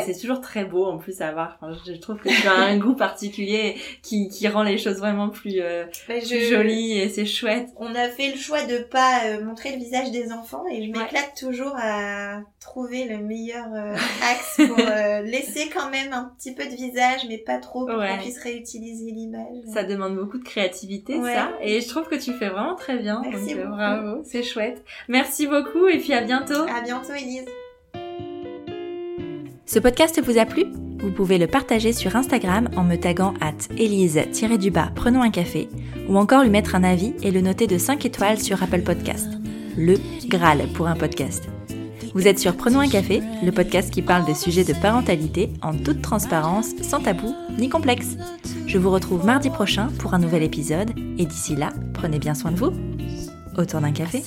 C'est 0.05 0.19
toujours 0.19 0.41
très 0.41 0.65
beau 0.65 0.85
en 0.85 0.97
plus 0.97 1.21
à 1.21 1.31
voir. 1.31 1.57
Enfin, 1.61 1.77
je 1.85 1.93
trouve 1.93 2.17
que 2.17 2.29
tu 2.29 2.47
as 2.47 2.53
un 2.53 2.77
goût 2.79 2.95
particulier 2.95 3.75
qui, 4.01 4.27
qui 4.27 4.47
rend 4.47 4.63
les 4.63 4.77
choses 4.77 4.97
vraiment 4.97 5.29
plus, 5.29 5.59
euh, 5.61 5.85
bah, 6.07 6.15
jolies 6.19 6.99
et 6.99 7.09
c'est 7.09 7.25
chouette. 7.25 7.69
On 7.77 7.95
a 7.95 8.09
fait 8.09 8.31
le 8.31 8.37
choix 8.37 8.63
de 8.65 8.79
pas 8.79 9.25
euh, 9.25 9.43
montrer 9.43 9.71
le 9.71 9.77
visage 9.77 10.11
des 10.11 10.31
enfants 10.31 10.65
et 10.69 10.85
je 10.85 10.91
m'éclate 10.91 11.33
toujours 11.37 11.75
à 11.77 12.41
trouver 12.59 13.05
le 13.05 13.17
meilleur 13.19 13.67
axe 14.21 14.61
pour 14.67 14.77
laisser 15.23 15.69
quand 15.73 15.89
même 15.89 16.11
un 16.11 16.33
petit 16.37 16.53
peu 16.53 16.65
de 16.65 16.75
visage 16.75 17.21
mais 17.29 17.37
pas 17.37 17.57
trop 17.57 17.85
pour 17.85 17.95
qu'on 17.95 18.17
puisse 18.19 18.39
réutiliser 18.39 19.11
l'image. 19.11 19.63
Ça 19.73 19.83
demande 19.83 20.15
beaucoup 20.15 20.37
de 20.37 20.43
créativité 20.43 21.19
ça 21.21 21.51
et 21.61 21.79
je 21.79 21.87
trouve 21.87 22.07
que 22.07 22.15
tu 22.15 22.33
fais 22.33 22.49
vraiment 22.49 22.75
très 22.75 22.97
bien. 22.97 23.21
Merci 23.29 23.55
donc, 23.55 23.67
bravo, 23.67 24.21
c'est 24.25 24.43
chouette. 24.43 24.83
Merci 25.07 25.47
beaucoup 25.47 25.87
et 25.87 25.99
puis 25.99 26.13
à 26.13 26.21
bientôt. 26.21 26.65
À 26.67 26.81
bientôt. 26.81 27.12
Ce 29.65 29.79
podcast 29.79 30.21
vous 30.23 30.37
a 30.37 30.45
plu? 30.45 30.65
Vous 30.99 31.11
pouvez 31.11 31.37
le 31.37 31.47
partager 31.47 31.93
sur 31.93 32.15
Instagram 32.15 32.69
en 32.75 32.83
me 32.83 32.95
taguant 32.95 33.33
at 33.41 33.53
Elise-du-bas 33.77 34.91
prenons 34.95 35.21
un 35.21 35.29
café 35.29 35.69
ou 36.07 36.17
encore 36.17 36.43
lui 36.43 36.49
mettre 36.49 36.75
un 36.75 36.83
avis 36.83 37.13
et 37.21 37.31
le 37.31 37.41
noter 37.41 37.67
de 37.67 37.77
5 37.77 38.05
étoiles 38.05 38.39
sur 38.39 38.63
Apple 38.63 38.81
Podcast. 38.81 39.27
Le 39.77 39.95
Graal 40.27 40.67
pour 40.73 40.87
un 40.87 40.95
podcast. 40.95 41.43
Vous 42.13 42.27
êtes 42.27 42.39
sur 42.39 42.55
Prenons 42.55 42.79
un 42.79 42.89
café, 42.89 43.21
le 43.43 43.51
podcast 43.51 43.91
qui 43.91 44.01
parle 44.01 44.27
de 44.27 44.33
sujets 44.33 44.63
de 44.63 44.73
parentalité 44.73 45.49
en 45.61 45.73
toute 45.73 46.01
transparence, 46.01 46.75
sans 46.81 47.01
tabou 47.01 47.35
ni 47.57 47.69
complexe. 47.69 48.17
Je 48.65 48.77
vous 48.77 48.91
retrouve 48.91 49.25
mardi 49.25 49.49
prochain 49.49 49.89
pour 49.99 50.13
un 50.13 50.19
nouvel 50.19 50.43
épisode 50.43 50.91
et 51.17 51.25
d'ici 51.25 51.55
là, 51.55 51.73
prenez 51.93 52.19
bien 52.19 52.33
soin 52.33 52.51
de 52.51 52.57
vous. 52.57 52.73
Autour 53.57 53.81
d'un 53.81 53.91
café. 53.91 54.23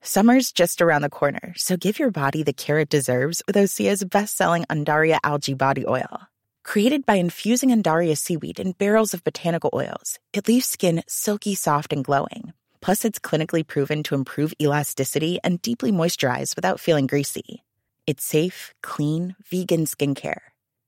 Summer's 0.00 0.52
just 0.52 0.80
around 0.80 1.02
the 1.02 1.10
corner, 1.10 1.52
so 1.56 1.76
give 1.76 1.98
your 1.98 2.10
body 2.10 2.42
the 2.42 2.54
care 2.54 2.78
it 2.78 2.88
deserves 2.88 3.42
with 3.46 3.56
Osea's 3.56 4.02
best-selling 4.04 4.64
Andaria 4.64 5.18
algae 5.22 5.52
body 5.52 5.84
oil. 5.86 6.22
Created 6.64 7.04
by 7.04 7.16
infusing 7.16 7.70
Andaria 7.70 8.16
seaweed 8.16 8.58
in 8.58 8.72
barrels 8.72 9.12
of 9.14 9.22
botanical 9.22 9.70
oils, 9.74 10.18
it 10.32 10.48
leaves 10.48 10.66
skin 10.66 11.02
silky 11.06 11.54
soft 11.54 11.92
and 11.92 12.04
glowing. 12.04 12.52
Plus, 12.80 13.04
it's 13.04 13.18
clinically 13.18 13.66
proven 13.66 14.02
to 14.02 14.14
improve 14.14 14.54
elasticity 14.60 15.38
and 15.44 15.60
deeply 15.62 15.92
moisturize 15.92 16.56
without 16.56 16.80
feeling 16.80 17.06
greasy. 17.06 17.62
It's 18.06 18.24
safe, 18.24 18.72
clean, 18.82 19.36
vegan 19.50 19.84
skincare. 19.84 20.40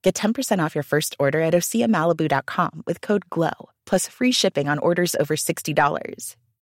Get 0.02 0.14
10% 0.14 0.64
off 0.64 0.74
your 0.74 0.82
first 0.82 1.14
order 1.18 1.42
at 1.42 1.52
OseaMalibu.com 1.52 2.84
with 2.86 3.02
code 3.02 3.28
GLOW, 3.28 3.70
plus 3.84 4.08
free 4.08 4.32
shipping 4.32 4.66
on 4.66 4.78
orders 4.78 5.14
over 5.14 5.36
$60. 5.36 6.36